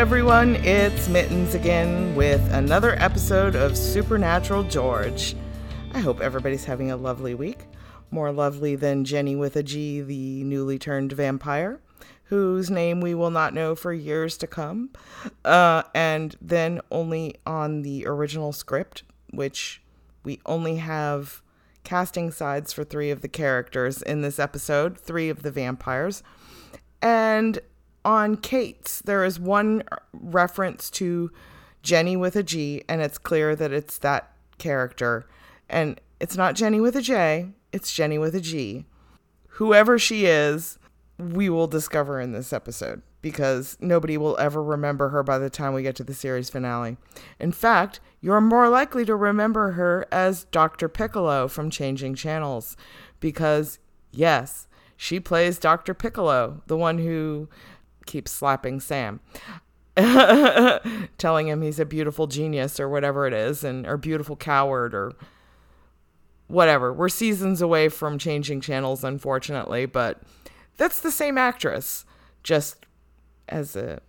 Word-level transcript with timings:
everyone. 0.00 0.56
It's 0.56 1.10
Mittens 1.10 1.54
again 1.54 2.14
with 2.14 2.40
another 2.54 2.92
episode 2.92 3.54
of 3.54 3.76
Supernatural 3.76 4.62
George. 4.62 5.36
I 5.92 6.00
hope 6.00 6.22
everybody's 6.22 6.64
having 6.64 6.90
a 6.90 6.96
lovely 6.96 7.34
week. 7.34 7.66
More 8.10 8.32
lovely 8.32 8.76
than 8.76 9.04
Jenny 9.04 9.36
with 9.36 9.56
a 9.56 9.62
G, 9.62 10.00
the 10.00 10.42
newly 10.42 10.78
turned 10.78 11.12
vampire, 11.12 11.80
whose 12.24 12.70
name 12.70 13.02
we 13.02 13.14
will 13.14 13.30
not 13.30 13.52
know 13.52 13.74
for 13.74 13.92
years 13.92 14.38
to 14.38 14.46
come. 14.46 14.88
Uh, 15.44 15.82
and 15.94 16.34
then 16.40 16.80
only 16.90 17.34
on 17.44 17.82
the 17.82 18.06
original 18.06 18.54
script, 18.54 19.02
which 19.34 19.82
we 20.24 20.40
only 20.46 20.76
have 20.76 21.42
casting 21.84 22.30
sides 22.30 22.72
for 22.72 22.84
three 22.84 23.10
of 23.10 23.20
the 23.20 23.28
characters 23.28 24.00
in 24.00 24.22
this 24.22 24.38
episode, 24.38 24.96
three 24.98 25.28
of 25.28 25.42
the 25.42 25.50
vampires. 25.50 26.22
And 27.02 27.58
on 28.04 28.36
Kate's, 28.36 29.00
there 29.02 29.24
is 29.24 29.38
one 29.38 29.82
reference 30.12 30.90
to 30.90 31.30
Jenny 31.82 32.16
with 32.16 32.36
a 32.36 32.42
G, 32.42 32.82
and 32.88 33.00
it's 33.00 33.18
clear 33.18 33.54
that 33.56 33.72
it's 33.72 33.98
that 33.98 34.32
character. 34.58 35.26
And 35.68 36.00
it's 36.18 36.36
not 36.36 36.54
Jenny 36.54 36.80
with 36.80 36.96
a 36.96 37.02
J, 37.02 37.50
it's 37.72 37.92
Jenny 37.92 38.18
with 38.18 38.34
a 38.34 38.40
G. 38.40 38.86
Whoever 39.54 39.98
she 39.98 40.26
is, 40.26 40.78
we 41.18 41.48
will 41.48 41.66
discover 41.66 42.20
in 42.20 42.32
this 42.32 42.52
episode 42.52 43.02
because 43.22 43.76
nobody 43.80 44.16
will 44.16 44.38
ever 44.38 44.62
remember 44.62 45.10
her 45.10 45.22
by 45.22 45.38
the 45.38 45.50
time 45.50 45.74
we 45.74 45.82
get 45.82 45.96
to 45.96 46.04
the 46.04 46.14
series 46.14 46.48
finale. 46.48 46.96
In 47.38 47.52
fact, 47.52 48.00
you're 48.20 48.40
more 48.40 48.68
likely 48.68 49.04
to 49.04 49.14
remember 49.14 49.72
her 49.72 50.06
as 50.10 50.44
Dr. 50.44 50.88
Piccolo 50.88 51.46
from 51.48 51.70
Changing 51.70 52.14
Channels 52.14 52.76
because, 53.20 53.78
yes, 54.10 54.68
she 54.96 55.20
plays 55.20 55.58
Dr. 55.58 55.94
Piccolo, 55.94 56.62
the 56.66 56.76
one 56.76 56.98
who 56.98 57.48
keeps 58.06 58.30
slapping 58.30 58.80
Sam. 58.80 59.20
telling 61.18 61.48
him 61.48 61.62
he's 61.62 61.80
a 61.80 61.84
beautiful 61.84 62.26
genius 62.26 62.78
or 62.78 62.88
whatever 62.88 63.26
it 63.26 63.34
is 63.34 63.64
and 63.64 63.86
or 63.86 63.96
beautiful 63.96 64.36
coward 64.36 64.94
or 64.94 65.12
whatever. 66.46 66.92
We're 66.92 67.08
seasons 67.08 67.60
away 67.60 67.88
from 67.88 68.18
changing 68.18 68.60
channels 68.60 69.04
unfortunately, 69.04 69.86
but 69.86 70.22
that's 70.76 71.00
the 71.00 71.10
same 71.10 71.36
actress 71.36 72.04
just 72.42 72.86
as 73.48 73.76
a 73.76 74.00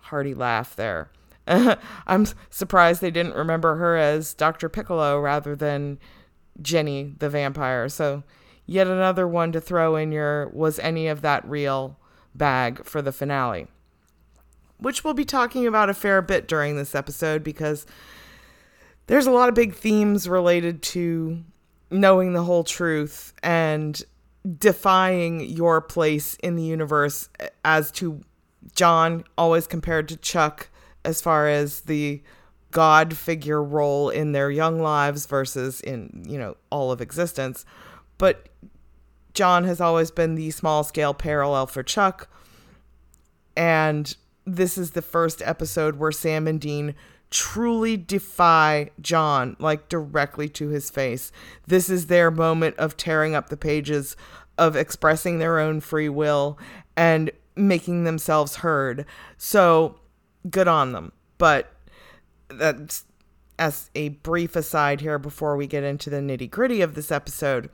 hearty 0.00 0.34
laugh 0.34 0.74
there. 0.74 1.10
I'm 1.46 2.26
surprised 2.50 3.00
they 3.00 3.10
didn't 3.10 3.34
remember 3.34 3.76
her 3.76 3.96
as 3.96 4.34
Dr. 4.34 4.68
Piccolo 4.68 5.20
rather 5.20 5.54
than 5.54 5.98
Jenny 6.62 7.14
the 7.18 7.28
vampire. 7.28 7.88
So, 7.88 8.22
yet 8.66 8.86
another 8.86 9.28
one 9.28 9.52
to 9.52 9.60
throw 9.60 9.96
in 9.96 10.10
your 10.10 10.48
was 10.48 10.78
any 10.78 11.06
of 11.08 11.20
that 11.20 11.46
real 11.46 11.98
bag 12.34 12.84
for 12.84 13.00
the 13.02 13.12
finale, 13.12 13.68
which 14.78 15.04
we'll 15.04 15.14
be 15.14 15.24
talking 15.24 15.66
about 15.66 15.90
a 15.90 15.94
fair 15.94 16.22
bit 16.22 16.48
during 16.48 16.76
this 16.76 16.94
episode 16.94 17.42
because 17.44 17.86
there's 19.06 19.26
a 19.26 19.30
lot 19.30 19.48
of 19.48 19.54
big 19.54 19.74
themes 19.74 20.28
related 20.28 20.82
to 20.82 21.42
knowing 21.90 22.32
the 22.32 22.42
whole 22.42 22.64
truth 22.64 23.32
and 23.42 24.02
defying 24.58 25.40
your 25.40 25.80
place 25.80 26.34
in 26.36 26.56
the 26.56 26.62
universe 26.62 27.28
as 27.64 27.90
to 27.92 28.22
John 28.74 29.24
always 29.38 29.66
compared 29.66 30.08
to 30.08 30.16
Chuck 30.16 30.68
as 31.04 31.20
far 31.20 31.48
as 31.48 31.82
the 31.82 32.22
god 32.70 33.16
figure 33.16 33.62
role 33.62 34.10
in 34.10 34.32
their 34.32 34.50
young 34.50 34.80
lives 34.80 35.26
versus 35.26 35.80
in, 35.82 36.24
you 36.26 36.38
know, 36.38 36.56
all 36.70 36.90
of 36.90 37.00
existence. 37.00 37.64
But 38.18 38.48
John 39.34 39.64
has 39.64 39.80
always 39.80 40.10
been 40.10 40.36
the 40.36 40.50
small 40.50 40.84
scale 40.84 41.12
parallel 41.12 41.66
for 41.66 41.82
Chuck. 41.82 42.28
And 43.56 44.16
this 44.44 44.78
is 44.78 44.92
the 44.92 45.02
first 45.02 45.42
episode 45.42 45.96
where 45.96 46.12
Sam 46.12 46.46
and 46.46 46.60
Dean 46.60 46.94
truly 47.30 47.96
defy 47.96 48.90
John, 49.00 49.56
like 49.58 49.88
directly 49.88 50.48
to 50.50 50.68
his 50.68 50.88
face. 50.88 51.32
This 51.66 51.90
is 51.90 52.06
their 52.06 52.30
moment 52.30 52.76
of 52.76 52.96
tearing 52.96 53.34
up 53.34 53.48
the 53.48 53.56
pages, 53.56 54.16
of 54.56 54.76
expressing 54.76 55.38
their 55.38 55.58
own 55.58 55.80
free 55.80 56.08
will 56.08 56.58
and 56.96 57.30
making 57.56 58.04
themselves 58.04 58.56
heard. 58.56 59.04
So 59.36 59.98
good 60.48 60.68
on 60.68 60.92
them. 60.92 61.12
But 61.38 61.72
that's 62.48 63.04
as 63.58 63.90
a 63.94 64.10
brief 64.10 64.54
aside 64.54 65.00
here 65.00 65.18
before 65.18 65.56
we 65.56 65.66
get 65.66 65.84
into 65.84 66.10
the 66.10 66.18
nitty 66.18 66.50
gritty 66.50 66.82
of 66.82 66.94
this 66.94 67.10
episode 67.10 67.70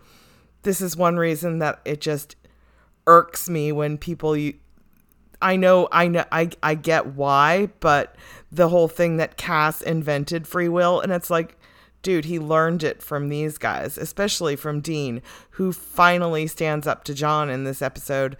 this 0.62 0.80
is 0.80 0.96
one 0.96 1.16
reason 1.16 1.58
that 1.58 1.80
it 1.84 2.00
just 2.00 2.36
irks 3.06 3.48
me 3.48 3.72
when 3.72 3.98
people 3.98 4.36
you 4.36 4.54
I 5.42 5.56
know 5.56 5.88
I 5.90 6.08
know 6.08 6.24
I 6.30 6.50
I 6.62 6.74
get 6.74 7.06
why, 7.06 7.70
but 7.80 8.14
the 8.52 8.68
whole 8.68 8.88
thing 8.88 9.16
that 9.16 9.36
Cass 9.36 9.80
invented 9.80 10.46
free 10.46 10.68
will 10.68 11.00
and 11.00 11.12
it's 11.12 11.30
like 11.30 11.56
dude, 12.02 12.24
he 12.24 12.38
learned 12.38 12.82
it 12.82 13.02
from 13.02 13.28
these 13.28 13.58
guys, 13.58 13.98
especially 13.98 14.56
from 14.56 14.80
Dean, 14.80 15.20
who 15.50 15.70
finally 15.70 16.46
stands 16.46 16.86
up 16.86 17.04
to 17.04 17.14
John 17.14 17.50
in 17.50 17.64
this 17.64 17.82
episode 17.82 18.36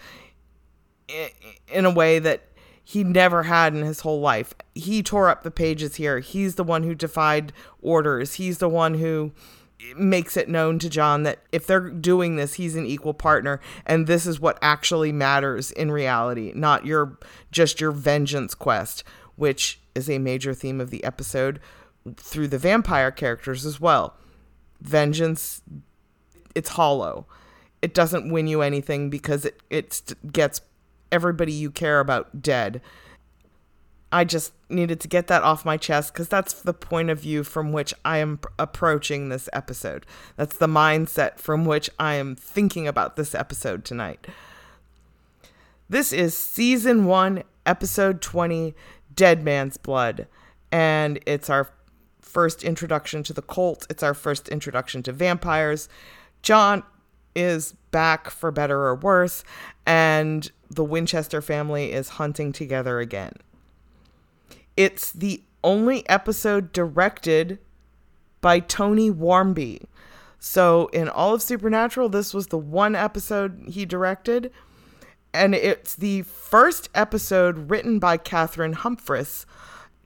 in 1.69 1.85
a 1.85 1.91
way 1.91 2.19
that 2.19 2.43
he 2.83 3.05
never 3.05 3.45
had 3.45 3.75
in 3.75 3.85
his 3.85 4.01
whole 4.01 4.21
life. 4.21 4.55
He 4.75 5.03
tore 5.03 5.29
up 5.29 5.43
the 5.43 5.51
pages 5.51 5.97
here. 5.97 6.21
He's 6.21 6.55
the 6.55 6.65
one 6.65 6.83
who 6.83 6.95
defied 6.95 7.53
orders. 7.81 8.35
He's 8.35 8.59
the 8.59 8.69
one 8.69 8.95
who 8.95 9.33
makes 9.97 10.37
it 10.37 10.49
known 10.49 10.79
to 10.79 10.91
John 10.91 11.23
that 11.25 11.41
if 11.53 11.67
they're 11.67 11.91
doing 11.91 12.37
this, 12.37 12.55
he's 12.55 12.77
an 12.77 12.87
equal 12.87 13.15
partner, 13.15 13.61
and 13.87 14.07
this 14.07 14.27
is 14.27 14.41
what 14.41 14.59
actually 14.63 15.13
matters 15.13 15.71
in 15.71 15.91
reality, 15.91 16.53
not 16.55 16.87
your 16.87 17.19
just 17.51 17.81
your 17.81 17.91
vengeance 17.91 18.55
quest, 18.55 19.05
which 19.37 19.81
is 19.95 20.09
a 20.09 20.19
major 20.19 20.55
theme 20.55 20.81
of 20.81 20.91
the 20.91 21.03
episode 21.05 21.61
through 22.17 22.49
the 22.49 22.59
vampire 22.59 23.11
characters 23.11 23.67
as 23.67 23.81
well. 23.81 24.17
Vengeance, 24.81 25.63
it's 26.55 26.71
hollow. 26.71 27.27
It 27.83 27.95
doesn't 27.95 28.31
win 28.31 28.47
you 28.47 28.63
anything 28.63 29.11
because 29.11 29.45
it 29.45 29.61
it 29.71 30.15
gets 30.33 30.61
everybody 31.13 31.53
you 31.53 31.71
care 31.71 32.01
about 32.01 32.43
dead. 32.43 32.81
I 34.13 34.25
just 34.25 34.53
needed 34.69 35.01
to 35.01 35.09
get 35.09 35.29
that 35.29 35.43
off 35.43 35.65
my 35.65 35.77
chest 35.77 36.13
because 36.13 36.29
that's 36.29 36.53
the 36.53 36.75
point 36.75 37.11
of 37.11 37.21
view 37.21 37.45
from 37.45 37.73
which 37.73 37.95
I 38.05 38.19
am 38.19 38.39
pr- 38.39 38.49
approaching 38.59 39.29
this 39.29 39.49
episode. 39.53 40.05
That's 40.37 40.57
the 40.57 40.67
mindset 40.67 41.39
from 41.39 41.65
which 41.65 41.89
I 41.99 42.15
am 42.15 42.35
thinking 42.35 42.89
about 42.89 43.17
this 43.17 43.35
episode 43.35 43.85
tonight. 43.85 44.27
This 45.89 46.13
is 46.13 46.37
season 46.37 47.05
one, 47.05 47.45
episode 47.65 48.21
20, 48.21 48.75
Dead 49.15 49.45
Man's 49.45 49.77
Blood. 49.77 50.27
And 50.73 51.21
it's 51.27 51.51
our 51.51 51.71
first 52.21 52.65
introduction 52.65 53.23
to 53.25 53.33
the 53.33 53.43
Colt, 53.43 53.87
it's 53.91 54.03
our 54.03 54.15
first 54.15 54.49
introduction 54.49 55.03
to 55.05 55.13
vampires. 55.13 55.89
John 56.43 56.83
is 57.35 57.75
back 57.91 58.31
for 58.31 58.51
better 58.51 58.87
or 58.87 58.95
worse, 58.95 59.45
and 59.87 60.51
the 60.69 60.85
Winchester 60.85 61.41
family 61.43 61.93
is 61.93 62.11
hunting 62.11 62.53
together 62.53 63.01
again. 63.01 63.33
It's 64.81 65.13
the 65.13 65.43
only 65.63 66.09
episode 66.09 66.73
directed 66.73 67.59
by 68.41 68.61
Tony 68.61 69.11
Wharmby. 69.11 69.83
So, 70.39 70.87
in 70.95 71.07
all 71.07 71.35
of 71.35 71.43
Supernatural, 71.43 72.09
this 72.09 72.33
was 72.33 72.47
the 72.47 72.57
one 72.57 72.95
episode 72.97 73.63
he 73.69 73.85
directed. 73.85 74.51
And 75.35 75.55
it's 75.55 75.95
the 75.95 76.23
first 76.23 76.89
episode 76.95 77.71
written 77.71 77.99
by 77.99 78.17
Cathryn 78.17 78.73
Humphris. 78.77 79.45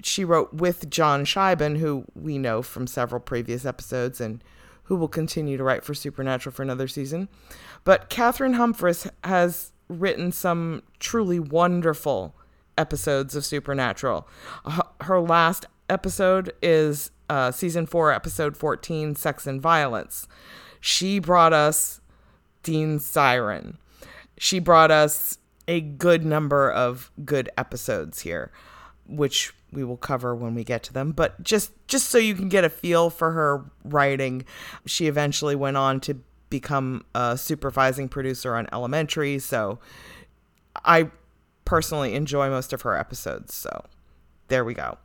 She 0.02 0.24
wrote 0.24 0.52
with 0.52 0.90
John 0.90 1.24
Shiban, 1.24 1.78
who 1.78 2.04
we 2.16 2.36
know 2.36 2.60
from 2.60 2.88
several 2.88 3.20
previous 3.20 3.64
episodes 3.64 4.20
and 4.20 4.42
who 4.82 4.96
will 4.96 5.06
continue 5.06 5.56
to 5.56 5.62
write 5.62 5.84
for 5.84 5.94
Supernatural 5.94 6.52
for 6.52 6.64
another 6.64 6.88
season. 6.88 7.28
But 7.84 8.10
Cathryn 8.10 8.56
Humphris 8.56 9.08
has 9.22 9.70
written 9.88 10.32
some 10.32 10.82
truly 10.98 11.38
wonderful 11.38 12.34
episodes 12.76 13.34
of 13.34 13.44
Supernatural. 13.44 14.28
Her 15.00 15.20
last 15.20 15.66
episode 15.88 16.52
is 16.62 17.10
uh, 17.28 17.50
season 17.50 17.86
four, 17.86 18.12
episode 18.12 18.56
14, 18.56 19.16
Sex 19.16 19.46
and 19.46 19.60
Violence. 19.60 20.26
She 20.80 21.18
brought 21.18 21.52
us 21.52 22.00
Dean 22.62 22.98
Siren. 22.98 23.78
She 24.38 24.58
brought 24.58 24.90
us 24.90 25.38
a 25.66 25.80
good 25.80 26.24
number 26.24 26.70
of 26.70 27.10
good 27.24 27.48
episodes 27.56 28.20
here, 28.20 28.50
which 29.06 29.54
we 29.74 29.84
will 29.84 29.96
cover 29.96 30.34
when 30.34 30.54
we 30.54 30.62
get 30.62 30.82
to 30.84 30.92
them 30.92 31.10
but 31.10 31.42
just 31.42 31.72
just 31.88 32.08
so 32.08 32.16
you 32.16 32.34
can 32.34 32.48
get 32.48 32.64
a 32.64 32.68
feel 32.68 33.10
for 33.10 33.32
her 33.32 33.64
writing 33.84 34.44
she 34.86 35.08
eventually 35.08 35.56
went 35.56 35.76
on 35.76 35.98
to 35.98 36.16
become 36.48 37.04
a 37.14 37.36
supervising 37.36 38.08
producer 38.08 38.54
on 38.54 38.68
elementary 38.72 39.38
so 39.38 39.80
i 40.84 41.10
personally 41.64 42.14
enjoy 42.14 42.50
most 42.50 42.72
of 42.72 42.82
her 42.82 42.96
episodes. 42.96 43.54
So 43.54 43.84
there 44.48 44.64
we 44.64 44.74
go. 44.74 44.98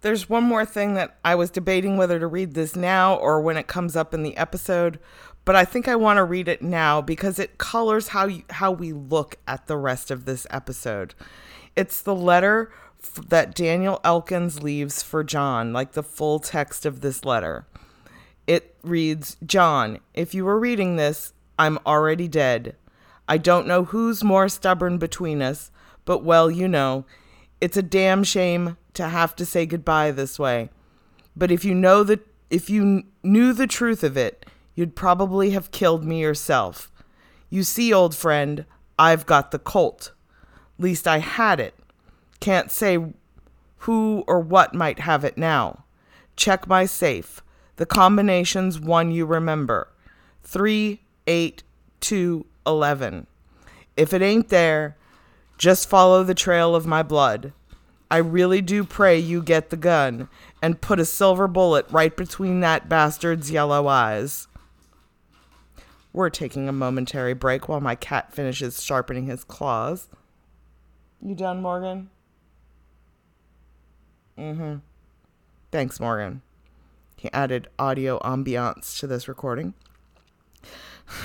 There's 0.00 0.28
one 0.28 0.44
more 0.44 0.64
thing 0.64 0.94
that 0.94 1.18
I 1.24 1.34
was 1.34 1.50
debating 1.50 1.96
whether 1.96 2.20
to 2.20 2.26
read 2.26 2.54
this 2.54 2.76
now 2.76 3.16
or 3.16 3.40
when 3.40 3.56
it 3.56 3.66
comes 3.66 3.96
up 3.96 4.14
in 4.14 4.22
the 4.22 4.36
episode, 4.36 5.00
but 5.44 5.56
I 5.56 5.64
think 5.64 5.88
I 5.88 5.96
want 5.96 6.18
to 6.18 6.24
read 6.24 6.46
it 6.46 6.62
now 6.62 7.00
because 7.00 7.38
it 7.38 7.58
colors 7.58 8.08
how 8.08 8.26
you, 8.26 8.44
how 8.50 8.70
we 8.70 8.92
look 8.92 9.36
at 9.48 9.66
the 9.66 9.76
rest 9.76 10.10
of 10.10 10.24
this 10.24 10.46
episode. 10.50 11.14
It's 11.74 12.00
the 12.00 12.14
letter 12.14 12.70
f- 13.02 13.28
that 13.28 13.56
Daniel 13.56 14.00
Elkins 14.04 14.62
leaves 14.62 15.02
for 15.02 15.24
John, 15.24 15.72
like 15.72 15.92
the 15.92 16.02
full 16.04 16.38
text 16.38 16.86
of 16.86 17.00
this 17.00 17.24
letter. 17.24 17.66
It 18.46 18.76
reads 18.84 19.36
John, 19.44 19.98
if 20.14 20.32
you 20.32 20.44
were 20.44 20.60
reading 20.60 20.94
this, 20.94 21.32
I'm 21.58 21.78
already 21.84 22.28
dead. 22.28 22.76
I 23.28 23.36
don't 23.36 23.66
know 23.66 23.84
who's 23.84 24.24
more 24.24 24.48
stubborn 24.48 24.98
between 24.98 25.42
us, 25.42 25.70
but 26.04 26.24
well, 26.24 26.50
you 26.50 26.66
know, 26.66 27.04
it's 27.60 27.76
a 27.76 27.82
damn 27.82 28.24
shame 28.24 28.76
to 28.94 29.08
have 29.08 29.36
to 29.36 29.46
say 29.46 29.66
goodbye 29.66 30.10
this 30.10 30.38
way. 30.38 30.70
But 31.36 31.50
if 31.50 31.64
you 31.64 31.74
know 31.74 32.02
the 32.02 32.20
if 32.50 32.70
you 32.70 33.04
knew 33.22 33.52
the 33.52 33.66
truth 33.66 34.02
of 34.02 34.16
it, 34.16 34.46
you'd 34.74 34.96
probably 34.96 35.50
have 35.50 35.70
killed 35.70 36.04
me 36.04 36.20
yourself. 36.20 36.90
You 37.50 37.62
see, 37.62 37.92
old 37.92 38.14
friend, 38.14 38.64
I've 38.98 39.26
got 39.26 39.50
the 39.50 39.58
Colt. 39.58 40.12
Least 40.78 41.06
I 41.06 41.18
had 41.18 41.60
it. 41.60 41.74
Can't 42.40 42.70
say 42.70 43.12
who 43.78 44.24
or 44.26 44.40
what 44.40 44.74
might 44.74 45.00
have 45.00 45.24
it 45.24 45.36
now. 45.36 45.84
Check 46.36 46.66
my 46.66 46.86
safe. 46.86 47.42
The 47.76 47.86
combination's 47.86 48.80
one 48.80 49.10
you 49.10 49.26
remember 49.26 49.88
3, 50.42 51.00
8, 51.26 51.62
2, 52.00 52.46
11. 52.68 53.26
If 53.96 54.12
it 54.12 54.22
ain't 54.22 54.48
there, 54.48 54.96
just 55.56 55.88
follow 55.88 56.22
the 56.22 56.34
trail 56.34 56.76
of 56.76 56.86
my 56.86 57.02
blood. 57.02 57.52
I 58.10 58.18
really 58.18 58.62
do 58.62 58.84
pray 58.84 59.18
you 59.18 59.42
get 59.42 59.70
the 59.70 59.76
gun 59.76 60.28
and 60.62 60.80
put 60.80 61.00
a 61.00 61.04
silver 61.04 61.48
bullet 61.48 61.86
right 61.90 62.16
between 62.16 62.60
that 62.60 62.88
bastard's 62.88 63.50
yellow 63.50 63.88
eyes. 63.88 64.46
We're 66.12 66.30
taking 66.30 66.68
a 66.68 66.72
momentary 66.72 67.34
break 67.34 67.68
while 67.68 67.80
my 67.80 67.94
cat 67.94 68.32
finishes 68.32 68.82
sharpening 68.82 69.26
his 69.26 69.44
claws. 69.44 70.08
You 71.20 71.34
done, 71.34 71.60
Morgan? 71.60 72.10
Mm 74.38 74.56
hmm. 74.56 74.74
Thanks, 75.70 76.00
Morgan. 76.00 76.42
He 77.16 77.30
added 77.32 77.68
audio 77.78 78.20
ambiance 78.20 78.98
to 79.00 79.06
this 79.06 79.28
recording. 79.28 79.74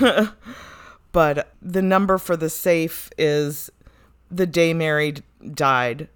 but 1.14 1.54
the 1.62 1.80
number 1.80 2.18
for 2.18 2.36
the 2.36 2.50
safe 2.50 3.08
is 3.16 3.70
the 4.32 4.46
day 4.46 4.74
Mary 4.74 5.14
died 5.54 6.08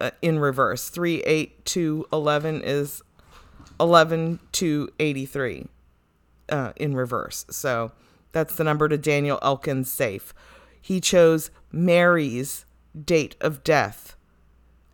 uh, 0.00 0.12
in 0.22 0.38
reverse. 0.38 0.88
3 0.88 1.22
8 1.24 1.64
to 1.66 2.06
11 2.10 2.62
is 2.64 3.02
11 3.78 4.40
to 4.52 4.88
83 4.98 5.66
uh, 6.48 6.72
in 6.76 6.96
reverse. 6.96 7.44
So 7.50 7.92
that's 8.32 8.56
the 8.56 8.64
number 8.64 8.88
to 8.88 8.96
Daniel 8.96 9.38
Elkins' 9.42 9.92
safe. 9.92 10.32
He 10.80 11.02
chose 11.02 11.50
Mary's 11.70 12.64
date 13.04 13.36
of 13.42 13.62
death 13.62 14.16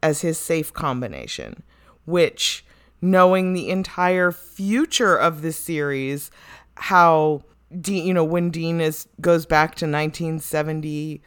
as 0.02 0.22
his 0.22 0.38
safe 0.38 0.72
combination, 0.72 1.62
which, 2.04 2.64
knowing 3.00 3.52
the 3.52 3.70
entire 3.70 4.32
future 4.32 5.16
of 5.16 5.40
this 5.40 5.56
series, 5.56 6.32
how 6.74 7.44
Dean, 7.80 8.06
you 8.06 8.14
know, 8.14 8.24
when 8.24 8.50
Dean 8.50 8.80
is 8.80 9.08
goes 9.20 9.46
back 9.46 9.74
to 9.76 9.86
1970 9.86 11.22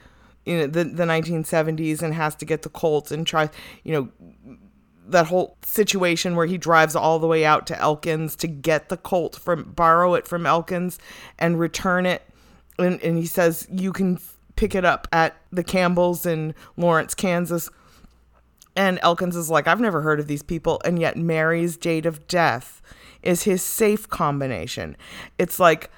you 0.45 0.59
know 0.59 0.67
the 0.67 0.83
the 0.83 1.05
1970s 1.05 2.03
and 2.03 2.13
has 2.13 2.35
to 2.35 2.45
get 2.45 2.61
the 2.61 2.69
Colt 2.69 3.11
and 3.11 3.25
try 3.25 3.49
you 3.83 3.93
know 3.93 4.57
that 5.07 5.25
whole 5.27 5.57
situation 5.63 6.35
where 6.35 6.45
he 6.45 6.57
drives 6.57 6.95
all 6.95 7.17
the 7.17 7.25
way 7.25 7.43
out 7.45 7.65
to 7.67 7.79
Elkins 7.79 8.35
to 8.35 8.47
get 8.47 8.89
the 8.89 8.97
Colt 8.97 9.35
from 9.35 9.71
borrow 9.71 10.13
it 10.13 10.27
from 10.27 10.45
Elkins 10.45 10.99
and 11.39 11.59
return 11.59 12.05
it 12.05 12.21
and 12.77 13.01
and 13.01 13.17
he 13.17 13.25
says 13.25 13.67
you 13.71 13.91
can 13.91 14.19
pick 14.55 14.75
it 14.75 14.85
up 14.85 15.07
at 15.11 15.35
the 15.51 15.63
Campbells 15.63 16.25
in 16.25 16.55
Lawrence, 16.77 17.13
Kansas. 17.13 17.69
And 18.75 18.99
Elkins 19.01 19.35
is 19.35 19.49
like, 19.49 19.67
I've 19.67 19.79
never 19.79 20.01
heard 20.01 20.19
of 20.19 20.27
these 20.27 20.43
people, 20.43 20.81
and 20.83 20.99
yet 20.99 21.15
Mary's 21.15 21.77
date 21.77 22.05
of 22.05 22.27
death 22.27 22.81
is 23.23 23.43
his 23.43 23.61
safe 23.61 24.09
combination. 24.09 24.97
It's 25.37 25.59
like 25.59 25.89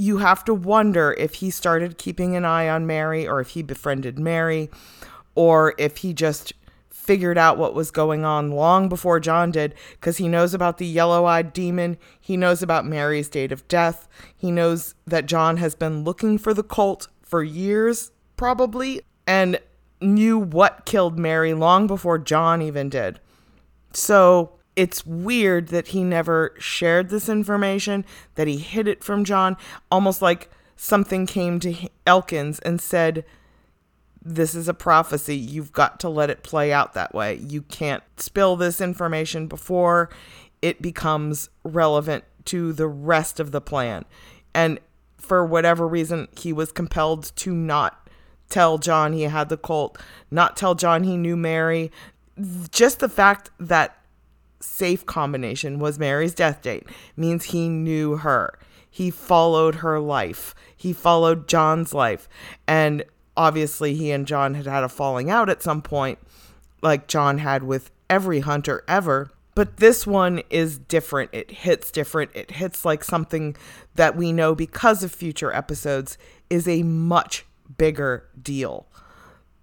you 0.00 0.16
have 0.18 0.44
to 0.46 0.54
wonder 0.54 1.14
if 1.18 1.34
he 1.34 1.50
started 1.50 1.98
keeping 1.98 2.34
an 2.34 2.44
eye 2.44 2.68
on 2.68 2.86
Mary 2.86 3.28
or 3.28 3.38
if 3.40 3.50
he 3.50 3.62
befriended 3.62 4.18
Mary 4.18 4.70
or 5.34 5.74
if 5.76 5.98
he 5.98 6.14
just 6.14 6.54
figured 6.90 7.36
out 7.36 7.58
what 7.58 7.74
was 7.74 7.90
going 7.90 8.24
on 8.24 8.50
long 8.50 8.88
before 8.88 9.20
John 9.20 9.50
did 9.50 9.74
because 9.92 10.16
he 10.16 10.26
knows 10.26 10.54
about 10.54 10.78
the 10.78 10.86
yellow 10.86 11.26
eyed 11.26 11.52
demon. 11.52 11.98
He 12.18 12.38
knows 12.38 12.62
about 12.62 12.86
Mary's 12.86 13.28
date 13.28 13.52
of 13.52 13.68
death. 13.68 14.08
He 14.34 14.50
knows 14.50 14.94
that 15.06 15.26
John 15.26 15.58
has 15.58 15.74
been 15.74 16.02
looking 16.02 16.38
for 16.38 16.54
the 16.54 16.62
Colt 16.62 17.08
for 17.22 17.42
years, 17.42 18.10
probably, 18.38 19.02
and 19.26 19.60
knew 20.00 20.38
what 20.38 20.86
killed 20.86 21.18
Mary 21.18 21.52
long 21.52 21.86
before 21.86 22.18
John 22.18 22.62
even 22.62 22.88
did. 22.88 23.20
So 23.92 24.59
it's 24.80 25.04
weird 25.04 25.68
that 25.68 25.88
he 25.88 26.02
never 26.02 26.54
shared 26.58 27.10
this 27.10 27.28
information, 27.28 28.02
that 28.36 28.48
he 28.48 28.56
hid 28.56 28.88
it 28.88 29.04
from 29.04 29.26
John, 29.26 29.58
almost 29.90 30.22
like 30.22 30.48
something 30.74 31.26
came 31.26 31.60
to 31.60 31.76
Elkins 32.06 32.60
and 32.60 32.80
said, 32.80 33.26
This 34.22 34.54
is 34.54 34.68
a 34.68 34.74
prophecy. 34.74 35.36
You've 35.36 35.74
got 35.74 36.00
to 36.00 36.08
let 36.08 36.30
it 36.30 36.42
play 36.42 36.72
out 36.72 36.94
that 36.94 37.14
way. 37.14 37.34
You 37.34 37.60
can't 37.60 38.02
spill 38.16 38.56
this 38.56 38.80
information 38.80 39.48
before 39.48 40.08
it 40.62 40.80
becomes 40.80 41.50
relevant 41.62 42.24
to 42.46 42.72
the 42.72 42.88
rest 42.88 43.38
of 43.38 43.52
the 43.52 43.60
plan. 43.60 44.06
And 44.54 44.80
for 45.18 45.44
whatever 45.44 45.86
reason, 45.86 46.26
he 46.38 46.54
was 46.54 46.72
compelled 46.72 47.32
to 47.36 47.52
not 47.52 48.08
tell 48.48 48.78
John 48.78 49.12
he 49.12 49.24
had 49.24 49.50
the 49.50 49.58
Colt, 49.58 49.98
not 50.30 50.56
tell 50.56 50.74
John 50.74 51.04
he 51.04 51.18
knew 51.18 51.36
Mary. 51.36 51.92
Just 52.70 53.00
the 53.00 53.08
fact 53.10 53.50
that 53.58 53.98
safe 54.60 55.06
combination 55.06 55.78
was 55.78 55.98
Mary's 55.98 56.34
death 56.34 56.62
date 56.62 56.86
means 57.16 57.46
he 57.46 57.68
knew 57.68 58.16
her. 58.16 58.58
He 58.90 59.10
followed 59.10 59.76
her 59.76 60.00
life. 60.00 60.54
He 60.76 60.92
followed 60.92 61.48
John's 61.48 61.94
life. 61.94 62.28
And 62.66 63.04
obviously, 63.36 63.94
he 63.94 64.10
and 64.10 64.26
John 64.26 64.54
had 64.54 64.66
had 64.66 64.84
a 64.84 64.88
falling 64.88 65.30
out 65.30 65.48
at 65.48 65.62
some 65.62 65.80
point, 65.80 66.18
like 66.82 67.06
John 67.06 67.38
had 67.38 67.62
with 67.62 67.90
every 68.08 68.40
hunter 68.40 68.84
ever. 68.88 69.30
But 69.54 69.78
this 69.78 70.06
one 70.06 70.42
is 70.50 70.78
different. 70.78 71.30
It 71.32 71.50
hits 71.50 71.90
different. 71.90 72.30
It 72.34 72.52
hits 72.52 72.84
like 72.84 73.04
something 73.04 73.56
that 73.94 74.16
we 74.16 74.32
know 74.32 74.54
because 74.54 75.02
of 75.04 75.12
future 75.12 75.52
episodes 75.52 76.18
is 76.48 76.66
a 76.66 76.82
much 76.82 77.44
bigger 77.76 78.28
deal. 78.40 78.86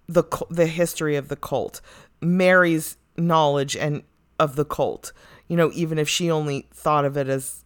The 0.08 0.24
the 0.48 0.66
history 0.66 1.16
of 1.16 1.28
the 1.28 1.36
Colt, 1.36 1.80
Mary's 2.22 2.96
knowledge 3.16 3.76
and 3.76 4.02
of 4.38 4.56
the 4.56 4.64
Colt. 4.64 5.12
You 5.48 5.56
know, 5.56 5.70
even 5.74 5.98
if 5.98 6.08
she 6.08 6.30
only 6.30 6.68
thought 6.72 7.04
of 7.04 7.16
it 7.16 7.28
as 7.28 7.64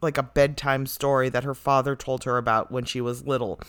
like 0.00 0.18
a 0.18 0.22
bedtime 0.22 0.86
story 0.86 1.28
that 1.28 1.44
her 1.44 1.54
father 1.54 1.96
told 1.96 2.24
her 2.24 2.38
about 2.38 2.70
when 2.70 2.84
she 2.84 3.00
was 3.00 3.26
little. 3.26 3.60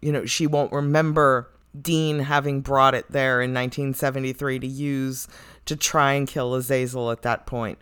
You 0.00 0.12
know, 0.12 0.26
she 0.26 0.46
won't 0.46 0.72
remember 0.72 1.50
Dean 1.80 2.20
having 2.20 2.60
brought 2.60 2.94
it 2.94 3.10
there 3.10 3.40
in 3.40 3.54
1973 3.54 4.58
to 4.58 4.66
use 4.66 5.28
to 5.64 5.76
try 5.76 6.12
and 6.12 6.28
kill 6.28 6.54
Azazel 6.54 7.10
at 7.10 7.22
that 7.22 7.46
point 7.46 7.78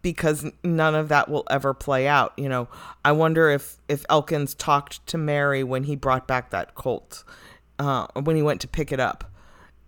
because 0.00 0.44
none 0.64 0.94
of 0.94 1.08
that 1.08 1.28
will 1.28 1.44
ever 1.48 1.72
play 1.72 2.08
out. 2.08 2.32
You 2.36 2.48
know, 2.48 2.68
I 3.04 3.12
wonder 3.12 3.50
if 3.50 3.76
if 3.88 4.04
Elkins 4.08 4.54
talked 4.54 5.06
to 5.06 5.18
Mary 5.18 5.62
when 5.62 5.84
he 5.84 5.94
brought 5.94 6.26
back 6.26 6.50
that 6.50 6.74
Colt, 6.74 7.22
uh, 7.78 8.06
when 8.20 8.36
he 8.36 8.42
went 8.42 8.60
to 8.62 8.68
pick 8.68 8.90
it 8.90 9.00
up, 9.00 9.31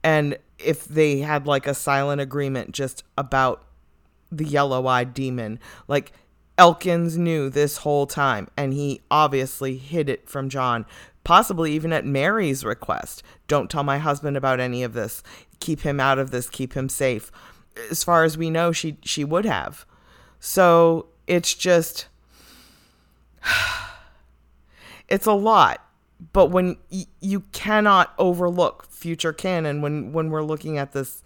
and 0.04 0.38
if 0.58 0.84
they 0.84 1.18
had 1.18 1.48
like 1.48 1.66
a 1.66 1.74
silent 1.74 2.20
agreement 2.20 2.70
just 2.70 3.02
about 3.18 3.64
the 4.30 4.44
yellow-eyed 4.44 5.14
demon, 5.14 5.58
like. 5.88 6.12
Elkins 6.56 7.18
knew 7.18 7.50
this 7.50 7.78
whole 7.78 8.06
time, 8.06 8.46
and 8.56 8.72
he 8.72 9.00
obviously 9.10 9.76
hid 9.76 10.08
it 10.08 10.28
from 10.28 10.48
John, 10.48 10.86
possibly 11.24 11.72
even 11.72 11.92
at 11.92 12.06
Mary's 12.06 12.64
request. 12.64 13.24
Don't 13.48 13.68
tell 13.68 13.82
my 13.82 13.98
husband 13.98 14.36
about 14.36 14.60
any 14.60 14.84
of 14.84 14.92
this. 14.92 15.24
Keep 15.58 15.80
him 15.80 15.98
out 15.98 16.20
of 16.20 16.30
this. 16.30 16.48
Keep 16.48 16.74
him 16.74 16.88
safe. 16.88 17.32
As 17.90 18.04
far 18.04 18.22
as 18.22 18.38
we 18.38 18.50
know, 18.50 18.70
she 18.70 18.98
she 19.02 19.24
would 19.24 19.44
have. 19.44 19.84
So 20.38 21.06
it's 21.26 21.54
just, 21.54 22.06
it's 25.08 25.26
a 25.26 25.32
lot. 25.32 25.83
But 26.32 26.46
when 26.46 26.76
y- 26.90 27.06
you 27.20 27.40
cannot 27.52 28.14
overlook 28.18 28.86
future 28.90 29.32
canon 29.32 29.82
when 29.82 30.12
when 30.12 30.30
we're 30.30 30.42
looking 30.42 30.78
at 30.78 30.92
this 30.92 31.22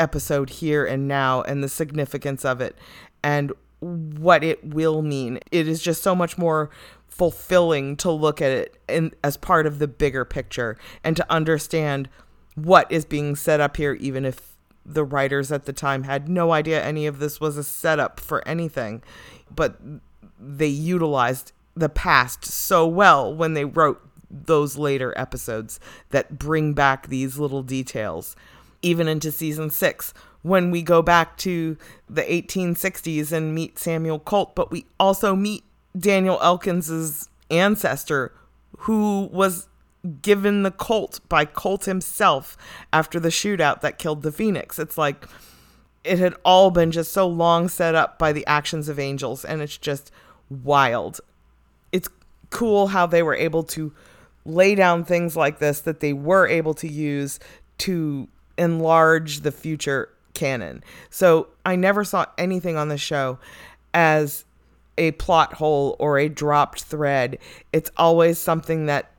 episode 0.00 0.50
here 0.50 0.84
and 0.84 1.06
now 1.06 1.42
and 1.42 1.62
the 1.62 1.68
significance 1.68 2.44
of 2.44 2.60
it 2.60 2.76
and 3.22 3.52
what 3.80 4.42
it 4.42 4.64
will 4.74 5.02
mean. 5.02 5.38
It 5.50 5.68
is 5.68 5.82
just 5.82 6.02
so 6.02 6.14
much 6.14 6.38
more 6.38 6.70
fulfilling 7.06 7.96
to 7.96 8.10
look 8.10 8.40
at 8.42 8.50
it 8.50 8.76
in, 8.88 9.12
as 9.22 9.36
part 9.36 9.66
of 9.66 9.78
the 9.78 9.86
bigger 9.86 10.24
picture 10.24 10.76
and 11.04 11.16
to 11.16 11.32
understand 11.32 12.08
what 12.54 12.90
is 12.90 13.04
being 13.04 13.36
set 13.36 13.60
up 13.60 13.76
here, 13.76 13.94
even 13.94 14.24
if 14.24 14.56
the 14.86 15.04
writers 15.04 15.50
at 15.52 15.64
the 15.64 15.72
time 15.72 16.04
had 16.04 16.28
no 16.28 16.52
idea 16.52 16.82
any 16.82 17.06
of 17.06 17.18
this 17.18 17.40
was 17.40 17.56
a 17.56 17.64
setup 17.64 18.20
for 18.20 18.46
anything, 18.46 19.02
but 19.54 19.80
they 20.38 20.66
utilized 20.66 21.52
the 21.74 21.88
past 21.88 22.44
so 22.44 22.86
well 22.86 23.34
when 23.34 23.54
they 23.54 23.64
wrote 23.64 24.00
those 24.46 24.76
later 24.76 25.14
episodes 25.16 25.78
that 26.10 26.38
bring 26.38 26.74
back 26.74 27.08
these 27.08 27.38
little 27.38 27.62
details. 27.62 28.36
even 28.82 29.08
into 29.08 29.32
season 29.32 29.70
six 29.70 30.12
when 30.42 30.70
we 30.70 30.82
go 30.82 31.00
back 31.00 31.38
to 31.38 31.74
the 32.06 32.20
1860s 32.20 33.32
and 33.32 33.54
meet 33.54 33.78
Samuel 33.78 34.18
Colt, 34.18 34.54
but 34.54 34.70
we 34.70 34.84
also 35.00 35.34
meet 35.34 35.64
Daniel 35.98 36.38
Elkins's 36.42 37.30
ancestor 37.50 38.30
who 38.80 39.30
was 39.32 39.68
given 40.20 40.62
the 40.62 40.70
Colt 40.70 41.20
by 41.30 41.46
Colt 41.46 41.86
himself 41.86 42.58
after 42.92 43.18
the 43.18 43.30
shootout 43.30 43.80
that 43.80 43.98
killed 43.98 44.22
the 44.22 44.30
Phoenix. 44.30 44.78
It's 44.78 44.98
like 44.98 45.26
it 46.04 46.18
had 46.18 46.34
all 46.44 46.70
been 46.70 46.90
just 46.90 47.12
so 47.12 47.26
long 47.26 47.70
set 47.70 47.94
up 47.94 48.18
by 48.18 48.32
the 48.32 48.46
actions 48.46 48.90
of 48.90 48.98
angels 48.98 49.46
and 49.46 49.62
it's 49.62 49.78
just 49.78 50.12
wild. 50.50 51.22
It's 51.90 52.10
cool 52.50 52.88
how 52.88 53.06
they 53.06 53.22
were 53.22 53.34
able 53.34 53.62
to 53.62 53.94
lay 54.44 54.74
down 54.74 55.04
things 55.04 55.36
like 55.36 55.58
this 55.58 55.80
that 55.80 56.00
they 56.00 56.12
were 56.12 56.46
able 56.46 56.74
to 56.74 56.88
use 56.88 57.38
to 57.78 58.28
enlarge 58.58 59.40
the 59.40 59.52
future 59.52 60.10
canon. 60.34 60.82
So 61.10 61.48
I 61.64 61.76
never 61.76 62.04
saw 62.04 62.26
anything 62.36 62.76
on 62.76 62.88
the 62.88 62.98
show 62.98 63.38
as 63.92 64.44
a 64.98 65.12
plot 65.12 65.54
hole 65.54 65.96
or 65.98 66.18
a 66.18 66.28
dropped 66.28 66.82
thread. 66.82 67.38
It's 67.72 67.90
always 67.96 68.38
something 68.38 68.86
that 68.86 69.10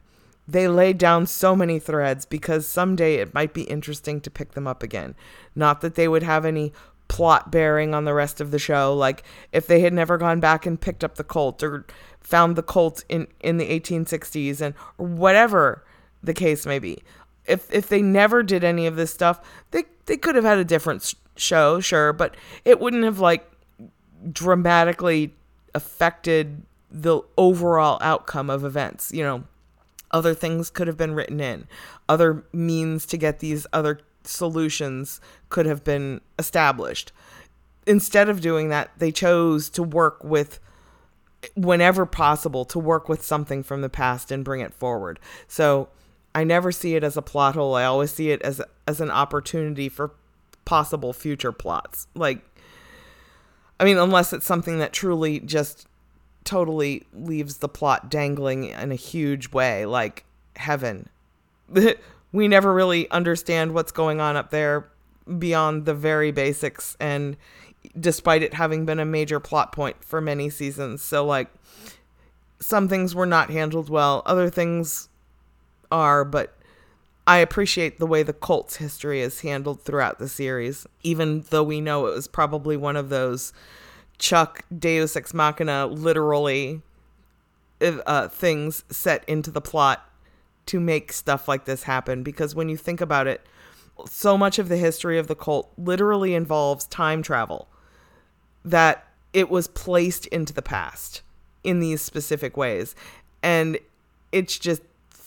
they 0.47 0.67
laid 0.67 0.97
down 0.97 1.25
so 1.25 1.55
many 1.55 1.79
threads 1.79 2.25
because 2.25 2.67
someday 2.67 3.15
it 3.15 3.33
might 3.33 3.53
be 3.53 3.63
interesting 3.63 4.21
to 4.21 4.29
pick 4.29 4.51
them 4.51 4.67
up 4.67 4.83
again. 4.83 5.15
Not 5.55 5.81
that 5.81 5.95
they 5.95 6.07
would 6.07 6.23
have 6.23 6.45
any 6.45 6.71
plot 7.07 7.51
bearing 7.51 7.93
on 7.93 8.05
the 8.05 8.13
rest 8.13 8.41
of 8.41 8.51
the 8.51 8.59
show. 8.59 8.93
Like 8.93 9.23
if 9.51 9.67
they 9.67 9.81
had 9.81 9.93
never 9.93 10.17
gone 10.17 10.39
back 10.39 10.65
and 10.65 10.79
picked 10.79 11.03
up 11.03 11.15
the 11.15 11.23
Colt 11.23 11.63
or 11.63 11.85
found 12.19 12.55
the 12.55 12.63
Colt 12.63 13.03
in, 13.09 13.27
in 13.39 13.57
the 13.57 13.67
1860s 13.67 14.61
and 14.61 14.75
whatever 14.97 15.83
the 16.23 16.33
case 16.33 16.65
may 16.65 16.79
be. 16.79 17.03
If 17.45 17.71
if 17.71 17.89
they 17.89 18.01
never 18.01 18.41
did 18.41 18.63
any 18.63 18.87
of 18.87 18.95
this 18.95 19.13
stuff, 19.13 19.39
they 19.71 19.83
they 20.07 20.17
could 20.17 20.35
have 20.35 20.43
had 20.43 20.57
a 20.57 20.65
different 20.65 21.13
show, 21.35 21.79
sure, 21.79 22.11
but 22.11 22.35
it 22.63 22.79
wouldn't 22.79 23.03
have 23.03 23.19
like 23.19 23.49
dramatically 24.31 25.33
affected 25.75 26.63
the 26.89 27.21
overall 27.37 27.99
outcome 28.01 28.49
of 28.49 28.63
events. 28.63 29.11
You 29.11 29.23
know, 29.23 29.43
other 30.11 30.33
things 30.33 30.69
could 30.71 30.87
have 30.87 30.97
been 30.97 31.13
written 31.13 31.39
in, 31.39 31.67
other 32.09 32.45
means 32.51 33.05
to 33.07 33.17
get 33.17 33.39
these 33.39 33.67
other 33.71 33.99
solutions 34.27 35.21
could 35.49 35.65
have 35.65 35.83
been 35.83 36.21
established. 36.39 37.11
Instead 37.87 38.29
of 38.29 38.41
doing 38.41 38.69
that, 38.69 38.91
they 38.97 39.11
chose 39.11 39.69
to 39.69 39.83
work 39.83 40.23
with 40.23 40.59
whenever 41.53 42.05
possible 42.05 42.65
to 42.65 42.79
work 42.79 43.07
with 43.07 43.23
something 43.23 43.61
from 43.61 43.81
the 43.81 43.89
past 43.89 44.31
and 44.31 44.43
bring 44.43 44.61
it 44.61 44.73
forward. 44.73 45.19
So 45.47 45.89
I 46.33 46.43
never 46.43 46.71
see 46.71 46.95
it 46.95 47.03
as 47.03 47.15
a 47.15 47.21
plot 47.21 47.55
hole. 47.55 47.75
I 47.75 47.85
always 47.85 48.11
see 48.11 48.31
it 48.31 48.41
as 48.41 48.61
as 48.87 48.99
an 48.99 49.11
opportunity 49.11 49.89
for 49.89 50.11
possible 50.65 51.13
future 51.13 51.51
plots. 51.51 52.07
Like, 52.15 52.41
I 53.79 53.85
mean, 53.85 53.97
unless 53.97 54.33
it's 54.33 54.45
something 54.45 54.79
that 54.79 54.91
truly 54.91 55.39
just 55.39 55.87
totally 56.43 57.05
leaves 57.13 57.57
the 57.57 57.69
plot 57.69 58.09
dangling 58.09 58.65
in 58.65 58.91
a 58.91 58.95
huge 58.95 59.51
way, 59.51 59.85
like 59.85 60.25
heaven. 60.55 61.09
we 62.35 62.49
never 62.49 62.73
really 62.73 63.09
understand 63.11 63.73
what's 63.73 63.93
going 63.93 64.19
on 64.19 64.35
up 64.35 64.49
there 64.49 64.89
beyond 65.39 65.85
the 65.85 65.93
very 65.93 66.31
basics, 66.31 66.97
and 66.99 67.37
despite 67.97 68.43
it 68.43 68.53
having 68.53 68.85
been 68.85 68.99
a 68.99 69.05
major 69.05 69.39
plot 69.39 69.71
point 69.71 70.03
for 70.03 70.19
many 70.19 70.49
seasons. 70.49 71.01
So, 71.01 71.25
like, 71.25 71.49
some 72.59 72.89
things 72.89 73.15
were 73.15 73.25
not 73.25 73.49
handled 73.51 73.89
well, 73.89 74.21
other 74.25 74.49
things 74.49 75.07
are, 75.89 76.25
but 76.25 76.57
I 77.25 77.37
appreciate 77.37 77.99
the 77.99 78.05
way 78.05 78.21
the 78.21 78.33
Colt's 78.33 78.75
history 78.75 79.21
is 79.21 79.39
handled 79.39 79.81
throughout 79.81 80.19
the 80.19 80.27
series, 80.27 80.85
even 81.03 81.45
though 81.51 81.63
we 81.63 81.79
know 81.79 82.07
it 82.07 82.15
was 82.15 82.27
probably 82.27 82.75
one 82.75 82.97
of 82.97 83.07
those 83.07 83.53
Chuck 84.17 84.65
Deus 84.77 85.15
Ex 85.15 85.33
Machina 85.33 85.87
literally 85.87 86.81
uh, 87.81 88.27
things 88.27 88.83
set 88.89 89.23
into 89.25 89.51
the 89.51 89.61
plot 89.61 90.09
to 90.67 90.79
make 90.79 91.11
stuff 91.11 91.47
like 91.47 91.65
this 91.65 91.83
happen. 91.83 92.23
Because 92.23 92.55
when 92.55 92.69
you 92.69 92.77
think 92.77 93.01
about 93.01 93.27
it, 93.27 93.45
so 94.07 94.37
much 94.37 94.59
of 94.59 94.67
the 94.67 94.77
history 94.77 95.17
of 95.17 95.27
the 95.27 95.35
Colt 95.35 95.71
literally 95.77 96.33
involves 96.33 96.85
time 96.85 97.21
travel, 97.21 97.67
that 98.63 99.07
it 99.33 99.49
was 99.49 99.67
placed 99.67 100.25
into 100.27 100.53
the 100.53 100.61
past 100.61 101.21
in 101.63 101.79
these 101.79 102.01
specific 102.01 102.57
ways. 102.57 102.95
And 103.41 103.77
it's 104.31 104.57
just 104.59 104.81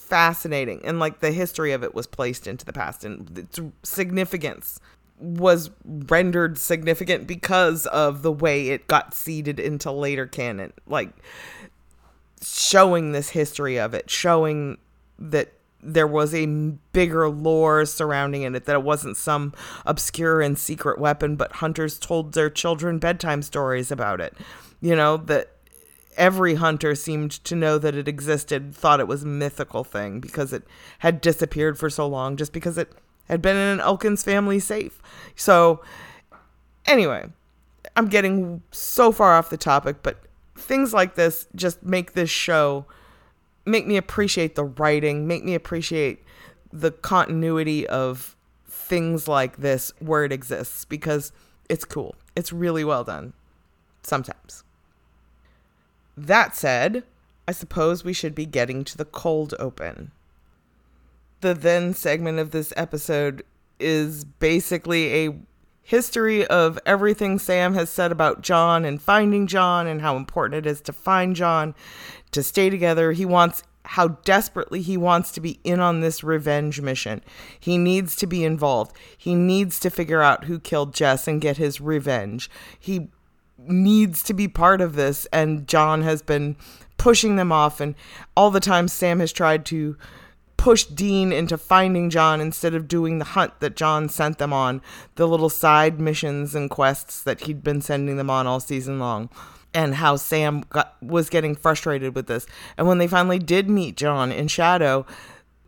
fascinating 0.09 0.81
and 0.83 0.99
like 0.99 1.19
the 1.19 1.31
history 1.31 1.71
of 1.71 1.83
it 1.83 1.93
was 1.93 2.07
placed 2.07 2.47
into 2.47 2.65
the 2.65 2.73
past 2.73 3.05
and 3.05 3.37
its 3.37 3.59
significance 3.83 4.79
was 5.19 5.69
rendered 5.85 6.57
significant 6.57 7.27
because 7.27 7.85
of 7.87 8.23
the 8.23 8.31
way 8.31 8.69
it 8.69 8.87
got 8.87 9.13
seeded 9.13 9.59
into 9.59 9.91
later 9.91 10.25
canon 10.25 10.73
like 10.87 11.09
showing 12.41 13.11
this 13.11 13.29
history 13.29 13.79
of 13.79 13.93
it 13.93 14.09
showing 14.09 14.79
that 15.19 15.53
there 15.81 16.07
was 16.07 16.33
a 16.33 16.45
bigger 16.91 17.29
lore 17.29 17.85
surrounding 17.85 18.41
it 18.41 18.65
that 18.65 18.75
it 18.75 18.83
wasn't 18.83 19.15
some 19.15 19.53
obscure 19.85 20.41
and 20.41 20.57
secret 20.57 20.99
weapon 20.99 21.35
but 21.35 21.53
hunters 21.53 21.97
told 21.97 22.33
their 22.33 22.49
children 22.49 22.99
bedtime 22.99 23.41
stories 23.41 23.91
about 23.91 24.19
it 24.19 24.33
you 24.81 24.95
know 24.95 25.15
that 25.15 25.51
every 26.19 26.55
hunter 26.55 26.93
seemed 26.93 27.31
to 27.31 27.55
know 27.55 27.79
that 27.79 27.95
it 27.95 28.07
existed, 28.07 28.75
thought 28.75 28.99
it 28.99 29.07
was 29.07 29.23
a 29.23 29.27
mythical 29.27 29.83
thing 29.83 30.19
because 30.19 30.53
it 30.53 30.63
had 30.99 31.21
disappeared 31.21 31.79
for 31.79 31.89
so 31.89 32.05
long, 32.05 32.35
just 32.35 32.51
because 32.53 32.77
it 32.77 32.91
had 33.29 33.41
been 33.41 33.55
in 33.55 33.79
an 33.79 33.79
Elkins 33.79 34.21
family 34.21 34.59
safe. 34.59 35.01
So, 35.35 35.81
anyway, 36.85 37.29
I'm 37.95 38.07
getting 38.07 38.61
so 38.71 39.11
far 39.11 39.35
off 39.35 39.49
the 39.49 39.57
topic, 39.57 40.03
but 40.03 40.21
things 40.55 40.93
like 40.93 41.15
this 41.15 41.47
just 41.55 41.81
make 41.83 42.13
this 42.13 42.29
show 42.29 42.85
make 43.69 43.87
me 43.87 43.97
appreciate 43.97 44.55
the 44.55 44.63
writing, 44.63 45.27
make 45.27 45.43
me 45.43 45.55
appreciate 45.55 46.23
the 46.71 46.91
continuity 46.91 47.87
of 47.87 48.35
things 48.67 49.27
like 49.27 49.57
this 49.57 49.91
where 49.99 50.23
it 50.23 50.31
exists 50.31 50.85
because 50.85 51.31
it's 51.69 51.85
cool. 51.85 52.15
It's 52.35 52.51
really 52.51 52.83
well 52.83 53.03
done 53.03 53.33
sometimes. 54.03 54.63
That 56.17 56.55
said, 56.55 57.03
I 57.47 57.51
suppose 57.51 58.03
we 58.03 58.13
should 58.13 58.35
be 58.35 58.45
getting 58.45 58.83
to 58.83 58.97
the 58.97 59.05
cold 59.05 59.53
open. 59.59 60.11
The 61.41 61.53
then 61.53 61.93
segment 61.93 62.39
of 62.39 62.51
this 62.51 62.73
episode 62.75 63.43
is 63.79 64.25
basically 64.25 65.25
a 65.25 65.35
history 65.89 66.45
of 66.45 66.77
everything 66.85 67.39
Sam 67.39 67.73
has 67.73 67.89
said 67.89 68.11
about 68.11 68.43
John 68.43 68.85
and 68.85 69.01
finding 69.01 69.47
John 69.47 69.87
and 69.87 70.01
how 70.01 70.17
important 70.17 70.63
it 70.63 70.69
is 70.69 70.81
to 70.81 70.93
find 70.93 71.35
John, 71.35 71.73
to 72.29 72.43
stay 72.43 72.69
together. 72.69 73.11
He 73.11 73.25
wants 73.25 73.63
how 73.85 74.09
desperately 74.23 74.83
he 74.83 74.97
wants 74.97 75.31
to 75.31 75.41
be 75.41 75.59
in 75.63 75.79
on 75.79 76.01
this 76.01 76.23
revenge 76.23 76.79
mission. 76.79 77.23
He 77.59 77.79
needs 77.79 78.15
to 78.17 78.27
be 78.27 78.43
involved. 78.43 78.95
He 79.17 79.33
needs 79.33 79.79
to 79.79 79.89
figure 79.89 80.21
out 80.21 80.43
who 80.43 80.59
killed 80.59 80.93
Jess 80.93 81.27
and 81.27 81.41
get 81.41 81.57
his 81.57 81.81
revenge. 81.81 82.51
He 82.79 83.07
needs 83.57 84.21
to 84.23 84.35
be 84.35 84.47
part 84.47 84.81
of 84.81 84.93
this 84.93 85.25
and 85.33 85.67
John 85.67 86.03
has 86.03 86.21
been 86.21 86.55
pushing 86.97 87.35
them 87.35 87.51
off 87.51 87.81
and 87.81 87.95
all 88.37 88.51
the 88.51 88.59
time 88.59 88.87
Sam 88.87 89.19
has 89.21 89.33
tried 89.33 89.65
to 89.67 89.97
push 90.59 90.83
Dean 90.83 91.31
into 91.31 91.57
finding 91.57 92.09
John 92.09 92.41
instead 92.41 92.75
of 92.75 92.89
doing 92.89 93.17
the 93.17 93.25
hunt 93.25 93.61
that 93.61 93.77
John 93.77 94.09
sent 94.09 94.39
them 94.39 94.51
on, 94.51 94.81
the 95.15 95.25
little 95.25 95.47
side 95.49 96.01
missions 96.01 96.53
and 96.53 96.69
quests 96.69 97.23
that 97.23 97.41
he'd 97.41 97.63
been 97.63 97.81
sending 97.81 98.17
them 98.17 98.29
on 98.29 98.45
all 98.45 98.59
season 98.59 98.99
long. 98.99 99.29
And 99.73 99.95
how 99.95 100.17
Sam 100.17 100.65
got, 100.69 101.01
was 101.01 101.29
getting 101.29 101.55
frustrated 101.55 102.13
with 102.13 102.27
this. 102.27 102.45
And 102.77 102.87
when 102.87 102.97
they 102.97 103.07
finally 103.07 103.39
did 103.39 103.69
meet 103.69 103.95
John 103.95 104.33
in 104.33 104.49
Shadow, 104.49 105.05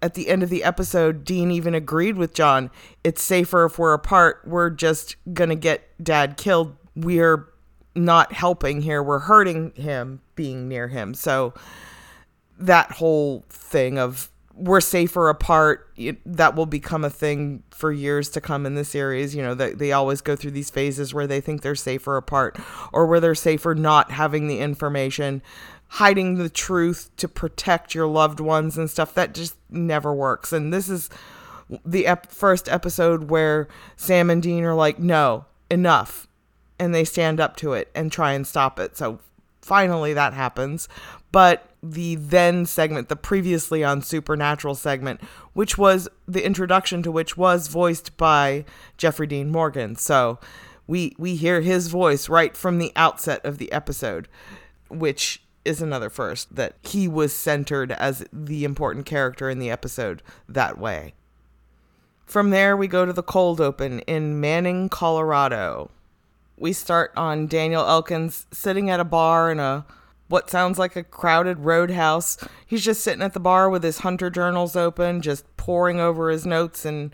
at 0.02 0.16
the 0.16 0.28
end 0.28 0.44
of 0.44 0.50
the 0.50 0.64
episode, 0.64 1.24
Dean 1.24 1.52
even 1.52 1.74
agreed 1.74 2.18
with 2.18 2.34
John. 2.34 2.70
It's 3.02 3.24
safer 3.24 3.64
if 3.64 3.80
we're 3.80 3.94
apart. 3.94 4.42
We're 4.46 4.72
just 4.72 5.16
going 5.34 5.52
to 5.52 5.56
get 5.56 5.84
dad 6.04 6.36
killed. 6.36 6.76
We're 6.98 7.48
not 7.96 8.34
helping 8.34 8.82
here. 8.82 9.02
We're 9.02 9.20
hurting 9.20 9.72
him 9.76 10.22
being 10.36 10.68
near 10.68 10.90
him. 10.90 11.14
So 11.14 11.54
that 12.58 12.94
whole 12.94 13.46
thing 13.50 13.98
of 13.98 14.31
we're 14.54 14.82
safer 14.82 15.30
apart 15.30 15.90
that 16.26 16.56
will 16.56 16.66
become 16.66 17.04
a 17.04 17.10
thing 17.10 17.64
for 17.72 17.92
years 17.92 18.30
to 18.30 18.42
come 18.42 18.66
in 18.66 18.76
the 18.76 18.84
series 18.84 19.36
you 19.36 19.42
know 19.42 19.54
they, 19.54 19.72
they 19.74 19.92
always 19.92 20.22
go 20.22 20.36
through 20.36 20.52
these 20.52 20.70
phases 20.70 21.14
where 21.14 21.28
they 21.28 21.42
think 21.42 21.62
they're 21.62 21.76
safer 21.76 22.18
apart 22.18 22.58
or 22.92 23.06
where 23.06 23.20
they're 23.20 23.36
safer 23.36 23.74
not 23.74 24.12
having 24.12 24.48
the 24.48 24.60
information 24.60 25.42
hiding 25.88 26.36
the 26.36 26.50
truth 26.50 27.12
to 27.18 27.28
protect 27.28 27.94
your 27.94 28.08
loved 28.08 28.40
ones 28.40 28.78
and 28.78 28.90
stuff 28.90 29.14
that 29.14 29.34
just 29.34 29.56
never 29.70 30.14
works 30.14 30.52
and 30.54 30.74
this 30.74 30.90
is 30.90 31.10
the 31.86 32.06
ep- 32.06 32.32
first 32.32 32.68
episode 32.70 33.30
where 33.30 33.68
sam 33.96 34.30
and 34.30 34.44
dean 34.44 34.64
are 34.64 34.76
like 34.76 35.00
no 35.00 35.46
enough 35.70 36.28
and 36.82 36.96
they 36.96 37.04
stand 37.04 37.40
up 37.40 37.56
to 37.58 37.74
it 37.74 37.92
and 37.94 38.12
try 38.12 38.34
and 38.34 38.48
stop 38.48 38.80
it. 38.80 38.98
So 38.98 39.20
finally 39.62 40.14
that 40.16 40.34
happens. 40.34 40.90
But 41.32 41.64
the 41.84 42.16
then 42.16 42.66
segment, 42.66 43.10
the 43.10 43.16
previously 43.16 43.84
on 43.84 44.02
Supernatural 44.02 44.76
segment, 44.76 45.22
which 45.54 45.78
was 45.78 46.08
the 46.28 46.46
introduction 46.46 47.02
to 47.04 47.12
which 47.12 47.36
was 47.38 47.68
voiced 47.68 48.16
by 48.18 48.66
Jeffrey 48.98 49.28
Dean 49.28 49.50
Morgan. 49.50 49.96
So 49.96 50.40
we 50.88 51.16
we 51.18 51.36
hear 51.36 51.62
his 51.62 51.88
voice 51.88 52.30
right 52.30 52.56
from 52.56 52.78
the 52.78 52.92
outset 52.96 53.44
of 53.46 53.58
the 53.58 53.72
episode, 53.72 54.28
which 54.90 55.42
is 55.64 55.82
another 55.82 56.10
first 56.10 56.56
that 56.56 56.76
he 56.84 57.08
was 57.08 57.34
centered 57.34 57.92
as 57.92 58.26
the 58.34 58.64
important 58.64 59.06
character 59.06 59.50
in 59.50 59.60
the 59.60 59.70
episode 59.70 60.24
that 60.50 60.78
way. 60.78 61.14
From 62.26 62.50
there, 62.50 62.78
we 62.78 62.88
go 62.88 63.06
to 63.06 63.14
the 63.14 63.24
cold 63.24 63.60
open 63.60 64.00
in 64.02 64.40
Manning, 64.40 64.90
Colorado. 64.90 65.92
We 66.58 66.74
start 66.74 67.12
on 67.18 67.48
Daniel 67.48 67.86
Elkins 67.86 68.46
sitting 68.52 68.90
at 68.90 69.00
a 69.00 69.06
bar 69.06 69.52
in 69.52 69.60
a 69.60 69.86
what 70.32 70.50
sounds 70.50 70.80
like 70.80 70.96
a 70.96 71.04
crowded 71.04 71.60
roadhouse. 71.60 72.38
He's 72.66 72.84
just 72.84 73.02
sitting 73.02 73.22
at 73.22 73.34
the 73.34 73.40
bar 73.40 73.70
with 73.70 73.84
his 73.84 74.00
hunter 74.00 74.30
journals 74.30 74.76
open, 74.76 75.22
just 75.22 75.46
poring 75.58 76.00
over 76.00 76.30
his 76.30 76.46
notes 76.46 76.86
and 76.86 77.14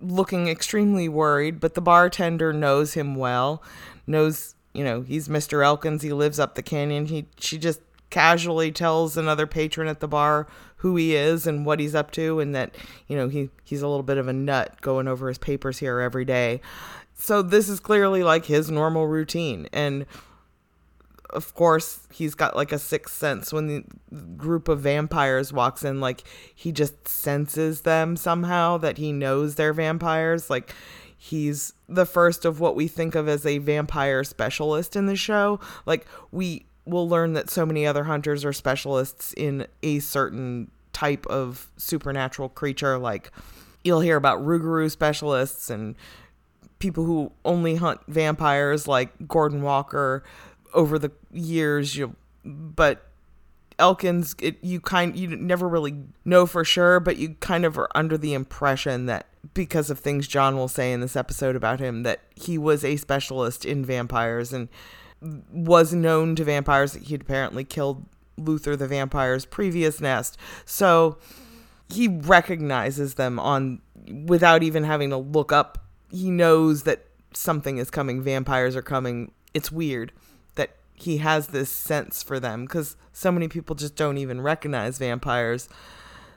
looking 0.00 0.48
extremely 0.48 1.08
worried. 1.08 1.60
But 1.60 1.74
the 1.74 1.80
bartender 1.80 2.52
knows 2.52 2.94
him 2.94 3.16
well, 3.16 3.62
knows 4.06 4.54
you 4.72 4.84
know, 4.84 5.02
he's 5.02 5.28
Mr. 5.28 5.64
Elkins. 5.64 6.02
He 6.02 6.12
lives 6.12 6.38
up 6.38 6.54
the 6.54 6.62
canyon. 6.62 7.06
He 7.06 7.26
she 7.38 7.58
just 7.58 7.80
casually 8.10 8.70
tells 8.70 9.16
another 9.16 9.46
patron 9.46 9.88
at 9.88 10.00
the 10.00 10.08
bar 10.08 10.46
who 10.76 10.96
he 10.96 11.14
is 11.14 11.46
and 11.46 11.64
what 11.64 11.80
he's 11.80 11.94
up 11.94 12.10
to 12.10 12.40
and 12.40 12.54
that, 12.54 12.74
you 13.06 13.16
know, 13.16 13.28
he 13.28 13.50
he's 13.64 13.82
a 13.82 13.88
little 13.88 14.02
bit 14.02 14.18
of 14.18 14.28
a 14.28 14.32
nut 14.32 14.80
going 14.80 15.08
over 15.08 15.28
his 15.28 15.38
papers 15.38 15.78
here 15.78 16.00
every 16.00 16.24
day. 16.24 16.60
So 17.14 17.42
this 17.42 17.68
is 17.68 17.80
clearly 17.80 18.22
like 18.22 18.46
his 18.46 18.70
normal 18.70 19.06
routine 19.06 19.68
and 19.72 20.06
of 21.32 21.54
course 21.54 22.06
he's 22.12 22.34
got 22.34 22.56
like 22.56 22.72
a 22.72 22.78
sixth 22.78 23.16
sense 23.16 23.52
when 23.52 23.66
the 23.66 23.84
group 24.36 24.68
of 24.68 24.80
vampires 24.80 25.52
walks 25.52 25.84
in 25.84 26.00
like 26.00 26.22
he 26.54 26.72
just 26.72 27.08
senses 27.08 27.82
them 27.82 28.16
somehow 28.16 28.76
that 28.76 28.98
he 28.98 29.12
knows 29.12 29.54
they're 29.54 29.72
vampires 29.72 30.50
like 30.50 30.72
he's 31.22 31.72
the 31.88 32.04
first 32.04 32.44
of 32.44 32.58
what 32.58 32.74
we 32.74 32.88
think 32.88 33.14
of 33.14 33.28
as 33.28 33.46
a 33.46 33.58
vampire 33.58 34.24
specialist 34.24 34.96
in 34.96 35.06
the 35.06 35.14
show. 35.14 35.60
Like 35.86 36.04
we 36.32 36.66
will 36.84 37.08
learn 37.08 37.34
that 37.34 37.48
so 37.48 37.64
many 37.64 37.86
other 37.86 38.02
hunters 38.02 38.44
are 38.44 38.52
specialists 38.52 39.32
in 39.34 39.68
a 39.84 40.00
certain 40.00 40.68
type 40.92 41.24
of 41.28 41.70
supernatural 41.76 42.48
creature. 42.48 42.98
Like 42.98 43.30
you'll 43.84 44.00
hear 44.00 44.16
about 44.16 44.44
Rougarou 44.44 44.90
specialists 44.90 45.70
and 45.70 45.94
people 46.80 47.04
who 47.04 47.30
only 47.44 47.76
hunt 47.76 48.00
vampires 48.08 48.88
like 48.88 49.12
Gordon 49.28 49.62
Walker 49.62 50.24
over 50.74 50.98
the 50.98 51.10
years 51.32 51.96
you 51.96 52.16
but 52.44 53.06
Elkins 53.78 54.34
it, 54.40 54.58
you 54.62 54.80
kind 54.80 55.16
you 55.16 55.36
never 55.36 55.68
really 55.68 55.94
know 56.24 56.46
for 56.46 56.64
sure 56.64 57.00
but 57.00 57.16
you 57.16 57.36
kind 57.40 57.64
of 57.64 57.78
are 57.78 57.88
under 57.94 58.18
the 58.18 58.34
impression 58.34 59.06
that 59.06 59.26
because 59.54 59.90
of 59.90 59.98
things 59.98 60.28
John 60.28 60.56
will 60.56 60.68
say 60.68 60.92
in 60.92 61.00
this 61.00 61.16
episode 61.16 61.56
about 61.56 61.80
him 61.80 62.02
that 62.04 62.20
he 62.34 62.58
was 62.58 62.84
a 62.84 62.96
specialist 62.96 63.64
in 63.64 63.84
vampires 63.84 64.52
and 64.52 64.68
was 65.52 65.92
known 65.92 66.36
to 66.36 66.44
vampires 66.44 66.92
that 66.92 67.04
he'd 67.04 67.22
apparently 67.22 67.64
killed 67.64 68.04
Luther 68.36 68.76
the 68.76 68.88
vampire's 68.88 69.44
previous 69.44 70.00
nest. 70.00 70.36
So 70.64 71.18
he 71.88 72.08
recognizes 72.08 73.14
them 73.14 73.38
on 73.38 73.80
without 74.26 74.62
even 74.62 74.84
having 74.84 75.10
to 75.10 75.16
look 75.16 75.52
up. 75.52 75.78
He 76.10 76.30
knows 76.30 76.84
that 76.84 77.06
something 77.32 77.78
is 77.78 77.90
coming, 77.90 78.22
vampires 78.22 78.76
are 78.76 78.82
coming. 78.82 79.32
It's 79.54 79.70
weird 79.70 80.12
he 81.02 81.18
has 81.18 81.48
this 81.48 81.70
sense 81.70 82.22
for 82.22 82.40
them 82.40 82.66
cuz 82.66 82.96
so 83.12 83.30
many 83.30 83.48
people 83.48 83.76
just 83.76 83.96
don't 83.96 84.18
even 84.18 84.40
recognize 84.40 84.98
vampires 84.98 85.68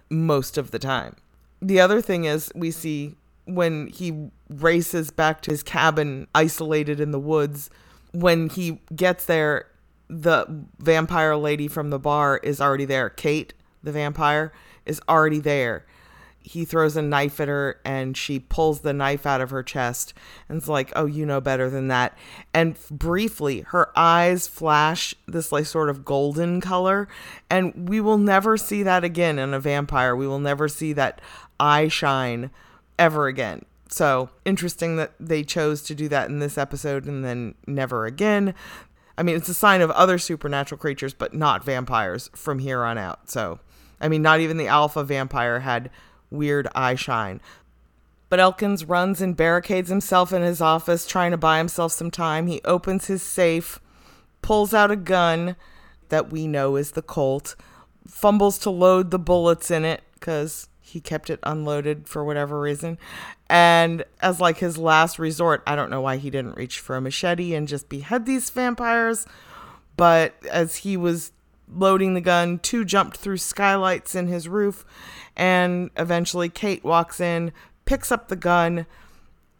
most 0.09 0.57
of 0.57 0.71
the 0.71 0.79
time. 0.79 1.15
The 1.61 1.79
other 1.79 2.01
thing 2.01 2.25
is 2.25 2.51
we 2.55 2.71
see 2.71 3.15
when 3.45 3.87
he 3.87 4.29
races 4.49 5.11
back 5.11 5.41
to 5.41 5.51
his 5.51 5.63
cabin 5.63 6.27
isolated 6.33 6.99
in 6.99 7.11
the 7.11 7.19
woods 7.19 7.69
when 8.11 8.49
he 8.49 8.81
gets 8.95 9.25
there 9.25 9.67
the 10.07 10.45
vampire 10.79 11.35
lady 11.35 11.67
from 11.67 11.89
the 11.89 11.99
bar 11.99 12.39
is 12.43 12.61
already 12.61 12.85
there. 12.85 13.09
Kate 13.09 13.53
the 13.83 13.91
vampire 13.91 14.51
is 14.85 15.01
already 15.07 15.39
there 15.39 15.85
he 16.45 16.63
throws 16.63 16.95
a 16.95 17.01
knife 17.01 17.39
at 17.39 17.47
her 17.47 17.81
and 17.83 18.15
she 18.15 18.37
pulls 18.37 18.81
the 18.81 18.93
knife 18.93 19.25
out 19.25 19.41
of 19.41 19.49
her 19.49 19.63
chest 19.63 20.13
and 20.47 20.59
it's 20.59 20.67
like 20.67 20.93
oh 20.95 21.07
you 21.07 21.25
know 21.25 21.41
better 21.41 21.71
than 21.71 21.87
that. 21.87 22.15
And 22.53 22.77
briefly 22.91 23.61
her 23.61 23.91
eyes 23.97 24.47
flash 24.47 25.15
this 25.27 25.51
like 25.51 25.65
sort 25.65 25.89
of 25.89 26.05
golden 26.05 26.61
color. 26.61 27.07
And 27.49 27.89
we 27.89 27.99
will 27.99 28.19
never 28.19 28.57
see 28.57 28.83
that 28.83 29.03
again 29.03 29.39
in 29.39 29.55
a 29.55 29.59
vampire. 29.59 30.15
We 30.15 30.27
will 30.27 30.39
never 30.39 30.67
see 30.67 30.93
that 30.93 31.19
eye 31.59 31.87
shine 31.87 32.51
ever 32.99 33.25
again. 33.25 33.65
So 33.89 34.29
interesting 34.45 34.97
that 34.97 35.13
they 35.19 35.43
chose 35.43 35.81
to 35.83 35.95
do 35.95 36.07
that 36.09 36.29
in 36.29 36.37
this 36.37 36.59
episode 36.59 37.05
and 37.07 37.25
then 37.25 37.55
never 37.65 38.05
again. 38.05 38.53
I 39.17 39.23
mean 39.23 39.35
it's 39.35 39.49
a 39.49 39.55
sign 39.55 39.81
of 39.81 39.89
other 39.91 40.19
supernatural 40.19 40.77
creatures 40.77 41.15
but 41.15 41.33
not 41.33 41.63
vampires 41.63 42.29
from 42.35 42.59
here 42.59 42.83
on 42.83 42.99
out. 42.99 43.31
So 43.31 43.59
i 43.99 44.07
mean 44.07 44.21
not 44.21 44.41
even 44.41 44.57
the 44.57 44.67
alpha 44.67 45.03
vampire 45.03 45.61
had 45.61 45.89
weird 46.29 46.67
eye 46.75 46.95
shine. 46.95 47.41
But 48.29 48.39
Elkins 48.39 48.85
runs 48.85 49.21
and 49.21 49.37
barricades 49.37 49.89
himself 49.89 50.33
in 50.33 50.41
his 50.41 50.61
office, 50.61 51.05
trying 51.05 51.31
to 51.31 51.37
buy 51.37 51.57
himself 51.57 51.91
some 51.91 52.11
time. 52.11 52.47
He 52.47 52.61
opens 52.65 53.07
his 53.07 53.21
safe, 53.21 53.79
pulls 54.41 54.73
out 54.73 54.91
a 54.91 54.95
gun 54.95 55.55
that 56.09 56.31
we 56.31 56.47
know 56.47 56.75
is 56.75 56.91
the 56.91 57.01
Colt, 57.01 57.55
fumbles 58.07 58.57
to 58.59 58.69
load 58.69 59.11
the 59.11 59.19
bullets 59.19 59.71
in 59.71 59.85
it 59.85 60.01
because 60.13 60.67
he 60.79 60.99
kept 60.99 61.29
it 61.29 61.39
unloaded 61.43 62.07
for 62.07 62.23
whatever 62.23 62.59
reason. 62.59 62.97
And 63.49 64.03
as 64.21 64.39
like 64.39 64.57
his 64.57 64.77
last 64.77 65.19
resort, 65.19 65.61
I 65.67 65.75
don't 65.75 65.89
know 65.89 66.01
why 66.01 66.17
he 66.17 66.29
didn't 66.29 66.57
reach 66.57 66.79
for 66.79 66.95
a 66.95 67.01
machete 67.01 67.53
and 67.53 67.67
just 67.67 67.89
behead 67.89 68.25
these 68.25 68.49
vampires. 68.49 69.25
But 69.97 70.35
as 70.51 70.77
he 70.77 70.97
was 70.97 71.31
loading 71.73 72.13
the 72.13 72.21
gun, 72.21 72.59
two 72.59 72.85
jumped 72.85 73.17
through 73.17 73.37
skylights 73.37 74.15
in 74.15 74.27
his 74.27 74.47
roof, 74.47 74.85
and 75.35 75.89
eventually 75.97 76.49
Kate 76.49 76.83
walks 76.83 77.19
in, 77.19 77.51
picks 77.85 78.11
up 78.11 78.27
the 78.27 78.35
gun, 78.35 78.85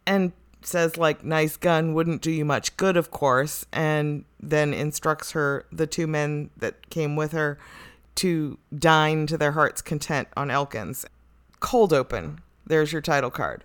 and 0.06 0.32
says 0.62 0.96
like 0.96 1.22
nice 1.24 1.56
gun 1.56 1.94
wouldn't 1.94 2.22
do 2.22 2.30
you 2.30 2.44
much 2.44 2.76
good 2.76 2.96
of 2.96 3.12
course 3.12 3.64
and 3.72 4.24
then 4.40 4.74
instructs 4.74 5.30
her 5.30 5.64
the 5.70 5.86
two 5.86 6.08
men 6.08 6.50
that 6.56 6.90
came 6.90 7.14
with 7.14 7.30
her 7.30 7.56
to 8.16 8.58
dine 8.76 9.28
to 9.28 9.38
their 9.38 9.52
heart's 9.52 9.80
content 9.80 10.26
on 10.36 10.50
Elkins. 10.50 11.04
Cold 11.60 11.92
open. 11.92 12.40
There's 12.66 12.92
your 12.92 13.02
title 13.02 13.30
card. 13.30 13.62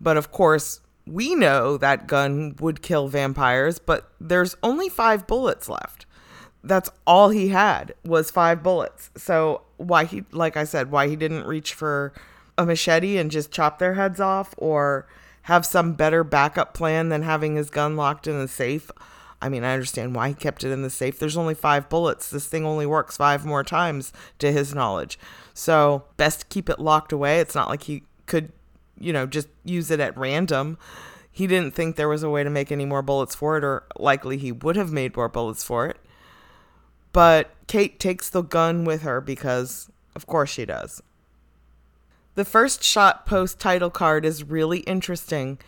But 0.00 0.16
of 0.16 0.30
course, 0.30 0.80
we 1.06 1.34
know 1.34 1.76
that 1.78 2.06
gun 2.06 2.56
would 2.60 2.82
kill 2.82 3.08
vampires, 3.08 3.78
but 3.78 4.10
there's 4.20 4.56
only 4.62 4.88
5 4.88 5.26
bullets 5.26 5.68
left 5.68 6.04
that's 6.64 6.90
all 7.06 7.28
he 7.28 7.48
had 7.48 7.94
was 8.04 8.30
five 8.30 8.62
bullets. 8.62 9.10
So 9.16 9.62
why 9.76 10.04
he 10.04 10.24
like 10.32 10.56
I 10.56 10.64
said, 10.64 10.90
why 10.90 11.08
he 11.08 11.16
didn't 11.16 11.46
reach 11.46 11.74
for 11.74 12.12
a 12.56 12.64
machete 12.64 13.16
and 13.18 13.30
just 13.30 13.50
chop 13.50 13.78
their 13.78 13.94
heads 13.94 14.20
off 14.20 14.54
or 14.58 15.06
have 15.42 15.66
some 15.66 15.92
better 15.92 16.24
backup 16.24 16.72
plan 16.74 17.08
than 17.10 17.22
having 17.22 17.56
his 17.56 17.70
gun 17.70 17.96
locked 17.96 18.26
in 18.26 18.38
the 18.38 18.48
safe. 18.48 18.90
I 19.42 19.50
mean, 19.50 19.62
I 19.62 19.74
understand 19.74 20.14
why 20.14 20.28
he 20.28 20.34
kept 20.34 20.64
it 20.64 20.70
in 20.70 20.80
the 20.80 20.88
safe. 20.88 21.18
There's 21.18 21.36
only 21.36 21.54
5 21.54 21.90
bullets. 21.90 22.30
This 22.30 22.46
thing 22.46 22.64
only 22.64 22.86
works 22.86 23.18
5 23.18 23.44
more 23.44 23.62
times 23.62 24.10
to 24.38 24.50
his 24.50 24.74
knowledge. 24.74 25.18
So, 25.52 26.04
best 26.16 26.48
keep 26.48 26.70
it 26.70 26.78
locked 26.78 27.12
away. 27.12 27.40
It's 27.40 27.54
not 27.54 27.68
like 27.68 27.82
he 27.82 28.04
could, 28.24 28.52
you 28.98 29.12
know, 29.12 29.26
just 29.26 29.48
use 29.62 29.90
it 29.90 30.00
at 30.00 30.16
random. 30.16 30.78
He 31.30 31.46
didn't 31.46 31.74
think 31.74 31.96
there 31.96 32.08
was 32.08 32.22
a 32.22 32.30
way 32.30 32.42
to 32.42 32.48
make 32.48 32.72
any 32.72 32.86
more 32.86 33.02
bullets 33.02 33.34
for 33.34 33.58
it 33.58 33.64
or 33.64 33.84
likely 33.98 34.38
he 34.38 34.50
would 34.50 34.76
have 34.76 34.92
made 34.92 35.14
more 35.14 35.28
bullets 35.28 35.62
for 35.62 35.86
it. 35.86 35.98
But 37.14 37.52
Kate 37.68 38.00
takes 38.00 38.28
the 38.28 38.42
gun 38.42 38.84
with 38.84 39.02
her 39.02 39.20
because, 39.20 39.88
of 40.16 40.26
course, 40.26 40.50
she 40.50 40.66
does. 40.66 41.00
The 42.34 42.44
first 42.44 42.82
shot 42.82 43.24
post 43.24 43.60
title 43.60 43.88
card 43.88 44.24
is 44.24 44.42
really 44.42 44.80
interesting 44.80 45.58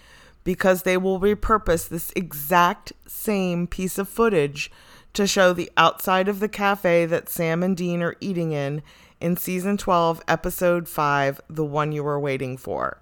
because 0.43 0.83
they 0.83 0.97
will 0.97 1.21
repurpose 1.21 1.89
this 1.89 2.13
exact 2.17 2.93
same 3.07 3.69
piece 3.69 3.97
of 3.97 4.09
footage 4.09 4.73
to 5.13 5.25
show 5.25 5.53
the 5.53 5.71
outside 5.77 6.27
of 6.27 6.41
the 6.41 6.49
cafe 6.49 7.07
that 7.07 7.29
Sam 7.29 7.63
and 7.63 7.77
Dean 7.77 8.03
are 8.03 8.17
eating 8.21 8.51
in 8.51 8.83
in 9.21 9.37
season 9.37 9.77
12, 9.77 10.23
episode 10.27 10.89
5, 10.89 11.41
The 11.49 11.65
One 11.65 11.93
You 11.93 12.03
Were 12.03 12.19
Waiting 12.19 12.57
For. 12.57 13.01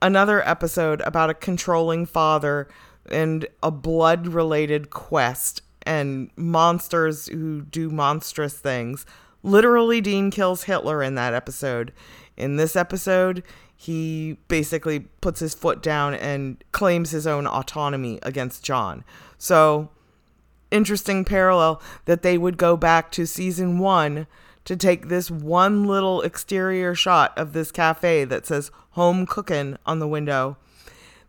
Another 0.00 0.48
episode 0.48 1.00
about 1.00 1.30
a 1.30 1.34
controlling 1.34 2.06
father 2.06 2.68
and 3.10 3.48
a 3.64 3.72
blood 3.72 4.28
related 4.28 4.90
quest 4.90 5.62
and 5.86 6.30
monsters 6.36 7.26
who 7.28 7.62
do 7.62 7.90
monstrous 7.90 8.54
things. 8.54 9.06
Literally, 9.42 10.00
Dean 10.00 10.30
kills 10.30 10.64
Hitler 10.64 11.02
in 11.02 11.14
that 11.16 11.34
episode. 11.34 11.92
In 12.36 12.56
this 12.56 12.76
episode, 12.76 13.42
he 13.74 14.38
basically 14.48 15.00
puts 15.00 15.40
his 15.40 15.54
foot 15.54 15.82
down 15.82 16.14
and 16.14 16.62
claims 16.70 17.10
his 17.10 17.26
own 17.26 17.46
autonomy 17.46 18.20
against 18.22 18.64
John. 18.64 19.04
So, 19.38 19.90
interesting 20.70 21.24
parallel 21.24 21.82
that 22.04 22.22
they 22.22 22.38
would 22.38 22.56
go 22.56 22.76
back 22.76 23.10
to 23.12 23.26
season 23.26 23.78
one 23.78 24.26
to 24.64 24.76
take 24.76 25.08
this 25.08 25.30
one 25.30 25.84
little 25.84 26.22
exterior 26.22 26.94
shot 26.94 27.36
of 27.36 27.52
this 27.52 27.72
cafe 27.72 28.24
that 28.24 28.46
says 28.46 28.70
home 28.90 29.26
cooking 29.26 29.76
on 29.84 29.98
the 29.98 30.08
window. 30.08 30.56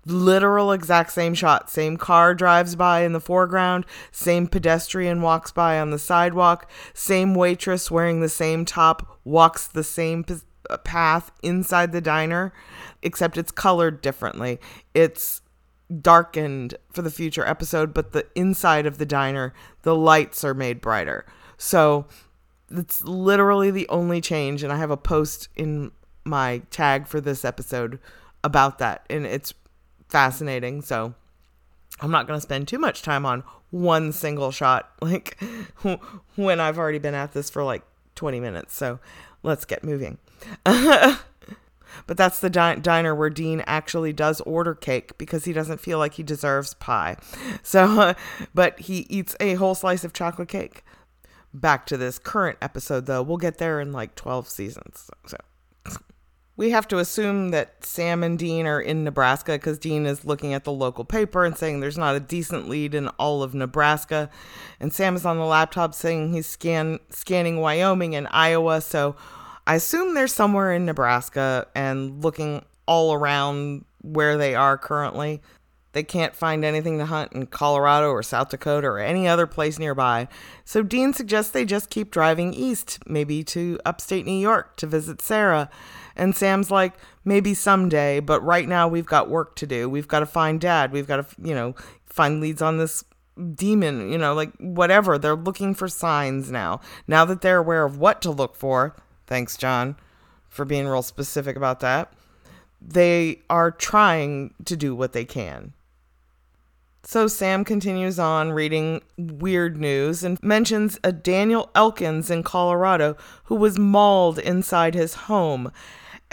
Literal 0.06 0.72
exact 0.72 1.12
same 1.14 1.34
shot. 1.34 1.70
Same 1.70 1.98
car 1.98 2.36
drives 2.36 2.76
by 2.76 3.02
in 3.02 3.14
the 3.14 3.22
foreground, 3.22 3.86
same 4.12 4.48
pedestrian 4.48 5.22
walks 5.22 5.52
by 5.52 5.80
on 5.80 5.92
the 5.92 6.00
sidewalk, 6.00 6.70
same 6.94 7.34
waitress 7.36 7.90
wearing 7.90 8.20
the 8.20 8.30
same 8.30 8.66
top 8.66 9.20
walks 9.24 9.68
the 9.68 9.84
same 9.84 10.24
p- 10.24 10.36
uh, 10.70 10.78
path 10.78 11.32
inside 11.42 11.92
the 11.92 12.02
diner, 12.02 12.52
except 13.02 13.38
it's 13.38 13.52
colored 13.52 14.02
differently. 14.02 14.60
It's 14.94 15.42
darkened 16.02 16.76
for 16.92 17.02
the 17.02 17.12
future 17.12 17.48
episode, 17.48 17.94
but 17.94 18.12
the 18.12 18.26
inside 18.36 18.86
of 18.86 18.98
the 18.98 19.06
diner, 19.06 19.54
the 19.84 19.96
lights 19.96 20.44
are 20.44 20.54
made 20.54 20.82
brighter. 20.82 21.26
So 21.58 22.08
it's 22.70 23.04
literally 23.04 23.72
the 23.72 23.88
only 23.90 24.22
change. 24.22 24.64
And 24.64 24.74
I 24.74 24.78
have 24.78 24.92
a 24.92 24.98
post 24.98 25.50
in 25.56 25.92
my 26.26 26.62
tag 26.72 27.08
for 27.08 27.22
this 27.22 27.46
episode 27.46 28.00
about 28.44 28.80
that. 28.80 29.06
And 29.10 29.26
it's 29.26 29.54
fascinating. 30.14 30.82
So 30.82 31.14
I'm 32.00 32.12
not 32.12 32.28
going 32.28 32.38
to 32.38 32.42
spend 32.42 32.68
too 32.70 32.80
much 32.80 33.02
time 33.02 33.26
on 33.26 33.44
one 33.72 34.12
single 34.12 34.52
shot, 34.52 34.92
like 35.02 35.38
when 36.36 36.60
I've 36.60 36.78
already 36.78 37.00
been 37.00 37.16
at 37.16 37.34
this 37.34 37.50
for 37.50 37.64
like 37.64 37.84
20 38.16 38.40
minutes. 38.40 38.76
So 38.76 39.00
let's 39.42 39.66
get 39.66 39.84
moving. 39.84 40.20
But 42.08 42.18
that's 42.18 42.40
the 42.40 42.50
di- 42.50 42.78
diner 42.78 43.14
where 43.14 43.30
Dean 43.30 43.64
actually 43.68 44.14
does 44.14 44.42
order 44.42 44.74
cake 44.74 45.16
because 45.20 45.46
he 45.46 45.54
doesn't 45.54 45.80
feel 45.80 46.00
like 46.00 46.16
he 46.16 46.24
deserves 46.24 46.74
pie. 46.74 47.18
So, 47.62 48.02
uh, 48.02 48.14
but 48.54 48.80
he 48.80 49.06
eats 49.10 49.36
a 49.40 49.54
whole 49.54 49.76
slice 49.76 50.04
of 50.04 50.12
chocolate 50.12 50.50
cake. 50.50 50.84
Back 51.54 51.86
to 51.86 51.98
this 51.98 52.18
current 52.18 52.58
episode, 52.64 53.06
though, 53.06 53.22
we'll 53.22 53.38
get 53.38 53.60
there 53.60 53.80
in 53.80 53.92
like 53.94 54.16
12 54.16 54.50
seasons. 54.50 55.10
So, 55.28 55.38
we 56.56 56.70
have 56.70 56.88
to 56.90 57.00
assume 57.00 57.50
that 57.50 57.84
Sam 57.84 58.24
and 58.24 58.38
Dean 58.38 58.68
are 58.68 58.80
in 58.80 59.04
Nebraska 59.04 59.54
because 59.54 59.80
Dean 59.80 60.06
is 60.06 60.26
looking 60.26 60.54
at 60.54 60.64
the 60.64 60.72
local 60.72 61.04
paper 61.04 61.46
and 61.46 61.58
saying 61.58 61.80
there's 61.80 61.98
not 61.98 62.16
a 62.16 62.20
decent 62.20 62.70
lead 62.70 62.94
in 62.94 63.08
all 63.10 63.42
of 63.42 63.56
Nebraska. 63.56 64.30
And 64.80 64.94
Sam 64.94 65.16
is 65.16 65.26
on 65.26 65.38
the 65.38 65.46
laptop 65.46 65.96
saying 65.96 66.32
he's 66.34 66.46
scan- 66.46 67.00
scanning 67.10 67.60
Wyoming 67.60 68.16
and 68.16 68.28
Iowa. 68.30 68.82
So, 68.82 69.16
I 69.66 69.76
assume 69.76 70.14
they're 70.14 70.28
somewhere 70.28 70.74
in 70.74 70.86
Nebraska 70.86 71.68
and 71.74 72.22
looking 72.22 72.66
all 72.86 73.14
around 73.14 73.86
where 74.02 74.38
they 74.38 74.56
are 74.56 74.78
currently. 74.78 75.42
They 75.94 76.04
can't 76.04 76.36
find 76.36 76.66
anything 76.66 76.98
to 76.98 77.06
hunt 77.06 77.34
in 77.34 77.46
Colorado 77.46 78.10
or 78.10 78.24
South 78.24 78.50
Dakota 78.50 78.88
or 78.88 79.00
any 79.00 79.28
other 79.28 79.48
place 79.48 79.80
nearby. 79.80 80.28
So 80.66 80.84
Dean 80.84 81.14
suggests 81.14 81.52
they 81.52 81.66
just 81.66 81.90
keep 81.90 82.12
driving 82.12 82.54
east, 82.54 83.00
maybe 83.08 83.44
to 83.46 83.80
upstate 83.86 84.26
New 84.26 84.40
York 84.40 84.76
to 84.78 84.88
visit 84.88 85.22
Sarah. 85.22 85.70
And 86.16 86.36
Sam's 86.36 86.70
like, 86.70 86.94
maybe 87.26 87.54
someday, 87.54 88.20
but 88.20 88.44
right 88.44 88.68
now 88.68 88.88
we've 88.88 89.06
got 89.06 89.30
work 89.30 89.56
to 89.58 89.68
do. 89.68 89.90
We've 89.90 90.08
got 90.08 90.20
to 90.20 90.26
find 90.26 90.60
dad. 90.60 90.92
We've 90.92 91.08
got 91.08 91.28
to, 91.28 91.36
you 91.42 91.56
know, 91.56 91.76
find 92.06 92.40
leads 92.40 92.62
on 92.62 92.78
this 92.78 93.04
demon, 93.56 94.12
you 94.12 94.18
know, 94.18 94.34
like 94.34 94.52
whatever. 94.60 95.18
They're 95.18 95.36
looking 95.36 95.74
for 95.74 95.88
signs 95.88 96.52
now. 96.52 96.82
Now 97.08 97.26
that 97.26 97.42
they're 97.42 97.58
aware 97.60 97.84
of 97.84 97.98
what 97.98 98.22
to 98.22 98.32
look 98.32 98.56
for, 98.56 98.96
Thanks, 99.28 99.58
John, 99.58 99.96
for 100.50 100.66
being 100.66 100.88
real 100.88 101.02
specific 101.02 101.56
about 101.56 101.80
that. 101.80 102.14
They 102.82 103.42
are 103.50 103.72
trying 103.72 104.54
to 104.66 104.76
do 104.76 104.96
what 104.96 105.14
they 105.14 105.26
can. 105.26 105.74
So 107.04 107.28
Sam 107.28 107.66
continues 107.66 108.18
on 108.18 108.52
reading 108.52 109.02
weird 109.18 109.78
news 109.78 110.24
and 110.24 110.42
mentions 110.42 111.00
a 111.04 111.12
Daniel 111.12 111.70
Elkins 111.76 112.30
in 112.30 112.44
Colorado 112.44 113.18
who 113.46 113.56
was 113.56 113.80
mauled 113.80 114.40
inside 114.40 114.96
his 114.96 115.14
home. 115.14 115.72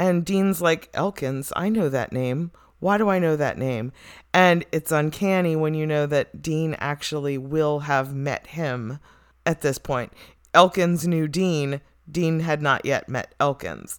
And 0.01 0.25
Dean's 0.25 0.63
like, 0.63 0.89
Elkins, 0.95 1.53
I 1.55 1.69
know 1.69 1.91
that 1.91 2.11
name. 2.11 2.53
Why 2.79 2.97
do 2.97 3.11
I 3.11 3.19
know 3.19 3.37
that 3.37 3.59
name? 3.59 3.93
And 4.33 4.65
it's 4.73 4.91
uncanny 4.91 5.55
when 5.55 5.75
you 5.75 5.87
know 5.87 6.07
that 6.07 6.41
Dean 6.41 6.75
actually 6.79 7.37
will 7.37 7.81
have 7.81 8.15
met 8.15 8.47
him 8.47 8.99
at 9.45 9.61
this 9.61 9.77
point. 9.77 10.15
Elkins 10.55 11.07
knew 11.07 11.29
Dean, 11.29 11.83
Dean 12.11 12.41
had 12.41 12.63
not 12.63 12.87
yet 12.87 13.11
met 13.11 13.35
Elkins. 13.39 13.99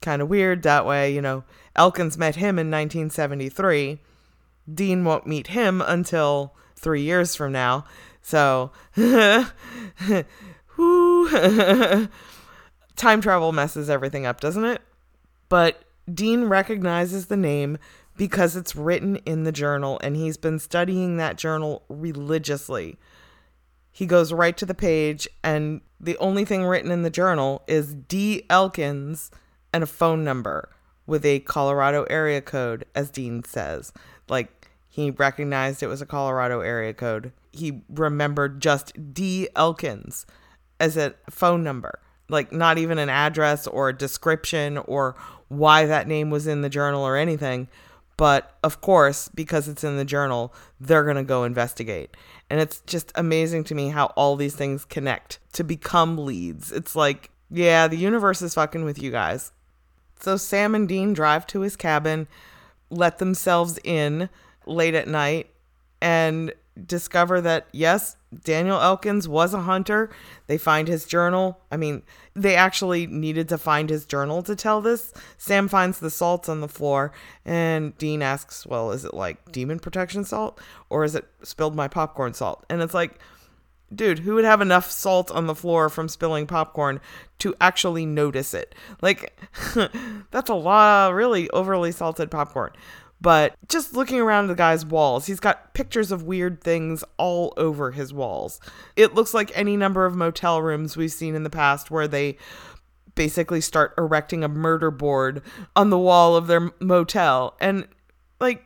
Kind 0.00 0.22
of 0.22 0.28
weird 0.28 0.62
that 0.62 0.86
way, 0.86 1.12
you 1.12 1.20
know. 1.20 1.42
Elkins 1.74 2.16
met 2.16 2.36
him 2.36 2.56
in 2.56 2.70
1973. 2.70 3.98
Dean 4.72 5.04
won't 5.04 5.26
meet 5.26 5.48
him 5.48 5.82
until 5.84 6.54
three 6.76 7.02
years 7.02 7.34
from 7.34 7.50
now. 7.50 7.84
So, 8.22 8.70
time 12.94 13.20
travel 13.20 13.50
messes 13.50 13.90
everything 13.90 14.24
up, 14.24 14.38
doesn't 14.38 14.64
it? 14.64 14.80
But 15.52 15.82
Dean 16.10 16.44
recognizes 16.44 17.26
the 17.26 17.36
name 17.36 17.76
because 18.16 18.56
it's 18.56 18.74
written 18.74 19.16
in 19.26 19.44
the 19.44 19.52
journal, 19.52 20.00
and 20.02 20.16
he's 20.16 20.38
been 20.38 20.58
studying 20.58 21.18
that 21.18 21.36
journal 21.36 21.84
religiously. 21.90 22.96
He 23.90 24.06
goes 24.06 24.32
right 24.32 24.56
to 24.56 24.64
the 24.64 24.72
page, 24.72 25.28
and 25.44 25.82
the 26.00 26.16
only 26.16 26.46
thing 26.46 26.64
written 26.64 26.90
in 26.90 27.02
the 27.02 27.10
journal 27.10 27.64
is 27.66 27.92
D. 27.92 28.46
Elkins 28.48 29.30
and 29.74 29.82
a 29.82 29.86
phone 29.86 30.24
number 30.24 30.70
with 31.06 31.22
a 31.26 31.40
Colorado 31.40 32.04
area 32.04 32.40
code, 32.40 32.86
as 32.94 33.10
Dean 33.10 33.44
says. 33.44 33.92
Like, 34.30 34.70
he 34.88 35.10
recognized 35.10 35.82
it 35.82 35.86
was 35.86 36.00
a 36.00 36.06
Colorado 36.06 36.60
area 36.60 36.94
code. 36.94 37.30
He 37.50 37.82
remembered 37.90 38.62
just 38.62 39.12
D. 39.12 39.50
Elkins 39.54 40.24
as 40.80 40.96
a 40.96 41.14
phone 41.28 41.62
number, 41.62 42.00
like, 42.30 42.52
not 42.52 42.78
even 42.78 42.96
an 42.98 43.10
address 43.10 43.66
or 43.66 43.90
a 43.90 43.96
description 43.96 44.78
or 44.78 45.14
why 45.52 45.86
that 45.86 46.08
name 46.08 46.30
was 46.30 46.46
in 46.46 46.62
the 46.62 46.68
journal 46.68 47.02
or 47.02 47.16
anything. 47.16 47.68
But 48.16 48.56
of 48.62 48.80
course, 48.80 49.28
because 49.28 49.68
it's 49.68 49.84
in 49.84 49.96
the 49.96 50.04
journal, 50.04 50.54
they're 50.80 51.04
going 51.04 51.16
to 51.16 51.22
go 51.22 51.44
investigate. 51.44 52.16
And 52.50 52.60
it's 52.60 52.80
just 52.86 53.12
amazing 53.14 53.64
to 53.64 53.74
me 53.74 53.88
how 53.88 54.06
all 54.16 54.36
these 54.36 54.54
things 54.54 54.84
connect 54.84 55.38
to 55.54 55.64
become 55.64 56.18
leads. 56.18 56.70
It's 56.72 56.94
like, 56.94 57.30
yeah, 57.50 57.88
the 57.88 57.96
universe 57.96 58.42
is 58.42 58.54
fucking 58.54 58.84
with 58.84 59.02
you 59.02 59.10
guys. 59.10 59.52
So 60.20 60.36
Sam 60.36 60.74
and 60.74 60.88
Dean 60.88 61.12
drive 61.12 61.46
to 61.48 61.60
his 61.60 61.76
cabin, 61.76 62.28
let 62.90 63.18
themselves 63.18 63.78
in 63.82 64.28
late 64.66 64.94
at 64.94 65.08
night, 65.08 65.50
and 66.00 66.52
discover 66.86 67.40
that, 67.40 67.66
yes, 67.72 68.16
Daniel 68.44 68.80
Elkins 68.80 69.28
was 69.28 69.52
a 69.52 69.62
hunter. 69.62 70.10
They 70.46 70.58
find 70.58 70.88
his 70.88 71.04
journal. 71.04 71.60
I 71.70 71.76
mean, 71.76 72.02
they 72.34 72.54
actually 72.54 73.06
needed 73.06 73.48
to 73.50 73.58
find 73.58 73.90
his 73.90 74.06
journal 74.06 74.42
to 74.44 74.56
tell 74.56 74.80
this. 74.80 75.12
Sam 75.38 75.68
finds 75.68 75.98
the 75.98 76.10
salts 76.10 76.48
on 76.48 76.60
the 76.60 76.68
floor, 76.68 77.12
and 77.44 77.96
Dean 77.98 78.22
asks, 78.22 78.66
Well, 78.66 78.90
is 78.92 79.04
it 79.04 79.14
like 79.14 79.52
demon 79.52 79.78
protection 79.78 80.24
salt? 80.24 80.60
Or 80.88 81.04
is 81.04 81.14
it 81.14 81.26
spilled 81.42 81.76
my 81.76 81.88
popcorn 81.88 82.34
salt? 82.34 82.64
And 82.70 82.80
it's 82.80 82.94
like, 82.94 83.18
dude, 83.94 84.20
who 84.20 84.34
would 84.34 84.44
have 84.44 84.60
enough 84.60 84.90
salt 84.90 85.30
on 85.30 85.46
the 85.46 85.54
floor 85.54 85.88
from 85.88 86.08
spilling 86.08 86.46
popcorn 86.46 87.00
to 87.40 87.54
actually 87.60 88.06
notice 88.06 88.54
it? 88.54 88.74
Like, 89.00 89.38
that's 90.30 90.50
a 90.50 90.54
lot, 90.54 91.10
of 91.10 91.14
really 91.14 91.50
overly 91.50 91.92
salted 91.92 92.30
popcorn. 92.30 92.72
But 93.22 93.54
just 93.68 93.94
looking 93.94 94.20
around 94.20 94.48
the 94.48 94.56
guy's 94.56 94.84
walls, 94.84 95.26
he's 95.26 95.38
got 95.38 95.74
pictures 95.74 96.10
of 96.10 96.24
weird 96.24 96.60
things 96.60 97.04
all 97.18 97.54
over 97.56 97.92
his 97.92 98.12
walls. 98.12 98.60
It 98.96 99.14
looks 99.14 99.32
like 99.32 99.52
any 99.54 99.76
number 99.76 100.04
of 100.04 100.16
motel 100.16 100.60
rooms 100.60 100.96
we've 100.96 101.12
seen 101.12 101.36
in 101.36 101.44
the 101.44 101.50
past 101.50 101.88
where 101.88 102.08
they 102.08 102.36
basically 103.14 103.60
start 103.60 103.94
erecting 103.96 104.42
a 104.42 104.48
murder 104.48 104.90
board 104.90 105.40
on 105.76 105.90
the 105.90 105.98
wall 105.98 106.34
of 106.34 106.48
their 106.48 106.72
motel. 106.80 107.56
And, 107.60 107.86
like, 108.40 108.64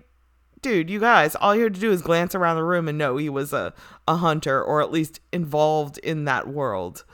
dude, 0.62 0.88
you 0.88 1.01
guys, 1.01 1.37
all 1.37 1.55
you 1.55 1.64
had 1.64 1.75
to 1.75 1.81
do 1.81 1.92
is 1.92 2.01
glance 2.01 2.35
around 2.35 2.57
the 2.57 2.64
room 2.64 2.88
and 2.88 2.97
know 2.97 3.19
he 3.19 3.29
was 3.29 3.53
a, 3.53 3.75
a 4.09 4.16
hunter 4.16 4.62
or 4.62 4.81
at 4.81 4.90
least 4.90 5.21
involved 5.35 5.99
in 5.99 6.25
that 6.25 6.49
world. 6.49 7.05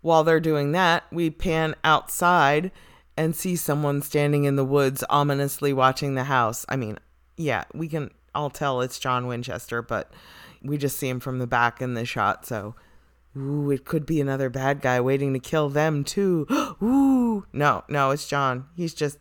While 0.00 0.24
they're 0.24 0.40
doing 0.40 0.72
that, 0.72 1.04
we 1.12 1.30
pan 1.30 1.76
outside 1.84 2.72
and 3.16 3.34
see 3.34 3.56
someone 3.56 4.02
standing 4.02 4.44
in 4.44 4.56
the 4.56 4.64
woods 4.64 5.02
ominously 5.08 5.72
watching 5.72 6.14
the 6.14 6.24
house. 6.24 6.66
I 6.68 6.76
mean, 6.76 6.98
yeah, 7.36 7.64
we 7.72 7.88
can 7.88 8.10
all 8.34 8.50
tell 8.50 8.80
it's 8.80 8.98
John 8.98 9.26
Winchester, 9.26 9.82
but 9.82 10.12
we 10.62 10.76
just 10.76 10.98
see 10.98 11.08
him 11.08 11.20
from 11.20 11.38
the 11.38 11.46
back 11.46 11.80
in 11.80 11.94
the 11.94 12.04
shot, 12.04 12.44
so 12.46 12.74
ooh, 13.36 13.70
it 13.70 13.84
could 13.84 14.04
be 14.04 14.20
another 14.20 14.50
bad 14.50 14.80
guy 14.80 15.00
waiting 15.00 15.32
to 15.32 15.38
kill 15.38 15.68
them 15.68 16.04
too. 16.04 16.46
ooh, 16.82 17.46
no, 17.52 17.84
no, 17.88 18.10
it's 18.10 18.28
John. 18.28 18.66
He's 18.76 18.94
just 18.94 19.18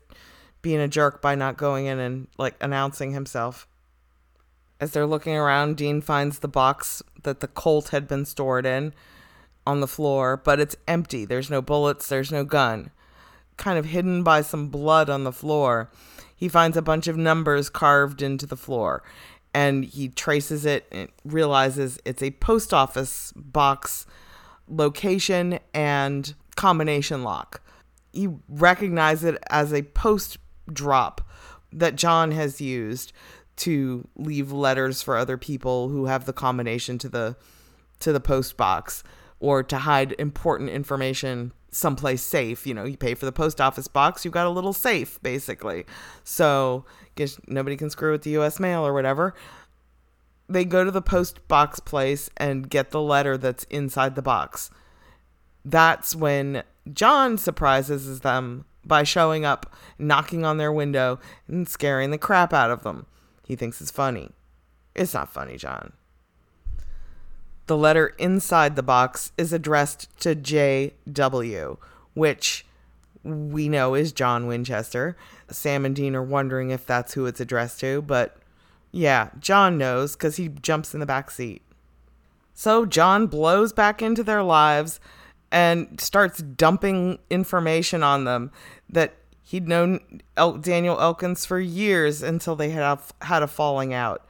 being 0.61 0.79
a 0.79 0.87
jerk 0.87 1.21
by 1.21 1.35
not 1.35 1.57
going 1.57 1.85
in 1.85 1.99
and 1.99 2.27
like 2.37 2.55
announcing 2.61 3.11
himself. 3.11 3.67
As 4.79 4.91
they're 4.91 5.05
looking 5.05 5.35
around, 5.35 5.77
Dean 5.77 6.01
finds 6.01 6.39
the 6.39 6.49
box 6.49 7.01
that 7.23 7.39
the 7.39 7.47
Colt 7.47 7.89
had 7.89 8.09
been 8.09 8.25
stored 8.25 8.65
in 8.65 8.93
on 9.65 9.79
the 9.79 9.87
floor, 9.87 10.35
but 10.35 10.59
it's 10.59 10.75
empty. 10.85 11.23
There's 11.23 11.49
no 11.49 11.61
bullets, 11.61 12.09
there's 12.09 12.31
no 12.31 12.43
gun 12.43 12.91
kind 13.57 13.77
of 13.77 13.85
hidden 13.85 14.23
by 14.23 14.41
some 14.41 14.69
blood 14.69 15.09
on 15.09 15.23
the 15.23 15.31
floor, 15.31 15.89
he 16.35 16.49
finds 16.49 16.75
a 16.77 16.81
bunch 16.81 17.07
of 17.07 17.17
numbers 17.17 17.69
carved 17.69 18.21
into 18.21 18.45
the 18.45 18.57
floor. 18.57 19.03
and 19.53 19.85
he 19.85 20.09
traces 20.09 20.65
it 20.65 20.85
and 20.91 21.07
realizes 21.23 21.97
it's 22.03 22.21
a 22.21 22.31
post 22.31 22.73
office 22.73 23.31
box 23.37 24.05
location 24.67 25.59
and 25.73 26.35
combination 26.57 27.23
lock. 27.23 27.61
He 28.11 28.27
recognizes 28.49 29.23
it 29.23 29.43
as 29.49 29.71
a 29.71 29.83
post 29.83 30.39
drop 30.73 31.21
that 31.71 31.95
John 31.95 32.31
has 32.31 32.59
used 32.59 33.13
to 33.57 34.05
leave 34.17 34.51
letters 34.51 35.01
for 35.01 35.15
other 35.15 35.37
people 35.37 35.87
who 35.87 36.07
have 36.07 36.25
the 36.25 36.33
combination 36.33 36.97
to 36.97 37.07
the 37.07 37.37
to 37.99 38.11
the 38.11 38.19
post 38.19 38.57
box 38.57 39.03
or 39.39 39.63
to 39.63 39.77
hide 39.77 40.15
important 40.19 40.69
information 40.69 41.53
someplace 41.75 42.21
safe. 42.21 42.65
You 42.65 42.73
know, 42.73 42.85
you 42.85 42.97
pay 42.97 43.13
for 43.13 43.25
the 43.25 43.31
post 43.31 43.59
office 43.59 43.87
box, 43.87 44.23
you've 44.23 44.33
got 44.33 44.47
a 44.47 44.49
little 44.49 44.73
safe 44.73 45.21
basically. 45.21 45.85
So, 46.23 46.85
guess 47.15 47.39
nobody 47.47 47.75
can 47.75 47.89
screw 47.89 48.11
with 48.11 48.23
the 48.23 48.37
US 48.37 48.59
mail 48.59 48.85
or 48.85 48.93
whatever. 48.93 49.35
They 50.47 50.63
go 50.63 50.83
to 50.83 50.91
the 50.91 51.01
post 51.01 51.47
box 51.47 51.79
place 51.79 52.29
and 52.37 52.69
get 52.69 52.91
the 52.91 53.01
letter 53.01 53.37
that's 53.37 53.65
inside 53.65 54.15
the 54.15 54.21
box. 54.21 54.69
That's 55.63 56.15
when 56.15 56.63
John 56.93 57.37
surprises 57.37 58.19
them 58.19 58.65
by 58.85 59.03
showing 59.03 59.43
up, 59.43 59.75
knocking 59.97 60.45
on 60.45 60.57
their 60.57 60.71
window, 60.71 61.19
and 61.47 61.67
scaring 61.67 62.11
the 62.11 62.19
crap 62.19 62.53
out 62.53 62.69
of 62.69 62.83
them. 62.83 63.07
He 63.47 63.55
thinks 63.55 63.81
it's 63.81 63.89
funny. 63.89 64.29
It's 64.93 65.15
not 65.15 65.33
funny, 65.33 65.57
John. 65.57 65.93
The 67.67 67.77
letter 67.77 68.07
inside 68.19 68.75
the 68.75 68.83
box 68.83 69.31
is 69.37 69.51
addressed 69.51 70.07
to 70.21 70.35
J.W., 70.35 71.77
which 72.13 72.65
we 73.23 73.67
know 73.67 73.95
is 73.95 74.11
John 74.11 74.47
Winchester. 74.47 75.17
Sam 75.49 75.85
and 75.85 75.95
Dean 75.95 76.15
are 76.15 76.23
wondering 76.23 76.69
if 76.69 76.85
that's 76.85 77.13
who 77.13 77.25
it's 77.25 77.39
addressed 77.39 77.79
to, 77.79 78.01
but 78.03 78.37
yeah, 78.91 79.29
John 79.39 79.77
knows 79.77 80.15
because 80.15 80.37
he 80.37 80.49
jumps 80.49 80.93
in 80.93 80.99
the 80.99 81.05
back 81.05 81.31
seat. 81.31 81.61
So 82.53 82.85
John 82.85 83.27
blows 83.27 83.73
back 83.73 84.01
into 84.01 84.23
their 84.23 84.43
lives 84.43 84.99
and 85.51 85.99
starts 85.99 86.41
dumping 86.41 87.19
information 87.29 88.03
on 88.03 88.23
them 88.23 88.51
that 88.89 89.15
he'd 89.43 89.67
known 89.67 90.21
El- 90.37 90.57
Daniel 90.57 90.99
Elkins 90.99 91.45
for 91.45 91.59
years 91.59 92.23
until 92.23 92.55
they 92.55 92.69
had 92.69 92.99
had 93.21 93.43
a 93.43 93.47
falling 93.47 93.93
out. 93.93 94.25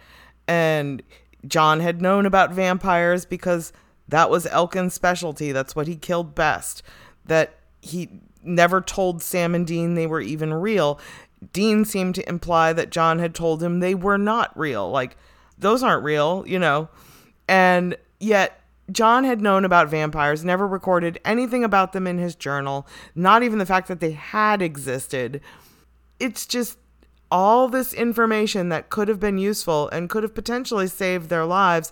And 0.48 1.04
John 1.48 1.80
had 1.80 2.02
known 2.02 2.26
about 2.26 2.54
vampires 2.54 3.26
because 3.26 3.74
that 4.08 4.30
was 4.30 4.46
Elkin's 4.48 4.94
specialty. 4.94 5.52
That's 5.52 5.76
what 5.76 5.88
he 5.88 5.96
killed 5.96 6.36
best. 6.36 6.84
That 7.26 7.56
he 7.82 8.10
never 8.44 8.82
told 8.82 9.22
Sam 9.22 9.56
and 9.56 9.66
Dean 9.66 9.96
they 9.96 10.08
were 10.08 10.22
even 10.22 10.54
real. 10.54 11.00
Dean 11.52 11.86
seemed 11.86 12.16
to 12.16 12.30
imply 12.30 12.74
that 12.74 12.90
John 12.90 13.20
had 13.20 13.36
told 13.36 13.62
him 13.62 13.80
they 13.80 13.96
were 13.96 14.18
not 14.18 14.58
real. 14.58 14.90
Like, 14.90 15.18
those 15.58 15.84
aren't 15.84 16.04
real, 16.04 16.44
you 16.48 16.60
know. 16.60 16.90
And 17.48 17.98
yet, 18.20 18.62
John 18.92 19.24
had 19.24 19.42
known 19.42 19.66
about 19.66 19.90
vampires, 19.90 20.46
never 20.46 20.68
recorded 20.68 21.20
anything 21.26 21.64
about 21.64 21.94
them 21.94 22.06
in 22.06 22.18
his 22.18 22.36
journal, 22.36 22.88
not 23.16 23.44
even 23.44 23.58
the 23.60 23.66
fact 23.66 23.88
that 23.88 24.00
they 24.00 24.12
had 24.12 24.62
existed. 24.62 25.42
It's 26.20 26.46
just 26.46 26.78
all 27.32 27.68
this 27.68 27.94
information 27.94 28.70
that 28.70 28.90
could 28.90 29.08
have 29.08 29.20
been 29.20 29.38
useful 29.38 29.90
and 29.90 30.10
could 30.10 30.24
have 30.24 30.36
potentially 30.36 30.88
saved 30.88 31.30
their 31.30 31.46
lives 31.46 31.92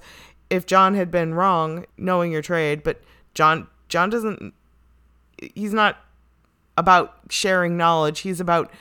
if 0.49 0.65
John 0.65 0.93
had 0.93 1.09
been 1.09 1.33
wrong 1.33 1.85
knowing 1.97 2.31
your 2.31 2.41
trade, 2.41 2.83
but 2.83 3.01
John 3.33 3.67
John 3.89 4.09
doesn't 4.09 4.53
he's 5.55 5.73
not 5.73 5.97
about 6.77 7.15
sharing 7.29 7.77
knowledge. 7.77 8.19
He's 8.21 8.39
about 8.39 8.71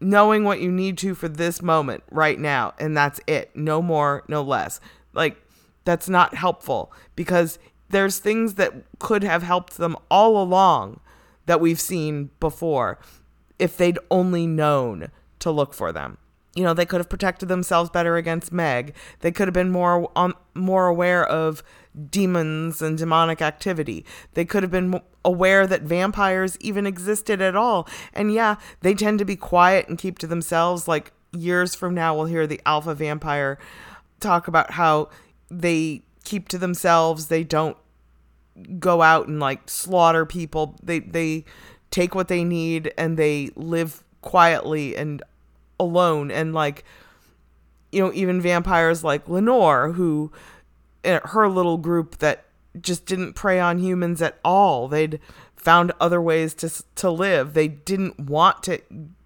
knowing 0.00 0.44
what 0.44 0.60
you 0.60 0.70
need 0.70 0.96
to 0.98 1.14
for 1.14 1.28
this 1.28 1.60
moment 1.60 2.04
right 2.10 2.38
now 2.38 2.74
and 2.78 2.96
that's 2.96 3.20
it. 3.26 3.54
No 3.54 3.82
more, 3.82 4.24
no 4.28 4.42
less. 4.42 4.80
Like 5.12 5.42
that's 5.84 6.08
not 6.08 6.34
helpful 6.34 6.92
because 7.16 7.58
there's 7.88 8.18
things 8.18 8.54
that 8.54 8.74
could 8.98 9.24
have 9.24 9.42
helped 9.42 9.76
them 9.78 9.96
all 10.10 10.40
along 10.40 11.00
that 11.46 11.60
we've 11.60 11.80
seen 11.80 12.30
before 12.38 12.98
if 13.58 13.76
they'd 13.76 13.98
only 14.10 14.46
known 14.46 15.10
to 15.40 15.50
look 15.50 15.74
for 15.74 15.92
them. 15.92 16.18
You 16.54 16.64
know, 16.64 16.74
they 16.74 16.86
could 16.86 17.00
have 17.00 17.08
protected 17.08 17.48
themselves 17.48 17.90
better 17.90 18.16
against 18.16 18.52
Meg. 18.52 18.94
They 19.20 19.30
could 19.30 19.46
have 19.46 19.54
been 19.54 19.70
more 19.70 20.10
um, 20.16 20.34
more 20.54 20.86
aware 20.86 21.24
of 21.24 21.62
demons 22.10 22.82
and 22.82 22.98
demonic 22.98 23.42
activity. 23.42 24.04
They 24.34 24.44
could 24.44 24.62
have 24.62 24.72
been 24.72 25.00
aware 25.24 25.66
that 25.66 25.82
vampires 25.82 26.56
even 26.60 26.86
existed 26.86 27.40
at 27.40 27.54
all. 27.54 27.88
And 28.12 28.32
yeah, 28.32 28.56
they 28.80 28.94
tend 28.94 29.18
to 29.20 29.24
be 29.24 29.36
quiet 29.36 29.88
and 29.88 29.98
keep 29.98 30.18
to 30.18 30.26
themselves. 30.26 30.88
Like 30.88 31.12
years 31.32 31.74
from 31.74 31.94
now, 31.94 32.16
we'll 32.16 32.26
hear 32.26 32.46
the 32.46 32.60
alpha 32.66 32.94
vampire 32.94 33.58
talk 34.20 34.48
about 34.48 34.72
how 34.72 35.10
they 35.50 36.02
keep 36.24 36.48
to 36.48 36.58
themselves. 36.58 37.28
They 37.28 37.44
don't 37.44 37.76
go 38.78 39.02
out 39.02 39.28
and 39.28 39.38
like 39.38 39.68
slaughter 39.70 40.26
people. 40.26 40.76
They 40.82 41.00
they 41.00 41.44
take 41.90 42.14
what 42.14 42.28
they 42.28 42.44
need 42.44 42.92
and 42.98 43.16
they 43.16 43.50
live 43.54 44.02
quietly 44.20 44.96
and 44.96 45.22
alone 45.80 46.30
and 46.30 46.52
like 46.52 46.84
you 47.92 48.02
know 48.02 48.12
even 48.12 48.40
vampires 48.40 49.04
like 49.04 49.28
Lenore 49.28 49.92
who 49.92 50.32
eh, 51.04 51.20
her 51.24 51.48
little 51.48 51.78
group 51.78 52.18
that 52.18 52.44
just 52.80 53.06
didn't 53.06 53.34
prey 53.34 53.58
on 53.58 53.78
humans 53.78 54.22
at 54.22 54.38
all. 54.44 54.88
They'd 54.88 55.20
found 55.56 55.92
other 56.00 56.20
ways 56.20 56.54
to 56.54 56.70
to 56.96 57.10
live. 57.10 57.54
They 57.54 57.68
didn't 57.68 58.18
want 58.18 58.62
to 58.64 58.80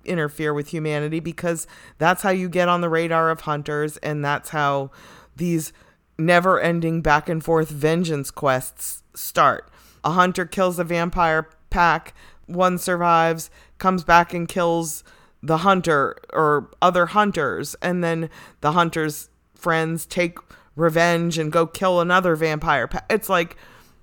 interfere 0.05 0.53
with 0.53 0.69
humanity 0.69 1.21
because 1.21 1.67
that's 1.99 2.23
how 2.23 2.31
you 2.31 2.49
get 2.49 2.69
on 2.69 2.81
the 2.81 2.89
radar 2.89 3.31
of 3.31 3.43
hunters 3.43 3.97
and 3.99 4.25
that's 4.25 4.51
how 4.51 4.91
these 5.37 5.73
never 6.19 6.61
ending 6.61 7.01
back 7.03 7.29
and 7.29 7.45
forth 7.45 7.71
vengeance 7.71 8.31
quests 8.31 9.03
start. 9.15 9.71
A 10.05 10.13
hunter 10.13 10.45
kills 10.45 10.79
a 10.79 10.85
vampire 10.85 11.49
pack, 11.71 12.15
one 12.47 12.79
survives, 12.79 13.51
comes 13.83 14.05
back 14.05 14.33
and 14.33 14.49
kills 14.49 15.05
the 15.43 15.59
hunter 15.59 16.17
or 16.33 16.71
other 16.81 17.07
hunters, 17.07 17.75
and 17.83 18.03
then 18.03 18.31
the 18.61 18.73
hunter's 18.73 19.29
friends 19.55 20.07
take 20.07 20.39
revenge 20.77 21.37
and 21.37 21.53
go 21.53 21.67
kill 21.67 22.01
another 22.01 22.37
vampire. 22.37 22.89
It's 23.11 23.29
like 23.29 23.57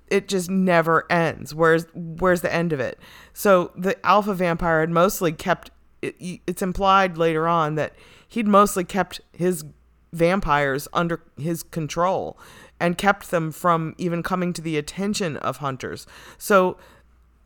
it 0.08 0.28
just 0.28 0.50
never 0.50 1.10
ends. 1.10 1.54
Where's 1.54 1.86
where's 1.94 2.42
the 2.42 2.52
end 2.52 2.72
of 2.72 2.80
it? 2.80 3.00
So 3.32 3.72
the 3.74 3.96
alpha 4.06 4.34
vampire 4.34 4.80
had 4.80 4.90
mostly 4.90 5.32
kept. 5.32 5.70
It, 6.02 6.40
it's 6.46 6.62
implied 6.62 7.16
later 7.16 7.48
on 7.48 7.74
that 7.74 7.94
he'd 8.28 8.48
mostly 8.48 8.84
kept 8.84 9.20
his 9.32 9.64
vampires 10.12 10.88
under 10.92 11.22
his 11.36 11.62
control 11.62 12.38
and 12.80 12.96
kept 12.96 13.30
them 13.30 13.52
from 13.52 13.94
even 13.98 14.22
coming 14.22 14.52
to 14.54 14.62
the 14.62 14.76
attention 14.76 15.36
of 15.38 15.58
hunters. 15.58 16.06
So, 16.38 16.78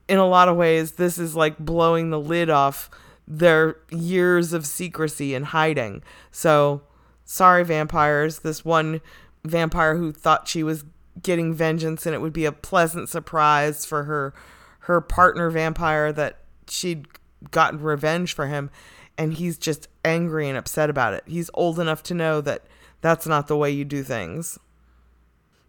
in 0.09 0.19
a 0.19 0.27
lot 0.27 0.49
of 0.49 0.57
ways, 0.57 0.93
this 0.93 1.19
is 1.19 1.35
like 1.35 1.59
blowing 1.59 2.11
the 2.11 2.21
lid 2.21 2.51
off 2.51 2.90
their 3.27 3.77
years 3.90 4.53
of 4.53 4.67
secrecy 4.67 5.35
and 5.35 5.47
hiding. 5.47 6.03
So, 6.31 6.83
sorry, 7.25 7.64
vampires. 7.64 8.40
This 8.40 8.64
one 8.64 9.01
vampire 9.45 9.97
who 9.97 10.12
thought 10.12 10.49
she 10.49 10.62
was 10.62 10.85
getting 11.23 11.55
vengeance 11.55 12.07
and 12.07 12.14
it 12.14 12.21
would 12.21 12.33
be 12.33 12.45
a 12.45 12.53
pleasant 12.53 13.09
surprise 13.09 13.85
for 13.85 14.05
her 14.05 14.35
her 14.81 15.01
partner 15.01 15.49
vampire 15.49 16.12
that 16.12 16.40
she'd 16.69 17.07
gotten 17.51 17.81
revenge 17.81 18.35
for 18.35 18.49
him 18.49 18.69
and 19.17 19.35
he's 19.35 19.57
just 19.57 19.88
angry 20.05 20.49
and 20.49 20.59
upset 20.59 20.90
about 20.90 21.14
it. 21.14 21.23
He's 21.27 21.51
old 21.55 21.79
enough 21.79 22.03
to 22.05 22.14
know 22.14 22.40
that 22.43 22.64
that's 23.01 23.27
not 23.27 23.47
the 23.47 23.57
way 23.57 23.71
you 23.71 23.85
do 23.85 24.03
things. 24.03 24.59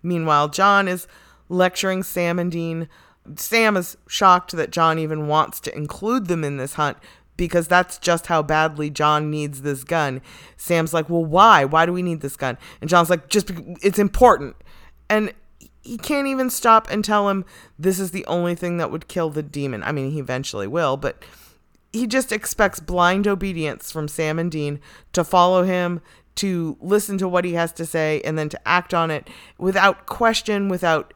Meanwhile, 0.02 0.50
John 0.50 0.88
is 0.88 1.08
lecturing 1.48 2.04
Sam 2.04 2.40
and 2.40 2.52
Dean. 2.52 2.90
Sam 3.36 3.78
is 3.78 3.98
shocked 4.08 4.52
that 4.54 4.72
John 4.72 5.00
even 5.00 5.28
wants 5.28 5.60
to 5.62 5.76
include 5.76 6.28
them 6.28 6.44
in 6.44 6.58
this 6.58 6.74
hunt 6.74 6.98
because 7.38 7.68
that's 7.68 7.98
just 7.98 8.28
how 8.28 8.42
badly 8.42 8.90
John 8.90 9.30
needs 9.30 9.62
this 9.62 9.84
gun. 9.84 10.22
Sam's 10.58 10.94
like, 10.94 11.10
"Well, 11.10 11.26
why? 11.26 11.66
Why 11.66 11.86
do 11.86 11.94
we 11.94 12.02
need 12.02 12.22
this 12.22 12.38
gun?" 12.38 12.58
And 12.82 12.90
John's 12.90 13.10
like, 13.10 13.28
"Just 13.30 13.52
it's 13.82 14.00
important." 14.00 14.56
And 15.10 15.34
he 15.82 15.98
can't 15.98 16.28
even 16.28 16.50
stop 16.50 16.88
and 16.90 17.06
tell 17.06 17.30
him 17.30 17.46
this 17.78 18.00
is 18.00 18.12
the 18.12 18.26
only 18.26 18.56
thing 18.56 18.78
that 18.78 18.90
would 18.90 19.08
kill 19.08 19.30
the 19.30 19.44
demon. 19.44 19.84
I 19.84 19.92
mean, 19.92 20.12
he 20.12 20.20
eventually 20.20 20.68
will, 20.68 20.98
but 20.98 21.24
he 21.94 22.08
just 22.08 22.32
expects 22.32 22.80
blind 22.80 23.28
obedience 23.28 23.92
from 23.92 24.08
Sam 24.08 24.40
and 24.40 24.52
Dean 24.52 24.80
to 25.14 25.24
follow 25.24 25.64
him, 25.64 26.02
to 26.36 26.76
listen 26.82 27.18
to 27.20 27.28
what 27.28 27.46
he 27.46 27.54
has 27.54 27.72
to 27.74 27.86
say, 27.86 28.22
and 28.26 28.38
then 28.38 28.50
to 28.50 28.68
act 28.68 28.94
on 28.94 29.12
it 29.12 29.30
without 29.58 30.06
question, 30.06 30.70
without 30.70 31.14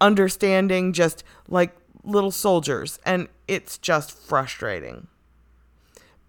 understanding, 0.00 0.92
just 0.92 1.24
like 1.48 1.74
little 2.04 2.30
soldiers. 2.30 2.98
And 3.04 3.28
it's 3.46 3.78
just 3.78 4.12
frustrating. 4.12 5.08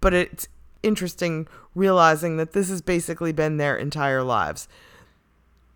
But 0.00 0.14
it's 0.14 0.48
interesting 0.82 1.46
realizing 1.74 2.36
that 2.38 2.52
this 2.52 2.68
has 2.68 2.82
basically 2.82 3.32
been 3.32 3.56
their 3.56 3.76
entire 3.76 4.22
lives. 4.22 4.68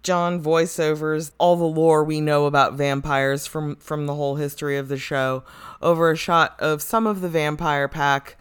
John 0.03 0.43
voiceovers 0.43 1.33
all 1.39 1.57
the 1.57 1.65
lore 1.65 2.05
we 2.05 2.21
know 2.21 2.45
about 2.45 2.75
vampires 2.75 3.47
from 3.47 3.77
from 3.77 4.07
the 4.07 4.15
whole 4.15 4.37
history 4.37 4.77
of 4.77 4.89
the 4.89 4.99
show 4.99 5.45
over 5.81 6.11
a 6.11 6.17
shot 6.17 6.61
of 6.61 6.83
some 6.83 7.07
of 7.07 7.23
the 7.23 7.29
vampire 7.29 7.89
pack 7.89 8.37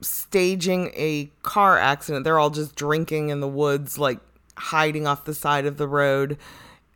staging 0.00 0.90
a 0.94 1.30
car 1.42 1.78
accident. 1.78 2.24
They're 2.24 2.38
all 2.38 2.50
just 2.50 2.74
drinking 2.74 3.28
in 3.28 3.40
the 3.40 3.48
woods 3.48 3.98
like 3.98 4.20
hiding 4.56 5.06
off 5.06 5.24
the 5.24 5.34
side 5.34 5.66
of 5.66 5.76
the 5.76 5.88
road. 5.88 6.38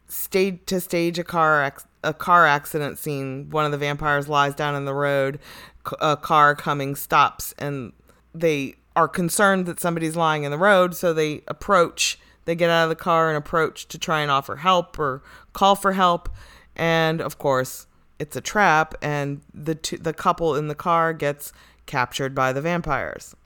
Stayed 0.09 0.67
to 0.69 0.81
stage 0.81 1.19
a 1.19 1.25
car 1.25 1.63
a 2.07 2.15
car 2.15 2.47
accident 2.47 2.99
scene. 2.99 3.51
One 3.51 3.65
of 3.65 3.73
the 3.73 3.79
vampires 3.79 4.29
lies 4.29 4.55
down 4.55 4.75
in 4.75 4.85
the 4.85 4.95
road. 4.95 5.39
A 6.01 6.17
car 6.17 6.55
coming 6.55 6.95
stops, 6.95 7.55
and 7.59 7.93
they 8.35 8.77
are 8.97 9.09
concerned 9.09 9.67
that 9.67 9.79
somebody's 9.79 10.17
lying 10.17 10.45
in 10.45 10.51
the 10.51 10.59
road, 10.59 10.95
so 10.97 11.13
they 11.13 11.43
approach. 11.47 12.19
They 12.45 12.55
get 12.55 12.71
out 12.71 12.85
of 12.85 12.89
the 12.89 12.97
car 12.97 13.29
and 13.29 13.37
approach 13.37 13.87
to 13.89 13.99
try 13.99 14.21
and 14.21 14.31
offer 14.31 14.57
help 14.57 14.99
or 14.99 15.23
call 15.53 15.77
for 15.77 15.93
help. 15.93 16.29
And 16.75 17.21
of 17.21 17.39
course, 17.39 17.87
it's 18.19 18.37
a 18.37 18.41
trap, 18.41 18.95
and 19.03 19.43
the 19.53 19.79
the 20.01 20.13
couple 20.13 20.55
in 20.55 20.69
the 20.69 20.75
car 20.75 21.13
gets 21.13 21.53
captured 21.87 22.35
by 22.35 22.53
the 22.53 22.61
vampires. 22.61 23.37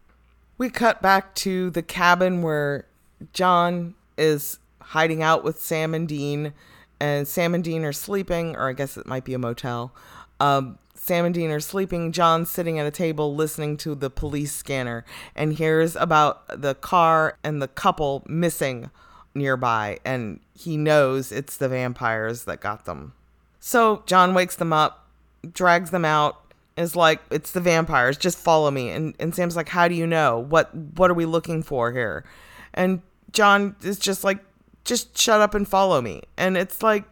We 0.56 0.70
cut 0.70 1.02
back 1.02 1.34
to 1.36 1.70
the 1.70 1.82
cabin 1.82 2.42
where 2.42 2.86
John 3.32 3.94
is 4.16 4.58
hiding 4.80 5.22
out 5.22 5.44
with 5.44 5.60
Sam 5.60 5.94
and 5.94 6.06
Dean, 6.06 6.52
and 7.00 7.26
Sam 7.26 7.54
and 7.54 7.64
Dean 7.64 7.84
are 7.84 7.92
sleeping, 7.92 8.54
or 8.56 8.68
I 8.68 8.72
guess 8.72 8.96
it 8.96 9.06
might 9.06 9.24
be 9.24 9.34
a 9.34 9.38
motel. 9.38 9.94
Um, 10.38 10.78
Sam 10.94 11.24
and 11.24 11.34
Dean 11.34 11.50
are 11.50 11.60
sleeping. 11.60 12.12
John's 12.12 12.50
sitting 12.50 12.78
at 12.78 12.86
a 12.86 12.90
table 12.90 13.34
listening 13.34 13.76
to 13.78 13.94
the 13.94 14.10
police 14.10 14.54
scanner 14.54 15.04
and 15.34 15.54
hears 15.54 15.96
about 15.96 16.46
the 16.60 16.74
car 16.74 17.38
and 17.42 17.62
the 17.62 17.68
couple 17.68 18.22
missing 18.26 18.90
nearby, 19.34 19.98
and 20.04 20.40
he 20.54 20.76
knows 20.76 21.32
it's 21.32 21.56
the 21.56 21.68
vampires 21.68 22.44
that 22.44 22.60
got 22.60 22.84
them. 22.84 23.14
So 23.60 24.02
John 24.06 24.34
wakes 24.34 24.56
them 24.56 24.72
up, 24.72 25.08
drags 25.52 25.90
them 25.90 26.04
out, 26.04 26.36
is 26.76 26.96
like, 26.96 27.20
"It's 27.30 27.52
the 27.52 27.60
vampires. 27.60 28.16
Just 28.16 28.38
follow 28.38 28.70
me." 28.70 28.90
And 28.90 29.14
and 29.18 29.34
Sam's 29.34 29.56
like, 29.56 29.68
"How 29.68 29.88
do 29.88 29.94
you 29.94 30.06
know? 30.06 30.38
What 30.38 30.74
what 30.74 31.10
are 31.10 31.14
we 31.14 31.26
looking 31.26 31.62
for 31.62 31.92
here?" 31.92 32.24
And 32.74 33.02
John 33.32 33.76
is 33.82 33.98
just 33.98 34.24
like, 34.24 34.38
"Just 34.84 35.16
shut 35.18 35.40
up 35.40 35.54
and 35.54 35.66
follow 35.66 36.00
me." 36.00 36.22
And 36.36 36.56
it's 36.56 36.82
like, 36.82 37.04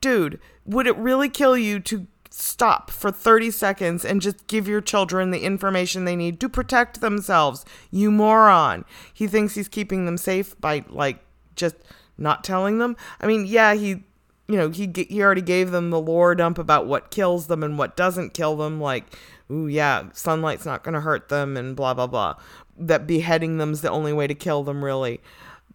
dude, 0.00 0.40
would 0.64 0.86
it 0.86 0.96
really 0.96 1.28
kill 1.28 1.56
you 1.56 1.80
to 1.80 2.06
stop 2.30 2.90
for 2.90 3.10
30 3.10 3.50
seconds 3.50 4.04
and 4.04 4.22
just 4.22 4.46
give 4.46 4.68
your 4.68 4.80
children 4.80 5.30
the 5.30 5.40
information 5.40 6.04
they 6.04 6.16
need 6.16 6.40
to 6.40 6.48
protect 6.48 7.00
themselves? 7.00 7.64
You 7.90 8.10
moron. 8.10 8.84
He 9.12 9.26
thinks 9.26 9.54
he's 9.54 9.68
keeping 9.68 10.06
them 10.06 10.16
safe 10.16 10.58
by 10.60 10.84
like 10.88 11.18
just 11.56 11.76
not 12.16 12.44
telling 12.44 12.78
them. 12.78 12.96
I 13.20 13.26
mean, 13.26 13.46
yeah, 13.46 13.74
he 13.74 14.04
you 14.48 14.56
know, 14.56 14.70
he 14.70 14.90
he 15.08 15.22
already 15.22 15.42
gave 15.42 15.70
them 15.70 15.90
the 15.90 16.00
lore 16.00 16.34
dump 16.34 16.58
about 16.58 16.86
what 16.86 17.10
kills 17.10 17.46
them 17.46 17.62
and 17.62 17.78
what 17.78 17.96
doesn't 17.96 18.34
kill 18.34 18.56
them 18.56 18.80
like 18.80 19.04
ooh 19.50 19.66
yeah, 19.66 20.04
sunlight's 20.12 20.66
not 20.66 20.82
going 20.82 20.94
to 20.94 21.00
hurt 21.00 21.28
them 21.28 21.56
and 21.56 21.76
blah 21.76 21.94
blah 21.94 22.06
blah. 22.06 22.34
That 22.76 23.06
beheading 23.06 23.58
them's 23.58 23.80
the 23.80 23.90
only 23.90 24.12
way 24.12 24.26
to 24.26 24.34
kill 24.34 24.64
them 24.64 24.84
really. 24.84 25.20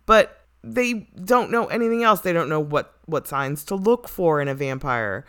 But 0.06 0.45
they 0.66 1.08
don't 1.24 1.52
know 1.52 1.68
anything 1.68 2.04
else. 2.04 2.22
They 2.22 2.34
don't 2.34 2.50
know 2.50 2.60
what 2.60 2.94
what 3.06 3.28
signs 3.28 3.64
to 3.66 3.76
look 3.76 4.10
for 4.10 4.42
in 4.42 4.48
a 4.48 4.56
vampire. 4.56 5.26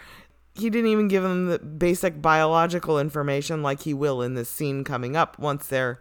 He 0.55 0.71
didn't 0.71 0.91
even 0.91 1.09
give 1.09 1.23
them 1.23 1.47
the 1.47 1.59
basic 1.59 2.23
biological 2.23 2.99
information 2.99 3.63
like 3.63 3.83
he 3.83 3.93
will 3.93 4.23
in 4.23 4.35
this 4.35 4.49
scene 4.49 4.83
coming 4.85 5.15
up 5.15 5.39
once 5.39 5.67
they're 5.67 6.01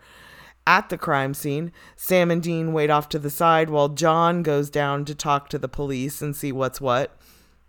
at 0.66 0.90
the 0.90 0.98
crime 0.98 1.34
scene, 1.36 1.72
Sam 1.96 2.32
and 2.32 2.42
Dean 2.42 2.74
wait 2.74 2.90
off 2.90 3.08
to 3.10 3.20
the 3.20 3.30
side 3.30 3.70
while 3.70 3.90
John 3.90 4.42
goes 4.42 4.70
down 4.72 5.06
to 5.06 5.14
talk 5.14 5.50
to 5.50 5.60
the 5.60 5.68
police 5.68 6.22
and 6.24 6.36
see 6.36 6.52
what's 6.52 6.82
what 6.82 7.16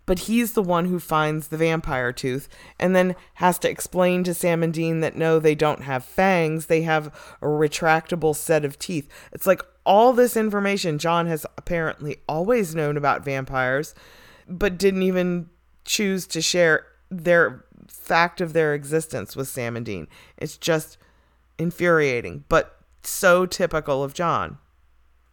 but 0.07 0.19
he's 0.19 0.53
the 0.53 0.63
one 0.63 0.85
who 0.85 0.99
finds 0.99 1.49
the 1.49 1.57
vampire 1.57 2.11
tooth 2.11 2.49
and 2.79 2.95
then 2.95 3.15
has 3.35 3.59
to 3.59 3.69
explain 3.69 4.23
to 4.23 4.33
Sam 4.33 4.63
and 4.63 4.73
Dean 4.73 5.01
that 5.01 5.17
no, 5.17 5.37
they 5.37 5.53
don't 5.53 5.83
have 5.83 6.03
fangs, 6.03 6.65
they 6.65 6.81
have 6.81 7.07
a 7.41 7.45
retractable 7.45 8.35
set 8.35 8.65
of 8.65 8.79
teeth. 8.79 9.07
It's 9.31 9.45
like 9.45 9.61
all 9.87 10.11
this 10.13 10.35
information 10.35 10.99
John 10.99 11.25
has 11.27 11.45
apparently 11.57 12.17
always 12.27 12.75
known 12.75 12.97
about 12.97 13.23
vampires, 13.23 13.95
but 14.47 14.77
didn't 14.77 15.03
even 15.03 15.49
choose 15.85 16.27
to 16.27 16.41
share 16.41 16.85
their 17.09 17.63
fact 17.87 18.41
of 18.41 18.51
their 18.51 18.73
existence 18.73 19.35
with 19.35 19.47
Sam 19.47 19.77
and 19.77 19.85
Dean. 19.85 20.07
It's 20.37 20.57
just 20.57 20.97
infuriating, 21.57 22.43
but 22.49 22.77
so 23.01 23.45
typical 23.45 24.03
of 24.03 24.13
John. 24.13 24.57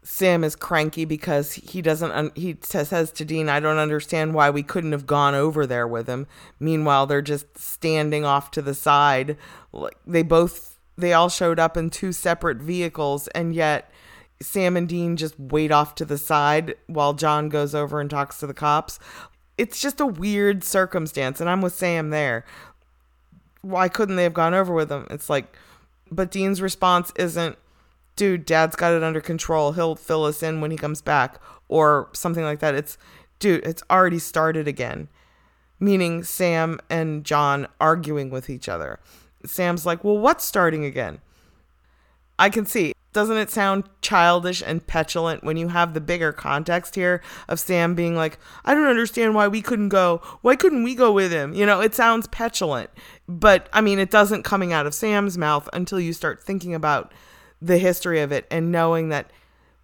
Sam 0.04 0.44
is 0.44 0.54
cranky 0.54 1.04
because 1.04 1.54
he 1.54 1.82
doesn't 1.82 2.12
un- 2.12 2.32
he 2.34 2.56
says 2.62 3.10
to 3.10 3.24
Dean 3.24 3.48
I 3.48 3.58
don't 3.58 3.78
understand 3.78 4.34
why 4.34 4.50
we 4.50 4.62
couldn't 4.62 4.92
have 4.92 5.06
gone 5.06 5.34
over 5.34 5.66
there 5.66 5.88
with 5.88 6.06
him. 6.06 6.26
Meanwhile, 6.60 7.06
they're 7.06 7.22
just 7.22 7.58
standing 7.58 8.24
off 8.24 8.50
to 8.52 8.62
the 8.62 8.74
side. 8.74 9.36
Like 9.72 9.96
they 10.06 10.22
both 10.22 10.78
they 10.96 11.14
all 11.14 11.30
showed 11.30 11.58
up 11.58 11.76
in 11.76 11.90
two 11.90 12.12
separate 12.12 12.58
vehicles 12.58 13.28
and 13.28 13.54
yet 13.54 13.90
Sam 14.40 14.76
and 14.76 14.88
Dean 14.88 15.16
just 15.16 15.38
wait 15.38 15.70
off 15.70 15.94
to 15.96 16.04
the 16.04 16.18
side 16.18 16.74
while 16.86 17.14
John 17.14 17.48
goes 17.48 17.74
over 17.74 18.00
and 18.00 18.10
talks 18.10 18.38
to 18.38 18.46
the 18.46 18.54
cops. 18.54 18.98
It's 19.56 19.80
just 19.80 20.00
a 20.00 20.06
weird 20.06 20.64
circumstance 20.64 21.40
and 21.40 21.48
I'm 21.48 21.60
with 21.60 21.74
Sam 21.74 22.10
there. 22.10 22.44
Why 23.62 23.88
couldn't 23.88 24.16
they 24.16 24.24
have 24.24 24.34
gone 24.34 24.54
over 24.54 24.74
with 24.74 24.90
him? 24.90 25.06
It's 25.10 25.30
like 25.30 25.56
but 26.10 26.30
Dean's 26.30 26.60
response 26.60 27.12
isn't 27.16 27.56
dude, 28.16 28.44
dad's 28.44 28.76
got 28.76 28.92
it 28.92 29.02
under 29.02 29.20
control. 29.20 29.72
He'll 29.72 29.96
fill 29.96 30.24
us 30.24 30.42
in 30.42 30.60
when 30.60 30.70
he 30.70 30.76
comes 30.76 31.02
back 31.02 31.40
or 31.68 32.08
something 32.12 32.44
like 32.44 32.60
that. 32.60 32.74
It's, 32.74 32.98
dude, 33.38 33.64
it's 33.64 33.82
already 33.90 34.18
started 34.18 34.68
again. 34.68 35.08
Meaning 35.80 36.22
Sam 36.22 36.78
and 36.88 37.24
John 37.24 37.66
arguing 37.80 38.30
with 38.30 38.48
each 38.48 38.68
other. 38.68 39.00
Sam's 39.44 39.84
like, 39.84 40.04
well, 40.04 40.16
what's 40.16 40.44
starting 40.44 40.84
again? 40.84 41.20
I 42.38 42.48
can 42.48 42.64
see. 42.64 42.94
Doesn't 43.14 43.38
it 43.38 43.50
sound 43.50 43.84
childish 44.02 44.62
and 44.64 44.86
petulant 44.86 45.42
when 45.42 45.56
you 45.56 45.68
have 45.68 45.94
the 45.94 46.00
bigger 46.00 46.32
context 46.32 46.96
here 46.96 47.22
of 47.48 47.58
Sam 47.58 47.94
being 47.94 48.14
like, 48.14 48.38
I 48.64 48.74
don't 48.74 48.88
understand 48.88 49.34
why 49.34 49.48
we 49.48 49.62
couldn't 49.62 49.88
go. 49.88 50.20
Why 50.42 50.56
couldn't 50.56 50.82
we 50.82 50.94
go 50.94 51.12
with 51.12 51.32
him? 51.32 51.54
You 51.54 51.64
know, 51.64 51.80
it 51.80 51.94
sounds 51.94 52.26
petulant. 52.26 52.90
But 53.26 53.68
I 53.72 53.80
mean, 53.80 53.98
it 53.98 54.10
doesn't 54.10 54.42
coming 54.42 54.72
out 54.72 54.84
of 54.84 54.94
Sam's 54.94 55.38
mouth 55.38 55.68
until 55.72 56.00
you 56.00 56.12
start 56.12 56.42
thinking 56.42 56.74
about 56.74 57.12
the 57.62 57.78
history 57.78 58.20
of 58.20 58.32
it 58.32 58.46
and 58.50 58.70
knowing 58.70 59.08
that 59.08 59.30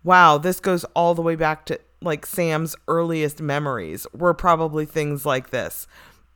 wow, 0.02 0.38
this 0.38 0.60
goes 0.60 0.84
all 0.94 1.14
the 1.14 1.22
way 1.22 1.36
back 1.36 1.66
to 1.66 1.78
like 2.02 2.24
Sam's 2.24 2.74
earliest 2.88 3.40
memories 3.40 4.06
were 4.12 4.34
probably 4.34 4.86
things 4.86 5.26
like 5.26 5.50
this. 5.50 5.86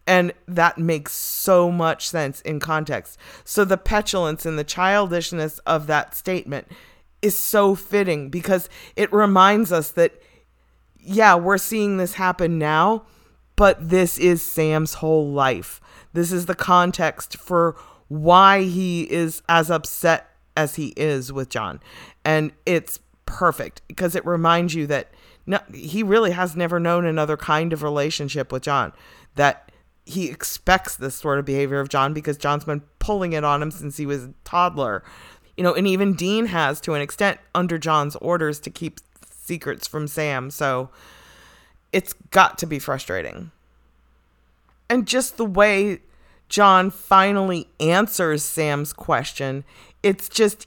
And 0.06 0.32
that 0.46 0.76
makes 0.76 1.12
so 1.12 1.70
much 1.70 2.08
sense 2.08 2.40
in 2.42 2.60
context. 2.60 3.18
So 3.44 3.64
the 3.64 3.78
petulance 3.78 4.44
and 4.44 4.58
the 4.58 4.64
childishness 4.64 5.58
of 5.60 5.86
that 5.86 6.14
statement 6.14 6.68
is 7.22 7.36
so 7.36 7.74
fitting 7.74 8.28
because 8.28 8.68
it 8.96 9.10
reminds 9.12 9.72
us 9.72 9.90
that, 9.92 10.20
yeah, 10.98 11.34
we're 11.34 11.58
seeing 11.58 11.96
this 11.96 12.14
happen 12.14 12.58
now, 12.58 13.06
but 13.56 13.88
this 13.88 14.18
is 14.18 14.42
Sam's 14.42 14.94
whole 14.94 15.30
life. 15.30 15.80
This 16.12 16.32
is 16.32 16.46
the 16.46 16.54
context 16.54 17.38
for 17.38 17.76
why 18.08 18.62
he 18.64 19.10
is 19.10 19.42
as 19.48 19.70
upset 19.70 20.28
as 20.56 20.74
he 20.76 20.88
is 20.96 21.32
with 21.32 21.48
John. 21.48 21.80
And 22.24 22.52
it's 22.66 23.00
perfect 23.26 23.80
because 23.88 24.14
it 24.14 24.24
reminds 24.26 24.74
you 24.74 24.86
that 24.88 25.10
no, 25.46 25.58
he 25.72 26.02
really 26.02 26.30
has 26.30 26.56
never 26.56 26.80
known 26.80 27.04
another 27.04 27.36
kind 27.36 27.72
of 27.72 27.82
relationship 27.82 28.52
with 28.52 28.62
John. 28.62 28.92
That 29.34 29.70
he 30.04 30.28
expects 30.28 30.96
this 30.96 31.14
sort 31.14 31.38
of 31.38 31.44
behavior 31.44 31.80
of 31.80 31.88
John 31.88 32.12
because 32.12 32.36
John's 32.36 32.64
been 32.64 32.82
pulling 32.98 33.32
it 33.32 33.44
on 33.44 33.62
him 33.62 33.70
since 33.70 33.96
he 33.96 34.06
was 34.06 34.24
a 34.24 34.34
toddler. 34.44 35.02
You 35.56 35.64
know, 35.64 35.74
and 35.74 35.86
even 35.86 36.14
Dean 36.14 36.46
has 36.46 36.80
to 36.82 36.94
an 36.94 37.00
extent 37.00 37.38
under 37.54 37.78
John's 37.78 38.16
orders 38.16 38.60
to 38.60 38.70
keep 38.70 39.00
secrets 39.30 39.86
from 39.86 40.08
Sam. 40.08 40.50
So 40.50 40.90
it's 41.92 42.12
got 42.30 42.58
to 42.58 42.66
be 42.66 42.78
frustrating. 42.78 43.50
And 44.90 45.06
just 45.06 45.36
the 45.36 45.44
way 45.44 46.00
John 46.48 46.90
finally 46.90 47.68
answers 47.80 48.42
Sam's 48.42 48.92
question 48.92 49.64
it's 50.02 50.28
just 50.28 50.66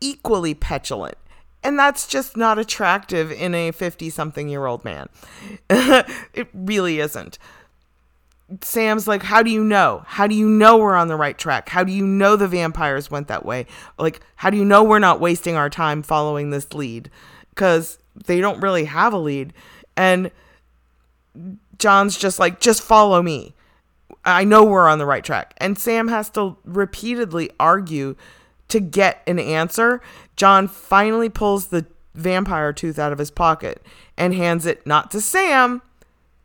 equally 0.00 0.54
petulant. 0.54 1.18
And 1.62 1.78
that's 1.78 2.06
just 2.06 2.36
not 2.36 2.58
attractive 2.58 3.30
in 3.30 3.54
a 3.54 3.70
50 3.70 4.10
something 4.10 4.48
year 4.48 4.66
old 4.66 4.84
man. 4.84 5.08
it 5.70 6.48
really 6.52 6.98
isn't. 6.98 7.38
Sam's 8.60 9.08
like, 9.08 9.22
How 9.22 9.42
do 9.42 9.50
you 9.50 9.64
know? 9.64 10.04
How 10.06 10.26
do 10.26 10.34
you 10.34 10.48
know 10.48 10.76
we're 10.76 10.96
on 10.96 11.08
the 11.08 11.16
right 11.16 11.36
track? 11.36 11.68
How 11.68 11.84
do 11.84 11.92
you 11.92 12.06
know 12.06 12.36
the 12.36 12.48
vampires 12.48 13.10
went 13.10 13.28
that 13.28 13.44
way? 13.44 13.66
Like, 13.98 14.20
how 14.36 14.50
do 14.50 14.56
you 14.56 14.64
know 14.64 14.84
we're 14.84 14.98
not 14.98 15.20
wasting 15.20 15.56
our 15.56 15.70
time 15.70 16.02
following 16.02 16.50
this 16.50 16.72
lead? 16.72 17.10
Because 17.50 17.98
they 18.14 18.40
don't 18.40 18.60
really 18.60 18.84
have 18.84 19.12
a 19.12 19.18
lead. 19.18 19.52
And 19.96 20.30
John's 21.78 22.18
just 22.18 22.38
like, 22.38 22.60
Just 22.60 22.82
follow 22.82 23.22
me. 23.22 23.54
I 24.24 24.44
know 24.44 24.64
we're 24.64 24.88
on 24.88 24.98
the 24.98 25.06
right 25.06 25.24
track. 25.24 25.54
And 25.58 25.78
Sam 25.78 26.08
has 26.08 26.30
to 26.30 26.56
repeatedly 26.64 27.50
argue 27.60 28.16
to 28.68 28.80
get 28.80 29.22
an 29.26 29.38
answer, 29.38 30.00
John 30.36 30.66
finally 30.68 31.28
pulls 31.28 31.68
the 31.68 31.86
vampire 32.14 32.72
tooth 32.72 32.98
out 32.98 33.12
of 33.12 33.18
his 33.18 33.30
pocket 33.30 33.84
and 34.16 34.34
hands 34.34 34.66
it 34.66 34.86
not 34.86 35.10
to 35.10 35.20
Sam, 35.20 35.82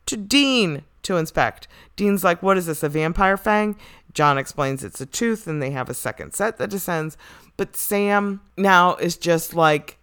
to 0.06 0.18
Dean 0.18 0.84
to 1.04 1.18
inspect. 1.18 1.68
Dean's 1.96 2.24
like, 2.24 2.42
What 2.44 2.58
is 2.58 2.66
this, 2.66 2.84
a 2.84 2.90
vampire 2.90 3.38
fang? 3.38 3.76
John 4.14 4.38
explains 4.38 4.84
it's 4.84 5.02
a 5.02 5.06
tooth 5.06 5.48
and 5.48 5.62
they 5.62 5.72
have 5.72 5.90
a 5.90 5.94
second 5.94 6.34
set 6.34 6.58
that 6.58 6.70
descends. 6.70 7.18
But 7.58 7.76
Sam 7.76 8.42
now 8.58 8.96
is 8.96 9.18
just 9.18 9.54
like, 9.54 9.98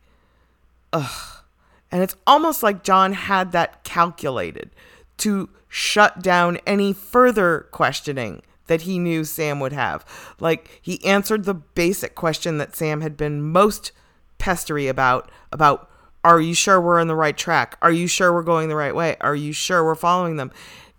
Ugh. 0.93 1.43
And 1.91 2.03
it's 2.03 2.17
almost 2.27 2.63
like 2.63 2.83
John 2.83 3.13
had 3.13 3.53
that 3.53 3.85
calculated 3.85 4.71
to 5.19 5.49
shut 5.69 6.23
down 6.23 6.59
any 6.67 6.93
further 6.93 7.67
questioning 7.71 8.43
that 8.67 8.83
he 8.83 8.99
knew 8.99 9.25
Sam 9.25 9.61
would 9.61 9.73
have. 9.73 10.05
Like 10.41 10.81
he 10.83 11.05
answered 11.05 11.45
the 11.45 11.55
basic 11.55 12.15
question 12.15 12.59
that 12.59 12.75
Sam 12.75 13.01
had 13.01 13.17
been 13.17 13.43
most 13.43 13.93
pestery 14.39 14.89
about 14.89 15.31
about 15.53 15.91
are 16.25 16.41
you 16.41 16.55
sure 16.55 16.81
we're 16.81 17.01
on 17.01 17.07
the 17.07 17.15
right 17.15 17.37
track? 17.37 17.79
Are 17.81 17.93
you 17.93 18.09
sure 18.09 18.33
we're 18.33 18.43
going 18.43 18.69
the 18.69 18.75
right 18.75 18.95
way? 18.95 19.17
Are 19.21 19.37
you 19.37 19.53
sure 19.53 19.85
we're 19.85 19.95
following 19.95 20.37
them? 20.37 20.51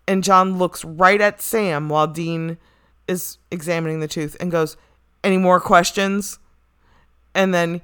And 0.08 0.24
John 0.24 0.58
looks 0.58 0.86
right 0.86 1.20
at 1.20 1.42
Sam 1.42 1.90
while 1.90 2.08
Dean 2.08 2.58
is 3.08 3.38
examining 3.52 4.00
the 4.00 4.08
tooth 4.08 4.38
and 4.40 4.52
goes, 4.52 4.78
Any 5.24 5.38
more 5.38 5.60
questions? 5.60 6.40
And 7.34 7.54
then, 7.54 7.82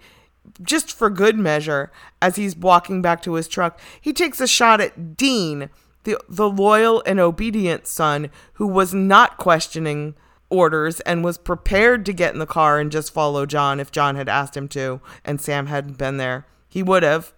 just 0.62 0.92
for 0.92 1.10
good 1.10 1.38
measure, 1.38 1.92
as 2.22 2.36
he's 2.36 2.56
walking 2.56 3.02
back 3.02 3.22
to 3.24 3.34
his 3.34 3.48
truck, 3.48 3.80
he 4.00 4.14
takes 4.14 4.42
a 4.42 4.48
shot 4.48 4.82
at 4.82 5.16
Dean, 5.16 5.70
the, 6.04 6.18
the 6.28 6.50
loyal 6.50 7.04
and 7.06 7.20
obedient 7.20 7.88
son 7.88 8.30
who 8.54 8.68
was 8.68 8.94
not 8.94 9.38
questioning 9.38 10.16
orders 10.50 11.00
and 11.02 11.24
was 11.24 11.38
prepared 11.38 12.06
to 12.06 12.14
get 12.14 12.34
in 12.34 12.40
the 12.40 12.46
car 12.46 12.80
and 12.80 12.92
just 12.92 13.14
follow 13.14 13.46
John 13.46 13.80
if 13.80 13.92
John 13.92 14.16
had 14.16 14.30
asked 14.30 14.56
him 14.56 14.68
to 14.70 15.02
and 15.26 15.42
Sam 15.42 15.66
hadn't 15.66 15.98
been 15.98 16.18
there. 16.18 16.46
He 16.70 16.84
would 16.84 17.04
have. 17.04 17.34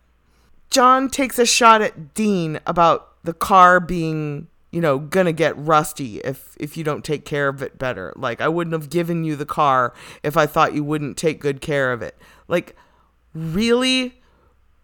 John 0.69 1.09
takes 1.09 1.39
a 1.39 1.45
shot 1.45 1.81
at 1.81 2.13
Dean 2.13 2.59
about 2.65 3.23
the 3.23 3.33
car 3.33 3.79
being 3.79 4.47
you 4.75 4.81
know 4.81 4.99
gonna 4.99 5.31
get 5.31 5.57
rusty 5.57 6.17
if 6.17 6.57
if 6.59 6.75
you 6.75 6.83
don't 6.83 7.05
take 7.05 7.23
care 7.23 7.47
of 7.47 7.61
it 7.61 7.79
better. 7.79 8.11
Like 8.17 8.41
i 8.41 8.49
wouldn't 8.49 8.73
have 8.73 8.89
given 8.89 9.23
you 9.23 9.37
the 9.37 9.45
car 9.45 9.93
if 10.21 10.35
i 10.35 10.45
thought 10.45 10.73
you 10.73 10.83
wouldn't 10.83 11.15
take 11.15 11.39
good 11.39 11.61
care 11.61 11.93
of 11.93 12.01
it. 12.01 12.17
Like 12.49 12.75
really? 13.33 14.21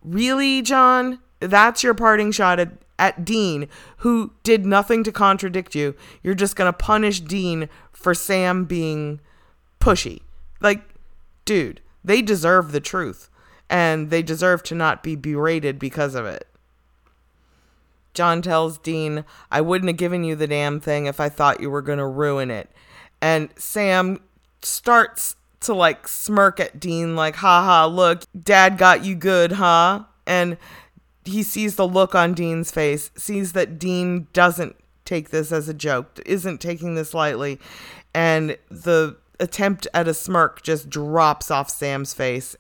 Really 0.02 0.62
john? 0.62 1.20
That's 1.42 1.84
your 1.84 1.94
parting 1.94 2.32
shot 2.32 2.58
at, 2.58 2.72
at 2.98 3.26
dean 3.26 3.68
who 3.98 4.32
did 4.44 4.66
nothing 4.66 5.04
to 5.04 5.12
contradict 5.12 5.76
you. 5.76 5.94
You're 6.24 6.36
just 6.36 6.56
gonna 6.56 6.72
punish 6.72 7.20
dean 7.20 7.68
for 7.92 8.14
sam 8.14 8.64
being 8.64 9.20
pushy. 9.82 10.22
Like 10.62 10.84
dude 11.44 11.82
they 12.02 12.22
deserve 12.22 12.72
the 12.72 12.80
truth 12.80 13.30
and 13.70 14.10
they 14.10 14.24
deserve 14.24 14.64
to 14.64 14.74
not 14.74 15.04
be 15.04 15.18
berated 15.18 15.80
because 15.80 16.16
of 16.16 16.26
it 16.26 16.48
John 18.14 18.42
tells 18.42 18.78
Dean, 18.78 19.26
I 19.52 19.62
wouldn't 19.62 19.90
have 19.90 19.98
given 19.98 20.24
you 20.24 20.36
the 20.36 20.48
damn 20.48 20.80
thing 20.80 21.06
if 21.06 21.20
I 21.20 21.30
thought 21.30 21.62
you 21.62 21.70
were 21.70 21.82
going 21.82 22.00
to 22.00 22.06
ruin 22.06 22.52
it. 22.52 22.70
And 23.22 23.50
Sam 23.58 24.20
starts 24.62 25.36
to 25.62 25.74
like 25.74 26.08
smirk 26.08 26.60
at 26.60 26.80
Dean, 26.80 27.16
like, 27.16 27.38
haha, 27.38 27.86
look, 27.86 28.24
dad 28.40 28.78
got 28.78 29.06
you 29.06 29.16
good, 29.16 29.54
huh? 29.54 30.06
And 30.26 30.58
he 31.24 31.44
sees 31.44 31.76
the 31.76 31.88
look 31.88 32.16
on 32.16 32.34
Dean's 32.34 32.72
face, 32.72 33.12
sees 33.16 33.54
that 33.54 33.78
Dean 33.80 34.28
doesn't 34.34 34.76
take 35.06 35.30
this 35.30 35.52
as 35.52 35.70
a 35.70 35.74
joke, 35.74 36.20
isn't 36.26 36.62
taking 36.62 36.96
this 36.96 37.14
lightly. 37.14 37.60
And 38.14 38.58
the 38.70 39.18
attempt 39.40 39.88
at 39.94 40.08
a 40.08 40.14
smirk 40.14 40.62
just 40.64 40.90
drops 40.90 41.52
off 41.52 41.70
Sam's 41.70 42.14
face. 42.14 42.56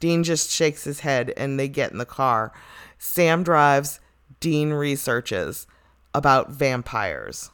Dean 0.00 0.22
just 0.22 0.50
shakes 0.50 0.84
his 0.84 1.00
head 1.00 1.32
and 1.36 1.58
they 1.58 1.68
get 1.68 1.92
in 1.92 1.98
the 1.98 2.04
car. 2.04 2.52
Sam 2.98 3.42
drives. 3.42 4.00
Dean 4.44 4.74
researches 4.74 5.66
about 6.12 6.50
vampires. 6.50 7.50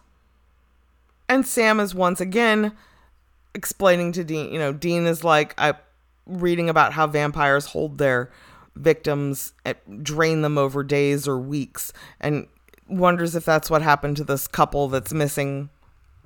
And 1.29 1.47
Sam 1.47 1.79
is 1.79 1.95
once 1.95 2.21
again 2.21 2.73
explaining 3.55 4.11
to 4.11 4.25
Dean, 4.25 4.53
you 4.53 4.59
know, 4.59 4.73
Dean 4.73 5.07
is 5.07 5.23
like, 5.23 5.55
I 5.57 5.75
reading 6.27 6.69
about 6.69 6.95
how 6.95 7.07
vampires 7.07 7.67
hold 7.67 7.99
their 7.99 8.33
victims, 8.75 9.53
eh, 9.65 9.75
drain 10.03 10.43
them 10.43 10.59
over 10.59 10.83
days 10.83 11.29
or 11.29 11.39
weeks, 11.39 11.93
and 12.21 12.49
wonders 12.89 13.37
if 13.37 13.45
that's 13.45 13.71
what 13.71 13.83
happened 13.83 14.17
to 14.17 14.25
this 14.25 14.49
couple 14.49 14.89
that's 14.89 15.13
missing 15.13 15.71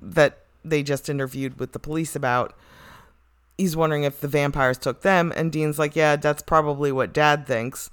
that 0.01 0.45
they 0.63 0.81
just 0.81 1.09
interviewed 1.09 1.59
with 1.59 1.73
the 1.73 1.79
police 1.79 2.15
about. 2.15 2.57
He's 3.55 3.77
wondering 3.77 4.03
if 4.03 4.19
the 4.19 4.27
vampires 4.27 4.79
took 4.79 5.03
them, 5.03 5.31
and 5.35 5.51
Dean's 5.51 5.77
like, 5.77 5.95
Yeah, 5.95 6.15
that's 6.15 6.41
probably 6.41 6.91
what 6.91 7.13
dad 7.13 7.45
thinks. 7.45 7.91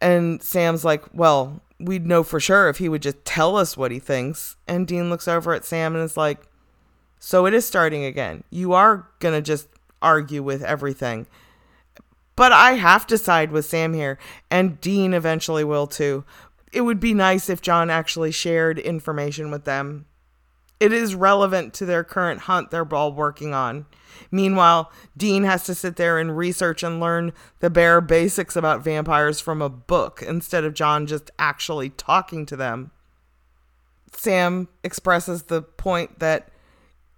And 0.00 0.42
Sam's 0.42 0.84
like, 0.84 1.04
well, 1.12 1.60
we'd 1.80 2.06
know 2.06 2.22
for 2.22 2.40
sure 2.40 2.68
if 2.68 2.78
he 2.78 2.88
would 2.88 3.02
just 3.02 3.24
tell 3.24 3.56
us 3.56 3.76
what 3.76 3.90
he 3.90 3.98
thinks. 3.98 4.56
And 4.66 4.86
Dean 4.86 5.10
looks 5.10 5.28
over 5.28 5.52
at 5.52 5.64
Sam 5.64 5.94
and 5.94 6.04
is 6.04 6.16
like, 6.16 6.40
so 7.18 7.46
it 7.46 7.54
is 7.54 7.66
starting 7.66 8.04
again. 8.04 8.44
You 8.50 8.72
are 8.74 9.08
going 9.18 9.34
to 9.34 9.42
just 9.42 9.68
argue 10.00 10.42
with 10.42 10.62
everything. 10.62 11.26
But 12.36 12.52
I 12.52 12.72
have 12.72 13.04
to 13.08 13.18
side 13.18 13.50
with 13.50 13.66
Sam 13.66 13.94
here, 13.94 14.16
and 14.48 14.80
Dean 14.80 15.12
eventually 15.12 15.64
will 15.64 15.88
too. 15.88 16.24
It 16.72 16.82
would 16.82 17.00
be 17.00 17.12
nice 17.12 17.50
if 17.50 17.60
John 17.60 17.90
actually 17.90 18.30
shared 18.30 18.78
information 18.78 19.50
with 19.50 19.64
them. 19.64 20.06
It 20.80 20.92
is 20.92 21.14
relevant 21.14 21.74
to 21.74 21.86
their 21.86 22.04
current 22.04 22.42
hunt 22.42 22.70
they're 22.70 22.94
all 22.94 23.12
working 23.12 23.52
on. 23.52 23.86
Meanwhile, 24.30 24.92
Dean 25.16 25.44
has 25.44 25.64
to 25.64 25.74
sit 25.74 25.96
there 25.96 26.18
and 26.18 26.36
research 26.36 26.82
and 26.82 27.00
learn 27.00 27.32
the 27.60 27.70
bare 27.70 28.00
basics 28.00 28.56
about 28.56 28.84
vampires 28.84 29.40
from 29.40 29.60
a 29.60 29.68
book 29.68 30.22
instead 30.26 30.64
of 30.64 30.74
John 30.74 31.06
just 31.06 31.30
actually 31.38 31.90
talking 31.90 32.46
to 32.46 32.56
them. 32.56 32.90
Sam 34.12 34.68
expresses 34.82 35.44
the 35.44 35.62
point 35.62 36.18
that 36.20 36.48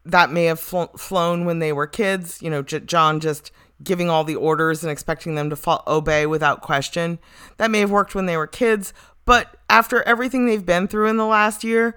that 0.05 0.33
may 0.33 0.45
have 0.45 0.61
fl- 0.61 0.85
flown 0.97 1.45
when 1.45 1.59
they 1.59 1.73
were 1.73 1.87
kids, 1.87 2.41
you 2.41 2.51
know, 2.51 2.63
J- 2.63 2.81
John 2.81 3.21
just 3.21 3.53
giving 3.83 4.11
all 4.11 4.25
the 4.25 4.37
orders 4.37 4.83
and 4.83 4.91
expecting 4.91 5.35
them 5.35 5.51
to 5.51 5.57
fo- 5.57 5.83
obey 5.87 6.27
without 6.27 6.63
question. 6.63 7.19
That 7.59 7.71
may 7.71 7.81
have 7.81 7.91
worked 7.91 8.15
when 8.15 8.27
they 8.27 8.37
were 8.37 8.47
kids, 8.47 8.93
but 9.25 9.57
after 9.69 10.03
everything 10.03 10.47
they've 10.47 10.65
been 10.65 10.89
through 10.89 11.09
in 11.09 11.17
the 11.17 11.27
last 11.27 11.65
year, 11.65 11.95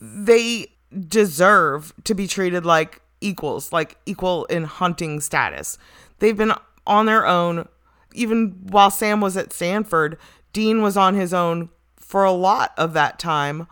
they 0.00 0.71
deserve 1.08 1.92
to 2.04 2.14
be 2.14 2.26
treated 2.26 2.64
like 2.64 3.00
equals, 3.20 3.72
like 3.72 3.96
equal 4.06 4.44
in 4.46 4.64
hunting 4.64 5.20
status. 5.20 5.78
They've 6.18 6.36
been 6.36 6.52
on 6.86 7.06
their 7.06 7.26
own. 7.26 7.68
Even 8.14 8.58
while 8.68 8.90
Sam 8.90 9.20
was 9.20 9.36
at 9.36 9.52
Stanford, 9.52 10.18
Dean 10.52 10.82
was 10.82 10.96
on 10.96 11.14
his 11.14 11.32
own 11.32 11.70
for 11.96 12.24
a 12.24 12.32
lot 12.32 12.72
of 12.76 12.92
that 12.92 13.18
time, 13.18 13.66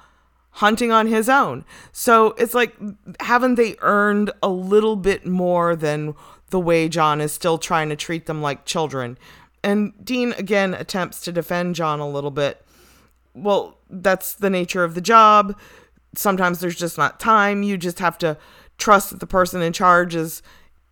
hunting 0.52 0.90
on 0.90 1.06
his 1.06 1.28
own. 1.28 1.64
So 1.92 2.28
it's 2.38 2.54
like, 2.54 2.74
haven't 3.20 3.56
they 3.56 3.76
earned 3.80 4.30
a 4.42 4.48
little 4.48 4.96
bit 4.96 5.26
more 5.26 5.76
than 5.76 6.14
the 6.48 6.60
way 6.60 6.88
John 6.88 7.20
is 7.20 7.32
still 7.32 7.58
trying 7.58 7.90
to 7.90 7.96
treat 7.96 8.26
them 8.26 8.40
like 8.40 8.64
children? 8.64 9.18
And 9.62 9.92
Dean 10.02 10.32
again 10.38 10.72
attempts 10.72 11.20
to 11.22 11.32
defend 11.32 11.74
John 11.74 12.00
a 12.00 12.08
little 12.08 12.30
bit. 12.30 12.64
Well, 13.34 13.76
that's 13.90 14.34
the 14.34 14.50
nature 14.50 14.84
of 14.84 14.94
the 14.94 15.00
job. 15.00 15.56
Sometimes 16.14 16.60
there's 16.60 16.76
just 16.76 16.98
not 16.98 17.20
time. 17.20 17.62
You 17.62 17.76
just 17.76 17.98
have 17.98 18.18
to 18.18 18.36
trust 18.78 19.10
that 19.10 19.20
the 19.20 19.26
person 19.26 19.62
in 19.62 19.72
charge 19.72 20.14
is 20.14 20.42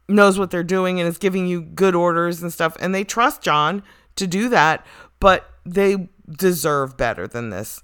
knows 0.09 0.39
what 0.39 0.51
they're 0.51 0.63
doing 0.63 0.99
and 0.99 1.09
is 1.09 1.19
giving 1.19 1.47
you 1.47 1.61
good 1.61 1.95
orders 1.95 2.43
and 2.43 2.53
stuff. 2.53 2.77
And 2.81 2.95
they 2.95 3.05
trust 3.05 3.43
John 3.43 3.83
to 4.17 4.27
do 4.27 4.49
that 4.49 4.85
but 5.21 5.51
they 5.65 6.09
deserve 6.29 6.97
better 6.97 7.27
than 7.27 7.51
this. 7.51 7.83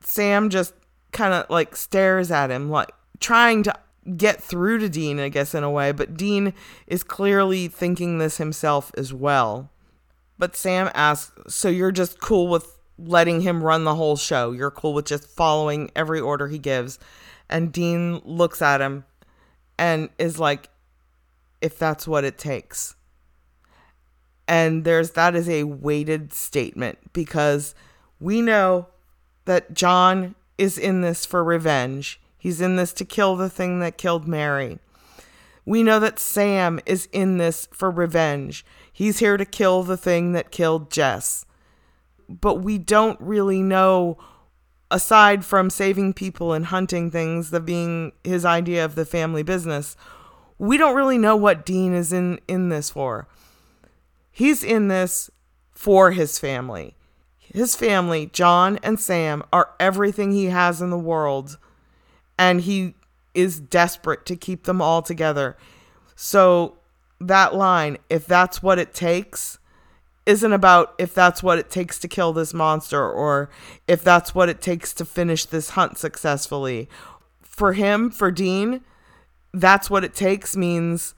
Sam 0.00 0.50
just 0.50 0.74
kind 1.12 1.32
of 1.32 1.48
like 1.48 1.76
stares 1.76 2.30
at 2.30 2.50
him 2.50 2.70
like 2.70 2.90
trying 3.20 3.62
to 3.62 3.74
get 4.16 4.42
through 4.42 4.78
to 4.78 4.88
Dean 4.88 5.18
I 5.18 5.28
guess 5.28 5.54
in 5.54 5.64
a 5.64 5.70
way 5.70 5.92
but 5.92 6.16
Dean 6.16 6.52
is 6.86 7.02
clearly 7.02 7.68
thinking 7.68 8.18
this 8.18 8.38
himself 8.38 8.92
as 8.96 9.12
well. 9.12 9.70
But 10.38 10.54
Sam 10.54 10.90
asks 10.94 11.32
so 11.52 11.68
you're 11.68 11.92
just 11.92 12.20
cool 12.20 12.48
with 12.48 12.75
letting 12.98 13.42
him 13.42 13.62
run 13.62 13.84
the 13.84 13.94
whole 13.94 14.16
show 14.16 14.52
you're 14.52 14.70
cool 14.70 14.94
with 14.94 15.04
just 15.04 15.28
following 15.28 15.90
every 15.94 16.20
order 16.20 16.48
he 16.48 16.58
gives 16.58 16.98
and 17.48 17.72
Dean 17.72 18.20
looks 18.24 18.60
at 18.60 18.80
him 18.80 19.04
and 19.78 20.08
is 20.18 20.38
like, 20.38 20.68
if 21.60 21.78
that's 21.78 22.06
what 22.06 22.24
it 22.24 22.38
takes. 22.38 22.94
And 24.48 24.84
there's 24.84 25.12
that 25.12 25.34
is 25.34 25.48
a 25.48 25.64
weighted 25.64 26.32
statement 26.32 26.98
because 27.12 27.74
we 28.20 28.40
know 28.40 28.86
that 29.44 29.74
John 29.74 30.34
is 30.56 30.78
in 30.78 31.00
this 31.00 31.26
for 31.26 31.42
revenge. 31.42 32.20
He's 32.38 32.60
in 32.60 32.76
this 32.76 32.92
to 32.94 33.04
kill 33.04 33.36
the 33.36 33.50
thing 33.50 33.80
that 33.80 33.98
killed 33.98 34.28
Mary. 34.28 34.78
We 35.64 35.82
know 35.82 35.98
that 35.98 36.20
Sam 36.20 36.78
is 36.86 37.08
in 37.12 37.38
this 37.38 37.68
for 37.72 37.90
revenge. 37.90 38.64
He's 38.92 39.18
here 39.18 39.36
to 39.36 39.44
kill 39.44 39.82
the 39.82 39.96
thing 39.96 40.32
that 40.32 40.52
killed 40.52 40.92
Jess. 40.92 41.44
But 42.28 42.56
we 42.56 42.78
don't 42.78 43.20
really 43.20 43.62
know 43.62 44.18
aside 44.90 45.44
from 45.44 45.70
saving 45.70 46.14
people 46.14 46.52
and 46.52 46.66
hunting 46.66 47.10
things, 47.10 47.50
the 47.50 47.60
being 47.60 48.12
his 48.24 48.44
idea 48.44 48.84
of 48.84 48.94
the 48.94 49.04
family 49.04 49.42
business, 49.42 49.96
we 50.58 50.76
don't 50.76 50.96
really 50.96 51.18
know 51.18 51.36
what 51.36 51.66
Dean 51.66 51.92
is 51.92 52.12
in 52.12 52.40
in 52.48 52.68
this 52.68 52.90
for. 52.90 53.28
He's 54.30 54.62
in 54.62 54.88
this 54.88 55.30
for 55.72 56.12
his 56.12 56.38
family. 56.38 56.94
His 57.38 57.76
family, 57.76 58.26
John 58.32 58.78
and 58.82 58.98
Sam, 58.98 59.42
are 59.52 59.70
everything 59.78 60.32
he 60.32 60.46
has 60.46 60.82
in 60.82 60.90
the 60.90 60.98
world, 60.98 61.58
and 62.38 62.60
he 62.60 62.94
is 63.34 63.60
desperate 63.60 64.26
to 64.26 64.36
keep 64.36 64.64
them 64.64 64.82
all 64.82 65.02
together. 65.02 65.56
So 66.16 66.78
that 67.20 67.54
line, 67.54 67.98
if 68.10 68.26
that's 68.26 68.62
what 68.62 68.78
it 68.78 68.94
takes, 68.94 69.58
isn't 70.26 70.52
about 70.52 70.94
if 70.98 71.14
that's 71.14 71.42
what 71.42 71.58
it 71.58 71.70
takes 71.70 71.98
to 72.00 72.08
kill 72.08 72.32
this 72.32 72.52
monster 72.52 73.08
or 73.08 73.48
if 73.86 74.02
that's 74.02 74.34
what 74.34 74.48
it 74.48 74.60
takes 74.60 74.92
to 74.94 75.04
finish 75.04 75.44
this 75.44 75.70
hunt 75.70 75.96
successfully. 75.96 76.88
For 77.42 77.72
him, 77.72 78.10
for 78.10 78.30
Dean, 78.30 78.82
that's 79.54 79.88
what 79.88 80.04
it 80.04 80.14
takes 80.14 80.56
means 80.56 81.14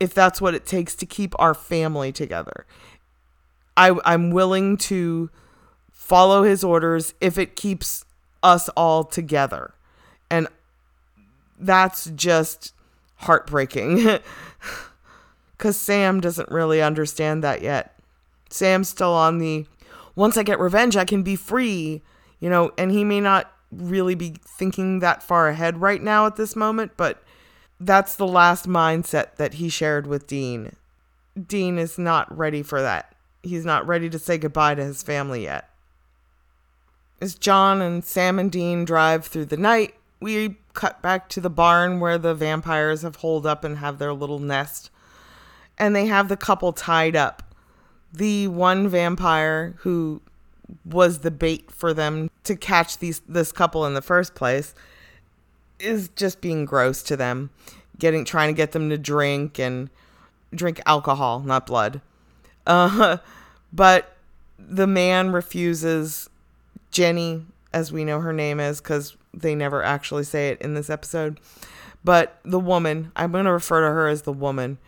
if 0.00 0.14
that's 0.14 0.40
what 0.40 0.54
it 0.54 0.64
takes 0.64 0.94
to 0.96 1.06
keep 1.06 1.34
our 1.38 1.54
family 1.54 2.12
together. 2.12 2.64
I, 3.76 3.96
I'm 4.04 4.30
willing 4.30 4.76
to 4.78 5.30
follow 5.90 6.44
his 6.44 6.62
orders 6.62 7.14
if 7.20 7.36
it 7.36 7.56
keeps 7.56 8.04
us 8.42 8.68
all 8.70 9.04
together. 9.04 9.74
And 10.30 10.46
that's 11.58 12.06
just 12.10 12.72
heartbreaking. 13.16 14.20
Because 15.56 15.76
Sam 15.76 16.20
doesn't 16.20 16.50
really 16.50 16.82
understand 16.82 17.42
that 17.44 17.62
yet. 17.62 17.93
Sam's 18.54 18.88
still 18.88 19.12
on 19.12 19.38
the 19.38 19.66
once 20.16 20.36
I 20.36 20.42
get 20.42 20.60
revenge, 20.60 20.96
I 20.96 21.04
can 21.04 21.22
be 21.22 21.36
free, 21.36 22.02
you 22.38 22.48
know, 22.48 22.72
and 22.78 22.90
he 22.90 23.04
may 23.04 23.20
not 23.20 23.52
really 23.72 24.14
be 24.14 24.36
thinking 24.46 25.00
that 25.00 25.22
far 25.22 25.48
ahead 25.48 25.80
right 25.80 26.00
now 26.00 26.26
at 26.26 26.36
this 26.36 26.54
moment, 26.54 26.92
but 26.96 27.22
that's 27.80 28.14
the 28.14 28.26
last 28.26 28.68
mindset 28.68 29.36
that 29.36 29.54
he 29.54 29.68
shared 29.68 30.06
with 30.06 30.26
Dean. 30.26 30.76
Dean 31.46 31.78
is 31.78 31.98
not 31.98 32.36
ready 32.36 32.62
for 32.62 32.80
that. 32.80 33.14
He's 33.42 33.64
not 33.64 33.86
ready 33.86 34.08
to 34.08 34.18
say 34.18 34.38
goodbye 34.38 34.76
to 34.76 34.84
his 34.84 35.02
family 35.02 35.42
yet. 35.42 35.68
As 37.20 37.34
John 37.34 37.82
and 37.82 38.04
Sam 38.04 38.38
and 38.38 38.50
Dean 38.50 38.84
drive 38.84 39.26
through 39.26 39.46
the 39.46 39.56
night, 39.56 39.94
we 40.20 40.56
cut 40.74 41.02
back 41.02 41.28
to 41.30 41.40
the 41.40 41.50
barn 41.50 41.98
where 41.98 42.18
the 42.18 42.34
vampires 42.34 43.02
have 43.02 43.16
holed 43.16 43.46
up 43.46 43.64
and 43.64 43.78
have 43.78 43.98
their 43.98 44.12
little 44.12 44.38
nest. 44.38 44.90
And 45.76 45.94
they 45.94 46.06
have 46.06 46.28
the 46.28 46.36
couple 46.36 46.72
tied 46.72 47.16
up 47.16 47.53
the 48.14 48.46
one 48.48 48.88
vampire 48.88 49.74
who 49.78 50.22
was 50.84 51.20
the 51.20 51.30
bait 51.30 51.70
for 51.70 51.92
them 51.92 52.30
to 52.44 52.56
catch 52.56 52.98
these 52.98 53.20
this 53.28 53.52
couple 53.52 53.84
in 53.84 53.94
the 53.94 54.02
first 54.02 54.34
place 54.34 54.74
is 55.80 56.08
just 56.10 56.40
being 56.40 56.64
gross 56.64 57.02
to 57.02 57.16
them 57.16 57.50
getting 57.98 58.24
trying 58.24 58.48
to 58.48 58.56
get 58.56 58.72
them 58.72 58.88
to 58.88 58.96
drink 58.96 59.58
and 59.58 59.90
drink 60.54 60.80
alcohol 60.86 61.40
not 61.40 61.66
blood. 61.66 62.00
Uh, 62.66 63.18
but 63.72 64.16
the 64.58 64.86
man 64.86 65.32
refuses 65.32 66.30
jenny 66.90 67.44
as 67.72 67.92
we 67.92 68.04
know 68.04 68.20
her 68.20 68.32
name 68.32 68.60
is 68.60 68.80
because 68.80 69.16
they 69.34 69.54
never 69.54 69.82
actually 69.82 70.24
say 70.24 70.50
it 70.50 70.60
in 70.60 70.74
this 70.74 70.88
episode. 70.88 71.40
But 72.04 72.38
the 72.44 72.60
woman 72.60 73.10
i'm 73.16 73.32
going 73.32 73.46
to 73.46 73.52
refer 73.52 73.80
to 73.80 73.92
her 73.92 74.06
as 74.06 74.22
the 74.22 74.32
woman 74.32 74.78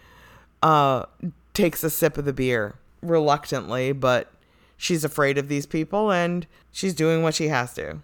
uh, 0.62 1.06
takes 1.54 1.82
a 1.82 1.90
sip 1.90 2.16
of 2.18 2.24
the 2.24 2.32
beer 2.32 2.76
reluctantly, 3.06 3.92
but 3.92 4.32
she's 4.76 5.04
afraid 5.04 5.38
of 5.38 5.48
these 5.48 5.66
people 5.66 6.10
and 6.10 6.46
she's 6.70 6.94
doing 6.94 7.22
what 7.22 7.34
she 7.34 7.48
has 7.48 7.74
to. 7.74 7.98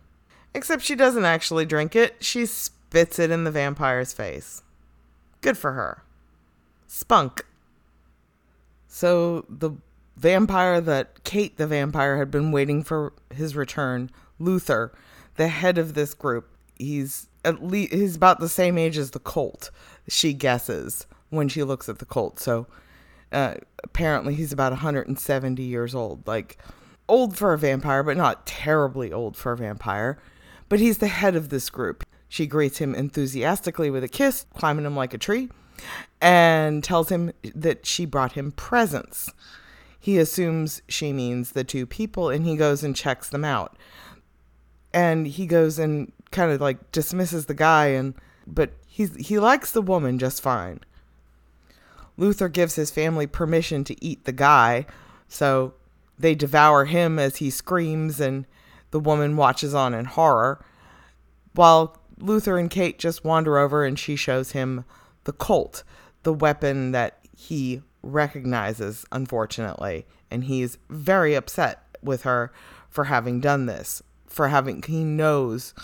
Except 0.54 0.82
she 0.82 0.94
doesn't 0.94 1.24
actually 1.24 1.64
drink 1.64 1.96
it, 1.96 2.16
she 2.20 2.46
spits 2.46 3.18
it 3.18 3.30
in 3.30 3.44
the 3.44 3.50
vampire's 3.50 4.12
face. 4.12 4.62
Good 5.40 5.56
for 5.56 5.72
her. 5.72 6.02
Spunk. 6.86 7.44
So 8.86 9.46
the 9.48 9.72
vampire 10.16 10.80
that 10.80 11.24
Kate 11.24 11.56
the 11.56 11.66
vampire 11.66 12.18
had 12.18 12.30
been 12.30 12.52
waiting 12.52 12.82
for 12.82 13.12
his 13.34 13.56
return, 13.56 14.10
Luther, 14.38 14.92
the 15.36 15.48
head 15.48 15.78
of 15.78 15.94
this 15.94 16.12
group, 16.12 16.48
he's 16.78 17.28
at 17.44 17.64
least 17.64 17.92
he's 17.92 18.16
about 18.16 18.38
the 18.38 18.48
same 18.48 18.76
age 18.76 18.98
as 18.98 19.12
the 19.12 19.18
Colt, 19.18 19.70
she 20.08 20.32
guesses 20.32 21.06
when 21.30 21.48
she 21.48 21.62
looks 21.62 21.88
at 21.88 21.98
the 21.98 22.04
Colt. 22.04 22.38
So 22.38 22.66
uh, 23.32 23.54
apparently, 23.82 24.34
he's 24.34 24.52
about 24.52 24.72
170 24.72 25.62
years 25.62 25.94
old. 25.94 26.26
Like, 26.26 26.58
old 27.08 27.36
for 27.36 27.52
a 27.52 27.58
vampire, 27.58 28.02
but 28.02 28.16
not 28.16 28.46
terribly 28.46 29.12
old 29.12 29.36
for 29.36 29.52
a 29.52 29.56
vampire. 29.56 30.18
But 30.68 30.80
he's 30.80 30.98
the 30.98 31.08
head 31.08 31.36
of 31.36 31.48
this 31.48 31.70
group. 31.70 32.04
She 32.28 32.46
greets 32.46 32.78
him 32.78 32.94
enthusiastically 32.94 33.90
with 33.90 34.02
a 34.04 34.08
kiss, 34.08 34.46
climbing 34.54 34.86
him 34.86 34.96
like 34.96 35.12
a 35.12 35.18
tree, 35.18 35.50
and 36.20 36.82
tells 36.82 37.10
him 37.10 37.32
that 37.54 37.84
she 37.84 38.06
brought 38.06 38.32
him 38.32 38.52
presents. 38.52 39.30
He 40.00 40.18
assumes 40.18 40.82
she 40.88 41.12
means 41.12 41.52
the 41.52 41.64
two 41.64 41.86
people, 41.86 42.30
and 42.30 42.46
he 42.46 42.56
goes 42.56 42.82
and 42.82 42.96
checks 42.96 43.28
them 43.28 43.44
out. 43.44 43.76
And 44.94 45.26
he 45.26 45.46
goes 45.46 45.78
and 45.78 46.10
kind 46.30 46.50
of 46.50 46.60
like 46.60 46.90
dismisses 46.90 47.46
the 47.46 47.54
guy, 47.54 47.88
and 47.88 48.14
but 48.46 48.72
he's 48.86 49.14
he 49.16 49.38
likes 49.38 49.70
the 49.70 49.82
woman 49.82 50.18
just 50.18 50.42
fine. 50.42 50.80
Luther 52.16 52.48
gives 52.48 52.76
his 52.76 52.90
family 52.90 53.26
permission 53.26 53.84
to 53.84 54.04
eat 54.04 54.24
the 54.24 54.32
guy, 54.32 54.86
so 55.28 55.74
they 56.18 56.34
devour 56.34 56.84
him 56.84 57.18
as 57.18 57.36
he 57.36 57.50
screams, 57.50 58.20
and 58.20 58.46
the 58.90 59.00
woman 59.00 59.36
watches 59.36 59.74
on 59.74 59.94
in 59.94 60.04
horror. 60.04 60.64
While 61.54 61.96
Luther 62.18 62.58
and 62.58 62.70
Kate 62.70 62.98
just 62.98 63.24
wander 63.24 63.58
over, 63.58 63.84
and 63.84 63.98
she 63.98 64.16
shows 64.16 64.52
him 64.52 64.84
the 65.24 65.32
Colt, 65.32 65.82
the 66.22 66.32
weapon 66.32 66.92
that 66.92 67.18
he 67.36 67.82
recognizes, 68.02 69.04
unfortunately. 69.12 70.06
And 70.30 70.44
he's 70.44 70.78
very 70.88 71.34
upset 71.34 71.82
with 72.02 72.22
her 72.22 72.52
for 72.88 73.04
having 73.04 73.40
done 73.40 73.66
this, 73.66 74.02
for 74.26 74.48
having, 74.48 74.82
he 74.82 75.04
knows 75.04 75.74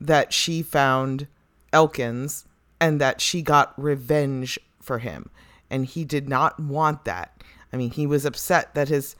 that 0.00 0.32
she 0.32 0.62
found 0.62 1.26
Elkins 1.72 2.44
and 2.80 3.00
that 3.00 3.20
she 3.20 3.42
got 3.42 3.72
revenge 3.80 4.58
for 4.86 5.00
him 5.00 5.28
and 5.70 5.86
he 5.86 6.04
did 6.04 6.28
not 6.28 6.58
want 6.60 7.04
that. 7.04 7.42
I 7.72 7.76
mean, 7.76 7.90
he 7.90 8.06
was 8.06 8.24
upset 8.24 8.74
that 8.74 8.88
his 8.88 9.16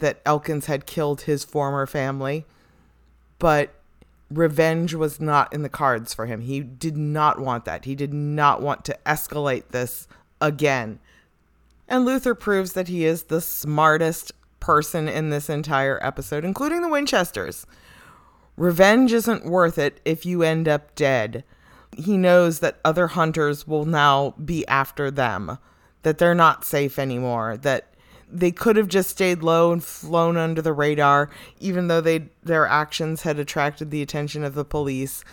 that 0.00 0.20
Elkins 0.26 0.66
had 0.66 0.86
killed 0.86 1.22
his 1.22 1.44
former 1.44 1.86
family, 1.86 2.44
but 3.38 3.74
revenge 4.28 4.92
was 4.92 5.20
not 5.20 5.52
in 5.52 5.62
the 5.62 5.68
cards 5.68 6.12
for 6.12 6.26
him. 6.26 6.40
He 6.40 6.60
did 6.60 6.96
not 6.96 7.38
want 7.38 7.64
that. 7.64 7.84
He 7.84 7.94
did 7.94 8.12
not 8.12 8.60
want 8.60 8.84
to 8.86 8.98
escalate 9.06 9.68
this 9.68 10.08
again. 10.40 10.98
And 11.88 12.04
Luther 12.04 12.34
proves 12.34 12.72
that 12.72 12.88
he 12.88 13.04
is 13.04 13.24
the 13.24 13.40
smartest 13.40 14.32
person 14.58 15.08
in 15.08 15.30
this 15.30 15.48
entire 15.48 15.98
episode, 16.02 16.44
including 16.44 16.82
the 16.82 16.88
Winchesters. 16.88 17.64
Revenge 18.56 19.12
isn't 19.12 19.46
worth 19.46 19.78
it 19.78 20.00
if 20.04 20.26
you 20.26 20.42
end 20.42 20.66
up 20.66 20.94
dead. 20.96 21.44
He 21.96 22.16
knows 22.16 22.60
that 22.60 22.78
other 22.84 23.08
hunters 23.08 23.66
will 23.66 23.84
now 23.84 24.34
be 24.42 24.66
after 24.66 25.10
them 25.10 25.58
that 26.04 26.18
they're 26.18 26.34
not 26.34 26.64
safe 26.64 26.98
anymore, 26.98 27.56
that 27.56 27.94
they 28.30 28.52
could 28.52 28.76
have 28.76 28.88
just 28.88 29.10
stayed 29.10 29.42
low 29.42 29.72
and 29.72 29.82
flown 29.82 30.36
under 30.36 30.62
the 30.62 30.72
radar, 30.72 31.30
even 31.58 31.88
though 31.88 32.00
they 32.00 32.28
their 32.42 32.66
actions 32.66 33.22
had 33.22 33.38
attracted 33.38 33.90
the 33.90 34.02
attention 34.02 34.44
of 34.44 34.54
the 34.54 34.64
police. 34.64 35.24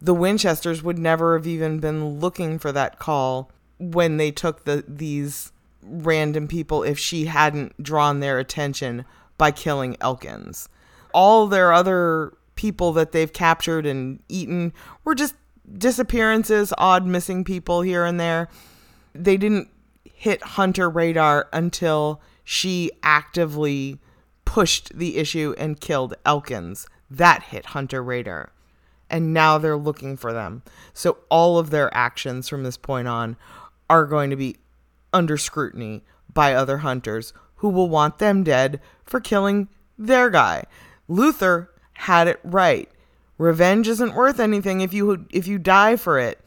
The 0.00 0.14
Winchesters 0.14 0.82
would 0.82 0.98
never 0.98 1.36
have 1.36 1.46
even 1.46 1.78
been 1.80 2.20
looking 2.20 2.58
for 2.58 2.72
that 2.72 2.98
call 2.98 3.50
when 3.78 4.16
they 4.16 4.30
took 4.30 4.64
the 4.64 4.84
these 4.86 5.52
random 5.82 6.48
people 6.48 6.82
if 6.82 6.98
she 6.98 7.26
hadn't 7.26 7.82
drawn 7.82 8.20
their 8.20 8.38
attention 8.38 9.04
by 9.36 9.50
killing 9.50 9.96
Elkins. 10.00 10.68
All 11.12 11.46
their 11.46 11.72
other 11.72 12.34
people 12.54 12.92
that 12.92 13.12
they've 13.12 13.32
captured 13.32 13.84
and 13.84 14.22
eaten 14.28 14.72
were 15.04 15.14
just 15.14 15.34
disappearances, 15.70 16.72
odd 16.78 17.06
missing 17.06 17.44
people 17.44 17.82
here 17.82 18.04
and 18.04 18.18
there. 18.18 18.48
They 19.14 19.36
didn't 19.36 19.68
hit 20.04 20.42
Hunter 20.42 20.88
radar 20.88 21.48
until 21.52 22.20
she 22.44 22.90
actively 23.02 23.98
pushed 24.44 24.96
the 24.96 25.16
issue 25.16 25.54
and 25.58 25.80
killed 25.80 26.14
Elkins. 26.24 26.86
That 27.10 27.44
hit 27.44 27.66
Hunter 27.66 28.02
radar. 28.02 28.52
And 29.10 29.32
now 29.34 29.58
they're 29.58 29.76
looking 29.76 30.16
for 30.16 30.32
them. 30.32 30.62
So 30.92 31.18
all 31.28 31.58
of 31.58 31.70
their 31.70 31.94
actions 31.94 32.48
from 32.48 32.62
this 32.62 32.76
point 32.76 33.08
on 33.08 33.36
are 33.88 34.06
going 34.06 34.30
to 34.30 34.36
be 34.36 34.56
under 35.12 35.36
scrutiny 35.36 36.02
by 36.32 36.54
other 36.54 36.78
hunters 36.78 37.32
who 37.56 37.68
will 37.68 37.88
want 37.88 38.18
them 38.18 38.42
dead 38.42 38.80
for 39.04 39.20
killing 39.20 39.68
their 39.96 40.30
guy. 40.30 40.64
Luther 41.06 41.70
had 41.94 42.28
it 42.28 42.40
right. 42.42 42.88
Revenge 43.38 43.88
isn't 43.88 44.14
worth 44.14 44.38
anything 44.38 44.80
if 44.80 44.92
you 44.92 45.26
if 45.30 45.46
you 45.46 45.58
die 45.58 45.96
for 45.96 46.18
it. 46.18 46.40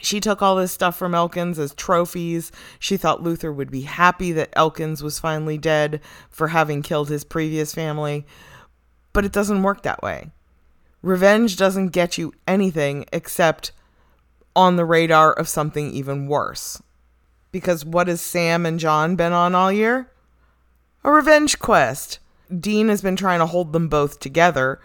She 0.00 0.20
took 0.20 0.42
all 0.42 0.56
this 0.56 0.72
stuff 0.72 0.96
from 0.96 1.14
Elkins 1.14 1.58
as 1.58 1.74
trophies. 1.74 2.50
She 2.78 2.96
thought 2.96 3.22
Luther 3.22 3.52
would 3.52 3.70
be 3.70 3.82
happy 3.82 4.32
that 4.32 4.52
Elkins 4.54 5.02
was 5.02 5.20
finally 5.20 5.56
dead 5.56 6.00
for 6.28 6.48
having 6.48 6.82
killed 6.82 7.08
his 7.08 7.24
previous 7.24 7.74
family. 7.74 8.26
But 9.12 9.24
it 9.24 9.32
doesn't 9.32 9.62
work 9.62 9.82
that 9.82 10.02
way. 10.02 10.32
Revenge 11.00 11.56
doesn't 11.56 11.88
get 11.88 12.18
you 12.18 12.32
anything 12.46 13.04
except 13.12 13.70
on 14.56 14.76
the 14.76 14.84
radar 14.84 15.32
of 15.32 15.48
something 15.48 15.90
even 15.90 16.26
worse. 16.26 16.82
Because 17.52 17.84
what 17.84 18.08
has 18.08 18.20
Sam 18.20 18.66
and 18.66 18.80
John 18.80 19.14
been 19.14 19.32
on 19.32 19.54
all 19.54 19.70
year? 19.70 20.10
A 21.04 21.10
revenge 21.10 21.58
quest. 21.60 22.18
Dean 22.58 22.88
has 22.88 23.00
been 23.00 23.16
trying 23.16 23.38
to 23.38 23.46
hold 23.46 23.72
them 23.72 23.88
both 23.88 24.18
together 24.18 24.80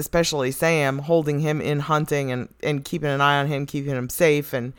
especially 0.00 0.50
Sam, 0.50 0.98
holding 0.98 1.38
him 1.38 1.60
in 1.60 1.78
hunting 1.78 2.32
and, 2.32 2.52
and 2.62 2.84
keeping 2.84 3.10
an 3.10 3.20
eye 3.20 3.38
on 3.38 3.46
him, 3.46 3.66
keeping 3.66 3.94
him 3.94 4.08
safe 4.08 4.52
and 4.52 4.72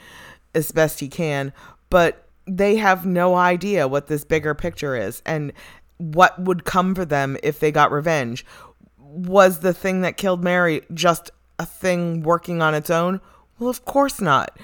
as 0.53 0.71
best 0.71 0.99
he 0.99 1.07
can. 1.07 1.53
But 1.89 2.25
they 2.45 2.75
have 2.77 3.05
no 3.05 3.35
idea 3.35 3.87
what 3.87 4.07
this 4.07 4.25
bigger 4.25 4.53
picture 4.53 4.95
is. 4.95 5.21
And 5.25 5.53
what 6.01 6.41
would 6.41 6.65
come 6.65 6.95
for 6.95 7.05
them 7.05 7.37
if 7.43 7.59
they 7.59 7.71
got 7.71 7.91
revenge. 7.91 8.45
Was 8.97 9.59
the 9.59 9.73
thing 9.73 10.01
that 10.01 10.17
killed 10.17 10.43
Mary 10.43 10.81
just 10.93 11.29
a 11.59 11.65
thing 11.65 12.23
working 12.23 12.61
on 12.61 12.73
its 12.73 12.89
own? 12.89 13.21
Well, 13.59 13.69
of 13.69 13.85
course 13.85 14.19
not. 14.19 14.57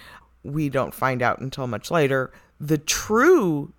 We 0.43 0.69
don't 0.69 0.93
find 0.93 1.21
out 1.21 1.39
until 1.39 1.67
much 1.67 1.91
later 1.91 2.31
the 2.59 2.77
true 2.77 3.71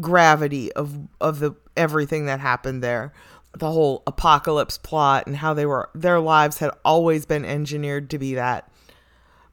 gravity 0.00 0.72
of 0.72 0.96
of 1.20 1.40
the 1.40 1.54
everything 1.76 2.26
that 2.26 2.40
happened 2.40 2.82
there 2.82 3.12
the 3.60 3.70
whole 3.70 4.02
apocalypse 4.06 4.76
plot 4.78 5.26
and 5.26 5.36
how 5.36 5.54
they 5.54 5.64
were 5.64 5.88
their 5.94 6.18
lives 6.18 6.58
had 6.58 6.70
always 6.84 7.24
been 7.24 7.44
engineered 7.44 8.10
to 8.10 8.18
be 8.18 8.34
that. 8.34 8.70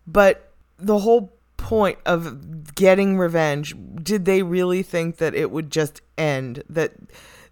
But 0.07 0.51
the 0.77 0.99
whole 0.99 1.33
point 1.57 1.99
of 2.05 2.73
getting 2.75 3.17
revenge 3.17 3.75
did 4.01 4.25
they 4.25 4.43
really 4.43 4.81
think 4.81 5.17
that 5.17 5.35
it 5.35 5.51
would 5.51 5.69
just 5.71 6.01
end 6.17 6.63
that 6.69 6.93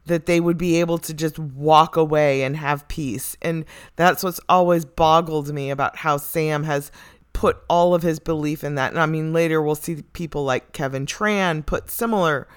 that 0.05 0.27
they 0.27 0.39
would 0.39 0.57
be 0.57 0.79
able 0.79 0.99
to 0.99 1.13
just 1.13 1.37
walk 1.37 1.95
away 1.97 2.43
and 2.43 2.57
have 2.57 2.87
peace? 2.87 3.35
And 3.41 3.65
that's 3.95 4.23
what's 4.23 4.39
always 4.47 4.85
boggled 4.85 5.53
me 5.53 5.69
about 5.69 5.97
how 5.97 6.17
Sam 6.17 6.63
has 6.63 6.91
put 7.33 7.57
all 7.69 7.93
of 7.93 8.03
his 8.03 8.19
belief 8.19 8.63
in 8.63 8.75
that. 8.75 8.91
And 8.91 8.99
I 8.99 9.05
mean 9.07 9.33
later 9.33 9.61
we'll 9.61 9.75
see 9.75 10.03
people 10.13 10.45
like 10.45 10.71
Kevin 10.71 11.05
Tran 11.05 11.65
put 11.65 11.91
similar 11.91 12.47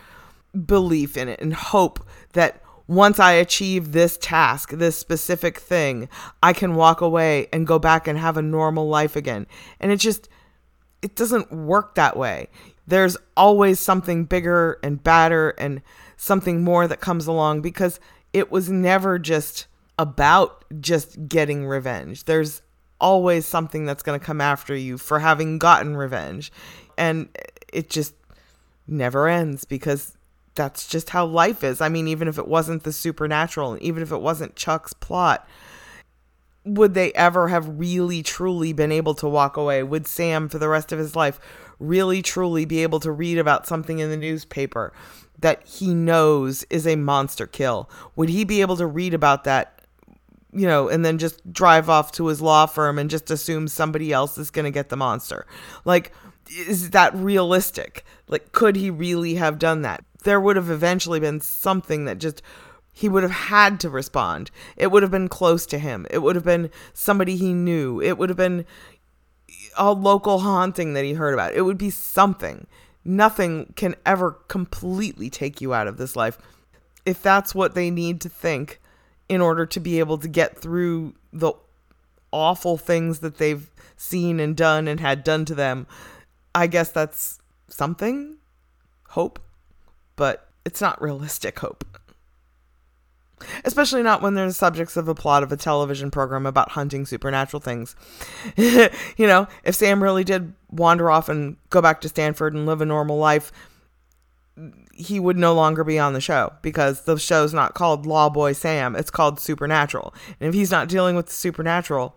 belief 0.67 1.17
in 1.17 1.29
it 1.29 1.41
and 1.41 1.53
hope 1.53 2.07
that 2.35 2.63
once 2.89 3.21
I 3.21 3.33
achieve 3.33 3.93
this 3.93 4.17
task, 4.17 4.71
this 4.71 4.99
specific 4.99 5.59
thing, 5.59 6.09
I 6.43 6.55
can 6.55 6.75
walk 6.75 7.03
away 7.03 7.49
and 7.53 7.67
go 7.67 7.79
back 7.79 8.09
and 8.09 8.19
have 8.19 8.39
a 8.39 8.43
normal 8.43 8.89
life 8.89 9.15
again. 9.15 9.47
And 9.79 9.93
it 9.93 10.01
just, 10.01 10.29
it 11.03 11.15
doesn't 11.15 11.53
work 11.53 11.95
that 11.95 12.17
way. 12.17 12.49
There's 12.87 13.19
always 13.37 13.79
something 13.79 14.25
bigger 14.25 14.79
and 14.83 15.03
badder 15.03 15.51
and 15.59 15.83
something 16.17 16.65
more 16.65 16.89
that 16.89 17.01
comes 17.01 17.27
along 17.27 17.61
because 17.61 18.01
it 18.33 18.51
was 18.51 18.71
never 18.71 19.19
just 19.19 19.67
about 19.99 20.65
just 20.81 21.29
getting 21.29 21.67
revenge. 21.67 22.25
There's 22.25 22.63
always 23.01 23.47
something 23.47 23.85
that's 23.85 24.03
going 24.03 24.19
to 24.19 24.25
come 24.25 24.41
after 24.41 24.75
you 24.75 24.97
for 24.97 25.19
having 25.19 25.59
gotten 25.59 25.97
revenge. 25.97 26.51
And 26.97 27.29
it 27.71 27.91
just 27.91 28.15
never 28.87 29.29
ends 29.29 29.65
because 29.65 30.18
that's 30.59 30.89
just 30.89 31.11
how 31.11 31.25
life 31.25 31.63
is. 31.63 31.81
I 31.81 31.89
mean, 31.89 32.09
even 32.09 32.27
if 32.29 32.37
it 32.37 32.49
wasn't 32.49 32.83
the 32.83 32.93
supernatural, 32.93 33.79
even 33.81 34.03
if 34.03 34.11
it 34.11 34.21
wasn't 34.21 34.57
Chuck's 34.57 34.93
plot, 34.93 35.49
would 36.65 36.95
they 36.95 37.13
ever 37.13 37.49
have 37.49 37.79
really 37.79 38.23
truly 38.23 38.73
been 38.73 38.91
able 38.93 39.15
to 39.15 39.29
walk 39.29 39.57
away? 39.57 39.83
Would 39.85 40.07
Sam, 40.09 40.49
for 40.49 40.59
the 40.59 40.69
rest 40.69 40.91
of 40.93 40.99
his 40.99 41.15
life, 41.15 41.39
really 41.79 42.21
truly 42.21 42.65
be 42.65 42.83
able 42.83 42.99
to 43.01 43.13
read 43.13 43.39
about 43.39 43.69
something 43.69 44.01
in 44.01 44.11
the 44.11 44.17
newspaper 44.17 44.93
that 45.39 45.65
he 45.65 45.95
knows 45.95 46.65
is 46.65 46.87
a 46.87 46.97
monster 46.97 47.47
kill? 47.47 47.89
Would 48.17 48.29
he 48.29 48.45
be 48.45 48.61
able 48.61 48.77
to 48.79 48.87
read 48.87 49.15
about 49.15 49.45
that, 49.45 49.83
you 50.53 50.67
know, 50.67 50.89
and 50.89 51.05
then 51.05 51.19
just 51.19 51.53
drive 51.53 51.89
off 51.89 52.11
to 52.13 52.27
his 52.27 52.43
law 52.43 52.67
firm 52.67 52.99
and 52.99 53.09
just 53.09 53.31
assume 53.31 53.69
somebody 53.69 54.13
else 54.13 54.37
is 54.37 54.51
going 54.51 54.65
to 54.65 54.73
get 54.73 54.89
the 54.89 54.97
monster? 54.97 55.47
Like, 55.85 56.13
is 56.67 56.91
that 56.91 57.15
realistic? 57.15 58.05
Like, 58.27 58.53
could 58.53 58.75
he 58.75 58.91
really 58.91 59.37
have 59.37 59.59
done 59.59 59.83
that? 59.83 60.05
There 60.25 60.41
would 60.41 60.57
have 60.57 60.71
eventually 60.71 61.21
been 61.21 61.41
something 61.41 62.05
that 62.05 62.19
just 62.19 62.43
he 62.93 63.09
would 63.09 63.23
have 63.23 63.31
had 63.31 63.79
to 63.81 63.91
respond. 63.91 64.51
It 64.77 64.89
would 64.89 65.05
have 65.05 65.13
been 65.13 65.29
close 65.29 65.67
to 65.67 65.79
him. 65.79 66.05
It 66.11 66.19
would 66.19 66.35
have 66.35 66.45
been 66.45 66.71
somebody 66.93 67.37
he 67.37 67.55
knew. 67.55 68.03
It 68.03 68.19
would 68.19 68.29
have 68.29 68.37
been 68.37 68.67
a 69.77 69.93
local 69.93 70.41
haunting 70.41 70.95
that 70.95 71.05
he 71.05 71.13
heard 71.13 71.33
about. 71.33 71.55
It 71.55 71.63
would 71.63 71.79
be 71.79 71.91
something. 71.91 72.67
Nothing 73.05 73.73
can 73.77 73.95
ever 74.05 74.33
completely 74.49 75.31
take 75.31 75.61
you 75.61 75.73
out 75.73 75.87
of 75.87 75.97
this 75.97 76.17
life. 76.17 76.39
If 77.07 77.23
that's 77.23 77.55
what 77.55 77.77
they 77.77 77.89
need 77.89 78.21
to 78.23 78.29
think 78.29 78.81
in 79.29 79.41
order 79.41 79.65
to 79.67 79.79
be 79.79 80.01
able 80.01 80.19
to 80.19 80.29
get 80.29 80.59
through 80.59 81.15
the 81.33 81.53
awful 82.33 82.77
things 82.77 83.21
that 83.21 83.39
they've 83.39 83.71
seen 83.97 84.41
and 84.41 84.57
done 84.57 84.89
and 84.89 84.99
had 84.99 85.23
done 85.23 85.45
to 85.45 85.55
them, 85.55 85.87
I 86.53 86.67
guess 86.67 86.91
that's 86.91 87.39
something. 87.69 88.39
Hope 89.11 89.39
but 90.19 90.49
it's 90.67 90.83
not 90.83 91.01
realistic 91.01 91.59
hope. 91.61 91.85
Especially 93.65 94.03
not 94.03 94.21
when 94.21 94.35
they're 94.35 94.49
the 94.49 94.53
subjects 94.53 94.97
of 94.97 95.07
a 95.07 95.15
plot 95.15 95.45
of 95.45 95.53
a 95.53 95.57
television 95.57 96.11
program 96.11 96.45
about 96.45 96.73
hunting 96.73 97.07
supernatural 97.07 97.61
things. 97.61 97.95
you 98.57 98.91
know, 99.27 99.47
if 99.63 99.77
Sam 99.77 100.03
really 100.03 100.25
did 100.25 100.53
wander 100.71 101.09
off 101.09 101.29
and 101.29 101.57
go 101.71 101.81
back 101.81 102.01
to 102.01 102.09
Stanford 102.09 102.53
and 102.53 102.67
live 102.67 102.81
a 102.81 102.87
normal 102.87 103.17
life, 103.17 103.53
he 104.93 105.21
would 105.21 105.39
no 105.39 105.55
longer 105.55 105.85
be 105.85 106.01
on 106.01 106.15
the 106.15 106.21
show 106.21 106.53
because 106.63 107.03
the 107.05 107.17
show's 107.17 107.55
not 107.55 107.75
called 107.75 108.05
Law 108.05 108.29
Boy 108.29 108.53
Sam, 108.53 108.97
it's 108.97 109.11
called 109.11 109.39
Supernatural. 109.39 110.13
And 110.41 110.49
if 110.49 110.55
he's 110.55 110.73
not 110.73 110.89
dealing 110.89 111.15
with 111.15 111.27
the 111.27 111.33
supernatural, 111.33 112.17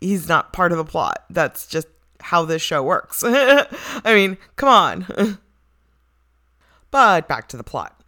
he's 0.00 0.28
not 0.28 0.52
part 0.52 0.72
of 0.72 0.78
the 0.78 0.84
plot. 0.84 1.24
That's 1.30 1.68
just 1.68 1.86
how 2.18 2.44
this 2.44 2.62
show 2.62 2.82
works. 2.82 3.22
I 3.24 3.66
mean, 4.06 4.38
come 4.56 4.68
on. 4.68 5.38
But 6.90 7.28
back 7.28 7.48
to 7.48 7.56
the 7.56 7.64
plot. 7.64 8.02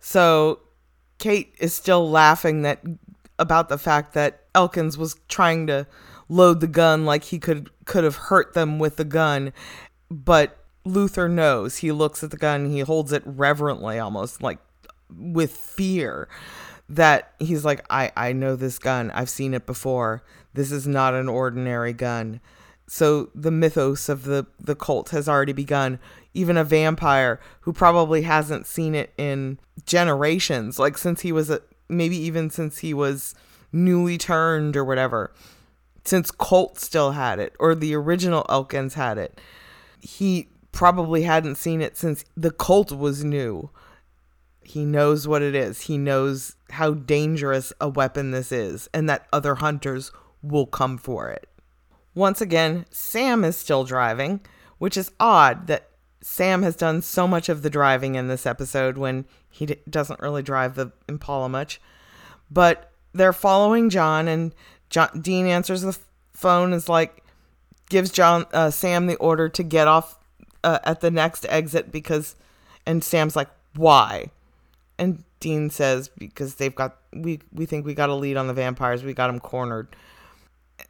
So 0.00 0.60
Kate 1.18 1.54
is 1.58 1.72
still 1.74 2.10
laughing 2.10 2.62
that 2.62 2.82
about 3.38 3.68
the 3.68 3.78
fact 3.78 4.14
that 4.14 4.44
Elkins 4.54 4.98
was 4.98 5.16
trying 5.28 5.66
to 5.66 5.86
load 6.28 6.60
the 6.60 6.66
gun 6.66 7.04
like 7.04 7.24
he 7.24 7.38
could 7.38 7.70
could 7.84 8.04
have 8.04 8.16
hurt 8.16 8.54
them 8.54 8.78
with 8.78 8.96
the 8.96 9.04
gun, 9.04 9.52
but 10.10 10.58
Luther 10.84 11.28
knows. 11.28 11.78
He 11.78 11.92
looks 11.92 12.24
at 12.24 12.30
the 12.30 12.36
gun, 12.36 12.70
he 12.70 12.80
holds 12.80 13.12
it 13.12 13.22
reverently 13.24 13.98
almost 13.98 14.42
like 14.42 14.58
with 15.14 15.52
fear 15.52 16.28
that 16.88 17.32
he's 17.38 17.64
like 17.64 17.84
I 17.90 18.12
I 18.16 18.32
know 18.32 18.56
this 18.56 18.78
gun. 18.78 19.10
I've 19.12 19.30
seen 19.30 19.54
it 19.54 19.66
before. 19.66 20.22
This 20.54 20.72
is 20.72 20.86
not 20.86 21.14
an 21.14 21.28
ordinary 21.28 21.92
gun. 21.92 22.40
So 22.88 23.30
the 23.34 23.50
mythos 23.50 24.08
of 24.08 24.24
the 24.24 24.46
the 24.58 24.74
Colt 24.74 25.10
has 25.10 25.28
already 25.28 25.52
begun 25.52 25.98
even 26.34 26.56
a 26.56 26.64
vampire 26.64 27.40
who 27.60 27.72
probably 27.72 28.22
hasn't 28.22 28.66
seen 28.66 28.94
it 28.94 29.12
in 29.16 29.58
generations, 29.86 30.78
like 30.78 30.96
since 30.96 31.20
he 31.20 31.32
was 31.32 31.50
a, 31.50 31.60
maybe 31.88 32.16
even 32.16 32.50
since 32.50 32.78
he 32.78 32.94
was 32.94 33.34
newly 33.72 34.18
turned 34.18 34.76
or 34.76 34.84
whatever. 34.84 35.32
Since 36.04 36.30
Colt 36.30 36.78
still 36.78 37.12
had 37.12 37.38
it, 37.38 37.54
or 37.60 37.74
the 37.74 37.94
original 37.94 38.44
Elkins 38.48 38.94
had 38.94 39.18
it, 39.18 39.40
he 40.00 40.48
probably 40.72 41.22
hadn't 41.22 41.56
seen 41.56 41.80
it 41.80 41.96
since 41.96 42.24
the 42.36 42.50
Colt 42.50 42.90
was 42.90 43.22
new. 43.22 43.70
He 44.64 44.84
knows 44.84 45.28
what 45.28 45.42
it 45.42 45.54
is. 45.54 45.82
He 45.82 45.98
knows 45.98 46.56
how 46.70 46.94
dangerous 46.94 47.72
a 47.80 47.88
weapon 47.88 48.30
this 48.30 48.50
is, 48.50 48.88
and 48.92 49.08
that 49.08 49.26
other 49.32 49.56
hunters 49.56 50.10
will 50.42 50.66
come 50.66 50.98
for 50.98 51.28
it. 51.30 51.48
Once 52.14 52.40
again, 52.40 52.84
Sam 52.90 53.44
is 53.44 53.56
still 53.56 53.84
driving, 53.84 54.40
which 54.78 54.96
is 54.96 55.12
odd 55.20 55.66
that 55.68 55.88
Sam 56.22 56.62
has 56.62 56.76
done 56.76 57.02
so 57.02 57.26
much 57.26 57.48
of 57.48 57.62
the 57.62 57.70
driving 57.70 58.14
in 58.14 58.28
this 58.28 58.46
episode 58.46 58.96
when 58.96 59.26
he 59.50 59.66
d- 59.66 59.76
doesn't 59.90 60.20
really 60.20 60.42
drive 60.42 60.76
the 60.76 60.92
Impala 61.08 61.48
much. 61.48 61.80
But 62.50 62.90
they're 63.12 63.32
following 63.32 63.90
John, 63.90 64.28
and 64.28 64.54
John, 64.88 65.20
Dean 65.20 65.46
answers 65.46 65.82
the 65.82 65.98
phone, 66.32 66.72
is 66.72 66.88
like, 66.88 67.24
gives 67.90 68.10
John 68.10 68.46
uh, 68.52 68.70
Sam 68.70 69.06
the 69.06 69.16
order 69.16 69.48
to 69.48 69.62
get 69.62 69.88
off 69.88 70.18
uh, 70.64 70.78
at 70.84 71.00
the 71.00 71.10
next 71.10 71.44
exit 71.48 71.90
because, 71.90 72.36
and 72.86 73.02
Sam's 73.02 73.36
like, 73.36 73.48
why? 73.74 74.30
And 74.98 75.24
Dean 75.40 75.70
says 75.70 76.08
because 76.16 76.54
they've 76.54 76.74
got 76.74 76.98
we 77.12 77.40
we 77.52 77.66
think 77.66 77.84
we 77.84 77.94
got 77.94 78.10
a 78.10 78.14
lead 78.14 78.36
on 78.36 78.46
the 78.46 78.54
vampires, 78.54 79.02
we 79.02 79.12
got 79.12 79.26
them 79.26 79.40
cornered. 79.40 79.88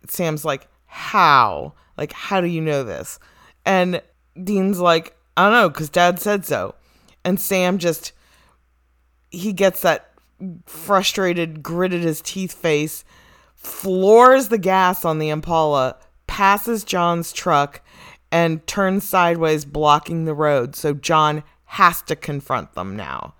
Sam's 0.09 0.45
like, 0.45 0.69
how? 0.87 1.73
Like, 1.97 2.13
how 2.13 2.41
do 2.41 2.47
you 2.47 2.61
know 2.61 2.85
this? 2.85 3.19
And 3.65 4.03
Dean's 4.43 4.79
like, 4.79 5.17
I 5.37 5.45
don't 5.45 5.53
know, 5.53 5.69
because 5.69 5.89
dad 5.89 6.21
said 6.21 6.45
so. 6.45 6.75
And 7.25 7.41
Sam 7.41 7.79
just, 7.79 8.13
he 9.31 9.53
gets 9.53 9.83
that 9.83 10.11
frustrated, 10.67 11.63
gritted 11.63 12.03
his 12.03 12.21
teeth 12.21 12.53
face, 12.53 13.05
floors 13.55 14.49
the 14.49 14.59
gas 14.59 15.05
on 15.05 15.19
the 15.19 15.29
Impala, 15.29 15.97
passes 16.27 16.85
John's 16.85 17.33
truck, 17.33 17.81
and 18.31 18.67
turns 18.67 19.09
sideways, 19.09 19.65
blocking 19.65 20.25
the 20.25 20.35
road. 20.35 20.75
So 20.75 20.95
John 20.95 21.45
has 21.67 22.03
to 22.03 22.17
confront 22.17 22.75
them 22.75 22.97
now. 22.97 23.35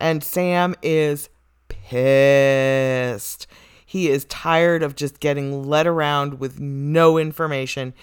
And 0.00 0.22
Sam 0.24 0.74
is 0.82 1.28
pissed. 1.68 3.46
He 3.84 4.08
is 4.08 4.24
tired 4.26 4.82
of 4.82 4.96
just 4.96 5.20
getting 5.20 5.64
led 5.64 5.86
around 5.86 6.40
with 6.40 6.58
no 6.60 7.18
information 7.18 7.94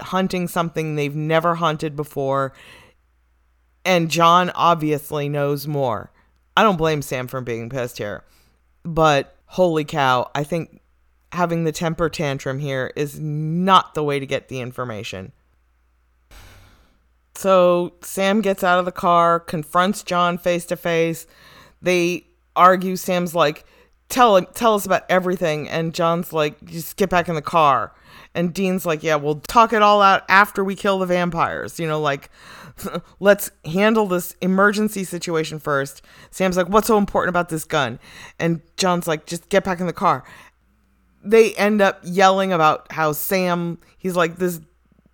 hunting 0.00 0.48
something 0.48 0.94
they've 0.94 1.14
never 1.14 1.56
hunted 1.56 1.96
before. 1.96 2.52
And 3.84 4.10
John 4.10 4.50
obviously 4.50 5.28
knows 5.28 5.66
more. 5.66 6.10
I 6.56 6.62
don't 6.62 6.76
blame 6.76 7.02
Sam 7.02 7.26
for 7.26 7.40
being 7.40 7.68
pissed 7.68 7.98
here. 7.98 8.24
But 8.84 9.36
holy 9.46 9.84
cow, 9.84 10.30
I 10.34 10.44
think 10.44 10.80
having 11.32 11.64
the 11.64 11.72
temper 11.72 12.08
tantrum 12.08 12.58
here 12.58 12.92
is 12.96 13.18
not 13.18 13.94
the 13.94 14.04
way 14.04 14.18
to 14.18 14.26
get 14.26 14.48
the 14.48 14.60
information. 14.60 15.32
So 17.34 17.94
Sam 18.02 18.40
gets 18.40 18.62
out 18.62 18.78
of 18.78 18.84
the 18.84 18.92
car, 18.92 19.40
confronts 19.40 20.02
John 20.02 20.38
face 20.38 20.64
to 20.66 20.76
face. 20.76 21.26
They 21.82 22.26
argue. 22.54 22.96
Sam's 22.96 23.34
like, 23.34 23.64
tell 24.08 24.40
tell 24.42 24.74
us 24.74 24.86
about 24.86 25.04
everything, 25.08 25.68
and 25.68 25.92
John's 25.92 26.32
like, 26.32 26.64
just 26.64 26.96
get 26.96 27.10
back 27.10 27.28
in 27.28 27.34
the 27.34 27.42
car. 27.42 27.92
And 28.34 28.52
Dean's 28.52 28.84
like, 28.84 29.02
yeah, 29.02 29.16
we'll 29.16 29.40
talk 29.40 29.72
it 29.72 29.82
all 29.82 30.02
out 30.02 30.24
after 30.28 30.64
we 30.64 30.74
kill 30.74 30.98
the 30.98 31.06
vampires. 31.06 31.78
You 31.78 31.86
know, 31.86 32.00
like, 32.00 32.30
let's 33.20 33.50
handle 33.64 34.06
this 34.06 34.36
emergency 34.40 35.04
situation 35.04 35.58
first. 35.58 36.02
Sam's 36.30 36.56
like, 36.56 36.68
what's 36.68 36.88
so 36.88 36.98
important 36.98 37.30
about 37.30 37.48
this 37.48 37.64
gun? 37.64 37.98
And 38.38 38.60
John's 38.76 39.06
like, 39.06 39.26
just 39.26 39.48
get 39.48 39.64
back 39.64 39.80
in 39.80 39.86
the 39.86 39.92
car. 39.92 40.24
They 41.22 41.54
end 41.54 41.80
up 41.80 42.00
yelling 42.02 42.52
about 42.52 42.90
how 42.92 43.12
Sam, 43.12 43.78
he's 43.98 44.16
like, 44.16 44.36
this, 44.36 44.60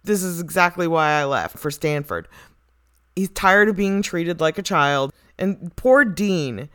this 0.05 0.23
is 0.23 0.41
exactly 0.41 0.89
why 0.89 1.11
I 1.11 1.25
left 1.25 1.59
for 1.59 1.71
Stanford. 1.71 2.27
He's 3.15 3.29
tired 3.29 3.69
of 3.69 3.77
being 3.77 4.03
treated 4.03 4.41
like 4.41 4.59
a 4.59 4.63
child. 4.63 5.13
And 5.39 5.75
poor 5.77 6.05
Dean, 6.05 6.69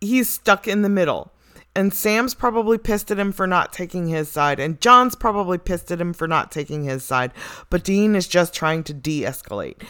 he's 0.00 0.28
stuck 0.28 0.66
in 0.66 0.82
the 0.82 0.88
middle. 0.88 1.32
And 1.76 1.92
Sam's 1.92 2.34
probably 2.34 2.78
pissed 2.78 3.10
at 3.10 3.18
him 3.18 3.32
for 3.32 3.46
not 3.46 3.72
taking 3.72 4.06
his 4.06 4.28
side, 4.30 4.60
and 4.60 4.80
John's 4.80 5.16
probably 5.16 5.58
pissed 5.58 5.90
at 5.90 6.00
him 6.00 6.12
for 6.12 6.28
not 6.28 6.52
taking 6.52 6.84
his 6.84 7.04
side. 7.04 7.32
But 7.68 7.82
Dean 7.82 8.14
is 8.14 8.28
just 8.28 8.54
trying 8.54 8.84
to 8.84 8.94
de 8.94 9.22
escalate. 9.22 9.82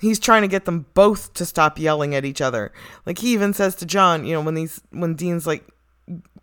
He's 0.00 0.20
trying 0.20 0.42
to 0.42 0.48
get 0.48 0.64
them 0.64 0.86
both 0.94 1.34
to 1.34 1.44
stop 1.44 1.78
yelling 1.78 2.14
at 2.14 2.24
each 2.24 2.40
other. 2.40 2.72
Like 3.06 3.18
he 3.18 3.32
even 3.32 3.52
says 3.52 3.74
to 3.76 3.86
John, 3.86 4.24
you 4.24 4.34
know, 4.34 4.42
when 4.42 4.54
he's 4.54 4.80
when 4.90 5.14
Dean's 5.14 5.46
like 5.46 5.66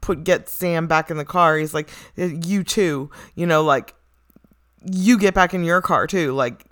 put 0.02 0.24
get 0.24 0.50
Sam 0.50 0.88
back 0.88 1.10
in 1.10 1.18
the 1.18 1.26
car, 1.26 1.58
he's 1.58 1.74
like, 1.74 1.90
uh, 2.18 2.24
You 2.24 2.64
too, 2.64 3.10
you 3.36 3.46
know, 3.46 3.64
like 3.64 3.94
you 4.84 5.18
get 5.18 5.34
back 5.34 5.54
in 5.54 5.64
your 5.64 5.82
car 5.82 6.08
too. 6.08 6.34
Like 6.34 6.66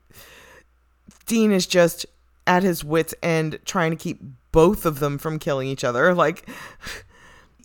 Dean 1.26 1.51
is 1.51 1.67
just 1.67 2.05
at 2.47 2.63
his 2.63 2.84
wits 2.84 3.13
end 3.22 3.59
trying 3.65 3.91
to 3.91 3.97
keep 3.97 4.20
both 4.51 4.86
of 4.86 4.99
them 4.99 5.17
from 5.17 5.38
killing 5.39 5.67
each 5.67 5.84
other. 5.84 6.13
Like 6.15 6.49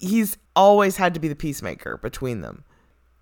he's 0.05 0.37
always 0.55 0.97
had 0.97 1.15
to 1.15 1.21
be 1.21 1.29
the 1.29 1.35
peacemaker 1.35 1.97
between 1.99 2.41
them. 2.41 2.65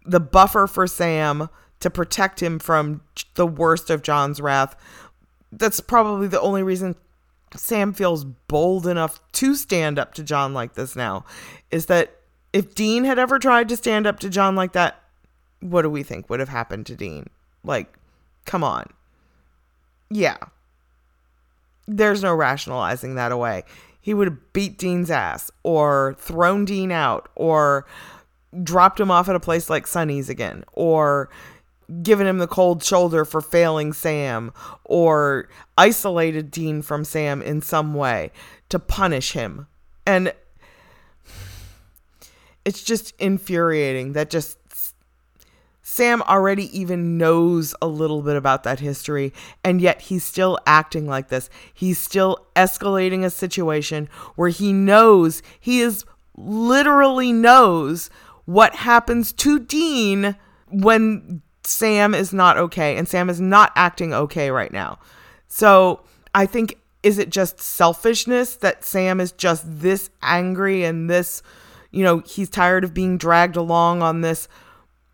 The 0.05 0.21
buffer 0.21 0.67
for 0.67 0.87
Sam 0.87 1.49
to 1.81 1.91
protect 1.91 2.43
him 2.43 2.59
from 2.59 3.03
the 3.35 3.47
worst 3.47 3.91
of 3.91 4.03
John's 4.03 4.41
wrath. 4.41 4.77
That's 5.51 5.81
probably 5.81 6.29
the 6.29 6.41
only 6.41 6.63
reason 6.63 6.97
Sam 7.57 7.93
feels 7.93 8.25
bold 8.25 8.87
enough 8.87 9.21
to 9.33 9.55
stand 9.55 9.99
up 9.99 10.15
to 10.15 10.23
John 10.23 10.55
like 10.55 10.75
this 10.75 10.97
now 10.97 11.25
is 11.71 11.87
that 11.87 12.17
if 12.53 12.75
Dean 12.75 13.05
had 13.05 13.19
ever 13.19 13.39
tried 13.39 13.69
to 13.69 13.77
stand 13.77 14.07
up 14.07 14.21
to 14.21 14.31
John 14.31 14.57
like 14.57 14.73
that, 14.73 15.03
what 15.61 15.83
do 15.83 15.91
we 15.91 16.03
think 16.03 16.29
would 16.29 16.41
have 16.41 16.49
happened 16.49 16.87
to 16.87 16.97
Dean? 16.97 17.29
Like, 17.65 17.95
come 18.45 18.65
on. 18.65 18.87
Yeah. 20.11 20.39
There's 21.87 22.23
no 22.23 22.35
rationalizing 22.35 23.15
that 23.15 23.33
away 23.33 23.65
he 24.03 24.13
would 24.13 24.27
have 24.27 24.53
beat 24.53 24.77
Dean's 24.77 25.11
ass 25.11 25.51
or 25.63 26.17
thrown 26.19 26.67
Dean 26.67 26.91
out 26.91 27.31
or 27.37 27.87
dropped 28.63 29.01
him 29.01 29.11
off 29.11 29.29
at 29.29 29.37
a 29.37 29.41
place 29.41 29.71
like 29.71 29.87
Sonny's 29.87 30.29
again 30.29 30.65
or 30.73 31.31
given 32.03 32.27
him 32.27 32.39
the 32.39 32.49
cold 32.49 32.83
shoulder 32.83 33.25
for 33.25 33.41
failing 33.41 33.93
Sam 33.93 34.53
or 34.85 35.49
isolated 35.79 36.51
Dean 36.51 36.83
from 36.83 37.05
Sam 37.05 37.41
in 37.41 37.63
some 37.63 37.95
way 37.95 38.33
to 38.69 38.79
punish 38.79 39.33
him. 39.33 39.69
And 40.05 40.35
it's 42.65 42.83
just 42.83 43.15
infuriating 43.21 44.15
that 44.15 44.31
just 44.31 44.59
Sam 45.93 46.23
already 46.23 46.75
even 46.79 47.19
knows 47.19 47.75
a 47.83 47.87
little 47.87 48.23
bit 48.23 48.35
about 48.35 48.63
that 48.63 48.81
history, 48.81 49.31
and 49.63 49.79
yet 49.79 50.01
he's 50.01 50.25
still 50.25 50.59
acting 50.67 51.07
like 51.07 51.29
this. 51.29 51.51
He's 51.75 51.99
still 51.99 52.47
escalating 52.57 53.25
a 53.25 53.29
situation 53.29 54.09
where 54.35 54.49
he 54.49 54.73
knows, 54.73 55.43
he 55.61 55.81
is 55.81 56.07
literally 56.35 57.31
knows 57.31 58.09
what 58.47 58.75
happens 58.77 59.35
to 59.35 59.59
Dean 59.59 60.35
when 60.71 61.43
Sam 61.63 62.15
is 62.15 62.33
not 62.33 62.57
okay, 62.57 62.97
and 62.97 63.07
Sam 63.07 63.29
is 63.29 63.39
not 63.39 63.71
acting 63.77 64.15
okay 64.15 64.51
right 64.51 64.73
now. 64.73 64.99
So 65.49 66.01
I 66.35 66.47
think, 66.47 66.79
is 67.03 67.19
it 67.19 67.29
just 67.29 67.61
selfishness 67.61 68.57
that 68.57 68.83
Sam 68.83 69.21
is 69.21 69.33
just 69.33 69.65
this 69.67 70.09
angry 70.23 70.85
and 70.85 71.11
this, 71.11 71.43
you 71.91 72.03
know, 72.03 72.21
he's 72.21 72.49
tired 72.49 72.83
of 72.83 72.95
being 72.95 73.19
dragged 73.19 73.57
along 73.57 74.01
on 74.01 74.23
this 74.23 74.49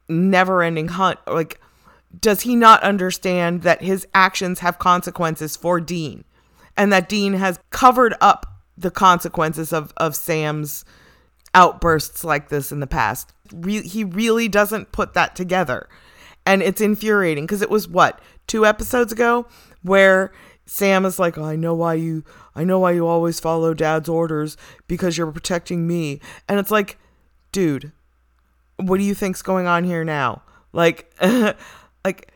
never 0.09 0.62
ending 0.62 0.88
hunt. 0.88 1.18
Like, 1.26 1.61
does 2.18 2.42
he 2.42 2.56
not 2.56 2.82
understand 2.82 3.62
that 3.62 3.82
his 3.82 4.06
actions 4.14 4.61
have 4.61 4.78
consequences 4.78 5.56
for 5.56 5.80
Dean 5.80 6.24
and 6.76 6.92
that 6.92 7.09
Dean 7.09 7.34
has 7.34 7.59
covered 7.70 8.14
up 8.20 8.46
the 8.76 8.90
consequences 8.90 9.72
of, 9.72 9.92
of 9.96 10.16
Sam's 10.16 10.84
outbursts 11.54 12.24
like 12.24 12.48
this 12.48 12.72
in 12.72 12.80
the 12.80 12.86
past? 12.86 13.32
Re- 13.52 13.86
he 13.86 14.04
really 14.04 14.48
doesn't 14.48 14.92
put 14.92 15.14
that 15.14 15.36
together. 15.36 15.88
And 16.46 16.62
it's 16.62 16.80
infuriating 16.80 17.44
because 17.44 17.61
it 17.61 17.70
was 17.70 17.86
what, 17.86 18.20
two 18.46 18.64
episodes 18.64 19.12
ago 19.12 19.46
where 19.82 20.32
Sam 20.64 21.04
is 21.04 21.18
like, 21.18 21.38
oh, 21.38 21.44
I 21.44 21.56
know 21.56 21.74
why 21.74 21.94
you 21.94 22.24
I 22.54 22.64
know 22.64 22.78
why 22.78 22.92
you 22.92 23.06
always 23.06 23.38
follow 23.38 23.72
dad's 23.72 24.09
orders 24.09 24.56
because 24.86 25.16
you're 25.16 25.30
protecting 25.30 25.86
me. 25.86 26.20
And 26.48 26.59
it's 26.59 26.70
like, 26.70 26.98
dude, 27.52 27.92
what 28.78 28.98
do 28.98 29.04
you 29.04 29.14
think's 29.14 29.42
going 29.42 29.66
on 29.66 29.84
here 29.84 30.04
now? 30.04 30.42
Like, 30.72 31.12
like 32.04 32.32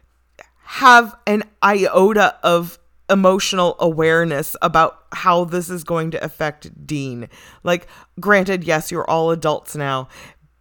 have 0.64 1.16
an 1.26 1.44
iota 1.62 2.36
of 2.42 2.78
emotional 3.10 3.76
awareness 3.78 4.56
about 4.62 5.04
how 5.12 5.44
this 5.44 5.68
is 5.68 5.84
going 5.84 6.10
to 6.12 6.24
affect 6.24 6.86
Dean. 6.86 7.28
Like, 7.62 7.86
granted, 8.18 8.64
yes, 8.64 8.90
you're 8.90 9.08
all 9.08 9.30
adults 9.30 9.76
now, 9.76 10.08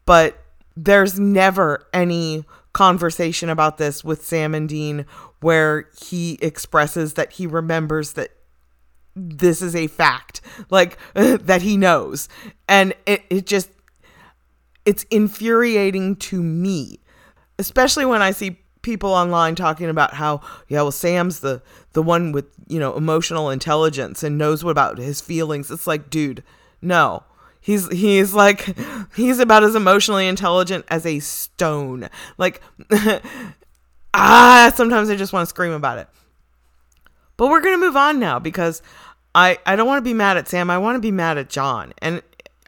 but 0.05 0.43
there's 0.75 1.19
never 1.19 1.87
any 1.93 2.45
conversation 2.73 3.49
about 3.49 3.77
this 3.77 4.03
with 4.03 4.25
Sam 4.25 4.55
and 4.55 4.67
Dean 4.67 5.05
where 5.39 5.89
he 6.01 6.37
expresses 6.41 7.13
that 7.13 7.33
he 7.33 7.47
remembers 7.47 8.13
that 8.13 8.29
this 9.15 9.61
is 9.61 9.75
a 9.75 9.87
fact, 9.87 10.41
like 10.69 10.97
that 11.13 11.61
he 11.61 11.77
knows. 11.77 12.29
And 12.67 12.93
it, 13.05 13.23
it 13.29 13.45
just 13.45 13.69
it's 14.85 15.03
infuriating 15.11 16.15
to 16.17 16.41
me, 16.41 16.99
especially 17.59 18.05
when 18.05 18.21
I 18.21 18.31
see 18.31 18.61
people 18.81 19.13
online 19.13 19.55
talking 19.55 19.89
about 19.89 20.15
how 20.15 20.41
yeah 20.67 20.81
well 20.81 20.91
sam's 20.91 21.41
the 21.41 21.61
the 21.93 22.01
one 22.01 22.31
with 22.31 22.45
you 22.67 22.79
know 22.79 22.95
emotional 22.95 23.49
intelligence 23.49 24.23
and 24.23 24.37
knows 24.37 24.63
what 24.63 24.71
about 24.71 24.97
his 24.97 25.21
feelings. 25.21 25.69
It's 25.71 25.87
like 25.87 26.09
dude 26.09 26.43
no. 26.81 27.23
He's 27.59 27.87
he's 27.91 28.33
like 28.33 28.75
he's 29.15 29.39
about 29.39 29.63
as 29.63 29.75
emotionally 29.75 30.27
intelligent 30.27 30.85
as 30.89 31.05
a 31.05 31.19
stone. 31.19 32.09
Like 32.37 32.61
ah 34.13 34.71
sometimes 34.75 35.09
i 35.09 35.15
just 35.15 35.31
want 35.31 35.47
to 35.47 35.49
scream 35.49 35.71
about 35.71 35.99
it. 35.99 36.07
But 37.37 37.47
we're 37.47 37.61
gonna 37.61 37.77
move 37.77 37.95
on 37.95 38.19
now 38.19 38.39
because 38.39 38.81
i 39.35 39.57
i 39.65 39.75
don't 39.75 39.87
want 39.87 39.99
to 39.99 40.09
be 40.09 40.13
mad 40.13 40.37
at 40.37 40.47
sam. 40.47 40.69
I 40.69 40.79
want 40.79 40.95
to 40.95 41.01
be 41.01 41.11
mad 41.11 41.37
at 41.37 41.49
john. 41.49 41.93
And 41.99 42.23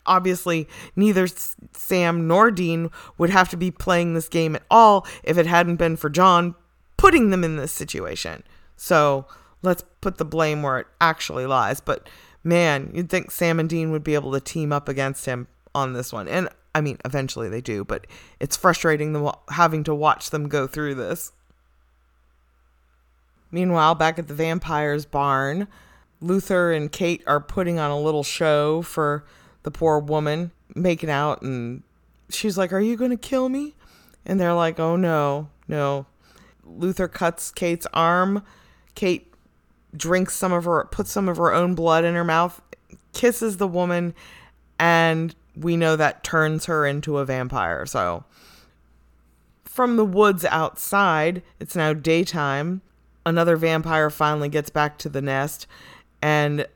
obviously 0.05 0.67
neither 0.95 1.27
Sam 1.73 2.27
nor 2.27 2.51
Dean 2.51 2.89
would 3.17 3.29
have 3.29 3.49
to 3.49 3.57
be 3.57 3.71
playing 3.71 4.13
this 4.13 4.29
game 4.29 4.55
at 4.55 4.63
all 4.69 5.07
if 5.23 5.37
it 5.37 5.45
hadn't 5.45 5.77
been 5.77 5.95
for 5.97 6.09
John 6.09 6.55
putting 6.97 7.29
them 7.29 7.43
in 7.43 7.57
this 7.57 7.71
situation. 7.71 8.43
So 8.75 9.27
let's 9.61 9.83
put 10.01 10.17
the 10.17 10.25
blame 10.25 10.61
where 10.61 10.79
it 10.79 10.87
actually 11.01 11.45
lies. 11.45 11.79
But 11.79 12.07
man, 12.43 12.91
you'd 12.93 13.09
think 13.09 13.31
Sam 13.31 13.59
and 13.59 13.69
Dean 13.69 13.91
would 13.91 14.03
be 14.03 14.15
able 14.15 14.31
to 14.33 14.39
team 14.39 14.71
up 14.71 14.87
against 14.87 15.25
him 15.25 15.47
on 15.75 15.93
this 15.93 16.13
one. 16.13 16.27
And 16.27 16.49
I 16.75 16.81
mean, 16.81 16.97
eventually 17.05 17.49
they 17.49 17.61
do, 17.61 17.83
but 17.83 18.07
it's 18.39 18.57
frustrating 18.57 19.13
the, 19.13 19.37
having 19.49 19.83
to 19.85 19.93
watch 19.93 20.29
them 20.29 20.49
go 20.49 20.67
through 20.67 20.95
this. 20.95 21.31
Meanwhile, 23.51 23.95
back 23.95 24.17
at 24.17 24.27
the 24.27 24.33
vampire's 24.33 25.05
barn, 25.05 25.67
Luther 26.19 26.71
and 26.71 26.91
Kate 26.91 27.21
are 27.27 27.39
putting 27.39 27.77
on 27.77 27.91
a 27.91 27.99
little 27.99 28.23
show 28.23 28.81
for 28.81 29.25
the 29.63 29.71
poor 29.71 29.99
woman 29.99 30.51
making 30.75 31.09
out 31.09 31.41
and 31.41 31.83
she's 32.29 32.57
like, 32.57 32.71
Are 32.71 32.79
you 32.79 32.95
going 32.95 33.11
to 33.11 33.17
kill 33.17 33.49
me? 33.49 33.75
And 34.25 34.39
they're 34.39 34.53
like, 34.53 34.79
Oh 34.79 34.95
no, 34.95 35.49
no. 35.67 36.05
Luther 36.65 37.07
cuts 37.07 37.51
Kate's 37.51 37.87
arm. 37.93 38.43
Kate 38.95 39.33
drinks 39.95 40.35
some 40.35 40.51
of 40.51 40.65
her, 40.65 40.85
puts 40.85 41.11
some 41.11 41.27
of 41.29 41.37
her 41.37 41.53
own 41.53 41.75
blood 41.75 42.03
in 42.03 42.15
her 42.15 42.23
mouth, 42.23 42.61
kisses 43.13 43.57
the 43.57 43.67
woman, 43.67 44.13
and 44.79 45.35
we 45.55 45.77
know 45.77 45.95
that 45.95 46.23
turns 46.23 46.65
her 46.65 46.85
into 46.85 47.17
a 47.17 47.25
vampire. 47.25 47.85
So, 47.85 48.23
from 49.63 49.97
the 49.97 50.05
woods 50.05 50.45
outside, 50.45 51.41
it's 51.59 51.75
now 51.75 51.93
daytime. 51.93 52.81
Another 53.25 53.55
vampire 53.55 54.09
finally 54.09 54.49
gets 54.49 54.69
back 54.69 54.97
to 54.99 55.09
the 55.09 55.21
nest, 55.21 55.67
and 56.21 56.67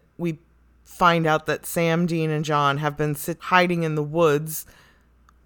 find 0.98 1.28
out 1.28 1.45
that 1.45 1.66
Sam, 1.66 2.06
Dean, 2.06 2.30
and 2.30 2.43
John 2.43 2.78
have 2.78 2.98
been 2.98 3.16
sit- 3.16 3.39
hiding 3.39 3.84
in 3.84 3.95
the 3.95 4.04
woods 4.04 4.66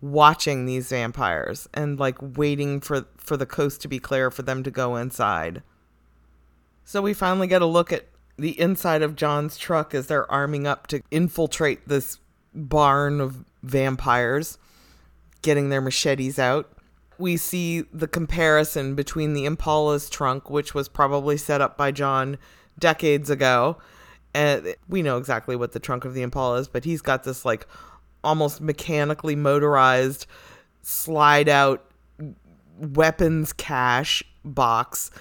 watching 0.02 0.66
these 0.66 0.89
vampires 0.89 1.70
and 1.74 1.99
like 1.99 2.18
waiting 2.20 2.82
for 2.82 3.06
for 3.18 3.38
the 3.38 3.45
coast 3.45 3.82
to 3.82 3.88
be 3.88 3.99
clear 3.99 4.32
for 4.32 4.41
them 4.41 4.64
to 4.64 4.72
go 4.72 4.95
inside. 4.95 5.62
So 6.84 7.02
we 7.02 7.14
finally 7.14 7.47
get 7.47 7.62
a 7.62 7.68
look 7.68 7.93
at 7.93 8.08
the 8.38 8.60
inside 8.60 9.04
of 9.04 9.16
John's 9.16 9.58
truck 9.58 9.93
as 9.93 10.08
they're 10.08 10.30
arming 10.32 10.66
up 10.66 10.88
to 10.88 11.02
infiltrate 11.12 11.88
this 11.88 12.20
barn 12.54 13.22
of 13.22 13.45
vampires, 13.62 14.58
getting 15.41 15.70
their 15.70 15.82
machetes 15.82 16.39
out. 16.39 16.72
We 17.18 17.38
see 17.38 17.82
the 17.93 18.08
comparison 18.08 18.95
between 18.95 19.34
the 19.34 19.45
Impala's 19.45 20.10
trunk, 20.10 20.49
which 20.49 20.74
was 20.74 20.89
probably 20.89 21.38
set 21.38 21.62
up 21.62 21.78
by 21.78 21.91
John 21.91 22.38
decades 22.80 23.30
ago. 23.30 23.78
And 24.34 24.75
we 24.88 25.01
know 25.01 25.17
exactly 25.17 25.55
what 25.55 25.73
the 25.73 25.79
trunk 25.79 26.05
of 26.05 26.13
the 26.13 26.21
Impala 26.21 26.59
is, 26.59 26.67
but 26.67 26.86
he's 26.86 27.01
got 27.01 27.23
this 27.23 27.43
like 27.43 27.67
almost 28.23 28.61
mechanically 28.61 29.36
motorized 29.36 30.25
slide 30.82 31.49
out 31.49 31.86
weapons 32.77 33.53
cache 33.53 34.23
box 34.43 35.11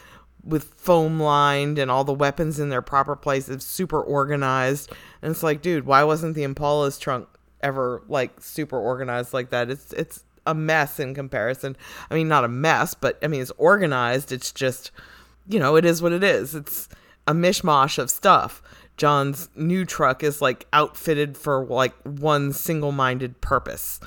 with 0.42 0.64
foam 0.74 1.20
lined 1.20 1.78
and 1.78 1.90
all 1.90 2.04
the 2.04 2.14
weapons 2.14 2.58
in 2.58 2.70
their 2.70 2.82
proper 2.82 3.14
places, 3.14 3.64
super 3.64 4.00
organized. 4.00 4.90
And 5.22 5.32
it's 5.32 5.42
like, 5.42 5.60
dude, 5.60 5.86
why 5.86 6.04
wasn't 6.04 6.34
the 6.34 6.44
Impala's 6.44 6.98
trunk 6.98 7.28
ever 7.62 8.02
like 8.08 8.40
super 8.40 8.78
organized 8.78 9.34
like 9.34 9.50
that? 9.50 9.70
It's 9.70 9.92
it's 9.92 10.24
a 10.46 10.54
mess 10.54 10.98
in 10.98 11.14
comparison. 11.14 11.76
I 12.10 12.14
mean, 12.14 12.28
not 12.28 12.44
a 12.44 12.48
mess, 12.48 12.94
but 12.94 13.18
I 13.22 13.28
mean, 13.28 13.42
it's 13.42 13.52
organized. 13.58 14.32
It's 14.32 14.52
just, 14.52 14.90
you 15.46 15.58
know, 15.58 15.76
it 15.76 15.84
is 15.84 16.00
what 16.00 16.12
it 16.12 16.24
is. 16.24 16.54
It's 16.54 16.88
a 17.26 17.32
mishmash 17.32 17.98
of 17.98 18.10
stuff. 18.10 18.62
John's 19.00 19.48
new 19.56 19.86
truck 19.86 20.22
is 20.22 20.42
like 20.42 20.66
outfitted 20.74 21.38
for 21.38 21.64
like 21.64 21.94
one 22.02 22.52
single 22.52 22.92
minded 22.92 23.40
purpose. 23.40 23.98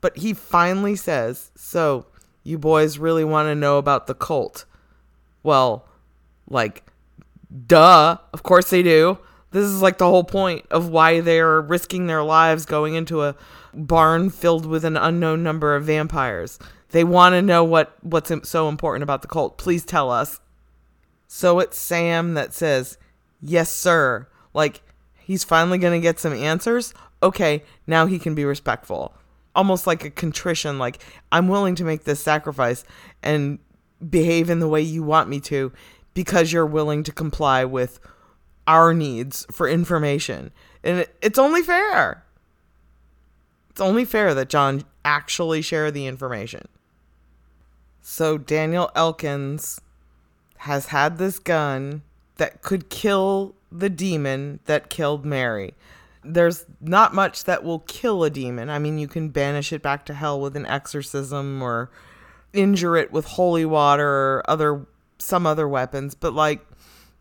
But 0.00 0.16
he 0.16 0.32
finally 0.32 0.96
says, 0.96 1.50
So, 1.54 2.06
you 2.42 2.56
boys 2.56 2.96
really 2.96 3.24
want 3.24 3.48
to 3.48 3.54
know 3.54 3.76
about 3.76 4.06
the 4.06 4.14
Colt? 4.14 4.64
Well, 5.42 5.86
like, 6.48 6.82
duh. 7.66 8.16
Of 8.32 8.42
course 8.42 8.70
they 8.70 8.82
do. 8.82 9.18
This 9.50 9.64
is 9.64 9.82
like 9.82 9.98
the 9.98 10.08
whole 10.08 10.24
point 10.24 10.64
of 10.70 10.88
why 10.88 11.20
they're 11.20 11.60
risking 11.60 12.06
their 12.06 12.22
lives 12.22 12.64
going 12.64 12.94
into 12.94 13.22
a 13.22 13.36
barn 13.74 14.30
filled 14.30 14.64
with 14.64 14.82
an 14.86 14.96
unknown 14.96 15.42
number 15.42 15.76
of 15.76 15.84
vampires. 15.84 16.58
They 16.88 17.04
want 17.04 17.34
to 17.34 17.42
know 17.42 17.62
what 17.64 17.94
what's 18.02 18.32
so 18.48 18.70
important 18.70 19.02
about 19.02 19.20
the 19.20 19.28
Colt. 19.28 19.58
Please 19.58 19.84
tell 19.84 20.10
us. 20.10 20.40
So 21.28 21.58
it's 21.58 21.76
Sam 21.76 22.32
that 22.32 22.54
says, 22.54 22.96
"Yes, 23.42 23.70
sir." 23.70 24.28
Like 24.54 24.82
he's 25.18 25.44
finally 25.44 25.78
going 25.78 25.98
to 25.98 26.02
get 26.02 26.18
some 26.18 26.32
answers. 26.32 26.94
Okay, 27.22 27.62
now 27.86 28.06
he 28.06 28.18
can 28.18 28.34
be 28.34 28.44
respectful. 28.44 29.14
Almost 29.54 29.86
like 29.86 30.04
a 30.04 30.10
contrition 30.10 30.78
like 30.78 31.02
I'm 31.30 31.48
willing 31.48 31.74
to 31.76 31.84
make 31.84 32.04
this 32.04 32.20
sacrifice 32.20 32.84
and 33.22 33.58
behave 34.08 34.50
in 34.50 34.60
the 34.60 34.68
way 34.68 34.80
you 34.80 35.02
want 35.02 35.28
me 35.28 35.40
to 35.40 35.72
because 36.14 36.52
you're 36.52 36.66
willing 36.66 37.02
to 37.04 37.12
comply 37.12 37.64
with 37.64 38.00
our 38.66 38.94
needs 38.94 39.46
for 39.50 39.68
information. 39.68 40.52
And 40.82 41.06
it's 41.20 41.38
only 41.38 41.62
fair. 41.62 42.24
It's 43.70 43.80
only 43.80 44.04
fair 44.04 44.34
that 44.34 44.48
John 44.48 44.84
actually 45.04 45.62
share 45.62 45.90
the 45.90 46.06
information. 46.06 46.68
So 48.02 48.36
Daniel 48.36 48.90
Elkins 48.94 49.80
has 50.58 50.86
had 50.86 51.18
this 51.18 51.38
gun 51.38 52.02
that 52.36 52.62
could 52.62 52.88
kill 52.88 53.54
the 53.70 53.90
demon 53.90 54.60
that 54.66 54.90
killed 54.90 55.24
Mary. 55.24 55.74
There's 56.24 56.64
not 56.80 57.14
much 57.14 57.44
that 57.44 57.64
will 57.64 57.80
kill 57.80 58.22
a 58.22 58.30
demon. 58.30 58.70
I 58.70 58.78
mean, 58.78 58.98
you 58.98 59.08
can 59.08 59.30
banish 59.30 59.72
it 59.72 59.82
back 59.82 60.06
to 60.06 60.14
hell 60.14 60.40
with 60.40 60.56
an 60.56 60.66
exorcism 60.66 61.60
or 61.62 61.90
injure 62.52 62.96
it 62.96 63.12
with 63.12 63.24
holy 63.24 63.64
water 63.64 64.06
or 64.06 64.42
other 64.46 64.86
some 65.18 65.46
other 65.46 65.68
weapons, 65.68 66.14
but 66.14 66.32
like 66.32 66.64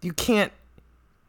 you 0.02 0.14
can't 0.14 0.52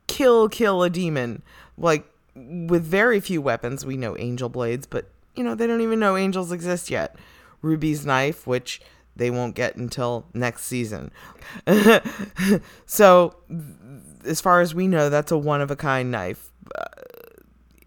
kill 0.07 0.49
kill 0.49 0.83
a 0.83 0.91
demon 0.91 1.43
like 1.79 2.05
with 2.35 2.83
very 2.83 3.21
few 3.21 3.41
weapons. 3.41 3.85
We 3.85 3.97
know 3.97 4.17
angel 4.17 4.49
blades, 4.49 4.87
but 4.87 5.07
you 5.35 5.45
know 5.45 5.55
they 5.55 5.67
don't 5.67 5.81
even 5.81 6.01
know 6.01 6.17
angels 6.17 6.53
exist 6.53 6.91
yet. 6.91 7.17
Ruby's 7.63 8.05
knife, 8.05 8.47
which 8.47 8.81
they 9.17 9.31
won't 9.31 9.55
get 9.55 9.77
until 9.77 10.27
next 10.35 10.65
season. 10.65 11.11
so, 12.87 13.37
as 14.25 14.41
far 14.41 14.61
as 14.61 14.75
we 14.75 14.89
know, 14.89 15.11
that's 15.11 15.33
a 15.33 15.39
one 15.39 15.61
of 15.61 15.71
a 15.71 15.77
kind 15.77 16.11
knife. 16.11 16.51
Uh, 16.75 16.85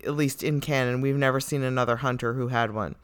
at 0.04 0.16
least 0.16 0.44
in 0.44 0.62
canon, 0.62 1.02
we've 1.02 1.16
never 1.16 1.40
seen 1.40 1.64
another 1.64 1.98
hunter 1.98 2.34
who 2.34 2.50
had 2.50 2.74
one 2.74 2.96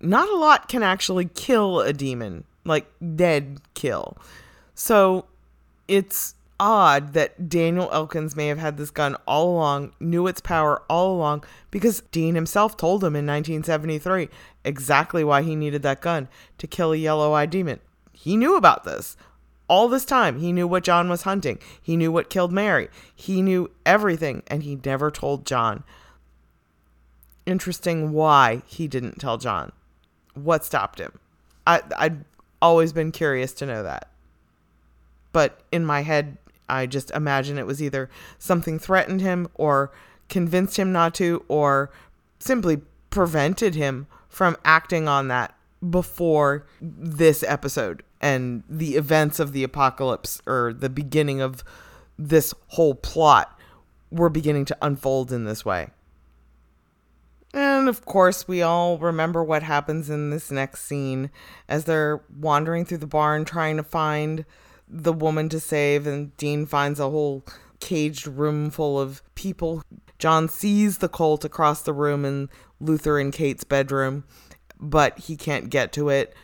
not 0.00 0.28
a 0.28 0.36
lot 0.36 0.68
can 0.68 0.82
actually 0.82 1.26
kill 1.26 1.80
a 1.80 1.92
demon, 1.92 2.44
like 2.64 2.86
dead 3.16 3.60
kill. 3.74 4.16
So 4.74 5.26
it's 5.86 6.34
odd 6.60 7.12
that 7.14 7.48
Daniel 7.48 7.88
Elkins 7.92 8.36
may 8.36 8.48
have 8.48 8.58
had 8.58 8.76
this 8.76 8.90
gun 8.90 9.16
all 9.26 9.50
along, 9.50 9.92
knew 10.00 10.26
its 10.26 10.40
power 10.40 10.82
all 10.88 11.14
along, 11.14 11.44
because 11.70 12.02
Dean 12.12 12.34
himself 12.34 12.76
told 12.76 13.02
him 13.02 13.16
in 13.16 13.26
1973 13.26 14.28
exactly 14.68 15.24
why 15.24 15.42
he 15.42 15.56
needed 15.56 15.82
that 15.82 16.00
gun 16.00 16.28
to 16.58 16.66
kill 16.66 16.92
a 16.92 16.96
yellow 16.96 17.32
eyed 17.32 17.50
demon. 17.50 17.80
He 18.12 18.36
knew 18.36 18.56
about 18.56 18.84
this. 18.84 19.16
All 19.66 19.88
this 19.88 20.04
time, 20.04 20.38
he 20.38 20.52
knew 20.52 20.66
what 20.66 20.84
John 20.84 21.08
was 21.08 21.22
hunting. 21.22 21.58
He 21.82 21.96
knew 21.96 22.12
what 22.12 22.30
killed 22.30 22.52
Mary. 22.52 22.88
He 23.14 23.42
knew 23.42 23.70
everything, 23.84 24.42
and 24.46 24.62
he 24.62 24.78
never 24.84 25.10
told 25.10 25.46
John. 25.46 25.84
Interesting 27.46 28.12
why 28.12 28.62
he 28.66 28.86
didn't 28.86 29.18
tell 29.18 29.38
John 29.38 29.72
what 30.34 30.64
stopped 30.64 30.98
him. 30.98 31.18
I 31.66 31.82
I'd 31.96 32.24
always 32.60 32.92
been 32.92 33.12
curious 33.12 33.52
to 33.54 33.66
know 33.66 33.82
that. 33.82 34.08
But 35.32 35.60
in 35.70 35.84
my 35.84 36.02
head, 36.02 36.38
I 36.68 36.86
just 36.86 37.10
imagine 37.12 37.58
it 37.58 37.66
was 37.66 37.82
either 37.82 38.10
something 38.38 38.78
threatened 38.78 39.20
him 39.20 39.48
or 39.54 39.90
convinced 40.28 40.78
him 40.78 40.92
not 40.92 41.14
to 41.14 41.44
or 41.48 41.90
simply 42.38 42.82
prevented 43.10 43.74
him 43.74 44.06
from 44.38 44.56
acting 44.64 45.08
on 45.08 45.26
that 45.26 45.52
before 45.90 46.64
this 46.80 47.42
episode 47.42 48.04
and 48.20 48.62
the 48.68 48.94
events 48.94 49.40
of 49.40 49.50
the 49.50 49.64
apocalypse 49.64 50.40
or 50.46 50.72
the 50.72 50.88
beginning 50.88 51.40
of 51.40 51.64
this 52.16 52.54
whole 52.68 52.94
plot 52.94 53.58
were 54.12 54.28
beginning 54.28 54.64
to 54.64 54.78
unfold 54.80 55.32
in 55.32 55.44
this 55.44 55.64
way. 55.64 55.88
And 57.52 57.88
of 57.88 58.04
course, 58.04 58.46
we 58.46 58.62
all 58.62 58.96
remember 58.96 59.42
what 59.42 59.64
happens 59.64 60.08
in 60.08 60.30
this 60.30 60.52
next 60.52 60.84
scene 60.84 61.32
as 61.68 61.86
they're 61.86 62.22
wandering 62.38 62.84
through 62.84 62.98
the 62.98 63.08
barn 63.08 63.44
trying 63.44 63.76
to 63.76 63.82
find 63.82 64.44
the 64.88 65.12
woman 65.12 65.48
to 65.48 65.58
save, 65.58 66.06
and 66.06 66.36
Dean 66.36 66.64
finds 66.64 67.00
a 67.00 67.10
whole 67.10 67.44
caged 67.80 68.28
room 68.28 68.70
full 68.70 69.00
of 69.00 69.20
people. 69.34 69.82
John 70.20 70.48
sees 70.48 70.98
the 70.98 71.08
colt 71.08 71.44
across 71.44 71.82
the 71.82 71.92
room 71.92 72.24
in 72.24 72.48
Luther 72.80 73.18
and 73.18 73.32
Kate's 73.32 73.64
bedroom, 73.64 74.24
but 74.78 75.18
he 75.18 75.36
can't 75.36 75.70
get 75.70 75.92
to 75.92 76.08
it 76.08 76.34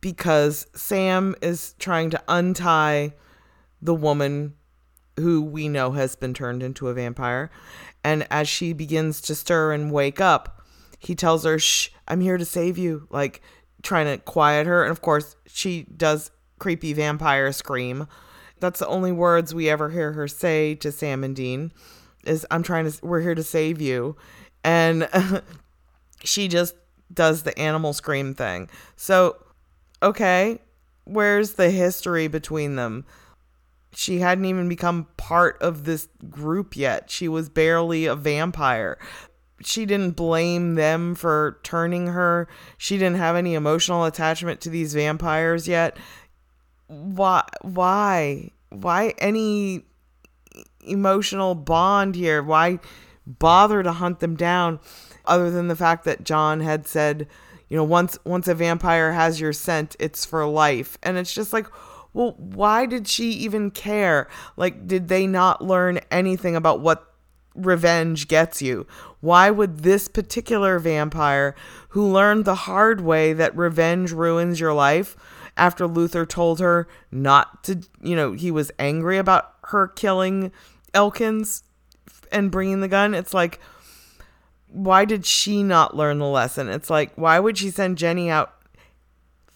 because 0.00 0.66
Sam 0.74 1.34
is 1.42 1.74
trying 1.78 2.10
to 2.10 2.22
untie 2.28 3.14
the 3.82 3.94
woman 3.94 4.54
who 5.16 5.42
we 5.42 5.68
know 5.68 5.92
has 5.92 6.16
been 6.16 6.34
turned 6.34 6.62
into 6.62 6.88
a 6.88 6.94
vampire. 6.94 7.50
And 8.02 8.26
as 8.30 8.48
she 8.48 8.72
begins 8.72 9.20
to 9.22 9.34
stir 9.34 9.72
and 9.72 9.92
wake 9.92 10.20
up, 10.20 10.62
he 10.98 11.14
tells 11.14 11.44
her, 11.44 11.58
Shh, 11.58 11.90
I'm 12.08 12.20
here 12.20 12.38
to 12.38 12.44
save 12.44 12.78
you, 12.78 13.06
like 13.10 13.42
trying 13.82 14.06
to 14.06 14.22
quiet 14.22 14.66
her. 14.66 14.82
And 14.82 14.90
of 14.90 15.00
course, 15.00 15.36
she 15.46 15.84
does 15.96 16.30
creepy 16.58 16.92
vampire 16.92 17.52
scream. 17.52 18.06
That's 18.60 18.80
the 18.80 18.86
only 18.86 19.12
words 19.12 19.54
we 19.54 19.70
ever 19.70 19.90
hear 19.90 20.12
her 20.12 20.28
say 20.28 20.74
to 20.76 20.92
Sam 20.92 21.24
and 21.24 21.34
Dean 21.34 21.72
is 22.24 22.46
I'm 22.50 22.62
trying 22.62 22.90
to 22.90 23.04
we're 23.04 23.20
here 23.20 23.34
to 23.34 23.42
save 23.42 23.80
you. 23.80 24.16
And 24.62 25.08
she 26.24 26.48
just 26.48 26.74
does 27.12 27.42
the 27.42 27.58
animal 27.58 27.92
scream 27.92 28.34
thing. 28.34 28.68
So, 28.96 29.36
okay, 30.02 30.60
where's 31.04 31.54
the 31.54 31.70
history 31.70 32.28
between 32.28 32.76
them? 32.76 33.04
she 33.92 34.20
hadn't 34.20 34.44
even 34.44 34.68
become 34.68 35.06
part 35.16 35.60
of 35.60 35.84
this 35.84 36.08
group 36.28 36.76
yet. 36.76 37.10
She 37.10 37.28
was 37.28 37.48
barely 37.48 38.06
a 38.06 38.14
vampire. 38.14 38.98
She 39.62 39.84
didn't 39.84 40.12
blame 40.12 40.74
them 40.74 41.14
for 41.14 41.58
turning 41.62 42.08
her. 42.08 42.48
She 42.78 42.96
didn't 42.96 43.18
have 43.18 43.36
any 43.36 43.54
emotional 43.54 44.04
attachment 44.04 44.60
to 44.62 44.70
these 44.70 44.94
vampires 44.94 45.68
yet. 45.68 45.96
Why 46.86 47.44
why 47.62 48.52
why 48.70 49.14
any 49.18 49.84
emotional 50.80 51.54
bond 51.54 52.14
here? 52.14 52.42
Why 52.42 52.78
bother 53.26 53.82
to 53.82 53.92
hunt 53.92 54.20
them 54.20 54.34
down 54.34 54.80
other 55.30 55.50
than 55.50 55.68
the 55.68 55.76
fact 55.76 56.04
that 56.04 56.24
John 56.24 56.60
had 56.60 56.86
said, 56.86 57.26
you 57.70 57.76
know, 57.76 57.84
once 57.84 58.18
once 58.24 58.48
a 58.48 58.54
vampire 58.54 59.12
has 59.12 59.40
your 59.40 59.54
scent, 59.54 59.96
it's 59.98 60.26
for 60.26 60.44
life. 60.44 60.98
And 61.02 61.16
it's 61.16 61.32
just 61.32 61.52
like 61.52 61.66
well, 62.12 62.34
why 62.38 62.86
did 62.86 63.06
she 63.06 63.30
even 63.30 63.70
care? 63.70 64.28
Like, 64.56 64.86
did 64.86 65.08
they 65.08 65.26
not 65.26 65.62
learn 65.62 66.00
anything 66.10 66.56
about 66.56 66.80
what 66.80 67.14
revenge 67.54 68.28
gets 68.28 68.60
you? 68.60 68.86
Why 69.20 69.50
would 69.50 69.80
this 69.80 70.08
particular 70.08 70.78
vampire, 70.78 71.54
who 71.90 72.10
learned 72.10 72.44
the 72.44 72.54
hard 72.54 73.00
way 73.00 73.32
that 73.32 73.56
revenge 73.56 74.12
ruins 74.12 74.58
your 74.58 74.72
life, 74.72 75.16
after 75.56 75.86
Luther 75.86 76.26
told 76.26 76.58
her 76.58 76.88
not 77.10 77.62
to, 77.64 77.80
you 78.02 78.16
know, 78.16 78.32
he 78.32 78.50
was 78.50 78.72
angry 78.78 79.18
about 79.18 79.54
her 79.64 79.86
killing 79.86 80.52
Elkins 80.94 81.62
and 82.32 82.50
bringing 82.50 82.80
the 82.80 82.88
gun. 82.88 83.14
It's 83.14 83.34
like, 83.34 83.60
why 84.72 85.04
did 85.04 85.26
she 85.26 85.62
not 85.62 85.96
learn 85.96 86.18
the 86.18 86.26
lesson? 86.26 86.68
It's 86.68 86.90
like, 86.90 87.12
why 87.16 87.38
would 87.38 87.58
she 87.58 87.70
send 87.70 87.98
Jenny 87.98 88.30
out 88.30 88.54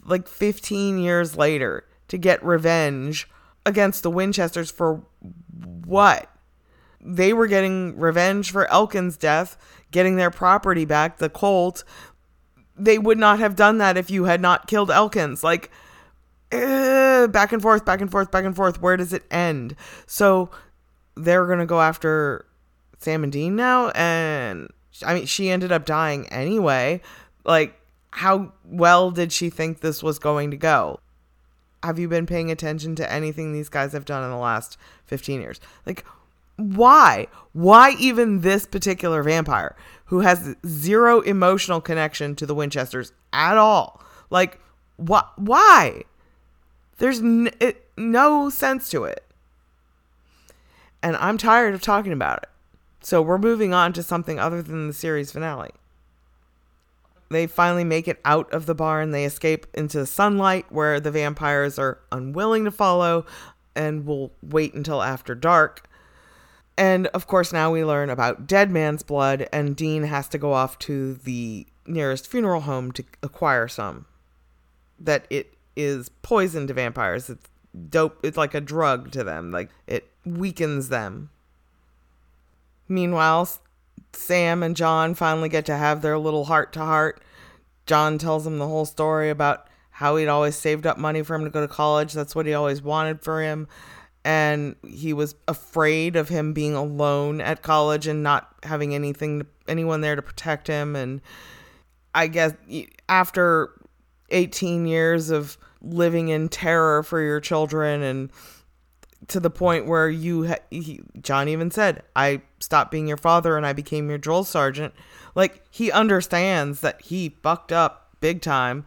like 0.05 0.29
15 0.29 0.99
years 0.99 1.37
later 1.37 1.87
to 2.09 2.19
get 2.19 2.45
revenge 2.45 3.29
against 3.65 4.03
the 4.03 4.11
Winchesters 4.11 4.71
for 4.71 5.03
what? 5.85 6.31
They 7.01 7.33
were 7.33 7.47
getting 7.47 7.99
revenge 7.99 8.51
for 8.51 8.71
Elkin's 8.71 9.17
death, 9.17 9.57
getting 9.91 10.17
their 10.17 10.31
property 10.31 10.85
back, 10.85 11.19
the 11.19 11.29
Colt. 11.29 11.85
They 12.77 12.99
would 12.99 13.19
not 13.19 13.39
have 13.39 13.57
done 13.57 13.79
that 13.79 13.97
if 13.97 14.11
you 14.11 14.25
had 14.25 14.41
not 14.41 14.67
killed 14.67 14.91
Elkins. 14.91 15.45
Like, 15.45 15.71
uh, 16.51 17.29
back 17.29 17.53
and 17.53 17.63
forth, 17.63 17.85
back 17.85 18.01
and 18.01 18.11
forth, 18.11 18.31
back 18.31 18.45
and 18.45 18.57
forth. 18.57 18.81
Where 18.81 18.97
does 18.97 19.13
it 19.13 19.25
end? 19.31 19.77
So 20.07 20.51
they're 21.15 21.47
going 21.47 21.59
to 21.59 21.67
go 21.67 21.81
after 21.81 22.47
Sam 22.99 23.23
and 23.23 23.33
Dean 23.33 23.55
now. 23.55 23.91
And 23.91 24.71
I 25.03 25.15
mean, 25.15 25.27
she 25.27 25.51
ended 25.51 25.73
up 25.73 25.85
dying 25.85 26.29
anyway. 26.29 27.01
Like, 27.45 27.79
how 28.11 28.53
well 28.65 29.11
did 29.11 29.33
she 29.33 29.51
think 29.51 29.81
this 29.81 30.03
was 30.03 30.19
going 30.19 30.51
to 30.53 30.57
go? 30.57 31.01
Have 31.83 31.99
you 31.99 32.09
been 32.09 32.27
paying 32.27 32.51
attention 32.51 32.95
to 32.97 33.13
anything 33.13 33.53
these 33.53 33.69
guys 33.69 33.93
have 33.93 34.05
done 34.05 34.25
in 34.25 34.31
the 34.31 34.37
last 34.37 34.79
15 35.07 35.41
years? 35.41 35.61
Like, 35.85 36.05
why? 36.57 37.27
Why 37.53 37.91
even 37.99 38.41
this 38.41 38.67
particular 38.67 39.23
vampire 39.23 39.77
who 40.07 40.21
has 40.21 40.55
zero 40.67 41.21
emotional 41.23 41.81
connection 41.81 42.37
to 42.37 42.47
the 42.47 42.55
Winchesters 42.55 43.13
at 43.33 43.57
all? 43.59 44.01
Like, 44.31 44.61
wh- 44.97 45.29
why? 45.37 46.05
There's 46.99 47.19
n- 47.21 47.51
it, 47.61 47.89
no 47.97 48.49
sense 48.49 48.89
to 48.91 49.05
it. 49.05 49.25
And 51.03 51.17
I'm 51.17 51.37
tired 51.37 51.75
of 51.75 51.83
talking 51.83 52.13
about 52.13 52.45
it. 52.45 52.49
So 53.05 53.21
we're 53.21 53.37
moving 53.37 53.75
on 53.75 53.93
to 53.93 54.03
something 54.03 54.39
other 54.39 54.63
than 54.63 54.87
the 54.87 54.95
series 54.95 55.31
finale. 55.31 55.73
They 57.29 57.47
finally 57.47 57.85
make 57.85 58.09
it 58.09 58.19
out 58.25 58.51
of 58.51 58.65
the 58.65 58.75
barn. 58.75 59.11
They 59.11 59.27
escape 59.27 59.67
into 59.75 59.99
the 59.99 60.07
sunlight 60.07 60.73
where 60.73 60.99
the 61.01 61.11
vampires 61.11 61.79
are 61.79 61.99
unwilling 62.11 62.65
to 62.65 62.71
follow 62.71 63.27
and 63.77 64.07
will 64.07 64.33
wait 64.43 64.73
until 64.73 65.03
after 65.03 65.35
dark. 65.35 65.87
And 66.79 67.09
of 67.09 67.27
course, 67.27 67.53
now 67.53 67.71
we 67.71 67.85
learn 67.85 68.09
about 68.09 68.47
Dead 68.47 68.71
Man's 68.71 69.03
Blood, 69.03 69.49
and 69.53 69.77
Dean 69.77 70.05
has 70.05 70.27
to 70.29 70.39
go 70.39 70.55
off 70.55 70.79
to 70.81 71.13
the 71.13 71.67
nearest 71.87 72.27
funeral 72.27 72.63
home 72.63 72.91
to 72.93 73.05
acquire 73.23 73.69
some. 73.69 74.07
That 74.99 75.27
it 75.29 75.53
is 75.77 76.09
poison 76.09 76.67
to 76.69 76.75
vampires. 76.75 77.29
It's 77.29 77.49
dope. 77.91 78.19
It's 78.23 78.39
like 78.39 78.55
a 78.55 78.63
drug 78.63 79.11
to 79.11 79.23
them. 79.23 79.51
Like 79.51 79.69
it 79.87 80.09
weakens 80.25 80.89
them. 80.89 81.29
Meanwhile, 82.95 83.49
Sam 84.13 84.63
and 84.63 84.77
John 84.77 85.15
finally 85.15 85.49
get 85.49 85.67
to 85.67 85.77
have 85.77 86.01
their 86.01 86.17
little 86.17 86.45
heart 86.45 86.73
to 86.75 86.81
heart. 86.81 87.23
John 87.87 88.19
tells 88.19 88.47
him 88.47 88.59
the 88.59 88.69
whole 88.69 88.85
story 88.85 89.31
about 89.31 89.69
how 89.91 90.15
he'd 90.17 90.29
always 90.29 90.55
saved 90.55 90.87
up 90.87 90.97
money 90.97 91.23
for 91.25 91.35
him 91.35 91.43
to 91.43 91.51
go 91.51 91.61
to 91.61 91.69
college. 91.69 92.13
That's 92.13 92.37
what 92.37 92.47
he 92.47 92.55
always 92.55 92.83
wanted 92.83 93.21
for 93.21 93.43
him. 93.43 93.67
And 94.25 94.77
he 94.87 95.13
was 95.13 95.35
afraid 95.49 96.15
of 96.15 96.29
him 96.29 96.53
being 96.53 96.75
alone 96.75 97.41
at 97.41 97.63
college 97.63 98.07
and 98.07 98.23
not 98.23 98.55
having 98.63 98.95
anything, 98.95 99.45
anyone 99.67 100.01
there 100.01 100.15
to 100.15 100.23
protect 100.23 100.69
him. 100.69 100.95
And 100.95 101.21
I 102.15 102.29
guess 102.29 102.55
after 103.09 103.71
18 104.31 104.87
years 104.87 105.31
of 105.31 105.59
living 105.83 106.29
in 106.29 106.49
terror 106.49 107.03
for 107.03 107.21
your 107.21 107.41
children 107.41 108.03
and 108.03 108.31
to 109.29 109.41
the 109.41 109.51
point 109.51 109.87
where 109.87 110.09
you 110.09 110.49
ha- 110.49 110.65
he, 110.71 111.01
John 111.21 111.49
even 111.49 111.71
said 111.71 112.03
I 112.15 112.43
stopped 112.61 112.91
being 112.91 113.07
your 113.09 113.17
father 113.17 113.57
and 113.57 113.67
I 113.67 113.73
became 113.73 114.09
your 114.09 114.19
drill 114.19 114.45
sergeant. 114.45 114.95
Like 115.35 115.63
he 115.71 115.91
understands 115.91 116.81
that 116.81 117.01
he 117.03 117.37
fucked 117.43 117.73
up 117.73 118.11
big 118.21 118.43
time 118.43 118.85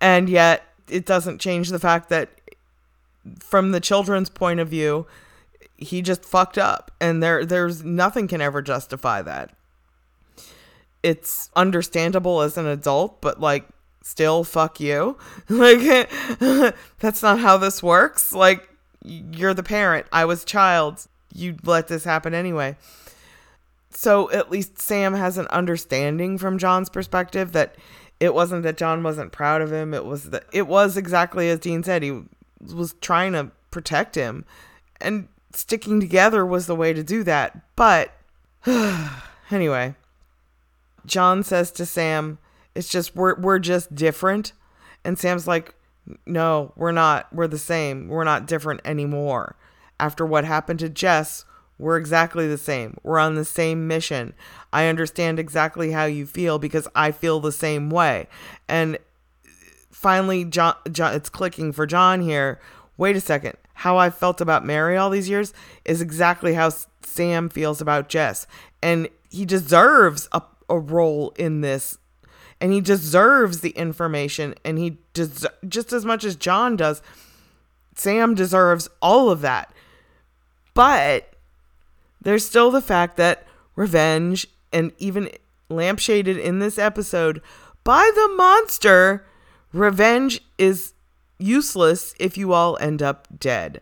and 0.00 0.28
yet 0.28 0.64
it 0.88 1.06
doesn't 1.06 1.40
change 1.40 1.70
the 1.70 1.78
fact 1.78 2.08
that 2.10 2.30
from 3.40 3.72
the 3.72 3.80
children's 3.80 4.28
point 4.28 4.60
of 4.60 4.68
view 4.68 5.06
he 5.76 6.00
just 6.00 6.24
fucked 6.24 6.58
up 6.58 6.90
and 7.00 7.22
there 7.22 7.44
there's 7.44 7.84
nothing 7.84 8.28
can 8.28 8.40
ever 8.40 8.62
justify 8.62 9.22
that. 9.22 9.54
It's 11.02 11.50
understandable 11.56 12.40
as 12.40 12.56
an 12.56 12.66
adult 12.66 13.20
but 13.20 13.40
like 13.40 13.66
still 14.02 14.44
fuck 14.44 14.78
you. 14.80 15.18
Like 15.48 16.08
that's 17.00 17.22
not 17.22 17.40
how 17.40 17.56
this 17.56 17.82
works. 17.82 18.32
Like 18.32 18.68
you're 19.06 19.54
the 19.54 19.62
parent. 19.62 20.06
I 20.12 20.24
was 20.24 20.44
child. 20.44 21.06
You'd 21.32 21.66
let 21.66 21.88
this 21.88 22.04
happen 22.04 22.34
anyway. 22.34 22.76
So 23.90 24.30
at 24.30 24.50
least 24.50 24.80
Sam 24.80 25.14
has 25.14 25.38
an 25.38 25.46
understanding 25.48 26.38
from 26.38 26.58
John's 26.58 26.90
perspective 26.90 27.52
that 27.52 27.76
it 28.20 28.34
wasn't 28.34 28.62
that 28.64 28.76
John 28.76 29.02
wasn't 29.02 29.32
proud 29.32 29.62
of 29.62 29.72
him. 29.72 29.94
It 29.94 30.04
was 30.04 30.30
that 30.30 30.44
it 30.52 30.66
was 30.66 30.96
exactly 30.96 31.48
as 31.48 31.60
Dean 31.60 31.82
said. 31.82 32.02
He 32.02 32.22
was 32.60 32.94
trying 33.00 33.32
to 33.32 33.50
protect 33.70 34.14
him, 34.14 34.44
and 35.00 35.28
sticking 35.52 36.00
together 36.00 36.44
was 36.44 36.66
the 36.66 36.74
way 36.74 36.92
to 36.92 37.02
do 37.02 37.22
that. 37.24 37.58
But 37.76 38.12
anyway, 39.50 39.94
John 41.04 41.42
says 41.42 41.70
to 41.72 41.86
Sam, 41.86 42.38
"It's 42.74 42.88
just 42.88 43.14
we're 43.14 43.38
we're 43.38 43.58
just 43.58 43.94
different," 43.94 44.52
and 45.04 45.18
Sam's 45.18 45.46
like, 45.46 45.74
no, 46.26 46.72
we're 46.76 46.92
not. 46.92 47.32
We're 47.32 47.46
the 47.46 47.58
same. 47.58 48.08
We're 48.08 48.24
not 48.24 48.46
different 48.46 48.80
anymore. 48.84 49.56
After 49.98 50.26
what 50.26 50.44
happened 50.44 50.80
to 50.80 50.88
Jess, 50.88 51.44
we're 51.78 51.96
exactly 51.96 52.46
the 52.48 52.58
same. 52.58 52.96
We're 53.02 53.18
on 53.18 53.34
the 53.34 53.44
same 53.44 53.86
mission. 53.86 54.34
I 54.72 54.86
understand 54.86 55.38
exactly 55.38 55.92
how 55.92 56.04
you 56.04 56.26
feel 56.26 56.58
because 56.58 56.88
I 56.94 57.12
feel 57.12 57.40
the 57.40 57.52
same 57.52 57.90
way. 57.90 58.28
And 58.68 58.98
finally, 59.90 60.44
John, 60.44 60.74
John 60.90 61.14
it's 61.14 61.28
clicking 61.28 61.72
for 61.72 61.86
John 61.86 62.20
here. 62.20 62.60
Wait 62.96 63.16
a 63.16 63.20
second. 63.20 63.56
How 63.74 63.98
I 63.98 64.08
felt 64.08 64.40
about 64.40 64.64
Mary 64.64 64.96
all 64.96 65.10
these 65.10 65.28
years 65.28 65.52
is 65.84 66.00
exactly 66.00 66.54
how 66.54 66.70
Sam 67.02 67.50
feels 67.50 67.80
about 67.82 68.08
Jess. 68.08 68.46
And 68.82 69.08
he 69.28 69.44
deserves 69.44 70.28
a, 70.32 70.42
a 70.70 70.78
role 70.78 71.34
in 71.38 71.60
this 71.60 71.98
and 72.60 72.72
he 72.72 72.80
deserves 72.80 73.60
the 73.60 73.70
information 73.70 74.54
and 74.64 74.78
he 74.78 74.98
des- 75.12 75.48
just 75.68 75.92
as 75.92 76.04
much 76.04 76.24
as 76.24 76.36
John 76.36 76.76
does 76.76 77.02
Sam 77.96 78.34
deserves 78.34 78.88
all 79.00 79.30
of 79.30 79.40
that. 79.40 79.72
But 80.74 81.32
there's 82.20 82.46
still 82.46 82.70
the 82.70 82.82
fact 82.82 83.16
that 83.16 83.46
revenge 83.74 84.46
and 84.72 84.92
even 84.98 85.30
lampshaded 85.70 86.38
in 86.38 86.58
this 86.58 86.78
episode 86.78 87.40
by 87.82 88.10
the 88.14 88.34
monster 88.36 89.26
revenge 89.72 90.40
is 90.58 90.92
useless 91.38 92.14
if 92.20 92.36
you 92.36 92.52
all 92.52 92.76
end 92.80 93.02
up 93.02 93.26
dead. 93.38 93.80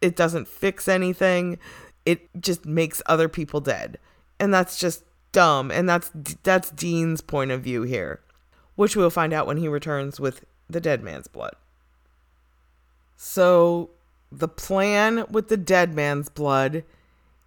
It 0.00 0.14
doesn't 0.14 0.48
fix 0.48 0.88
anything. 0.88 1.58
It 2.04 2.28
just 2.40 2.64
makes 2.64 3.02
other 3.06 3.28
people 3.28 3.60
dead. 3.60 3.98
And 4.38 4.54
that's 4.54 4.78
just 4.78 5.02
dumb 5.36 5.70
and 5.70 5.86
that's 5.86 6.10
that's 6.42 6.70
Dean's 6.70 7.20
point 7.20 7.50
of 7.50 7.60
view 7.60 7.82
here 7.82 8.20
which 8.76 8.94
we'll 8.94 9.10
find 9.10 9.32
out 9.32 9.46
when 9.46 9.56
he 9.56 9.66
returns 9.66 10.20
with 10.20 10.44
the 10.70 10.80
dead 10.80 11.02
man's 11.02 11.26
blood. 11.26 11.54
So 13.16 13.90
the 14.30 14.48
plan 14.48 15.24
with 15.30 15.48
the 15.48 15.56
dead 15.56 15.94
man's 15.94 16.28
blood 16.28 16.84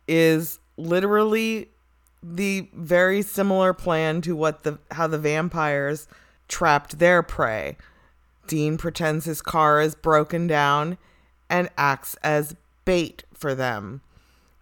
is 0.07 0.59
literally 0.75 1.69
the 2.21 2.67
very 2.73 3.21
similar 3.21 3.73
plan 3.73 4.21
to 4.21 4.35
what 4.35 4.63
the 4.63 4.79
how 4.91 5.07
the 5.07 5.19
vampires 5.19 6.07
trapped 6.47 6.99
their 6.99 7.23
prey. 7.23 7.77
Dean 8.47 8.77
pretends 8.77 9.25
his 9.25 9.41
car 9.41 9.79
is 9.79 9.93
broken 9.93 10.47
down 10.47 10.97
and 11.49 11.69
acts 11.77 12.15
as 12.23 12.55
bait 12.83 13.23
for 13.33 13.53
them. 13.53 14.01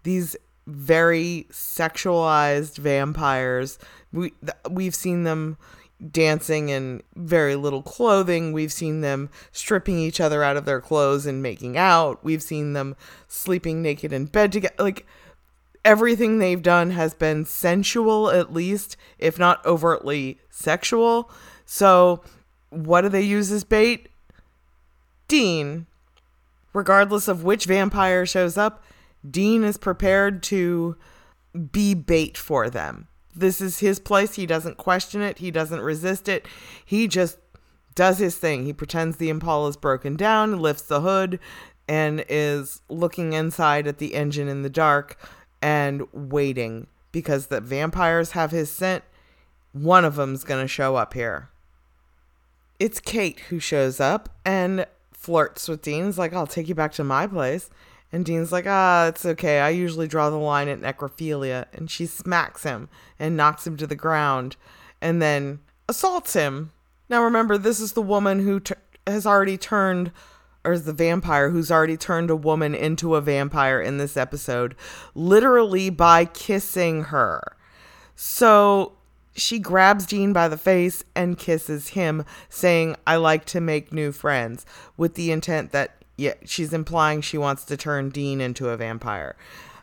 These 0.03 0.36
very 0.68 1.47
sexualized 1.49 2.78
vampires. 2.78 3.80
We 4.11 4.34
we've 4.70 4.93
seen 4.93 5.24
them 5.24 5.57
dancing 6.11 6.70
in 6.70 7.01
very 7.15 7.55
little 7.55 7.82
clothing. 7.82 8.51
We've 8.51 8.72
seen 8.72 9.01
them 9.01 9.30
stripping 9.51 9.97
each 9.97 10.20
other 10.20 10.43
out 10.43 10.57
of 10.57 10.65
their 10.65 10.82
clothes 10.82 11.26
and 11.26 11.41
making 11.41 11.78
out. 11.78 12.24
We've 12.24 12.43
seen 12.43 12.74
them 12.74 12.95
sleeping 13.28 13.82
naked 13.82 14.13
in 14.13 14.26
bed 14.26 14.51
together. 14.51 14.76
Like 14.78 15.07
everything 15.84 16.38
they've 16.38 16.61
done 16.61 16.91
has 16.91 17.13
been 17.13 17.45
sensual 17.45 18.30
at 18.30 18.53
least, 18.53 18.97
if 19.18 19.39
not 19.39 19.65
overtly 19.65 20.39
sexual. 20.49 21.32
So, 21.65 22.22
what 22.70 23.01
do 23.01 23.09
they 23.09 23.22
use 23.22 23.51
as 23.51 23.63
bait? 23.63 24.09
Dean. 25.28 25.88
Regardless 26.74 27.28
of 27.28 27.43
which 27.43 27.65
vampire 27.65 28.26
shows 28.26 28.57
up, 28.57 28.84
Dean 29.30 29.63
is 29.63 29.78
prepared 29.78 30.43
to 30.43 30.95
be 31.72 31.93
bait 31.93 32.38
for 32.38 32.70
them. 32.70 33.07
This 33.36 33.61
is 33.61 33.80
his 33.80 33.99
place. 33.99 34.36
He 34.36 34.45
doesn't 34.45 34.78
question 34.78 35.22
it, 35.22 35.39
he 35.39 35.51
doesn't 35.51 35.82
resist 35.82 36.28
it. 36.28 36.47
He 36.86 37.07
just 37.07 37.38
does 37.95 38.20
his 38.20 38.36
thing. 38.38 38.65
He 38.65 38.74
pretends 38.74 39.18
the 39.18 39.30
Impala 39.30 39.70
is 39.70 39.78
broken 39.78 40.15
down, 40.15 40.59
lifts 40.59 40.84
the 40.84 41.01
hood, 41.01 41.39
and 41.88 42.24
is 42.30 42.82
looking 42.89 43.34
inside 43.34 43.88
at 43.88 43.97
the 43.97 44.13
engine 44.13 44.47
in 44.47 44.61
the 44.61 44.70
dark 44.70 45.18
and 45.61 46.03
waiting 46.11 46.88
because 47.11 47.47
the 47.47 47.61
vampires 47.61 48.32
have 48.32 48.51
his 48.51 48.72
scent. 48.72 49.03
One 49.72 50.05
of 50.05 50.15
them's 50.15 50.43
going 50.43 50.63
to 50.63 50.68
show 50.68 50.95
up 50.95 51.13
here. 51.13 51.49
It's 52.80 52.99
Kate 52.99 53.39
who 53.49 53.59
shows 53.59 53.99
up 53.99 54.30
and 54.45 54.86
flirts 55.11 55.68
with 55.68 55.82
Dean's 55.82 56.18
like, 56.18 56.34
I'll 56.34 56.47
take 56.47 56.70
you 56.70 56.76
back 56.76 56.91
to 56.93 57.03
my 57.03 57.26
place. 57.26 57.70
And 58.11 58.25
Dean's 58.25 58.51
like, 58.51 58.65
ah, 58.67 59.07
it's 59.07 59.25
okay. 59.25 59.59
I 59.59 59.69
usually 59.69 60.07
draw 60.07 60.29
the 60.29 60.37
line 60.37 60.69
at 60.69 60.79
necrophilia. 60.79 61.65
And 61.73 61.91
she 61.91 62.05
smacks 62.05 62.63
him 62.63 62.89
and 63.19 63.35
knocks 63.35 63.67
him 63.67 63.77
to 63.77 63.87
the 63.87 63.95
ground 63.95 64.55
and 65.01 65.21
then 65.21 65.59
assaults 65.89 66.33
him. 66.33 66.71
Now 67.09 67.23
remember, 67.23 67.57
this 67.57 67.79
is 67.79 67.93
the 67.93 68.01
woman 68.01 68.39
who 68.39 68.59
t- 68.59 68.75
has 69.05 69.25
already 69.25 69.57
turned, 69.57 70.11
or 70.65 70.73
is 70.73 70.85
the 70.85 70.93
vampire 70.93 71.49
who's 71.49 71.71
already 71.71 71.97
turned 71.97 72.29
a 72.29 72.35
woman 72.35 72.75
into 72.75 73.15
a 73.15 73.21
vampire 73.21 73.79
in 73.81 73.97
this 73.97 74.17
episode, 74.17 74.75
literally 75.15 75.89
by 75.89 76.25
kissing 76.25 77.05
her. 77.05 77.55
So 78.15 78.93
she 79.35 79.59
grabs 79.59 80.05
Dean 80.05 80.33
by 80.33 80.47
the 80.47 80.57
face 80.57 81.03
and 81.15 81.37
kisses 81.37 81.89
him, 81.89 82.25
saying, 82.49 82.95
I 83.05 83.17
like 83.17 83.45
to 83.45 83.61
make 83.61 83.93
new 83.93 84.11
friends, 84.11 84.65
with 84.97 85.13
the 85.13 85.31
intent 85.31 85.71
that 85.71 85.96
yeah, 86.18 86.34
she's 86.43 86.74
implying 86.74 87.22
she 87.22 87.38
wants 87.38 87.63
to 87.65 87.78
turn 87.78 88.09
Dean 88.09 88.41
into 88.41 88.70
a 88.70 88.78
vampire. 88.78 89.36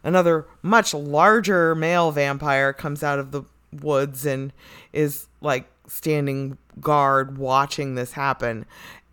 Another 0.02 0.46
much 0.62 0.92
larger 0.92 1.74
male 1.74 2.10
vampire 2.10 2.72
comes 2.72 3.02
out 3.02 3.18
of 3.18 3.30
the 3.30 3.44
woods 3.72 4.26
and 4.26 4.52
is 4.92 5.28
like 5.40 5.66
standing 5.86 6.58
guard 6.80 7.38
watching 7.38 7.94
this 7.94 8.12
happen. 8.12 8.66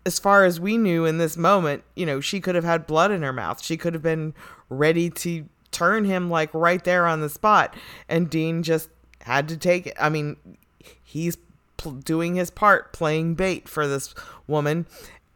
As 0.04 0.18
far 0.18 0.44
as 0.44 0.58
we 0.58 0.76
knew 0.76 1.04
in 1.04 1.18
this 1.18 1.36
moment, 1.36 1.84
you 1.94 2.04
know, 2.04 2.20
she 2.20 2.40
could 2.40 2.56
have 2.56 2.64
had 2.64 2.86
blood 2.86 3.12
in 3.12 3.22
her 3.22 3.32
mouth. 3.32 3.62
She 3.62 3.76
could 3.76 3.94
have 3.94 4.02
been 4.02 4.34
ready 4.68 5.08
to 5.10 5.46
turn 5.70 6.04
him 6.04 6.28
like 6.28 6.52
right 6.52 6.82
there 6.82 7.06
on 7.06 7.20
the 7.20 7.28
spot. 7.28 7.74
And 8.08 8.28
Dean 8.28 8.64
just 8.64 8.90
had 9.20 9.48
to 9.48 9.56
take 9.56 9.86
it. 9.86 9.94
I 9.98 10.08
mean, 10.08 10.36
he's 11.02 11.36
doing 12.04 12.34
his 12.34 12.50
part 12.50 12.92
playing 12.92 13.34
bait 13.34 13.68
for 13.68 13.86
this 13.86 14.14
woman. 14.46 14.86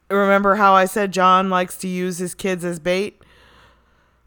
Remember 0.09 0.57
how 0.57 0.74
I 0.74 0.84
said 0.84 1.12
John 1.12 1.50
likes 1.50 1.76
to 1.78 1.88
use 1.88 2.18
his 2.18 2.34
kids 2.34 2.64
as 2.64 2.78
bait? 2.78 3.22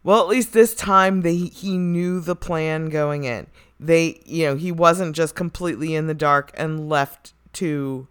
Well, 0.02 0.20
at 0.20 0.28
least 0.28 0.52
this 0.52 0.74
time 0.74 1.22
they, 1.22 1.36
he 1.36 1.76
knew 1.78 2.20
the 2.20 2.36
plan 2.36 2.88
going 2.88 3.24
in. 3.24 3.46
They, 3.78 4.20
you 4.26 4.46
know, 4.46 4.56
he 4.56 4.72
wasn't 4.72 5.16
just 5.16 5.34
completely 5.34 5.94
in 5.94 6.06
the 6.06 6.14
dark 6.14 6.50
and 6.54 6.88
left 6.88 7.32
to 7.54 8.08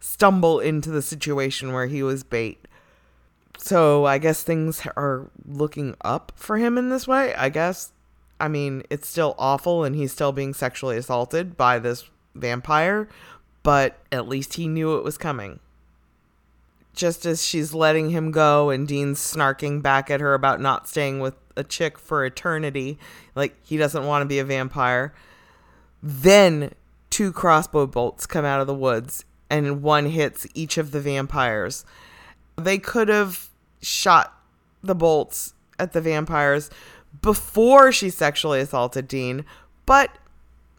stumble 0.00 0.58
into 0.58 0.90
the 0.90 1.02
situation 1.02 1.72
where 1.72 1.86
he 1.86 2.02
was 2.02 2.24
bait. 2.24 2.66
So 3.58 4.04
I 4.04 4.18
guess 4.18 4.42
things 4.42 4.86
are 4.96 5.30
looking 5.46 5.94
up 6.02 6.32
for 6.34 6.58
him 6.58 6.76
in 6.76 6.88
this 6.88 7.06
way. 7.06 7.34
I 7.34 7.48
guess 7.48 7.92
I 8.42 8.48
mean, 8.48 8.82
it's 8.90 9.06
still 9.06 9.36
awful 9.38 9.84
and 9.84 9.94
he's 9.94 10.10
still 10.10 10.32
being 10.32 10.52
sexually 10.52 10.96
assaulted 10.96 11.56
by 11.56 11.78
this 11.78 12.10
vampire, 12.34 13.08
but 13.62 14.00
at 14.10 14.26
least 14.26 14.54
he 14.54 14.66
knew 14.66 14.96
it 14.96 15.04
was 15.04 15.16
coming. 15.16 15.60
Just 16.94 17.24
as 17.24 17.44
she's 17.44 17.72
letting 17.72 18.10
him 18.10 18.30
go 18.30 18.70
and 18.70 18.86
Dean's 18.86 19.18
snarking 19.18 19.82
back 19.82 20.10
at 20.10 20.20
her 20.20 20.34
about 20.34 20.60
not 20.60 20.88
staying 20.88 21.20
with 21.20 21.34
a 21.56 21.64
chick 21.64 21.98
for 21.98 22.24
eternity, 22.24 22.98
like 23.34 23.56
he 23.62 23.76
doesn't 23.76 24.06
want 24.06 24.22
to 24.22 24.26
be 24.26 24.38
a 24.38 24.44
vampire, 24.44 25.14
then 26.02 26.72
two 27.10 27.32
crossbow 27.32 27.86
bolts 27.86 28.26
come 28.26 28.44
out 28.44 28.60
of 28.60 28.66
the 28.66 28.74
woods 28.74 29.24
and 29.48 29.82
one 29.82 30.06
hits 30.06 30.46
each 30.54 30.78
of 30.78 30.90
the 30.90 31.00
vampires. 31.00 31.84
They 32.56 32.78
could 32.78 33.08
have 33.08 33.48
shot 33.80 34.38
the 34.82 34.94
bolts 34.94 35.54
at 35.78 35.92
the 35.92 36.00
vampires, 36.00 36.70
before 37.20 37.92
she 37.92 38.08
sexually 38.08 38.60
assaulted 38.60 39.08
Dean, 39.08 39.44
but 39.84 40.10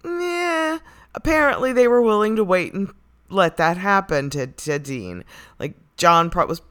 yeah, 0.04 0.80
apparently 1.14 1.72
they 1.72 1.88
were 1.88 2.02
willing 2.02 2.36
to 2.36 2.44
wait 2.44 2.74
and 2.74 2.92
let 3.30 3.58
that 3.58 3.78
happen 3.78 4.30
to, 4.32 4.48
to 4.48 4.80
Dean. 4.80 5.24
Like 5.60 5.76
John 5.98 6.30
pro- 6.30 6.46
was 6.46 6.62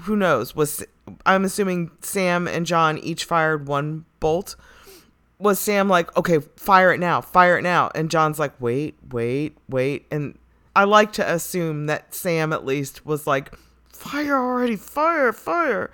who 0.00 0.16
knows, 0.16 0.54
was 0.54 0.84
I'm 1.26 1.44
assuming 1.44 1.90
Sam 2.00 2.48
and 2.48 2.66
John 2.66 2.98
each 2.98 3.24
fired 3.24 3.66
one 3.66 4.04
bolt. 4.20 4.56
Was 5.38 5.58
Sam 5.58 5.88
like, 5.88 6.16
"Okay, 6.16 6.38
fire 6.56 6.92
it 6.92 7.00
now. 7.00 7.20
Fire 7.20 7.58
it 7.58 7.62
now." 7.62 7.90
And 7.94 8.10
John's 8.10 8.38
like, 8.38 8.52
"Wait, 8.60 8.96
wait, 9.10 9.58
wait." 9.68 10.06
And 10.10 10.38
I 10.74 10.84
like 10.84 11.12
to 11.14 11.32
assume 11.32 11.86
that 11.86 12.14
Sam 12.14 12.52
at 12.52 12.64
least 12.64 13.04
was 13.04 13.26
like, 13.26 13.52
"Fire 13.88 14.36
already. 14.36 14.76
Fire, 14.76 15.32
fire." 15.32 15.90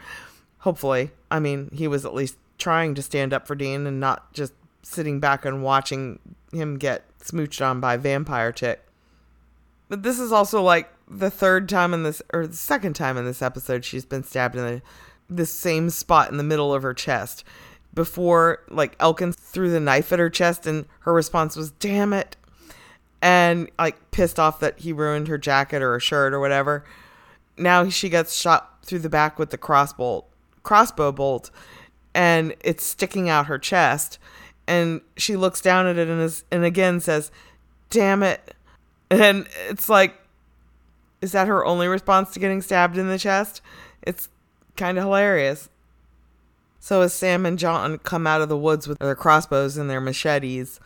Hopefully. 0.58 1.10
I 1.30 1.40
mean, 1.40 1.70
he 1.72 1.88
was 1.88 2.04
at 2.04 2.14
least 2.14 2.36
trying 2.58 2.94
to 2.94 3.02
stand 3.02 3.32
up 3.32 3.46
for 3.46 3.54
Dean 3.54 3.86
and 3.86 4.00
not 4.00 4.32
just 4.32 4.52
sitting 4.82 5.20
back 5.20 5.44
and 5.44 5.62
watching 5.62 6.18
him 6.52 6.76
get 6.76 7.04
smooched 7.20 7.64
on 7.64 7.80
by 7.80 7.96
vampire 7.96 8.52
chick. 8.52 8.84
But 9.88 10.02
this 10.02 10.18
is 10.18 10.32
also 10.32 10.62
like 10.62 10.90
the 11.10 11.30
third 11.30 11.68
time 11.68 11.94
in 11.94 12.02
this 12.02 12.20
or 12.32 12.46
the 12.46 12.56
second 12.56 12.94
time 12.94 13.16
in 13.16 13.24
this 13.24 13.42
episode 13.42 13.84
she's 13.84 14.04
been 14.04 14.22
stabbed 14.22 14.56
in 14.56 14.64
the 14.64 14.82
this 15.30 15.52
same 15.52 15.90
spot 15.90 16.30
in 16.30 16.36
the 16.36 16.42
middle 16.42 16.72
of 16.72 16.82
her 16.82 16.94
chest. 16.94 17.44
Before 17.94 18.60
like 18.68 18.96
Elkin 19.00 19.32
threw 19.32 19.70
the 19.70 19.80
knife 19.80 20.12
at 20.12 20.18
her 20.18 20.30
chest 20.30 20.66
and 20.66 20.86
her 21.00 21.12
response 21.12 21.56
was 21.56 21.70
damn 21.72 22.12
it 22.12 22.36
and 23.20 23.70
like 23.78 24.10
pissed 24.10 24.38
off 24.38 24.60
that 24.60 24.80
he 24.80 24.92
ruined 24.92 25.28
her 25.28 25.38
jacket 25.38 25.82
or 25.82 25.92
her 25.92 26.00
shirt 26.00 26.32
or 26.32 26.40
whatever. 26.40 26.84
Now 27.56 27.88
she 27.88 28.08
gets 28.08 28.34
shot 28.34 28.84
through 28.84 29.00
the 29.00 29.08
back 29.08 29.38
with 29.38 29.50
the 29.50 29.58
crossbow 29.58 30.24
crossbow 30.62 31.12
bolt 31.12 31.50
and 32.14 32.54
it's 32.60 32.84
sticking 32.84 33.28
out 33.28 33.46
her 33.46 33.58
chest. 33.58 34.18
And 34.66 35.00
she 35.16 35.36
looks 35.36 35.60
down 35.60 35.86
at 35.86 35.96
it 35.96 36.08
and 36.08 36.20
is 36.20 36.44
and 36.50 36.64
again 36.64 37.00
says, 37.00 37.30
"Damn 37.88 38.22
it!" 38.22 38.54
And 39.10 39.48
it's 39.70 39.88
like, 39.88 40.14
is 41.20 41.32
that 41.32 41.48
her 41.48 41.64
only 41.64 41.88
response 41.88 42.32
to 42.32 42.40
getting 42.40 42.62
stabbed 42.62 42.96
in 42.96 43.08
the 43.08 43.18
chest? 43.18 43.60
It's 44.02 44.28
kind 44.76 44.98
of 44.98 45.04
hilarious. 45.04 45.68
So 46.80 47.02
as 47.02 47.12
Sam 47.12 47.44
and 47.44 47.58
John 47.58 47.98
come 47.98 48.26
out 48.26 48.40
of 48.40 48.48
the 48.48 48.56
woods 48.56 48.86
with 48.86 48.98
their 48.98 49.14
crossbows 49.14 49.76
and 49.76 49.90
their 49.90 50.00
machetes, 50.00 50.78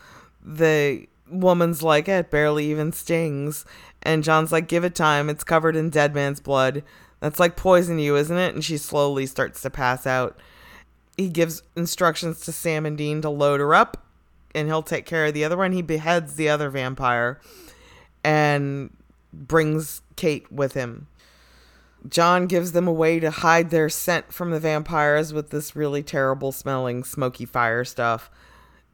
the 0.43 1.07
woman's 1.29 1.83
like, 1.83 2.07
it 2.07 2.31
barely 2.31 2.65
even 2.71 2.91
stings. 2.91 3.65
And 4.01 4.23
John's 4.23 4.51
like, 4.51 4.67
give 4.67 4.83
it 4.83 4.95
time. 4.95 5.29
It's 5.29 5.43
covered 5.43 5.75
in 5.75 5.89
dead 5.89 6.13
man's 6.13 6.39
blood. 6.39 6.83
That's 7.19 7.39
like 7.39 7.55
poison 7.55 7.99
you, 7.99 8.15
isn't 8.17 8.37
it? 8.37 8.53
And 8.53 8.65
she 8.65 8.77
slowly 8.77 9.25
starts 9.25 9.61
to 9.61 9.69
pass 9.69 10.05
out 10.05 10.37
he 11.17 11.29
gives 11.29 11.63
instructions 11.75 12.39
to 12.41 12.51
Sam 12.51 12.85
and 12.85 12.97
Dean 12.97 13.21
to 13.21 13.29
load 13.29 13.59
her 13.59 13.75
up 13.75 14.05
and 14.55 14.67
he'll 14.67 14.83
take 14.83 15.05
care 15.05 15.25
of 15.25 15.33
the 15.33 15.43
other 15.43 15.57
one. 15.57 15.71
He 15.71 15.81
beheads 15.81 16.35
the 16.35 16.49
other 16.49 16.69
vampire 16.69 17.39
and 18.23 18.95
brings 19.31 20.01
Kate 20.15 20.51
with 20.51 20.73
him. 20.73 21.07
John 22.07 22.47
gives 22.47 22.73
them 22.73 22.87
a 22.87 22.93
way 22.93 23.19
to 23.19 23.31
hide 23.31 23.69
their 23.69 23.89
scent 23.89 24.33
from 24.33 24.51
the 24.51 24.59
vampires 24.59 25.31
with 25.31 25.51
this 25.51 25.75
really 25.75 26.03
terrible 26.03 26.51
smelling 26.51 27.03
smoky 27.03 27.45
fire 27.45 27.85
stuff, 27.85 28.29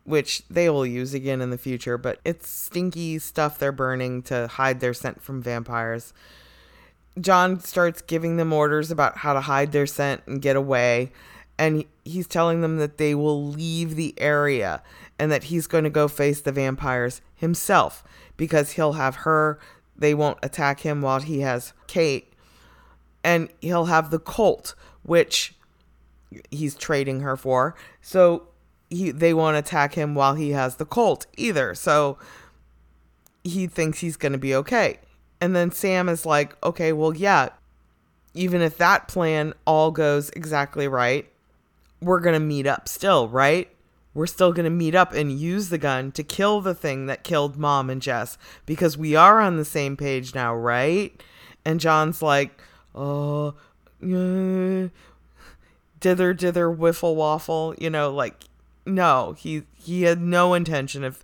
which 0.03 0.43
they 0.47 0.69
will 0.69 0.85
use 0.85 1.13
again 1.13 1.41
in 1.41 1.49
the 1.49 1.57
future, 1.57 1.97
but 1.97 2.19
it's 2.23 2.47
stinky 2.47 3.17
stuff 3.17 3.57
they're 3.57 3.71
burning 3.71 4.21
to 4.23 4.47
hide 4.47 4.79
their 4.79 4.93
scent 4.93 5.21
from 5.23 5.41
vampires. 5.41 6.13
John 7.19 7.59
starts 7.59 8.01
giving 8.03 8.37
them 8.37 8.53
orders 8.53 8.91
about 8.91 9.17
how 9.17 9.33
to 9.33 9.41
hide 9.41 9.71
their 9.71 9.87
scent 9.87 10.21
and 10.27 10.41
get 10.41 10.55
away 10.55 11.11
and 11.59 11.83
he's 12.05 12.25
telling 12.25 12.61
them 12.61 12.77
that 12.77 12.97
they 12.97 13.13
will 13.13 13.45
leave 13.45 13.97
the 13.97 14.13
area 14.17 14.81
and 15.19 15.29
that 15.29 15.43
he's 15.43 15.67
going 15.67 15.83
to 15.83 15.89
go 15.89 16.07
face 16.07 16.39
the 16.39 16.53
vampires 16.53 17.21
himself 17.35 18.01
because 18.37 18.71
he'll 18.71 18.93
have 18.93 19.17
her 19.17 19.59
they 19.99 20.13
won't 20.13 20.39
attack 20.41 20.81
him 20.81 21.01
while 21.01 21.19
he 21.19 21.41
has 21.41 21.73
Kate. 21.88 22.34
And 23.23 23.49
he'll 23.61 23.85
have 23.85 24.11
the 24.11 24.19
Colt 24.19 24.76
which 25.03 25.55
he's 26.51 26.76
trading 26.76 27.21
her 27.21 27.35
for. 27.35 27.76
So 28.01 28.47
he 28.89 29.11
they 29.11 29.34
won't 29.34 29.57
attack 29.57 29.93
him 29.93 30.15
while 30.15 30.35
he 30.35 30.51
has 30.51 30.77
the 30.77 30.85
Colt 30.85 31.27
either. 31.38 31.76
So 31.76 32.17
he 33.43 33.67
thinks 33.67 33.99
he's 33.99 34.17
going 34.17 34.31
to 34.31 34.38
be 34.38 34.55
okay. 34.55 34.99
And 35.41 35.55
then 35.55 35.71
Sam 35.71 36.09
is 36.09 36.26
like 36.26 36.55
okay 36.63 36.93
well 36.93 37.15
yeah 37.15 37.49
even 38.34 38.61
if 38.61 38.77
that 38.77 39.07
plan 39.07 39.53
all 39.65 39.91
goes 39.91 40.30
exactly 40.31 40.88
right 40.88 41.30
we're 42.01 42.19
going 42.19 42.34
to 42.34 42.39
meet 42.39 42.67
up 42.67 42.88
still, 42.88 43.27
right? 43.27 43.69
We're 44.14 44.27
still 44.27 44.53
going 44.53 44.64
to 44.64 44.69
meet 44.69 44.95
up 44.95 45.14
and 45.14 45.31
use 45.31 45.69
the 45.69 45.77
gun 45.77 46.11
to 46.14 46.23
kill 46.23 46.61
the 46.61 46.73
thing 46.73 47.06
that 47.06 47.23
killed 47.23 47.57
mom 47.57 47.90
and 47.90 48.02
Jess 48.02 48.38
because 48.65 48.98
we 48.98 49.15
are 49.15 49.40
on 49.40 49.57
the 49.57 49.65
same 49.65 49.95
page 49.95 50.34
now, 50.34 50.56
right? 50.56 51.22
And 51.64 51.80
John's 51.80 52.22
like, 52.22 52.60
oh, 52.95 53.56
uh, 54.02 54.90
dither, 55.99 56.34
dither, 56.34 56.76
wiffle 56.76 57.15
waffle, 57.15 57.76
you 57.77 57.90
know, 57.90 58.10
like, 58.11 58.45
no, 58.86 59.36
he, 59.38 59.64
he 59.76 60.03
had 60.03 60.22
no 60.22 60.53
intention 60.53 61.03
of 61.03 61.23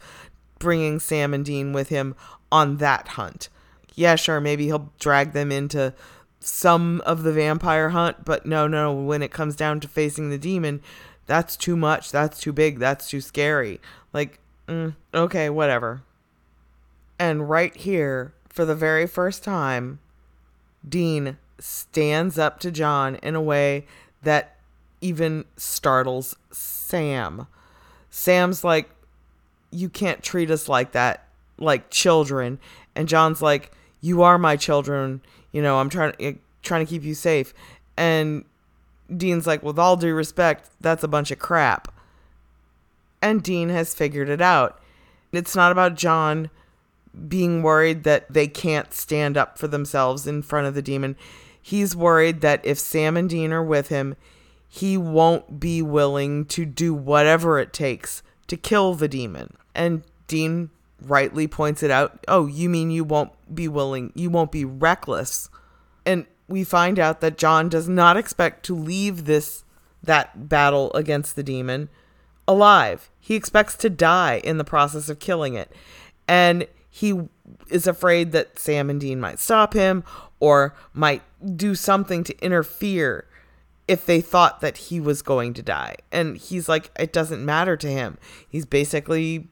bringing 0.60 1.00
Sam 1.00 1.34
and 1.34 1.44
Dean 1.44 1.74
with 1.74 1.90
him 1.90 2.16
on 2.52 2.78
that 2.78 3.10
hunt. 3.10 3.50
yeah, 3.96 4.16
sure, 4.16 4.40
maybe 4.40 4.66
he'll 4.66 4.92
drag 5.00 5.32
them 5.32 5.52
into 5.52 5.94
some 6.40 7.02
of 7.06 7.24
the 7.24 7.34
vampire 7.34 7.90
hunt, 7.90 8.24
but 8.24 8.46
no, 8.46 8.68
no, 8.68 8.94
when 8.94 9.24
it 9.24 9.32
comes 9.32 9.56
down 9.56 9.80
to 9.80 9.88
facing 9.88 10.30
the 10.30 10.38
demon, 10.38 10.82
that's 11.28 11.58
too 11.58 11.76
much. 11.76 12.12
That's 12.12 12.40
too 12.40 12.54
big. 12.54 12.80
That's 12.80 13.10
too 13.10 13.22
scary. 13.22 13.80
Like, 14.14 14.40
mm, 14.68 14.96
okay, 15.14 15.50
whatever. 15.50 16.04
And 17.18 17.50
right 17.50 17.76
here, 17.76 18.34
for 18.50 18.66
the 18.66 18.76
very 18.76 19.08
first 19.08 19.44
time, 19.44 20.00
Dean 20.88 21.38
stands 21.60 22.38
up 22.38 22.60
to 22.60 22.72
John 22.72 23.16
in 23.16 23.36
a 23.36 23.42
way 23.42 23.86
that 24.22 24.56
even 25.02 25.46
startles 25.58 26.36
Sam. 26.52 27.48
Sam's 28.10 28.64
like, 28.64 28.90
You 29.72 29.90
can't 29.90 30.24
treat 30.24 30.52
us 30.52 30.70
like 30.70 30.92
that, 30.92 31.28
like 31.58 31.90
children. 31.90 32.60
And 32.96 33.08
John's 33.08 33.42
like, 33.42 33.72
You 34.02 34.22
are 34.24 34.38
my 34.38 34.56
children. 34.58 35.22
You 35.52 35.62
know, 35.62 35.80
I'm 35.80 35.90
trying, 35.90 36.14
eh, 36.20 36.34
trying 36.64 36.86
to 36.86 36.90
keep 36.90 37.04
you 37.04 37.14
safe. 37.14 37.54
And 37.98 38.46
Dean's 39.16 39.48
like, 39.48 39.64
With 39.64 39.80
all 39.80 39.98
due 39.98 40.14
respect, 40.14 40.70
that's 40.80 41.04
a 41.04 41.08
bunch 41.08 41.32
of 41.32 41.40
crap. 41.40 41.94
And 43.22 43.42
Dean 43.42 43.70
has 43.70 43.96
figured 43.96 44.30
it 44.30 44.42
out. 44.42 44.80
It's 45.32 45.56
not 45.56 45.72
about 45.72 45.96
John 45.96 46.50
being 47.28 47.64
worried 47.64 48.04
that 48.04 48.32
they 48.32 48.48
can't 48.48 48.94
stand 48.94 49.38
up 49.38 49.58
for 49.58 49.68
themselves 49.68 50.28
in 50.28 50.42
front 50.42 50.68
of 50.68 50.76
the 50.76 50.82
demon. 50.82 51.16
He's 51.62 51.96
worried 51.96 52.42
that 52.42 52.66
if 52.66 52.78
Sam 52.78 53.18
and 53.18 53.30
Dean 53.30 53.52
are 53.52 53.64
with 53.64 53.88
him, 53.88 54.16
he 54.68 54.98
won't 54.98 55.60
be 55.60 55.82
willing 55.82 56.46
to 56.46 56.66
do 56.66 56.94
whatever 56.94 57.60
it 57.60 57.74
takes 57.74 58.22
to 58.48 58.58
kill 58.58 58.94
the 58.94 59.08
demon. 59.08 59.56
And 59.74 60.04
Dean 60.28 60.70
rightly 61.02 61.48
points 61.48 61.82
it 61.82 61.92
out. 61.92 62.24
Oh, 62.28 62.48
you 62.48 62.70
mean 62.70 62.92
you 62.92 63.04
won't 63.04 63.32
be 63.54 63.68
willing, 63.68 64.12
you 64.16 64.30
won't 64.30 64.52
be 64.52 64.66
reckless. 64.66 65.50
And 66.06 66.26
we 66.48 66.64
find 66.64 67.00
out 67.00 67.22
that 67.22 67.38
John 67.38 67.70
does 67.70 67.90
not 67.90 68.18
expect 68.18 68.66
to 68.66 68.76
leave 68.76 69.26
this 69.26 69.64
that 70.04 70.48
battle 70.50 70.94
against 70.94 71.36
the 71.36 71.44
demon 71.44 71.90
alive. 72.48 73.10
He 73.20 73.36
expects 73.36 73.76
to 73.78 73.90
die 73.90 74.40
in 74.44 74.58
the 74.58 74.64
process 74.64 75.10
of 75.10 75.20
killing 75.20 75.56
it. 75.56 75.72
And 76.28 76.68
he 76.90 77.28
is 77.70 77.88
afraid 77.88 78.32
that 78.32 78.60
Sam 78.60 78.90
and 78.90 79.02
Dean 79.02 79.20
might 79.20 79.40
stop 79.40 79.74
him 79.74 80.04
or 80.40 80.76
might 80.94 81.24
do 81.58 81.76
something 81.76 82.24
to 82.24 82.38
interfere 82.44 83.28
if 83.88 84.06
they 84.06 84.22
thought 84.22 84.62
that 84.62 84.78
he 84.78 85.00
was 85.00 85.22
going 85.22 85.54
to 85.56 85.62
die. 85.62 85.96
And 86.12 86.38
he's 86.38 86.70
like, 86.70 86.92
it 87.00 87.14
doesn't 87.14 87.44
matter 87.44 87.78
to 87.78 87.88
him. 87.88 88.18
He's 88.48 88.66
basically 88.66 89.48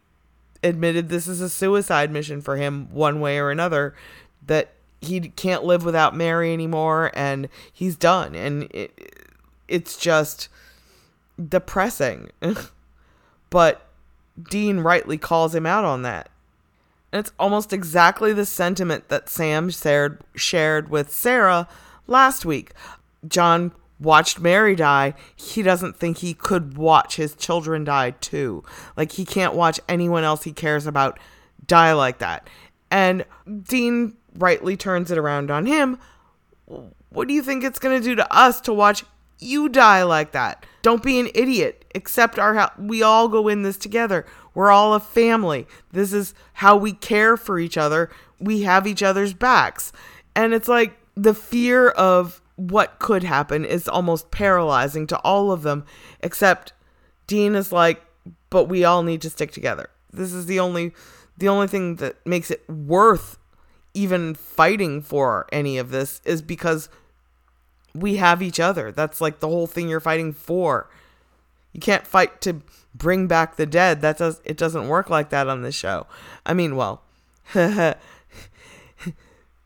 admitted 0.64 1.10
this 1.10 1.28
is 1.28 1.42
a 1.42 1.50
suicide 1.50 2.12
mission 2.12 2.42
for 2.42 2.58
him, 2.58 2.88
one 2.92 3.20
way 3.20 3.38
or 3.38 3.52
another, 3.52 3.94
that 4.46 4.74
he 5.06 5.20
can't 5.30 5.64
live 5.64 5.86
without 5.86 6.16
Mary 6.16 6.54
anymore 6.54 7.12
and 7.14 7.50
he's 7.72 7.96
done. 7.96 8.36
And 8.36 8.64
it, 8.72 9.28
it's 9.68 9.98
just 9.98 10.50
depressing. 11.50 12.30
but 13.50 13.88
Dean 14.50 14.80
rightly 14.80 15.18
calls 15.18 15.54
him 15.54 15.66
out 15.66 15.86
on 15.86 16.02
that. 16.04 16.30
And 17.12 17.20
it's 17.20 17.32
almost 17.38 17.72
exactly 17.72 18.34
the 18.34 18.46
sentiment 18.46 19.10
that 19.10 19.30
Sam 19.30 19.70
shared, 19.70 20.24
shared 20.36 20.90
with 20.90 21.12
Sarah 21.12 21.68
last 22.08 22.46
week. 22.46 22.72
John 23.28 23.72
watched 24.00 24.40
Mary 24.40 24.76
die. 24.76 25.14
He 25.36 25.62
doesn't 25.62 25.98
think 25.98 26.18
he 26.18 26.34
could 26.34 26.78
watch 26.78 27.16
his 27.16 27.36
children 27.36 27.84
die 27.84 28.12
too. 28.12 28.64
Like, 28.98 29.14
he 29.14 29.26
can't 29.26 29.54
watch 29.54 29.80
anyone 29.88 30.24
else 30.24 30.44
he 30.44 30.52
cares 30.52 30.88
about 30.88 31.20
die 31.66 31.94
like 31.94 32.18
that. 32.18 32.48
And 32.90 33.26
Dean 33.64 34.18
rightly 34.38 34.76
turns 34.78 35.12
it 35.12 35.18
around 35.18 35.52
on 35.52 35.66
him. 35.66 35.98
What 37.10 37.28
do 37.28 37.34
you 37.34 37.44
think 37.44 37.64
it's 37.64 37.80
going 37.80 38.00
to 38.00 38.08
do 38.08 38.16
to 38.16 38.34
us 38.34 38.62
to 38.62 38.74
watch 38.74 39.04
you 39.40 39.70
die 39.70 40.04
like 40.04 40.32
that? 40.32 40.66
Don't 40.82 41.04
be 41.04 41.20
an 41.20 41.30
idiot. 41.34 41.86
Accept 41.96 42.40
our 42.40 42.56
help. 42.56 42.78
we 42.78 43.04
all 43.04 43.28
go 43.28 43.48
in 43.48 43.64
this 43.64 43.78
together. 43.78 44.26
We're 44.54 44.72
all 44.72 44.94
a 44.94 45.00
family. 45.00 45.68
This 45.92 46.14
is 46.14 46.34
how 46.54 46.76
we 46.76 46.94
care 46.94 47.38
for 47.38 47.60
each 47.60 47.78
other. 47.78 48.10
We 48.40 48.62
have 48.64 48.88
each 48.88 49.04
other's 49.04 49.34
backs. 49.34 49.92
And 50.36 50.54
it's 50.54 50.68
like 50.68 50.98
the 51.16 51.34
fear 51.34 51.90
of 51.90 52.42
what 52.56 53.00
could 53.00 53.24
happen 53.24 53.66
is 53.66 53.88
almost 53.88 54.32
paralyzing 54.32 55.08
to 55.08 55.18
all 55.20 55.52
of 55.52 55.64
them, 55.64 55.86
except 56.20 56.74
Dean 57.28 57.56
is 57.56 57.72
like, 57.72 58.04
but 58.50 58.66
we 58.66 58.84
all 58.84 59.04
need 59.04 59.22
to 59.22 59.30
stick 59.30 59.52
together. 59.52 59.90
This 60.12 60.34
is 60.34 60.46
the 60.46 60.60
only 60.60 60.94
the 61.36 61.50
only 61.50 61.68
thing 61.68 61.96
that 61.96 62.26
makes 62.28 62.52
it 62.52 62.68
worth 62.70 63.40
even 63.94 64.34
fighting 64.34 65.02
for 65.02 65.48
any 65.52 65.78
of 65.78 65.92
this 65.92 66.22
is 66.26 66.42
because 66.42 66.90
we 67.94 68.16
have 68.16 68.42
each 68.42 68.60
other. 68.60 68.92
That's 68.92 69.22
like 69.22 69.40
the 69.40 69.48
whole 69.48 69.68
thing 69.68 69.88
you're 69.88 70.00
fighting 70.00 70.34
for. 70.34 70.90
You 71.74 71.80
can't 71.80 72.06
fight 72.06 72.42
to 72.42 72.62
bring 72.94 73.28
back 73.28 73.56
the 73.56 73.66
dead. 73.66 74.02
That 74.02 74.18
does 74.18 74.42
it 74.46 74.58
doesn't 74.58 74.88
work 74.88 75.10
like 75.10 75.30
that 75.30 75.48
on 75.48 75.62
this 75.62 75.76
show. 75.76 76.08
I 76.46 76.54
mean, 76.54 76.76
well, 76.76 77.04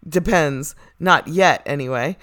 depends. 0.07 0.75
Not 0.99 1.27
yet, 1.27 1.61
anyway. 1.65 2.17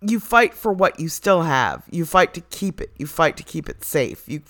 You 0.00 0.20
fight 0.20 0.54
for 0.54 0.72
what 0.72 1.00
you 1.00 1.08
still 1.08 1.42
have. 1.42 1.84
You 1.90 2.04
fight 2.04 2.34
to 2.34 2.40
keep 2.40 2.80
it. 2.80 2.90
You 2.98 3.06
fight 3.06 3.36
to 3.38 3.42
keep 3.42 3.68
it 3.68 3.84
safe. 3.84 4.28
You, 4.28 4.42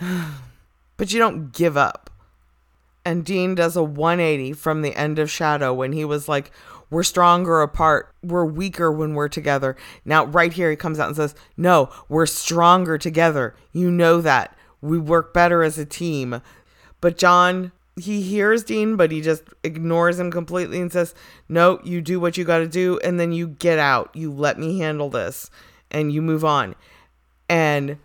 but 0.96 1.12
you 1.12 1.18
don't 1.18 1.52
give 1.52 1.76
up. 1.76 2.07
And 3.08 3.24
Dean 3.24 3.54
does 3.54 3.74
a 3.74 3.82
180 3.82 4.52
from 4.52 4.82
the 4.82 4.94
end 4.94 5.18
of 5.18 5.30
Shadow 5.30 5.72
when 5.72 5.92
he 5.92 6.04
was 6.04 6.28
like, 6.28 6.52
we're 6.90 7.02
stronger 7.02 7.62
apart. 7.62 8.14
We're 8.22 8.44
weaker 8.44 8.92
when 8.92 9.14
we're 9.14 9.30
together. 9.30 9.76
Now, 10.04 10.26
right 10.26 10.52
here, 10.52 10.68
he 10.68 10.76
comes 10.76 10.98
out 10.98 11.06
and 11.06 11.16
says, 11.16 11.34
No, 11.56 11.88
we're 12.10 12.26
stronger 12.26 12.98
together. 12.98 13.54
You 13.72 13.90
know 13.90 14.20
that. 14.20 14.54
We 14.82 14.98
work 14.98 15.32
better 15.32 15.62
as 15.62 15.78
a 15.78 15.86
team. 15.86 16.42
But 17.00 17.16
John, 17.16 17.72
he 17.96 18.20
hears 18.20 18.62
Dean, 18.62 18.96
but 18.96 19.10
he 19.10 19.22
just 19.22 19.42
ignores 19.64 20.20
him 20.20 20.30
completely 20.30 20.78
and 20.78 20.92
says, 20.92 21.14
No, 21.48 21.80
you 21.84 22.02
do 22.02 22.20
what 22.20 22.36
you 22.36 22.44
got 22.44 22.58
to 22.58 22.68
do. 22.68 23.00
And 23.02 23.18
then 23.18 23.32
you 23.32 23.48
get 23.48 23.78
out. 23.78 24.14
You 24.14 24.30
let 24.30 24.58
me 24.58 24.80
handle 24.80 25.08
this. 25.08 25.48
And 25.90 26.12
you 26.12 26.20
move 26.20 26.44
on. 26.44 26.74
And 27.48 27.96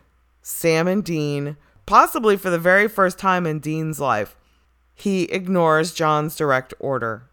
Sam 0.41 0.87
and 0.87 1.03
Dean, 1.03 1.57
possibly 1.85 2.37
for 2.37 2.49
the 2.49 2.57
very 2.57 2.87
first 2.87 3.19
time 3.19 3.45
in 3.45 3.59
Dean's 3.59 3.99
life, 3.99 4.37
he 4.95 5.23
ignores 5.23 5.93
John's 5.93 6.35
direct 6.35 6.73
order 6.79 7.23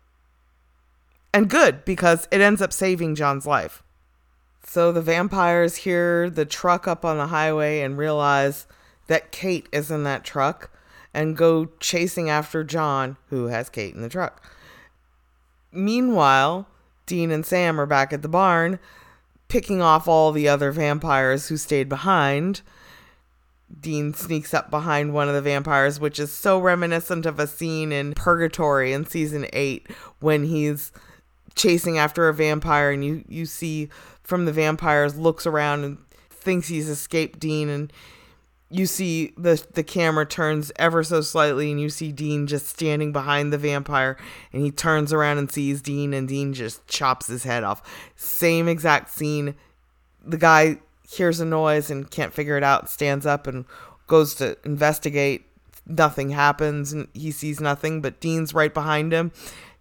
and 1.33 1.49
good 1.49 1.85
because 1.85 2.29
it 2.31 2.41
ends 2.41 2.61
up 2.63 2.73
saving 2.73 3.15
John's 3.15 3.47
life. 3.47 3.83
So 4.65 4.93
the 4.93 5.03
vampires 5.03 5.77
hear 5.77 6.29
the 6.31 6.45
truck 6.45 6.87
up 6.87 7.05
on 7.05 7.19
the 7.19 7.29
highway 7.29 7.81
and 7.81 7.99
realize 7.99 8.67
that 9.07 9.33
Kate 9.33 9.69
is 9.73 9.91
in 9.91 10.05
that 10.05 10.25
truck 10.25 10.71
and 11.13 11.37
go 11.37 11.71
chasing 11.81 12.31
after 12.31 12.63
John, 12.63 13.17
who 13.29 13.47
has 13.47 13.69
Kate 13.69 13.95
in 13.95 14.03
the 14.03 14.09
truck. 14.09 14.45
Meanwhile, 15.73 16.69
Dean 17.07 17.31
and 17.31 17.45
Sam 17.45 17.81
are 17.81 17.87
back 17.87 18.13
at 18.13 18.23
the 18.23 18.29
barn, 18.29 18.79
picking 19.49 19.83
off 19.83 20.07
all 20.07 20.31
the 20.31 20.49
other 20.49 20.71
vampires 20.71 21.49
who 21.49 21.57
stayed 21.57 21.89
behind. 21.89 22.63
Dean 23.79 24.15
sneaks 24.15 24.53
up 24.53 24.71
behind 24.71 25.13
one 25.13 25.29
of 25.29 25.35
the 25.35 25.43
vampires, 25.43 26.01
which 26.01 26.19
is 26.19 26.33
so 26.33 26.59
reminiscent 26.59 27.27
of 27.27 27.39
a 27.39 27.47
scene 27.47 27.93
in 27.93 28.15
Purgatory 28.15 28.93
in 28.93 29.07
season 29.07 29.47
8 29.53 29.87
when 30.21 30.45
he's 30.45 30.93
chasing 31.55 31.99
after 31.99 32.29
a 32.29 32.35
vampire 32.35 32.93
and 32.93 33.05
you 33.05 33.25
you 33.29 33.45
see 33.45 33.89
from 34.23 34.45
the 34.45 34.53
vampires 34.53 35.17
looks 35.17 35.47
around 35.47 35.83
and 35.83 35.99
thinks 36.31 36.69
he's 36.69 36.89
escaped 36.89 37.41
Dean 37.41 37.69
and 37.69 37.93
you 38.71 38.87
see 38.87 39.33
the 39.37 39.63
the 39.75 39.83
camera 39.83 40.25
turns 40.25 40.71
ever 40.77 41.03
so 41.03 41.21
slightly 41.21 41.71
and 41.71 41.81
you 41.81 41.91
see 41.91 42.13
Dean 42.13 42.47
just 42.47 42.69
standing 42.69 43.13
behind 43.13 43.53
the 43.53 43.59
vampire 43.59 44.17
and 44.53 44.63
he 44.63 44.71
turns 44.71 45.13
around 45.13 45.39
and 45.39 45.51
sees 45.51 45.83
Dean 45.83 46.15
and 46.15 46.29
Dean 46.29 46.53
just 46.53 46.87
chops 46.87 47.27
his 47.27 47.43
head 47.43 47.65
off. 47.65 47.83
Same 48.15 48.69
exact 48.69 49.11
scene. 49.11 49.57
The 50.25 50.39
guy 50.39 50.79
hears 51.11 51.41
a 51.41 51.45
noise 51.45 51.91
and 51.91 52.11
can't 52.11 52.33
figure 52.33 52.57
it 52.57 52.63
out, 52.63 52.89
stands 52.89 53.27
up 53.27 53.47
and 53.47 53.65
goes 54.07 54.35
to 54.37 54.57
investigate. 54.65 55.47
Nothing 55.87 56.31
happens 56.31 56.93
and 56.93 57.09
he 57.15 57.31
sees 57.31 57.61
nothing, 57.61 58.01
but 58.01 58.21
Dean's 58.21 58.55
right 58.55 58.73
behind 58.73 59.13
him 59.13 59.33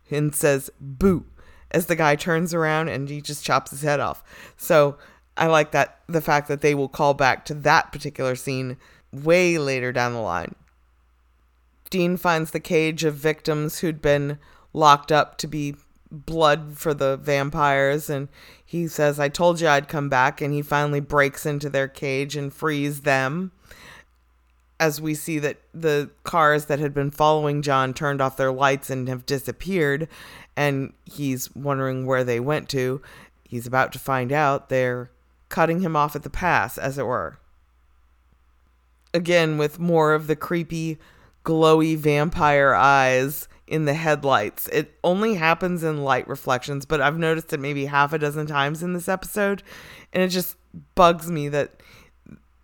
and 0.09 0.33
says, 0.33 0.69
Boo 0.79 1.25
as 1.71 1.85
the 1.85 1.95
guy 1.95 2.15
turns 2.15 2.53
around 2.53 2.89
and 2.89 3.09
he 3.09 3.21
just 3.21 3.45
chops 3.45 3.71
his 3.71 3.81
head 3.81 3.99
off. 3.99 4.23
So 4.57 4.97
I 5.37 5.47
like 5.47 5.71
that 5.71 5.99
the 6.07 6.21
fact 6.21 6.47
that 6.47 6.61
they 6.61 6.73
will 6.73 6.89
call 6.89 7.13
back 7.13 7.45
to 7.45 7.53
that 7.53 7.91
particular 7.91 8.35
scene 8.35 8.77
way 9.11 9.57
later 9.57 9.91
down 9.91 10.13
the 10.13 10.19
line. 10.19 10.55
Dean 11.89 12.17
finds 12.17 12.51
the 12.51 12.59
cage 12.59 13.03
of 13.03 13.15
victims 13.15 13.79
who'd 13.79 14.01
been 14.01 14.37
locked 14.73 15.11
up 15.11 15.37
to 15.39 15.47
be 15.47 15.75
blood 16.11 16.77
for 16.77 16.93
the 16.93 17.17
vampires 17.17 18.09
and 18.09 18.29
he 18.65 18.87
says 18.87 19.19
I 19.19 19.29
told 19.29 19.61
you 19.61 19.67
I'd 19.67 19.87
come 19.87 20.09
back 20.09 20.41
and 20.41 20.53
he 20.53 20.61
finally 20.61 20.99
breaks 20.99 21.45
into 21.45 21.69
their 21.69 21.87
cage 21.87 22.35
and 22.35 22.51
frees 22.51 23.01
them 23.01 23.51
as 24.79 25.01
we 25.01 25.13
see 25.13 25.39
that 25.39 25.57
the 25.73 26.09
cars 26.23 26.65
that 26.65 26.79
had 26.79 26.93
been 26.93 27.11
following 27.11 27.61
John 27.61 27.93
turned 27.93 28.21
off 28.21 28.37
their 28.37 28.51
lights 28.51 28.89
and 28.89 29.07
have 29.07 29.25
disappeared 29.25 30.07
and 30.55 30.93
he's 31.05 31.53
wondering 31.55 32.05
where 32.05 32.23
they 32.23 32.39
went 32.39 32.69
to. 32.69 33.01
He's 33.43 33.67
about 33.67 33.91
to 33.93 33.99
find 33.99 34.31
out 34.31 34.69
they're 34.69 35.11
cutting 35.49 35.81
him 35.81 35.95
off 35.95 36.15
at 36.15 36.23
the 36.23 36.29
pass, 36.29 36.77
as 36.77 36.97
it 36.97 37.05
were. 37.05 37.39
Again, 39.13 39.57
with 39.57 39.79
more 39.79 40.13
of 40.13 40.27
the 40.27 40.35
creepy, 40.35 40.99
glowy 41.43 41.97
vampire 41.97 42.73
eyes 42.73 43.47
in 43.69 43.85
the 43.85 43.93
headlights. 43.93 44.67
It 44.69 44.95
only 45.03 45.35
happens 45.35 45.83
in 45.83 46.03
light 46.03 46.27
reflections, 46.27 46.85
but 46.85 46.99
I've 46.99 47.17
noticed 47.17 47.53
it 47.53 47.59
maybe 47.59 47.85
half 47.85 48.11
a 48.11 48.17
dozen 48.17 48.47
times 48.47 48.81
in 48.81 48.93
this 48.93 49.07
episode, 49.07 49.63
and 50.11 50.23
it 50.23 50.29
just 50.29 50.57
bugs 50.95 51.31
me 51.31 51.47
that 51.49 51.81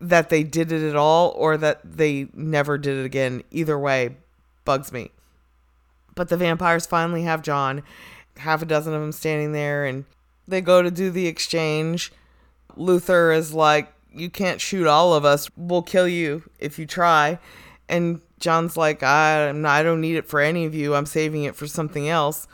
that 0.02 0.30
they 0.30 0.44
did 0.44 0.72
it 0.72 0.88
at 0.88 0.96
all 0.96 1.34
or 1.38 1.58
that 1.58 1.80
they 1.84 2.28
never 2.34 2.78
did 2.78 2.98
it 2.98 3.06
again. 3.06 3.44
Either 3.52 3.80
way, 3.80 4.18
bugs 4.66 4.92
me. 4.92 5.12
But 6.16 6.30
the 6.30 6.38
vampires 6.38 6.86
finally 6.86 7.24
have 7.24 7.42
John, 7.42 7.82
half 8.38 8.62
a 8.62 8.66
dozen 8.66 8.94
of 8.94 9.02
them 9.02 9.12
standing 9.12 9.54
there, 9.54 9.86
and 9.86 10.06
they 10.48 10.62
go 10.62 10.82
to 10.82 10.92
do 10.92 11.12
the 11.12 11.28
exchange. 11.28 12.12
Luther 12.76 13.32
is 13.32 13.54
like, 13.54 13.94
You 14.12 14.30
can't 14.30 14.60
shoot 14.60 14.88
all 14.88 15.14
of 15.14 15.24
us. 15.24 15.50
We'll 15.56 15.82
kill 15.82 16.08
you 16.08 16.50
if 16.60 16.78
you 16.80 16.86
try. 16.86 17.40
And 17.88 18.22
John's 18.40 18.78
like, 18.78 19.02
I, 19.04 19.50
I 19.50 19.84
don't 19.84 20.02
need 20.02 20.16
it 20.16 20.28
for 20.28 20.40
any 20.40 20.66
of 20.66 20.76
you. 20.76 20.96
I'm 20.96 21.06
saving 21.06 21.44
it 21.44 21.56
for 21.56 21.68
something 21.68 22.10
else. 22.10 22.48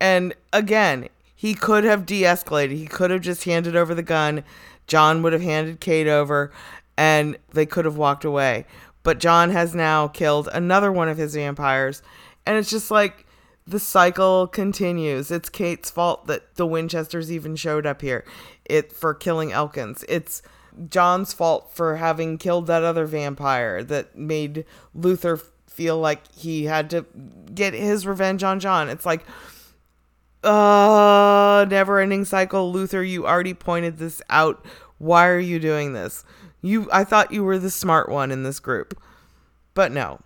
And 0.00 0.34
again, 0.52 1.08
he 1.34 1.54
could 1.54 1.84
have 1.84 2.06
de 2.06 2.22
escalated. 2.22 2.72
He 2.72 2.86
could 2.86 3.10
have 3.10 3.20
just 3.20 3.44
handed 3.44 3.76
over 3.76 3.94
the 3.94 4.02
gun. 4.02 4.44
John 4.86 5.22
would 5.22 5.32
have 5.32 5.42
handed 5.42 5.80
Kate 5.80 6.06
over 6.06 6.52
and 6.96 7.36
they 7.52 7.66
could 7.66 7.84
have 7.84 7.96
walked 7.96 8.24
away. 8.24 8.66
But 9.02 9.18
John 9.18 9.50
has 9.50 9.74
now 9.74 10.08
killed 10.08 10.48
another 10.52 10.92
one 10.92 11.08
of 11.08 11.18
his 11.18 11.34
vampires 11.34 12.02
and 12.46 12.56
it's 12.56 12.70
just 12.70 12.90
like 12.90 13.26
the 13.66 13.78
cycle 13.78 14.46
continues. 14.46 15.30
It's 15.30 15.48
Kate's 15.48 15.90
fault 15.90 16.26
that 16.26 16.56
the 16.56 16.66
Winchesters 16.66 17.30
even 17.30 17.56
showed 17.56 17.86
up 17.86 18.02
here. 18.02 18.24
It 18.64 18.92
for 18.92 19.14
killing 19.14 19.52
Elkins. 19.52 20.04
It's 20.08 20.42
John's 20.88 21.32
fault 21.32 21.70
for 21.72 21.96
having 21.96 22.38
killed 22.38 22.66
that 22.66 22.82
other 22.82 23.06
vampire 23.06 23.82
that 23.84 24.16
made 24.16 24.64
Luther 24.94 25.40
feel 25.66 25.98
like 25.98 26.30
he 26.32 26.64
had 26.64 26.90
to 26.90 27.06
get 27.54 27.74
his 27.74 28.06
revenge 28.06 28.42
on 28.42 28.60
John. 28.60 28.88
It's 28.88 29.06
like 29.06 29.24
uh 30.44 31.66
never 31.68 32.00
ending 32.00 32.24
cycle. 32.24 32.72
Luther, 32.72 33.02
you 33.02 33.26
already 33.26 33.54
pointed 33.54 33.98
this 33.98 34.20
out. 34.28 34.64
Why 34.98 35.28
are 35.28 35.38
you 35.38 35.58
doing 35.58 35.92
this? 35.92 36.24
You 36.60 36.88
I 36.92 37.04
thought 37.04 37.32
you 37.32 37.44
were 37.44 37.58
the 37.58 37.70
smart 37.70 38.08
one 38.08 38.30
in 38.30 38.42
this 38.42 38.60
group. 38.60 39.00
But 39.74 39.92
no. 39.92 40.20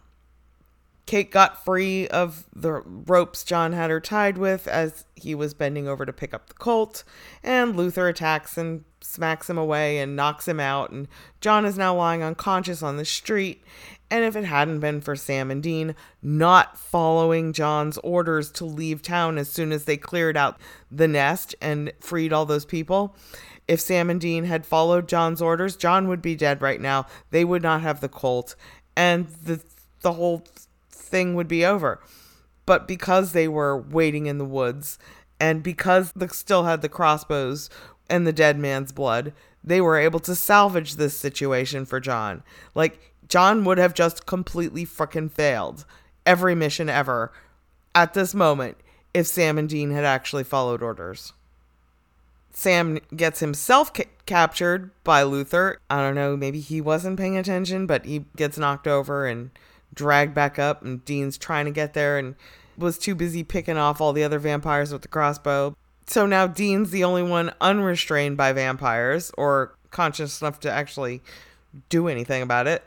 Kate 1.06 1.30
got 1.30 1.64
free 1.64 2.08
of 2.08 2.46
the 2.54 2.82
ropes 2.84 3.44
John 3.44 3.72
had 3.72 3.90
her 3.90 4.00
tied 4.00 4.36
with 4.36 4.66
as 4.66 5.04
he 5.14 5.36
was 5.36 5.54
bending 5.54 5.86
over 5.86 6.04
to 6.04 6.12
pick 6.12 6.34
up 6.34 6.48
the 6.48 6.54
colt, 6.54 7.04
and 7.44 7.76
Luther 7.76 8.08
attacks 8.08 8.58
and 8.58 8.84
smacks 9.00 9.48
him 9.48 9.56
away 9.56 9.98
and 9.98 10.16
knocks 10.16 10.48
him 10.48 10.58
out, 10.58 10.90
and 10.90 11.06
John 11.40 11.64
is 11.64 11.78
now 11.78 11.94
lying 11.94 12.24
unconscious 12.24 12.82
on 12.82 12.96
the 12.96 13.04
street. 13.04 13.62
And 14.10 14.24
if 14.24 14.36
it 14.36 14.44
hadn't 14.44 14.80
been 14.80 15.00
for 15.00 15.16
Sam 15.16 15.50
and 15.50 15.62
Dean 15.62 15.94
not 16.22 16.76
following 16.76 17.52
John's 17.52 17.98
orders 17.98 18.50
to 18.52 18.64
leave 18.64 19.02
town 19.02 19.38
as 19.38 19.48
soon 19.48 19.72
as 19.72 19.84
they 19.84 19.96
cleared 19.96 20.36
out 20.36 20.60
the 20.90 21.08
nest 21.08 21.54
and 21.60 21.92
freed 22.00 22.32
all 22.32 22.46
those 22.46 22.64
people, 22.64 23.16
if 23.68 23.80
Sam 23.80 24.10
and 24.10 24.20
Dean 24.20 24.44
had 24.44 24.66
followed 24.66 25.08
John's 25.08 25.42
orders, 25.42 25.76
John 25.76 26.08
would 26.08 26.22
be 26.22 26.34
dead 26.34 26.62
right 26.62 26.80
now. 26.80 27.06
They 27.30 27.44
would 27.44 27.62
not 27.62 27.82
have 27.82 28.00
the 28.00 28.08
colt, 28.08 28.56
and 28.96 29.28
the 29.28 29.60
the 30.02 30.12
whole 30.12 30.44
thing 31.06 31.34
would 31.34 31.48
be 31.48 31.64
over. 31.64 32.00
But 32.66 32.88
because 32.88 33.32
they 33.32 33.48
were 33.48 33.76
waiting 33.78 34.26
in 34.26 34.38
the 34.38 34.44
woods 34.44 34.98
and 35.38 35.62
because 35.62 36.12
they 36.12 36.26
still 36.28 36.64
had 36.64 36.82
the 36.82 36.88
crossbows 36.88 37.70
and 38.10 38.26
the 38.26 38.32
dead 38.32 38.58
man's 38.58 38.92
blood, 38.92 39.32
they 39.62 39.80
were 39.80 39.98
able 39.98 40.20
to 40.20 40.34
salvage 40.34 40.96
this 40.96 41.16
situation 41.16 41.84
for 41.84 42.00
John. 42.00 42.42
Like, 42.74 43.14
John 43.28 43.64
would 43.64 43.78
have 43.78 43.94
just 43.94 44.26
completely 44.26 44.86
freaking 44.86 45.30
failed 45.30 45.84
every 46.24 46.54
mission 46.54 46.88
ever 46.88 47.32
at 47.94 48.14
this 48.14 48.34
moment 48.34 48.76
if 49.14 49.26
Sam 49.26 49.58
and 49.58 49.68
Dean 49.68 49.90
had 49.90 50.04
actually 50.04 50.44
followed 50.44 50.82
orders. 50.82 51.32
Sam 52.52 52.98
gets 53.14 53.40
himself 53.40 53.92
ca- 53.92 54.04
captured 54.24 54.90
by 55.04 55.22
Luther. 55.24 55.80
I 55.90 56.00
don't 56.00 56.14
know, 56.14 56.36
maybe 56.36 56.60
he 56.60 56.80
wasn't 56.80 57.18
paying 57.18 57.36
attention, 57.36 57.86
but 57.86 58.04
he 58.06 58.24
gets 58.36 58.58
knocked 58.58 58.86
over 58.86 59.26
and 59.26 59.50
dragged 59.96 60.34
back 60.34 60.58
up, 60.58 60.82
and 60.82 61.04
Dean's 61.04 61.36
trying 61.36 61.64
to 61.64 61.72
get 61.72 61.94
there 61.94 62.18
and 62.18 62.36
was 62.78 62.98
too 62.98 63.14
busy 63.14 63.42
picking 63.42 63.76
off 63.76 64.00
all 64.00 64.12
the 64.12 64.22
other 64.22 64.38
vampires 64.38 64.92
with 64.92 65.02
the 65.02 65.08
crossbow. 65.08 65.76
So 66.06 66.26
now 66.26 66.46
Dean's 66.46 66.90
the 66.90 67.02
only 67.02 67.24
one 67.24 67.52
unrestrained 67.60 68.36
by 68.36 68.52
vampires 68.52 69.32
or 69.36 69.74
conscious 69.90 70.40
enough 70.40 70.60
to 70.60 70.70
actually 70.70 71.22
do 71.88 72.06
anything 72.06 72.42
about 72.42 72.68
it. 72.68 72.84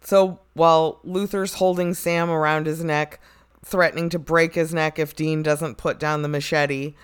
So 0.00 0.40
while 0.54 1.00
Luther's 1.02 1.54
holding 1.54 1.92
Sam 1.92 2.30
around 2.30 2.66
his 2.66 2.82
neck, 2.82 3.20
threatening 3.64 4.08
to 4.10 4.18
break 4.18 4.54
his 4.54 4.72
neck 4.72 4.98
if 4.98 5.16
Dean 5.16 5.42
doesn't 5.42 5.76
put 5.76 5.98
down 5.98 6.22
the 6.22 6.28
machete, 6.28 6.94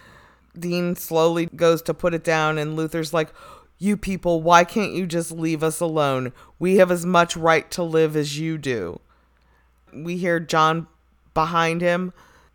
Dean 0.57 0.95
slowly 0.95 1.47
goes 1.47 1.83
to 1.83 1.95
put 1.95 2.15
it 2.15 2.23
down, 2.23 2.59
and 2.59 2.77
Luther's 2.77 3.13
like, 3.13 3.33
you 3.83 3.97
people, 3.97 4.41
why 4.41 4.63
can't 4.63 4.93
you 4.93 5.07
just 5.07 5.33
leave 5.33 5.65
us 5.65 5.81
alone? 5.81 6.33
We 6.61 6.77
have 6.77 6.93
as 6.93 7.05
much 7.05 7.37
right 7.37 7.69
to 7.73 7.83
live 7.83 8.15
as 8.15 8.39
you 8.39 8.57
do. 8.57 9.01
We 9.93 10.19
hear 10.19 10.39
John 10.39 10.87
behind 11.35 11.81
him 11.81 12.13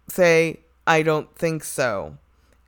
say, 0.07 0.61
I 0.87 1.01
don't 1.01 1.35
think 1.35 1.65
so. 1.65 2.17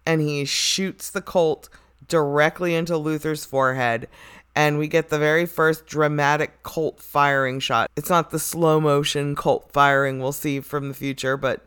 And 0.06 0.19
he 0.19 0.44
shoots 0.44 1.10
the 1.10 1.22
Colt 1.22 1.69
directly 2.06 2.76
into 2.76 2.98
Luther's 2.98 3.45
forehead. 3.45 4.10
And 4.53 4.77
we 4.77 4.90
get 4.90 5.07
the 5.07 5.19
very 5.19 5.45
first 5.45 5.86
dramatic 5.86 6.61
Colt 6.61 6.99
firing 6.99 7.61
shot. 7.61 7.90
It's 7.95 8.10
not 8.10 8.31
the 8.31 8.40
slow 8.40 8.81
motion 8.81 9.36
Colt 9.36 9.72
firing 9.72 10.19
we'll 10.19 10.34
see 10.34 10.60
from 10.60 10.90
the 10.90 10.94
future, 10.94 11.38
but 11.38 11.65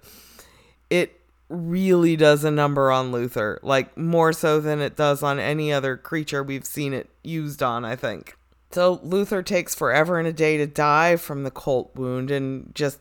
it 0.90 1.21
really 1.52 2.16
does 2.16 2.44
a 2.44 2.50
number 2.50 2.90
on 2.90 3.12
Luther, 3.12 3.60
like 3.62 3.96
more 3.96 4.32
so 4.32 4.60
than 4.60 4.80
it 4.80 4.96
does 4.96 5.22
on 5.22 5.38
any 5.38 5.72
other 5.72 5.96
creature 5.96 6.42
we've 6.42 6.64
seen 6.64 6.94
it 6.94 7.10
used 7.22 7.62
on, 7.62 7.84
I 7.84 7.94
think. 7.94 8.36
So 8.70 9.00
Luther 9.02 9.42
takes 9.42 9.74
forever 9.74 10.18
and 10.18 10.26
a 10.26 10.32
day 10.32 10.56
to 10.56 10.66
die 10.66 11.16
from 11.16 11.44
the 11.44 11.50
Colt 11.50 11.90
wound 11.94 12.30
and 12.30 12.74
just 12.74 12.98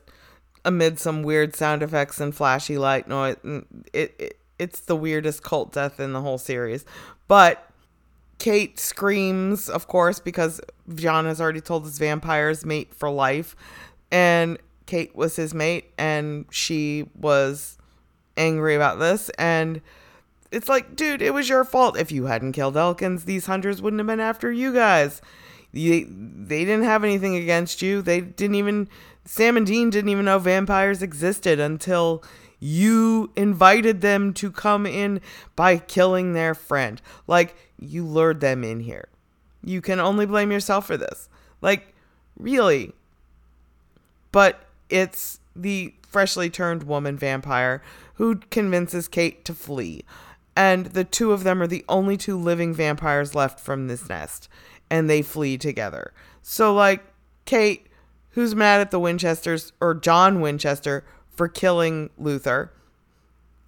amid 0.65 0.99
some 0.99 1.23
weird 1.23 1.55
sound 1.55 1.81
effects 1.81 2.19
and 2.19 2.35
flashy 2.35 2.77
light 2.77 3.07
noise. 3.07 3.37
Mm, 3.37 3.65
it, 3.93 4.13
it 4.19 4.37
it's 4.59 4.81
the 4.81 4.95
weirdest 4.95 5.41
Colt 5.41 5.71
death 5.71 5.99
in 5.99 6.13
the 6.13 6.21
whole 6.21 6.37
series. 6.37 6.85
But 7.27 7.67
Kate 8.37 8.79
screams, 8.79 9.69
of 9.69 9.87
course, 9.87 10.19
because 10.19 10.61
John 10.93 11.25
has 11.25 11.39
already 11.39 11.61
told 11.61 11.85
his 11.85 11.97
vampires 11.97 12.65
mate 12.65 12.93
for 12.93 13.09
life. 13.09 13.55
And 14.11 14.59
Kate 14.85 15.15
was 15.15 15.35
his 15.35 15.53
mate, 15.53 15.91
and 15.97 16.45
she 16.51 17.09
was 17.15 17.77
angry 18.37 18.75
about 18.75 18.99
this 18.99 19.29
and 19.37 19.81
it's 20.51 20.67
like, 20.67 20.95
dude, 20.95 21.21
it 21.21 21.33
was 21.33 21.47
your 21.47 21.63
fault. 21.63 21.97
If 21.97 22.11
you 22.11 22.25
hadn't 22.25 22.51
killed 22.51 22.75
Elkins, 22.75 23.23
these 23.23 23.45
hunters 23.45 23.81
wouldn't 23.81 23.99
have 24.01 24.07
been 24.07 24.19
after 24.19 24.51
you 24.51 24.73
guys. 24.73 25.21
They, 25.73 26.03
they 26.03 26.65
didn't 26.65 26.83
have 26.83 27.05
anything 27.05 27.37
against 27.37 27.81
you. 27.81 28.01
They 28.01 28.19
didn't 28.19 28.55
even, 28.55 28.89
Sam 29.23 29.55
and 29.55 29.65
Dean 29.65 29.89
didn't 29.89 30.09
even 30.09 30.25
know 30.25 30.39
vampires 30.39 31.01
existed 31.01 31.59
until 31.59 32.21
you 32.59 33.31
invited 33.37 34.01
them 34.01 34.33
to 34.33 34.51
come 34.51 34.85
in 34.85 35.21
by 35.55 35.77
killing 35.77 36.33
their 36.33 36.53
friend. 36.53 37.01
Like, 37.27 37.55
you 37.79 38.05
lured 38.05 38.41
them 38.41 38.63
in 38.63 38.81
here. 38.81 39.07
You 39.63 39.81
can 39.81 39.99
only 39.99 40.25
blame 40.25 40.51
yourself 40.51 40.85
for 40.85 40.97
this. 40.97 41.29
Like, 41.61 41.93
really. 42.37 42.91
But 44.33 44.59
it's 44.89 45.39
the 45.55 45.93
freshly 46.01 46.49
turned 46.49 46.83
woman 46.83 47.17
vampire 47.17 47.81
who 48.21 48.35
convinces 48.51 49.07
Kate 49.07 49.43
to 49.43 49.51
flee. 49.51 50.03
And 50.55 50.85
the 50.85 51.03
two 51.03 51.31
of 51.31 51.43
them 51.43 51.59
are 51.59 51.65
the 51.65 51.83
only 51.89 52.17
two 52.17 52.37
living 52.37 52.71
vampires 52.71 53.33
left 53.33 53.59
from 53.59 53.87
this 53.87 54.07
nest. 54.07 54.47
And 54.91 55.09
they 55.09 55.23
flee 55.23 55.57
together. 55.57 56.13
So, 56.43 56.71
like, 56.71 57.03
Kate, 57.45 57.87
who's 58.29 58.53
mad 58.53 58.79
at 58.79 58.91
the 58.91 58.99
Winchesters, 58.99 59.73
or 59.81 59.95
John 59.95 60.39
Winchester, 60.39 61.03
for 61.31 61.47
killing 61.47 62.11
Luther, 62.15 62.71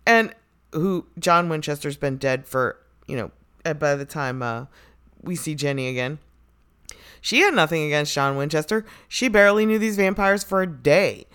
and 0.05 0.35
who 0.71 1.07
John 1.17 1.49
Winchester's 1.49 1.97
been 1.97 2.17
dead 2.17 2.45
for, 2.45 2.77
you 3.07 3.17
know, 3.17 3.73
by 3.73 3.95
the 3.95 4.05
time 4.05 4.43
uh, 4.43 4.67
we 5.23 5.35
see 5.35 5.55
Jenny 5.55 5.87
again. 5.87 6.19
She 7.21 7.39
had 7.39 7.55
nothing 7.55 7.85
against 7.85 8.13
John 8.13 8.37
Winchester. 8.37 8.85
She 9.07 9.29
barely 9.29 9.65
knew 9.65 9.79
these 9.79 9.95
vampires 9.95 10.43
for 10.43 10.61
a 10.61 10.67
day. 10.67 11.25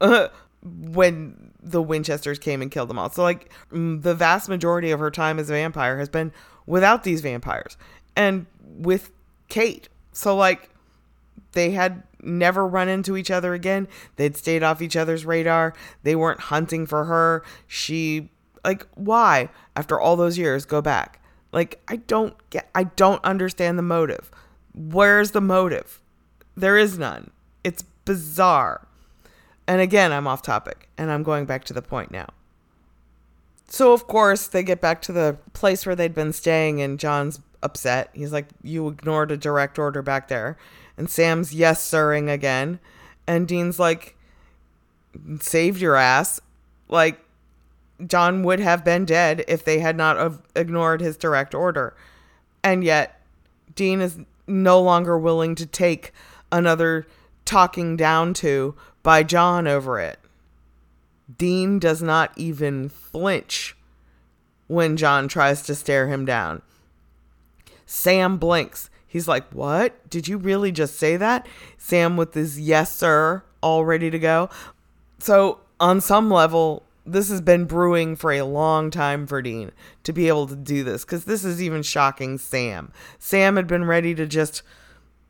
Uh, 0.00 0.26
when 0.64 1.43
the 1.64 1.82
Winchesters 1.82 2.38
came 2.38 2.62
and 2.62 2.70
killed 2.70 2.90
them 2.90 2.98
all. 2.98 3.10
So, 3.10 3.22
like, 3.22 3.50
the 3.70 4.14
vast 4.14 4.48
majority 4.48 4.90
of 4.90 5.00
her 5.00 5.10
time 5.10 5.38
as 5.38 5.48
a 5.50 5.54
vampire 5.54 5.98
has 5.98 6.08
been 6.08 6.32
without 6.66 7.02
these 7.04 7.20
vampires 7.20 7.76
and 8.14 8.46
with 8.62 9.10
Kate. 9.48 9.88
So, 10.12 10.36
like, 10.36 10.70
they 11.52 11.70
had 11.70 12.02
never 12.22 12.66
run 12.66 12.88
into 12.88 13.16
each 13.16 13.30
other 13.30 13.54
again. 13.54 13.88
They'd 14.16 14.36
stayed 14.36 14.62
off 14.62 14.82
each 14.82 14.96
other's 14.96 15.24
radar. 15.24 15.74
They 16.02 16.16
weren't 16.16 16.40
hunting 16.40 16.86
for 16.86 17.04
her. 17.04 17.42
She 17.66 18.30
like 18.64 18.86
why 18.94 19.50
after 19.76 20.00
all 20.00 20.16
those 20.16 20.38
years 20.38 20.64
go 20.64 20.80
back? 20.82 21.20
Like 21.52 21.82
I 21.88 21.96
don't 21.96 22.34
get 22.50 22.68
I 22.74 22.84
don't 22.84 23.24
understand 23.24 23.78
the 23.78 23.82
motive. 23.82 24.30
Where's 24.74 25.30
the 25.32 25.40
motive? 25.40 26.00
There 26.56 26.76
is 26.76 26.98
none. 26.98 27.30
It's 27.62 27.82
bizarre. 28.04 28.86
And 29.66 29.80
again, 29.80 30.12
I'm 30.12 30.26
off 30.26 30.42
topic 30.42 30.88
and 30.98 31.10
I'm 31.10 31.22
going 31.22 31.46
back 31.46 31.64
to 31.64 31.72
the 31.72 31.82
point 31.82 32.10
now. 32.10 32.28
So, 33.68 33.92
of 33.92 34.06
course, 34.06 34.46
they 34.46 34.62
get 34.62 34.80
back 34.80 35.00
to 35.02 35.12
the 35.12 35.38
place 35.52 35.86
where 35.86 35.96
they'd 35.96 36.14
been 36.14 36.32
staying, 36.32 36.80
and 36.82 37.00
John's 37.00 37.40
upset. 37.62 38.10
He's 38.12 38.32
like, 38.32 38.46
You 38.62 38.86
ignored 38.88 39.32
a 39.32 39.36
direct 39.36 39.78
order 39.78 40.02
back 40.02 40.28
there. 40.28 40.56
And 40.96 41.10
Sam's 41.10 41.54
yes, 41.54 41.82
sirring 41.82 42.30
again. 42.30 42.78
And 43.26 43.48
Dean's 43.48 43.78
like, 43.78 44.16
Saved 45.40 45.80
your 45.80 45.96
ass. 45.96 46.40
Like, 46.88 47.18
John 48.06 48.42
would 48.42 48.60
have 48.60 48.84
been 48.84 49.04
dead 49.04 49.44
if 49.48 49.64
they 49.64 49.80
had 49.80 49.96
not 49.96 50.40
ignored 50.54 51.00
his 51.00 51.16
direct 51.16 51.54
order. 51.54 51.96
And 52.62 52.84
yet, 52.84 53.20
Dean 53.74 54.00
is 54.00 54.18
no 54.46 54.80
longer 54.80 55.18
willing 55.18 55.54
to 55.54 55.66
take 55.66 56.12
another 56.52 57.06
talking 57.44 57.96
down 57.96 58.34
to 58.34 58.74
by 59.04 59.22
John 59.22 59.68
over 59.68 60.00
it. 60.00 60.18
Dean 61.38 61.78
does 61.78 62.02
not 62.02 62.32
even 62.36 62.88
flinch 62.88 63.76
when 64.66 64.96
John 64.96 65.28
tries 65.28 65.62
to 65.62 65.76
stare 65.76 66.08
him 66.08 66.24
down. 66.24 66.62
Sam 67.86 68.38
blinks. 68.38 68.90
He's 69.06 69.28
like, 69.28 69.48
What? 69.52 70.10
Did 70.10 70.26
you 70.26 70.38
really 70.38 70.72
just 70.72 70.96
say 70.96 71.16
that? 71.16 71.46
Sam 71.78 72.16
with 72.16 72.34
his 72.34 72.58
yes, 72.58 72.92
sir, 72.92 73.44
all 73.60 73.84
ready 73.84 74.10
to 74.10 74.18
go. 74.18 74.50
So, 75.18 75.60
on 75.78 76.00
some 76.00 76.30
level, 76.30 76.82
this 77.06 77.28
has 77.28 77.40
been 77.40 77.66
brewing 77.66 78.16
for 78.16 78.32
a 78.32 78.42
long 78.42 78.90
time 78.90 79.26
for 79.26 79.42
Dean 79.42 79.70
to 80.04 80.12
be 80.12 80.28
able 80.28 80.46
to 80.46 80.56
do 80.56 80.82
this 80.82 81.04
because 81.04 81.24
this 81.24 81.44
is 81.44 81.62
even 81.62 81.82
shocking 81.82 82.38
Sam. 82.38 82.90
Sam 83.18 83.56
had 83.56 83.66
been 83.66 83.84
ready 83.84 84.14
to 84.14 84.26
just 84.26 84.62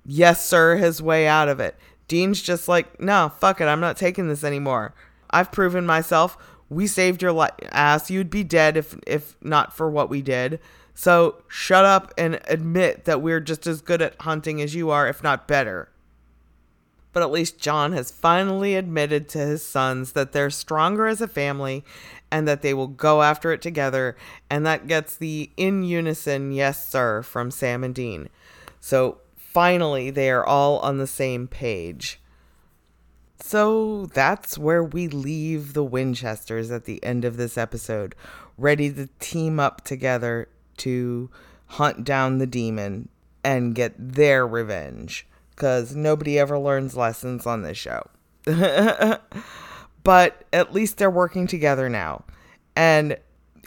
yes, 0.07 0.45
sir, 0.45 0.77
his 0.77 1.03
way 1.03 1.27
out 1.27 1.49
of 1.49 1.61
it. 1.61 1.77
Dean's 2.09 2.43
just 2.43 2.68
like, 2.68 3.01
no, 3.01 3.32
fuck 3.39 3.60
it, 3.60 3.64
I'm 3.66 3.81
not 3.81 3.97
taking 3.97 4.28
this 4.28 4.44
anymore. 4.44 4.94
I've 5.31 5.52
proven 5.52 5.86
myself. 5.86 6.36
We 6.68 6.86
saved 6.86 7.22
your 7.22 7.32
li- 7.32 7.48
ass. 7.70 8.10
You'd 8.10 8.31
be 8.31 8.44
dead 8.44 8.76
if 8.76 8.97
if 9.06 9.36
not 9.43 9.76
for 9.76 9.90
what 9.90 10.09
we 10.09 10.22
did. 10.22 10.60
So 10.94 11.43
shut 11.48 11.85
up 11.85 12.14
and 12.16 12.40
admit 12.47 13.05
that 13.05 13.20
we're 13.20 13.40
just 13.40 13.66
as 13.66 13.81
good 13.81 14.01
at 14.01 14.20
hunting 14.22 14.62
as 14.62 14.74
you 14.74 14.90
are, 14.90 15.09
if 15.09 15.22
not 15.22 15.48
better. 15.48 15.89
But 17.12 17.22
at 17.22 17.31
least 17.31 17.59
John 17.59 17.93
has 17.93 18.10
finally 18.10 18.74
admitted 18.74 19.28
to 19.31 19.39
his 19.39 19.64
sons 19.64 20.12
that 20.12 20.32
they're 20.32 20.51
stronger 20.51 21.06
as 21.06 21.20
a 21.20 21.28
family 21.28 21.85
and 22.31 22.47
that 22.48 22.62
they 22.62 22.74
will 22.74 22.89
go 22.89 23.22
after 23.22 23.52
it 23.52 23.62
together. 23.62 24.16
And 24.51 24.64
that 24.66 24.86
gets 24.86 25.16
the 25.16 25.51
in 25.56 25.85
unison, 25.85 26.52
yes, 26.52 26.89
sir, 26.89 27.22
from 27.22 27.51
Sam 27.51 27.85
and 27.85 27.94
Dean. 27.94 28.28
So 28.81 29.18
finally, 29.55 30.10
they 30.10 30.31
are 30.31 30.44
all 30.44 30.78
on 30.81 30.98
the 30.98 31.06
same 31.06 31.47
page. 31.47 32.20
So 33.40 34.06
that's 34.06 34.59
where 34.59 34.82
we 34.82 35.09
leave 35.09 35.72
the 35.72 35.85
Winchesters 35.85 36.70
at 36.70 36.85
the 36.85 37.02
end 37.05 37.24
of 37.24 37.36
this 37.36 37.56
episode, 37.56 38.14
ready 38.59 38.93
to 38.93 39.09
team 39.20 39.60
up 39.60 39.82
together 39.85 40.48
to 40.78 41.31
hunt 41.66 42.05
down 42.05 42.39
the 42.39 42.47
demon 42.47 43.09
and 43.44 43.74
get 43.74 43.94
their 43.97 44.47
revenge. 44.47 45.26
Because 45.51 45.94
nobody 45.94 46.36
ever 46.39 46.59
learns 46.59 46.97
lessons 46.97 47.47
on 47.47 47.62
this 47.62 47.78
show. 47.78 48.02
but 50.02 50.44
at 50.52 50.74
least 50.74 50.98
they're 50.98 51.10
working 51.10 51.47
together 51.47 51.89
now. 51.89 52.24
And 52.74 53.16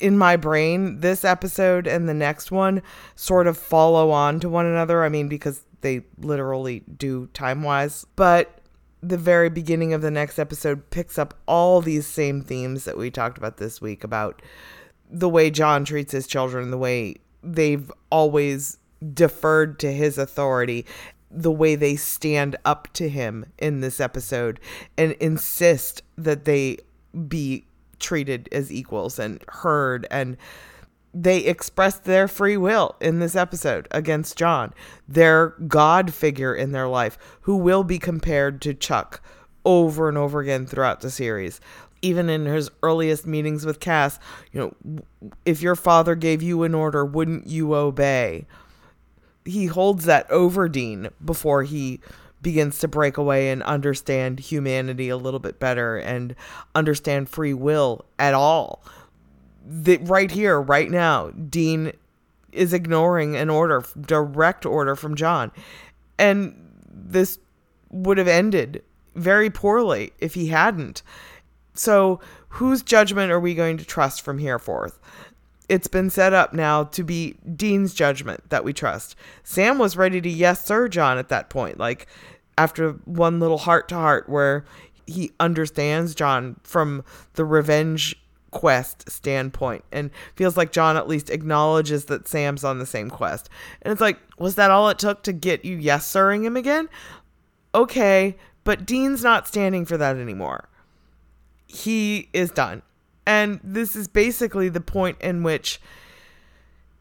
in 0.01 0.18
my 0.18 0.35
brain, 0.35 0.99
this 0.99 1.23
episode 1.23 1.88
and 1.88 2.09
the 2.09 2.14
next 2.14 2.51
one 2.51 2.81
sort 3.15 3.47
of 3.47 3.57
follow 3.57 4.11
on 4.11 4.39
to 4.41 4.49
one 4.49 4.65
another. 4.65 5.03
I 5.03 5.09
mean, 5.09 5.30
because 5.30 5.64
they 5.82 6.02
literally 6.20 6.84
do 6.98 7.28
time 7.34 7.64
wise. 7.64 8.06
But 8.16 8.60
the 9.02 9.18
very 9.18 9.49
beginning 9.49 9.94
of 9.94 10.02
the 10.02 10.12
next 10.12 10.40
episode 10.40 10.90
picks 10.90 11.18
up 11.18 11.36
all 11.48 11.82
these 11.82 12.08
same 12.08 12.41
themes 12.41 12.86
that 12.86 12.98
we 12.98 13.12
talked 13.12 13.38
about 13.38 13.58
this 13.58 13.80
week 13.80 14.04
about 14.04 14.41
the 15.10 15.30
way 15.30 15.49
John 15.49 15.86
treats 15.86 16.12
his 16.12 16.28
children, 16.28 16.72
the 16.72 16.78
way 16.78 17.16
they've 17.44 17.91
always 18.10 18.78
deferred 19.14 19.80
to 19.80 19.91
his 19.91 20.18
authority, 20.18 20.86
the 21.30 21.52
way 21.52 21.76
they 21.76 21.95
stand 21.95 22.56
up 22.66 22.91
to 22.94 23.08
him 23.08 23.45
in 23.58 23.82
this 23.82 23.99
episode 23.99 24.60
and 24.98 25.14
insist 25.14 26.02
that 26.18 26.45
they 26.45 26.78
be 27.28 27.66
treated 27.99 28.49
as 28.52 28.72
equals 28.72 29.20
and 29.20 29.44
heard 29.48 30.08
and 30.12 30.38
they 31.14 31.40
expressed 31.40 32.04
their 32.04 32.28
free 32.28 32.58
will 32.58 32.96
in 33.00 33.20
this 33.20 33.36
episode 33.36 33.88
against 33.92 34.38
John, 34.38 34.74
their 35.08 35.50
God 35.68 36.14
figure 36.14 36.54
in 36.54 36.72
their 36.72 36.88
life, 36.88 37.18
who 37.42 37.56
will 37.56 37.84
be 37.84 38.00
compared 38.00 38.62
to 38.62 38.74
Chuck 38.74 39.22
over 39.66 40.10
and 40.10 40.18
over 40.18 40.40
again 40.40 40.66
throughout 40.66 41.02
the 41.02 41.10
series. 41.10 41.60
Even 42.02 42.30
in 42.30 42.46
his 42.46 42.70
earliest 42.84 43.26
meetings 43.26 43.66
with 43.66 43.80
Cass, 43.80 44.20
you 44.52 44.60
know, 44.60 45.02
if 45.46 45.62
your 45.62 45.76
father 45.76 46.14
gave 46.14 46.44
you 46.44 46.64
an 46.64 46.76
order, 46.76 47.04
wouldn't 47.04 47.48
you 47.48 47.74
obey? 47.74 48.46
He 49.46 49.66
holds 49.66 50.06
that 50.06 50.30
over 50.30 50.70
Dean 50.70 51.10
before 51.24 51.64
he 51.64 52.00
begins 52.42 52.78
to 52.80 52.88
break 52.88 53.18
away 53.18 53.50
and 53.50 53.64
understand 53.64 54.40
humanity 54.40 55.10
a 55.10 55.18
little 55.18 55.40
bit 55.40 55.60
better 55.60 55.98
and 55.98 56.36
understand 56.76 57.30
free 57.30 57.54
will 57.54 58.06
at 58.20 58.36
all 58.36 58.84
the, 59.68 59.98
right 59.98 60.31
here, 60.31 60.61
right 60.61 60.89
now, 60.89 61.31
Dean 61.31 61.91
is 62.52 62.73
ignoring 62.73 63.35
an 63.35 63.49
order, 63.49 63.84
direct 63.99 64.65
order 64.65 64.95
from 64.95 65.15
John. 65.15 65.52
And 66.18 66.56
this 66.89 67.38
would 67.89 68.18
have 68.18 68.27
ended 68.27 68.84
very 69.15 69.49
poorly 69.49 70.14
if 70.19 70.34
he 70.34 70.48
hadn't. 70.48 71.03
So, 71.73 72.19
whose 72.49 72.81
judgment 72.81 73.31
are 73.31 73.39
we 73.39 73.53
going 73.53 73.77
to 73.77 73.85
trust 73.85 74.22
from 74.22 74.39
here 74.39 74.57
forth? 74.57 74.99
It's 75.69 75.88
been 75.88 76.10
set 76.10 76.34
up 76.34 76.53
now 76.53 76.85
to 76.85 77.03
be 77.03 77.35
Dean's 77.56 77.94
judgment 77.94 78.49
that 78.49 78.64
we 78.64 78.72
trust. 78.72 79.15
Sam 79.44 79.77
was 79.77 79.98
ready 79.98 80.22
to 80.22 80.30
yes, 80.30 80.65
sir, 80.65 80.88
John, 80.88 81.18
at 81.18 81.30
that 81.30 81.49
point. 81.49 81.77
Like, 81.77 82.07
after 82.57 82.94
one 83.06 83.39
little 83.39 83.57
heart 83.60 83.89
to 83.89 83.95
heart 83.95 84.30
where 84.30 84.65
he 85.06 85.31
understands 85.39 86.15
John 86.15 86.60
from 86.64 87.03
the 87.34 87.45
revenge 87.45 88.15
quest 88.58 89.08
standpoint 89.08 89.84
and 89.92 90.10
feels 90.36 90.58
like 90.58 90.72
John 90.72 90.98
at 90.98 91.08
least 91.08 91.30
acknowledges 91.30 92.06
that 92.06 92.28
Sam's 92.28 92.64
on 92.64 92.80
the 92.80 92.88
same 92.88 93.08
quest. 93.08 93.50
And 93.84 93.92
it's 93.92 94.02
like, 94.02 94.18
was 94.40 94.56
that 94.56 94.72
all 94.72 94.90
it 94.90 94.98
took 94.98 95.22
to 95.24 95.32
get 95.32 95.64
you 95.64 95.78
yes 95.78 96.08
sirring 96.08 96.44
him 96.44 96.58
again? 96.58 96.90
Okay, 97.76 98.36
but 98.64 98.84
Dean's 98.84 99.24
not 99.24 99.48
standing 99.48 99.86
for 99.86 99.96
that 99.98 100.16
anymore. 100.16 100.70
He 101.68 102.30
is 102.34 102.50
done. 102.50 102.82
And 103.28 103.60
this 103.64 103.96
is 103.96 104.08
basically 104.08 104.70
the 104.70 104.82
point 104.82 105.18
in 105.22 105.44
which, 105.44 105.80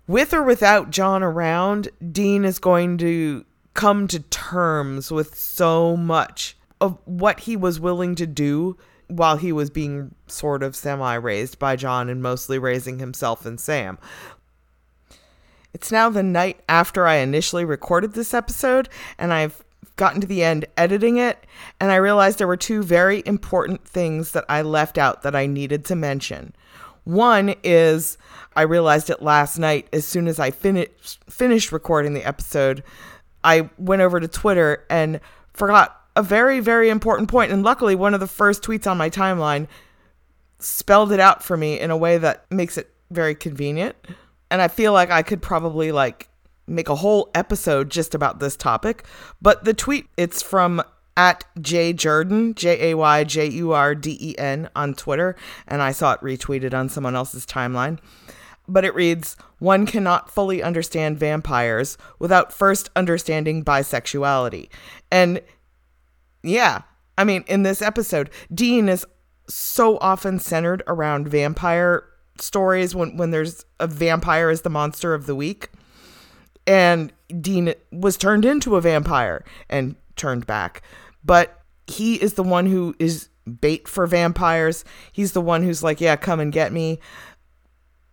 with 0.07 0.35
or 0.35 0.43
without 0.43 0.91
John 0.91 1.23
around, 1.23 1.89
Dean 2.13 2.45
is 2.45 2.59
going 2.59 2.99
to 2.99 3.47
come 3.73 4.09
to 4.09 4.21
terms 4.21 5.11
with 5.11 5.39
so 5.39 5.97
much 5.97 6.55
of 6.83 6.99
what 7.07 7.41
he 7.41 7.57
was 7.57 7.81
willing 7.81 8.15
to 8.17 8.27
do 8.27 8.77
while 9.09 9.37
he 9.37 9.53
was 9.53 9.71
being 9.71 10.15
sort 10.27 10.63
of 10.63 10.77
semi 10.77 11.15
raised 11.15 11.59
by 11.59 11.77
John 11.77 12.09
and 12.09 12.23
mostly 12.23 12.59
raising 12.59 12.99
himself 12.99 13.47
and 13.47 13.61
Sam. 13.61 13.99
It's 15.73 15.93
now 15.93 16.09
the 16.09 16.23
night 16.23 16.61
after 16.69 17.07
I 17.07 17.17
initially 17.17 17.65
recorded 17.65 18.15
this 18.15 18.33
episode, 18.33 18.89
and 19.19 19.33
I've 19.33 19.63
gotten 19.97 20.21
to 20.21 20.27
the 20.27 20.43
end 20.43 20.65
editing 20.77 21.19
it, 21.19 21.47
and 21.81 21.91
I 21.91 21.97
realized 21.97 22.39
there 22.39 22.47
were 22.47 22.57
two 22.57 22.83
very 22.83 23.23
important 23.27 23.87
things 23.87 24.33
that 24.33 24.45
I 24.49 24.63
left 24.63 24.99
out 24.99 25.23
that 25.23 25.37
I 25.37 25.47
needed 25.47 25.85
to 25.87 25.97
mention. 25.97 26.55
One 27.05 27.55
is 27.63 28.19
I 28.57 28.63
realized 28.63 29.11
it 29.11 29.23
last 29.23 29.59
night 29.59 29.89
as 29.93 30.07
soon 30.07 30.29
as 30.29 30.41
I 30.41 30.51
finished 30.51 31.21
finished 31.31 31.73
recording 31.73 32.15
the 32.15 32.25
episode. 32.25 32.83
I 33.45 33.71
went 33.79 34.03
over 34.03 34.19
to 34.19 34.29
Twitter 34.29 34.85
and 34.91 35.21
forgot 35.53 36.06
a 36.17 36.23
very, 36.23 36.61
very 36.61 36.89
important 36.89 37.29
point. 37.29 37.53
And 37.53 37.63
luckily, 37.63 37.95
one 37.95 38.15
of 38.15 38.21
the 38.21 38.27
first 38.27 38.63
tweets 38.63 38.91
on 38.91 38.99
my 38.99 39.11
timeline 39.11 39.69
spelled 40.59 41.13
it 41.13 41.21
out 41.21 41.45
for 41.45 41.57
me 41.57 41.79
in 41.79 41.91
a 41.91 41.97
way 41.97 42.19
that 42.19 42.51
makes 42.51 42.79
it 42.79 42.91
very 43.11 43.35
convenient. 43.35 43.95
And 44.51 44.63
I 44.63 44.69
feel 44.69 44.93
like 44.93 45.11
I 45.11 45.23
could 45.23 45.43
probably 45.43 45.93
like 45.93 46.29
make 46.67 46.89
a 46.89 46.97
whole 46.97 47.31
episode 47.35 47.91
just 47.91 48.15
about 48.15 48.41
this 48.41 48.57
topic. 48.57 49.05
But 49.41 49.65
the 49.65 49.75
tweet, 49.75 50.07
it's 50.17 50.43
from 50.43 50.83
at 51.17 51.45
Jay 51.61 51.93
Jurden, 51.93 52.55
J 52.55 52.91
A 52.91 52.97
Y 52.97 53.25
J 53.25 53.47
U 53.47 53.73
R 53.73 53.95
D 53.95 54.17
E 54.21 54.39
N 54.39 54.69
on 54.75 54.95
Twitter, 54.95 55.37
and 55.67 55.83
I 55.83 55.93
saw 55.93 56.13
it 56.13 56.21
retweeted 56.21 56.75
on 56.75 56.89
someone 56.89 57.17
else's 57.17 57.47
timeline. 57.47 57.99
But 58.69 58.85
it 58.85 58.95
reads 58.95 59.37
One 59.59 59.87
cannot 59.87 60.31
fully 60.31 60.63
understand 60.63 61.19
vampires 61.19 61.97
without 62.19 62.53
first 62.53 62.91
understanding 62.97 63.65
bisexuality. 63.65 64.69
And 65.11 65.41
Yeah. 66.43 66.83
I 67.19 67.25
mean, 67.25 67.45
in 67.47 67.63
this 67.63 67.83
episode, 67.83 68.31
Dean 68.53 68.89
is 68.89 69.07
so 69.49 69.99
often 69.99 70.39
centered 70.39 70.83
around 70.87 71.29
vampire 71.29 72.05
stories 72.39 72.95
when, 72.95 73.17
when 73.17 73.31
there's 73.31 73.65
a 73.81 73.87
vampire 73.87 74.51
as 74.51 74.63
the 74.63 74.71
monster 74.71 75.15
of 75.15 75.27
the 75.27 75.35
week. 75.35 75.71
And 76.67 77.13
Dean 77.41 77.75
was 77.93 78.17
turned 78.17 78.45
into 78.45 78.77
a 78.77 78.81
vampire 78.81 79.45
and 79.71 79.97
turned 80.17 80.47
back. 80.47 80.83
But 81.25 81.61
he 81.87 82.17
is 82.17 82.35
the 82.35 82.43
one 82.43 82.67
who 82.67 82.95
is 82.99 83.29
bait 83.61 83.87
for 83.89 84.07
vampires. 84.07 84.85
He's 85.13 85.33
the 85.33 85.41
one 85.41 85.63
who's 85.63 85.83
like, 85.83 86.01
yeah, 86.01 86.17
come 86.17 86.41
and 86.41 86.53
get 86.53 86.73
me. 86.73 86.99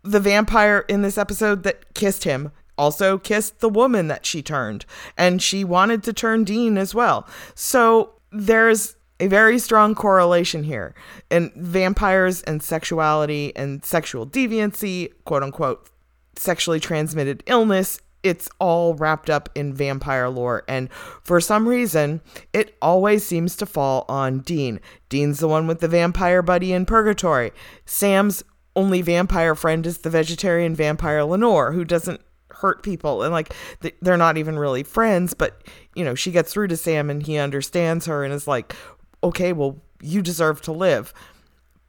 The 0.04 0.20
vampire 0.20 0.86
in 0.88 1.02
this 1.02 1.18
episode 1.18 1.64
that 1.64 1.94
kissed 1.94 2.24
him 2.24 2.52
also 2.78 3.18
kissed 3.18 3.60
the 3.60 3.70
woman 3.70 4.08
that 4.08 4.26
she 4.26 4.42
turned, 4.42 4.86
and 5.18 5.42
she 5.42 5.64
wanted 5.64 6.04
to 6.04 6.14
turn 6.14 6.44
Dean 6.44 6.78
as 6.78 6.94
well. 6.96 7.28
So 7.56 8.14
there's 8.32 8.96
a 9.20 9.28
very 9.28 9.60
strong 9.60 9.96
correlation 9.96 10.64
here. 10.64 10.94
And 11.32 11.54
vampires 11.54 12.42
and 12.44 12.62
sexuality 12.62 13.56
and 13.56 13.84
sexual 13.86 14.28
deviancy, 14.28 15.12
quote 15.26 15.44
unquote, 15.44 15.90
sexually 16.36 16.80
transmitted 16.80 17.44
illness, 17.46 18.00
it's 18.24 18.50
all 18.60 18.96
wrapped 18.96 19.30
up 19.30 19.50
in 19.54 19.74
vampire 19.74 20.30
lore. 20.30 20.64
And 20.68 20.92
for 20.92 21.40
some 21.42 21.68
reason, 21.68 22.22
it 22.54 22.76
always 22.82 23.26
seems 23.26 23.56
to 23.58 23.66
fall 23.66 24.06
on 24.08 24.40
Dean. 24.40 24.80
Dean's 25.10 25.40
the 25.40 25.48
one 25.48 25.68
with 25.68 25.82
the 25.82 25.88
vampire 25.88 26.42
buddy 26.42 26.74
in 26.74 26.86
purgatory. 26.86 27.52
Sam's 27.86 28.44
only 28.76 29.02
vampire 29.02 29.56
friend 29.56 29.86
is 29.86 30.00
the 30.00 30.10
vegetarian 30.10 30.74
vampire 30.74 31.24
Lenore, 31.24 31.74
who 31.74 31.86
doesn't 31.86 32.22
hurt 32.54 32.84
people 32.84 33.24
and 33.24 33.32
like 33.32 33.54
they're 34.02 34.18
not 34.18 34.38
even 34.38 34.58
really 34.58 34.84
friends 34.84 35.34
but 35.34 35.64
you 35.96 36.04
know 36.04 36.16
she 36.16 36.32
gets 36.32 36.54
through 36.54 36.68
to 36.68 36.78
Sam 36.78 37.10
and 37.10 37.26
he 37.26 37.38
understands 37.38 38.06
her 38.06 38.24
and 38.24 38.34
is 38.34 38.48
like 38.48 38.76
okay, 39.24 39.54
well, 39.54 39.78
you 40.02 40.22
deserve 40.22 40.62
to 40.62 40.72
live. 40.72 41.14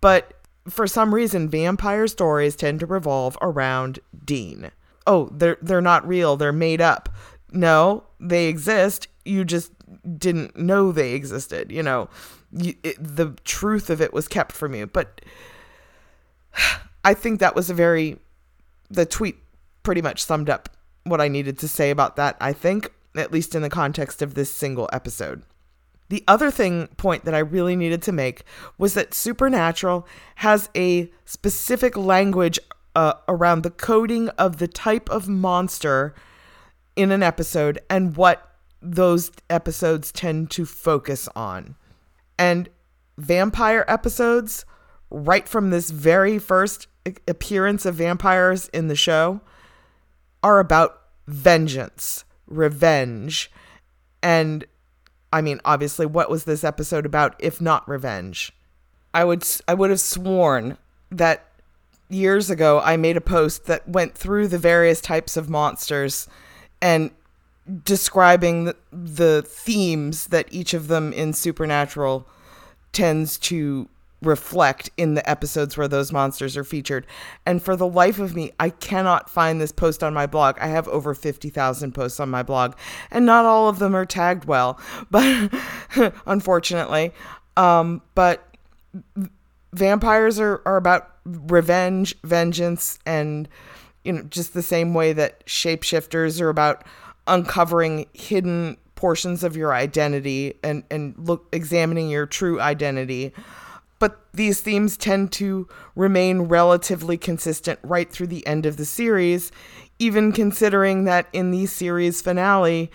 But 0.01 0.35
for 0.69 0.87
some 0.87 1.15
reason, 1.15 1.49
vampire 1.49 2.07
stories 2.07 2.57
tend 2.57 2.81
to 2.81 2.87
revolve 2.87 3.37
around 3.43 3.99
Dean. 4.25 4.71
Oh, 5.07 5.29
they're 5.33 5.59
they're 5.61 5.83
not 5.83 6.07
real. 6.07 6.37
They're 6.37 6.53
made 6.53 6.81
up. 6.81 7.11
No, 7.53 8.05
they 8.19 8.47
exist. 8.47 9.09
You 9.25 9.45
just 9.45 9.73
didn't 10.19 10.57
know 10.57 10.93
they 10.93 11.13
existed. 11.13 11.71
You 11.71 11.83
know, 11.83 12.09
you, 12.53 12.75
it, 12.83 12.97
the 12.99 13.37
truth 13.45 13.91
of 13.91 14.01
it 14.01 14.15
was 14.15 14.29
kept 14.29 14.53
from 14.53 14.75
you. 14.75 14.87
But 14.87 15.21
I 17.05 17.13
think 17.13 17.41
that 17.41 17.55
was 17.55 17.69
a 17.69 17.75
very 17.75 18.19
the 18.89 19.05
tweet 19.05 19.37
pretty 19.85 20.03
much 20.03 20.25
summed 20.25 20.51
up 20.51 20.69
what 21.05 21.21
I 21.21 21.29
needed 21.29 21.59
to 21.61 21.69
say 21.69 21.91
about 21.91 22.17
that. 22.17 22.37
I 22.41 22.53
think, 22.53 22.93
at 23.17 23.31
least 23.31 23.55
in 23.55 23.63
the 23.63 23.71
context 23.71 24.21
of 24.21 24.35
this 24.35 24.51
single 24.51 24.91
episode. 24.93 25.45
The 26.09 26.25
other 26.29 26.51
thing 26.51 26.89
point 26.97 27.25
that 27.25 27.35
I 27.35 27.39
really 27.39 27.77
needed 27.77 28.03
to 28.03 28.13
make 28.13 28.45
was 28.77 28.95
that 28.95 29.15
Supernatural 29.15 30.07
has 30.37 30.69
a 30.77 31.11
specific 31.25 31.97
language 31.97 32.59
uh, 32.95 33.15
around 33.29 33.63
the 33.63 33.71
coding 33.71 34.29
of 34.31 34.59
the 34.59 34.69
type 34.69 35.09
of 35.09 35.29
monster 35.29 36.15
in 36.97 37.11
an 37.11 37.23
episode 37.23 37.79
and 37.89 38.17
what 38.17 38.51
those 38.81 39.33
episodes 39.49 40.13
tend 40.13 40.51
to 40.53 40.67
focus 40.67 41.29
on. 41.35 41.75
And 42.39 42.69
vampire 43.17 43.85
episodes, 43.89 44.65
right 45.11 45.49
from 45.49 45.71
this 45.71 45.91
very 45.91 46.39
first 46.39 46.87
appearance 47.27 47.87
of 47.87 47.95
vampires 47.95 48.69
in 48.69 48.89
the 48.89 48.97
show, 48.97 49.41
are 50.45 50.61
about 50.61 51.01
vengeance, 51.27 52.25
revenge, 52.47 53.51
and 54.23 54.65
I 55.33 55.41
mean, 55.41 55.61
obviously, 55.65 56.07
what 56.07 56.31
was 56.31 56.45
this 56.45 56.63
episode 56.63 57.05
about 57.05 57.35
if 57.41 57.61
not 57.61 57.89
revenge? 57.89 58.53
I 59.13 59.25
would 59.25 59.45
I 59.67 59.75
would 59.75 59.91
have 59.91 60.01
sworn 60.01 60.79
that 61.11 61.47
years 62.09 62.51
ago 62.51 62.81
I 62.85 62.97
made 62.97 63.17
a 63.17 63.21
post 63.21 63.65
that 63.67 63.89
went 63.89 64.15
through 64.15 64.49
the 64.49 64.59
various 64.59 65.01
types 65.01 65.37
of 65.37 65.51
monsters 65.51 66.29
and 66.81 67.11
describing 67.85 68.65
the, 68.65 68.77
the 68.93 69.43
themes 69.47 70.27
that 70.27 70.47
each 70.53 70.75
of 70.75 70.89
them 70.89 71.13
in 71.13 71.33
Supernatural 71.33 72.29
tends 72.93 73.39
to 73.39 73.89
reflect 74.25 74.91
in 74.97 75.15
the 75.15 75.29
episodes 75.29 75.77
where 75.77 75.89
those 75.89 76.13
monsters 76.13 76.57
are 76.57 76.65
featured. 76.65 77.07
And 77.47 77.63
for 77.63 77.77
the 77.77 77.87
life 77.87 78.19
of 78.19 78.35
me, 78.35 78.53
I 78.59 78.71
cannot 78.71 79.31
find 79.31 79.61
this 79.61 79.73
post 79.73 80.03
on 80.03 80.15
my 80.15 80.27
blog. 80.27 80.59
I 80.59 80.69
have 80.69 80.89
over 80.89 81.15
50,000 81.15 81.93
posts 81.93 82.21
on 82.21 82.31
my 82.31 82.43
blog, 82.43 82.75
and 83.11 83.27
not 83.27 83.45
all 83.45 83.69
of 83.69 83.79
them 83.79 83.95
are 83.95 84.07
tagged 84.07 84.45
well, 84.45 84.79
but 85.11 85.53
unfortunately. 86.27 87.13
Um, 87.57 88.03
but 88.15 88.57
vampires 89.73 90.41
are, 90.41 90.63
are 90.67 90.77
about 90.77 91.11
revenge, 91.25 92.15
vengeance, 92.23 92.99
and 93.07 93.49
you 94.05 94.13
know, 94.13 94.23
just 94.23 94.55
the 94.55 94.63
same 94.63 94.95
way 94.95 95.13
that 95.13 95.47
shapeshifters 95.47 96.41
are 96.41 96.51
about 96.51 96.85
uncovering 97.27 98.07
hidden 98.13 98.77
portions 98.97 99.43
of 99.43 99.57
your 99.57 99.75
identity 99.75 100.55
and 100.63 100.85
and 100.91 101.15
look 101.19 101.49
examining 101.53 102.09
your 102.11 102.27
true 102.27 102.61
identity 102.61 103.33
but 104.05 104.21
these 104.35 104.61
themes 104.61 104.99
tend 104.99 105.33
to 105.33 105.67
remain 105.97 106.43
relatively 106.43 107.17
consistent 107.17 107.79
right 107.83 108.13
through 108.13 108.27
the 108.27 108.47
end 108.47 108.67
of 108.67 108.77
the 108.77 108.85
series, 108.85 109.51
even 109.99 110.31
considering 110.31 111.05
that 111.05 111.27
in 111.33 111.51
the 111.51 111.65
series 111.65 112.21
finale, 112.21 112.91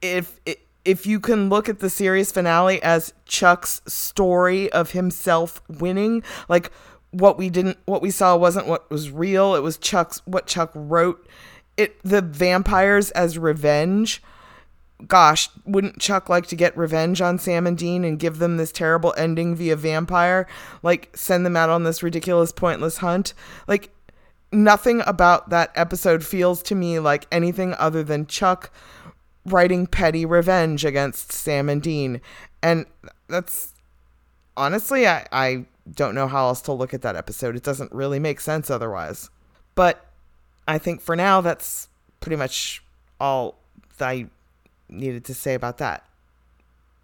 if 0.00 0.40
if 0.86 1.04
you 1.04 1.20
can 1.20 1.50
look 1.50 1.68
at 1.68 1.80
the 1.80 1.90
series 1.90 2.32
finale 2.32 2.82
as 2.82 3.12
Chuck's 3.26 3.82
story 3.86 4.72
of 4.72 4.92
himself 4.92 5.60
winning, 5.68 6.22
like 6.48 6.70
what 7.10 7.36
we 7.36 7.50
didn't 7.50 7.76
what 7.84 8.00
we 8.00 8.10
saw 8.10 8.34
wasn't 8.34 8.66
what 8.66 8.90
was 8.90 9.10
real, 9.10 9.54
it 9.54 9.60
was 9.60 9.76
Chuck's 9.76 10.22
what 10.24 10.46
Chuck 10.46 10.70
wrote. 10.74 11.28
It 11.76 12.02
the 12.02 12.22
vampires 12.22 13.10
as 13.10 13.36
revenge 13.36 14.22
gosh, 15.06 15.48
wouldn't 15.64 16.00
Chuck 16.00 16.28
like 16.28 16.46
to 16.48 16.56
get 16.56 16.76
revenge 16.76 17.20
on 17.20 17.38
Sam 17.38 17.66
and 17.66 17.76
Dean 17.76 18.04
and 18.04 18.18
give 18.18 18.38
them 18.38 18.56
this 18.56 18.72
terrible 18.72 19.14
ending 19.16 19.54
via 19.54 19.76
vampire? 19.76 20.46
Like, 20.82 21.10
send 21.16 21.44
them 21.44 21.56
out 21.56 21.70
on 21.70 21.84
this 21.84 22.02
ridiculous, 22.02 22.52
pointless 22.52 22.98
hunt? 22.98 23.34
Like, 23.66 23.90
nothing 24.52 25.02
about 25.06 25.50
that 25.50 25.70
episode 25.74 26.24
feels 26.24 26.62
to 26.64 26.74
me 26.74 26.98
like 26.98 27.26
anything 27.30 27.74
other 27.78 28.02
than 28.02 28.26
Chuck 28.26 28.70
writing 29.46 29.86
petty 29.86 30.26
revenge 30.26 30.84
against 30.84 31.32
Sam 31.32 31.68
and 31.68 31.82
Dean. 31.82 32.20
And 32.62 32.86
that's 33.28 33.72
honestly, 34.56 35.06
I, 35.06 35.26
I 35.32 35.64
don't 35.92 36.14
know 36.14 36.28
how 36.28 36.48
else 36.48 36.60
to 36.62 36.72
look 36.72 36.92
at 36.94 37.02
that 37.02 37.16
episode. 37.16 37.56
It 37.56 37.62
doesn't 37.62 37.92
really 37.92 38.18
make 38.18 38.40
sense 38.40 38.70
otherwise. 38.70 39.30
But 39.74 40.04
I 40.68 40.78
think 40.78 41.00
for 41.00 41.16
now, 41.16 41.40
that's 41.40 41.88
pretty 42.20 42.36
much 42.36 42.82
all 43.18 43.56
I 43.98 44.26
needed 44.90 45.24
to 45.26 45.34
say 45.34 45.54
about 45.54 45.78
that. 45.78 46.04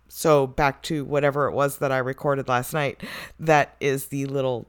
So 0.08 0.46
back 0.46 0.82
to 0.84 1.04
whatever 1.04 1.46
it 1.48 1.52
was 1.52 1.78
that 1.78 1.92
I 1.92 1.98
recorded 1.98 2.48
last 2.48 2.72
night. 2.72 3.02
That 3.40 3.76
is 3.80 4.06
the 4.06 4.26
little 4.26 4.66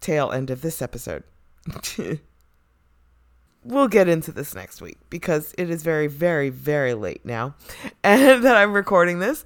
tail 0.00 0.32
end 0.32 0.50
of 0.50 0.62
this 0.62 0.80
episode. 0.80 1.24
we'll 3.64 3.88
get 3.88 4.08
into 4.08 4.32
this 4.32 4.54
next 4.54 4.80
week 4.80 4.98
because 5.08 5.54
it 5.58 5.70
is 5.70 5.82
very, 5.82 6.06
very, 6.06 6.50
very 6.50 6.94
late 6.94 7.24
now 7.24 7.54
and 8.04 8.44
that 8.44 8.56
I'm 8.56 8.72
recording 8.72 9.18
this. 9.18 9.44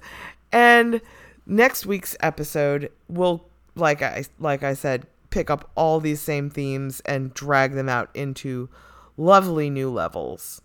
And 0.51 1.01
next 1.45 1.85
week's 1.85 2.15
episode 2.19 2.91
will 3.07 3.47
like 3.75 4.01
I 4.01 4.25
like 4.39 4.63
I 4.63 4.73
said, 4.73 5.05
pick 5.29 5.49
up 5.49 5.69
all 5.75 5.99
these 5.99 6.21
same 6.21 6.49
themes 6.49 7.01
and 7.01 7.33
drag 7.33 7.73
them 7.73 7.89
out 7.89 8.09
into 8.13 8.69
lovely 9.17 9.69
new 9.69 9.91
levels. 9.91 10.61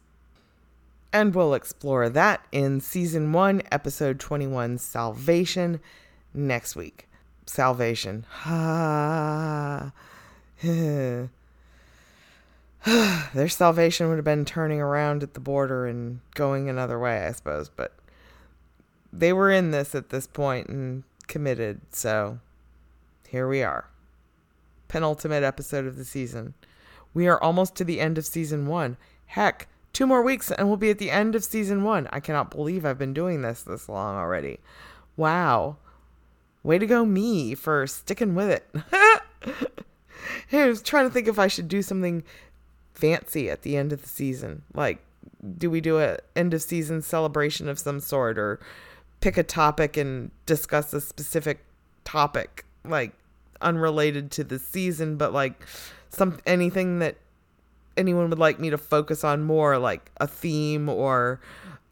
And 1.12 1.34
we'll 1.34 1.54
explore 1.54 2.08
that 2.08 2.46
in 2.52 2.80
season 2.80 3.32
one, 3.32 3.62
episode 3.70 4.18
21 4.18 4.78
Salvation 4.78 5.80
next 6.32 6.74
week. 6.74 7.08
Salvation. 7.46 8.24
Ah. 8.44 9.92
Their 13.34 13.48
salvation 13.48 14.08
would 14.08 14.16
have 14.16 14.24
been 14.24 14.44
turning 14.44 14.80
around 14.80 15.22
at 15.22 15.34
the 15.34 15.40
border 15.40 15.86
and 15.86 16.20
going 16.34 16.68
another 16.68 16.98
way, 16.98 17.26
I 17.26 17.32
suppose. 17.32 17.68
But 17.68 17.92
they 19.12 19.32
were 19.32 19.52
in 19.52 19.70
this 19.70 19.94
at 19.94 20.08
this 20.08 20.26
point 20.26 20.68
and 20.68 21.04
committed. 21.28 21.80
So 21.90 22.40
here 23.28 23.46
we 23.46 23.62
are. 23.62 23.88
Penultimate 24.88 25.44
episode 25.44 25.86
of 25.86 25.96
the 25.96 26.04
season. 26.04 26.54
We 27.14 27.28
are 27.28 27.40
almost 27.40 27.76
to 27.76 27.84
the 27.84 28.00
end 28.00 28.18
of 28.18 28.26
season 28.26 28.66
one. 28.66 28.96
Heck, 29.26 29.68
Two 29.92 30.06
more 30.06 30.22
weeks 30.22 30.50
and 30.50 30.68
we'll 30.68 30.76
be 30.76 30.90
at 30.90 30.98
the 30.98 31.10
end 31.10 31.34
of 31.34 31.44
season 31.44 31.84
one. 31.84 32.08
I 32.12 32.20
cannot 32.20 32.50
believe 32.50 32.84
I've 32.84 32.98
been 32.98 33.14
doing 33.14 33.42
this 33.42 33.62
this 33.62 33.88
long 33.88 34.16
already. 34.16 34.58
Wow. 35.16 35.76
Way 36.62 36.78
to 36.78 36.86
go, 36.86 37.04
me, 37.04 37.54
for 37.54 37.86
sticking 37.86 38.34
with 38.34 38.48
it. 38.48 38.68
I 40.52 40.66
was 40.66 40.80
trying 40.82 41.06
to 41.06 41.12
think 41.12 41.28
if 41.28 41.38
I 41.38 41.48
should 41.48 41.68
do 41.68 41.82
something 41.82 42.22
fancy 42.94 43.50
at 43.50 43.62
the 43.62 43.76
end 43.76 43.92
of 43.92 44.02
the 44.02 44.08
season. 44.08 44.62
Like, 44.72 45.02
do 45.58 45.70
we 45.70 45.80
do 45.80 45.98
a 45.98 46.18
end 46.36 46.54
of 46.54 46.62
season 46.62 47.02
celebration 47.02 47.68
of 47.68 47.78
some 47.78 48.00
sort 48.00 48.38
or 48.38 48.60
pick 49.20 49.36
a 49.36 49.42
topic 49.42 49.96
and 49.96 50.30
discuss 50.46 50.92
a 50.92 51.00
specific 51.00 51.64
topic, 52.04 52.64
like 52.84 53.12
unrelated 53.60 54.30
to 54.32 54.44
the 54.44 54.58
season, 54.58 55.16
but 55.16 55.32
like 55.32 55.66
some 56.10 56.38
anything 56.46 56.98
that 57.00 57.16
anyone 57.96 58.30
would 58.30 58.38
like 58.38 58.58
me 58.58 58.70
to 58.70 58.78
focus 58.78 59.24
on 59.24 59.42
more, 59.42 59.78
like 59.78 60.10
a 60.18 60.26
theme 60.26 60.88
or 60.88 61.40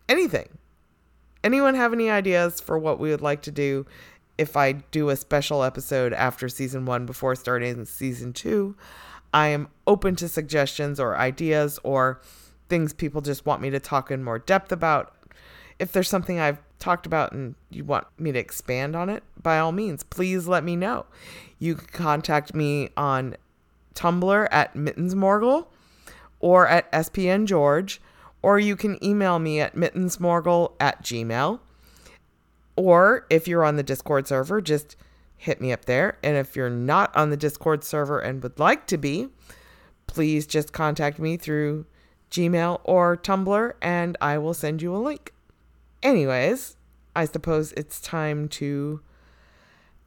anything. 0.09 0.49
Anyone 1.43 1.75
have 1.75 1.93
any 1.93 2.11
ideas 2.11 2.61
for 2.61 2.79
what 2.79 2.99
we 2.99 3.11
would 3.11 3.23
like 3.23 3.43
to 3.43 3.51
do 3.51 3.87
if 4.37 4.57
I 4.57 4.73
do 4.73 5.09
a 5.09 5.17
special 5.17 5.63
episode 5.63 6.13
after 6.13 6.49
season 6.49 6.85
one 6.87 7.07
before 7.07 7.35
starting 7.35 7.85
season 7.85 8.33
two? 8.33 8.77
I 9.33 9.49
am 9.49 9.69
open 9.87 10.17
to 10.17 10.29
suggestions 10.29 10.99
or 10.99 11.17
ideas 11.17 11.79
or 11.83 12.21
things 12.69 12.93
people 12.93 13.21
just 13.21 13.47
want 13.47 13.63
me 13.63 13.71
to 13.71 13.81
talk 13.81 14.11
in 14.11 14.25
more 14.25 14.39
depth 14.39 14.73
about. 14.73 15.15
If 15.79 15.93
there's 15.93 16.09
something 16.09 16.39
I've 16.39 16.61
talked 16.79 17.07
about 17.07 17.33
and 17.33 17.55
you 17.71 17.85
want 17.85 18.07
me 18.19 18.33
to 18.33 18.39
expand 18.39 18.95
on 18.95 19.09
it, 19.09 19.23
by 19.43 19.59
all 19.59 19.73
means, 19.73 20.03
please 20.03 20.47
let 20.47 20.65
me 20.65 20.77
know. 20.77 21.07
You 21.59 21.77
can 21.77 21.87
contact 21.87 22.55
me 22.55 22.91
on 22.97 23.37
Tumblr 23.95 24.49
at 24.51 24.75
Mittensmorgel 24.75 25.67
or 26.41 26.67
at 26.67 26.91
SPN 26.93 27.47
George, 27.47 28.01
or 28.43 28.59
you 28.59 28.75
can 28.77 29.03
email 29.05 29.39
me 29.39 29.61
at 29.61 29.77
mittensmorgel 29.77 30.73
at 30.81 31.03
gmail. 31.03 31.61
Or 32.77 33.27
if 33.31 33.47
you're 33.47 33.65
on 33.65 33.77
the 33.77 33.83
Discord 33.83 34.27
server, 34.27 34.61
just 34.61 34.97
hit 35.37 35.61
me 35.61 35.73
up 35.73 35.85
there. 35.85 36.19
And 36.23 36.37
if 36.37 36.57
you're 36.57 36.71
not 36.71 37.15
on 37.17 37.31
the 37.31 37.37
Discord 37.37 37.85
server 37.85 38.19
and 38.19 38.43
would 38.43 38.59
like 38.59 38.87
to 38.89 38.99
be, 38.99 39.29
please 40.07 40.47
just 40.47 40.73
contact 40.73 41.19
me 41.19 41.37
through 41.37 41.87
Gmail 42.31 42.81
or 42.85 43.17
Tumblr 43.17 43.73
and 43.83 44.17
I 44.21 44.39
will 44.39 44.55
send 44.55 44.83
you 44.83 44.95
a 44.95 44.99
link. 44.99 45.33
Anyways, 46.03 46.77
I 47.15 47.25
suppose 47.25 47.73
it's 47.73 48.01
time 48.01 48.49
to 48.49 49.01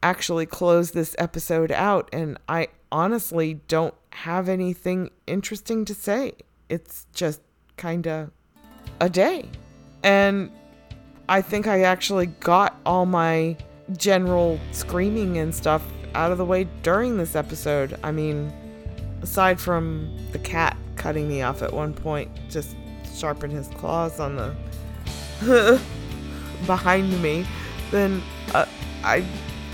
actually 0.04 0.44
close 0.44 0.90
this 0.90 1.16
episode 1.18 1.72
out. 1.72 2.08
And 2.12 2.38
I 2.48 2.68
honestly 2.92 3.54
don't 3.66 3.94
have 4.10 4.48
anything 4.48 5.10
interesting 5.26 5.84
to 5.86 5.94
say. 5.94 6.34
It's 6.68 7.06
just 7.14 7.40
kind 7.76 8.06
of 8.06 8.30
a 9.00 9.08
day. 9.08 9.48
And 10.02 10.52
I 11.28 11.40
think 11.40 11.66
I 11.66 11.82
actually 11.82 12.26
got 12.26 12.78
all 12.84 13.06
my 13.06 13.56
general 13.96 14.60
screaming 14.72 15.38
and 15.38 15.54
stuff 15.54 15.82
out 16.14 16.30
of 16.30 16.38
the 16.38 16.44
way 16.44 16.68
during 16.82 17.16
this 17.16 17.34
episode. 17.34 17.98
I 18.04 18.12
mean, 18.12 18.52
aside 19.22 19.58
from 19.58 20.14
the 20.32 20.38
cat 20.38 20.76
cutting 20.96 21.26
me 21.28 21.40
off 21.40 21.62
at 21.62 21.72
one 21.72 21.94
point, 21.94 22.30
just 22.50 22.76
sharpen 23.16 23.50
his 23.50 23.68
claws 23.68 24.20
on 24.20 24.36
the 24.36 24.54
behind 26.66 27.22
me, 27.22 27.46
then 27.90 28.22
uh, 28.54 28.66
I 29.02 29.24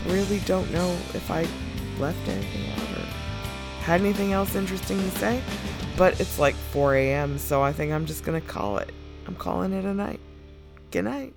really 0.07 0.41
don't 0.41 0.71
know 0.73 0.91
if 1.15 1.31
I 1.31 1.47
left 1.99 2.29
anything 2.29 2.71
out 2.71 2.99
or 2.99 3.05
had 3.83 4.01
anything 4.01 4.33
else 4.33 4.55
interesting 4.55 4.99
to 4.99 5.11
say. 5.13 5.43
But 5.97 6.21
it's 6.21 6.39
like 6.39 6.55
4 6.55 6.95
a.m., 6.95 7.39
so 7.39 7.63
I 7.63 7.73
think 7.73 7.93
I'm 7.93 8.07
just 8.07 8.25
gonna 8.25 8.41
call 8.41 8.79
it. 8.79 8.93
I'm 9.27 9.35
calling 9.35 9.73
it 9.73 9.85
a 9.85 9.95
night. 9.95 10.21
Good 10.91 11.05
night. 11.05 11.35